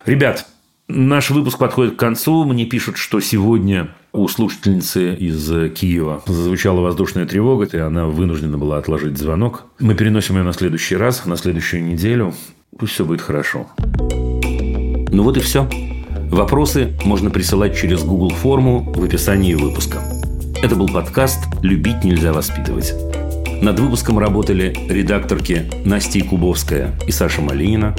Ребят, 0.06 0.46
наш 0.88 1.30
выпуск 1.30 1.58
подходит 1.58 1.96
к 1.96 1.98
концу. 1.98 2.44
Мне 2.44 2.64
пишут, 2.66 2.96
что 2.96 3.20
сегодня 3.20 3.94
у 4.12 4.26
слушательницы 4.28 5.14
из 5.14 5.72
Киева 5.74 6.22
зазвучала 6.26 6.80
воздушная 6.80 7.26
тревога, 7.26 7.64
и 7.64 7.76
она 7.78 8.06
вынуждена 8.06 8.58
была 8.58 8.78
отложить 8.78 9.18
звонок. 9.18 9.64
Мы 9.78 9.94
переносим 9.94 10.36
ее 10.36 10.42
на 10.42 10.52
следующий 10.52 10.96
раз, 10.96 11.24
на 11.26 11.36
следующую 11.36 11.84
неделю. 11.84 12.34
Пусть 12.78 12.94
все 12.94 13.04
будет 13.04 13.20
хорошо. 13.20 13.66
Ну 13.78 15.22
вот 15.22 15.36
и 15.36 15.40
все. 15.40 15.68
Вопросы 16.30 16.96
можно 17.04 17.30
присылать 17.30 17.76
через 17.76 18.02
Google 18.02 18.30
форму 18.30 18.92
в 18.96 19.04
описании 19.04 19.54
выпуска. 19.54 20.02
Это 20.62 20.74
был 20.76 20.88
подкаст 20.88 21.38
«Любить 21.62 22.04
нельзя 22.04 22.32
воспитывать». 22.32 22.94
Над 23.62 23.78
выпуском 23.78 24.18
работали 24.18 24.74
редакторки 24.88 25.70
Настя 25.84 26.24
Кубовская 26.24 26.94
и 27.06 27.12
Саша 27.12 27.42
Малинина, 27.42 27.94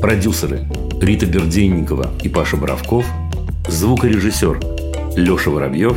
продюсеры 0.00 0.68
Рита 1.00 1.26
Берденникова 1.26 2.12
и 2.22 2.28
Паша 2.28 2.56
Боровков, 2.56 3.04
звукорежиссер 3.66 4.60
Леша 5.16 5.50
Воробьев, 5.50 5.96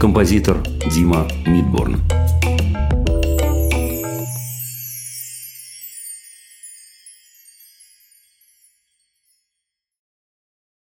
композитор 0.00 0.56
Дима 0.90 1.28
Мидборн. 1.44 2.00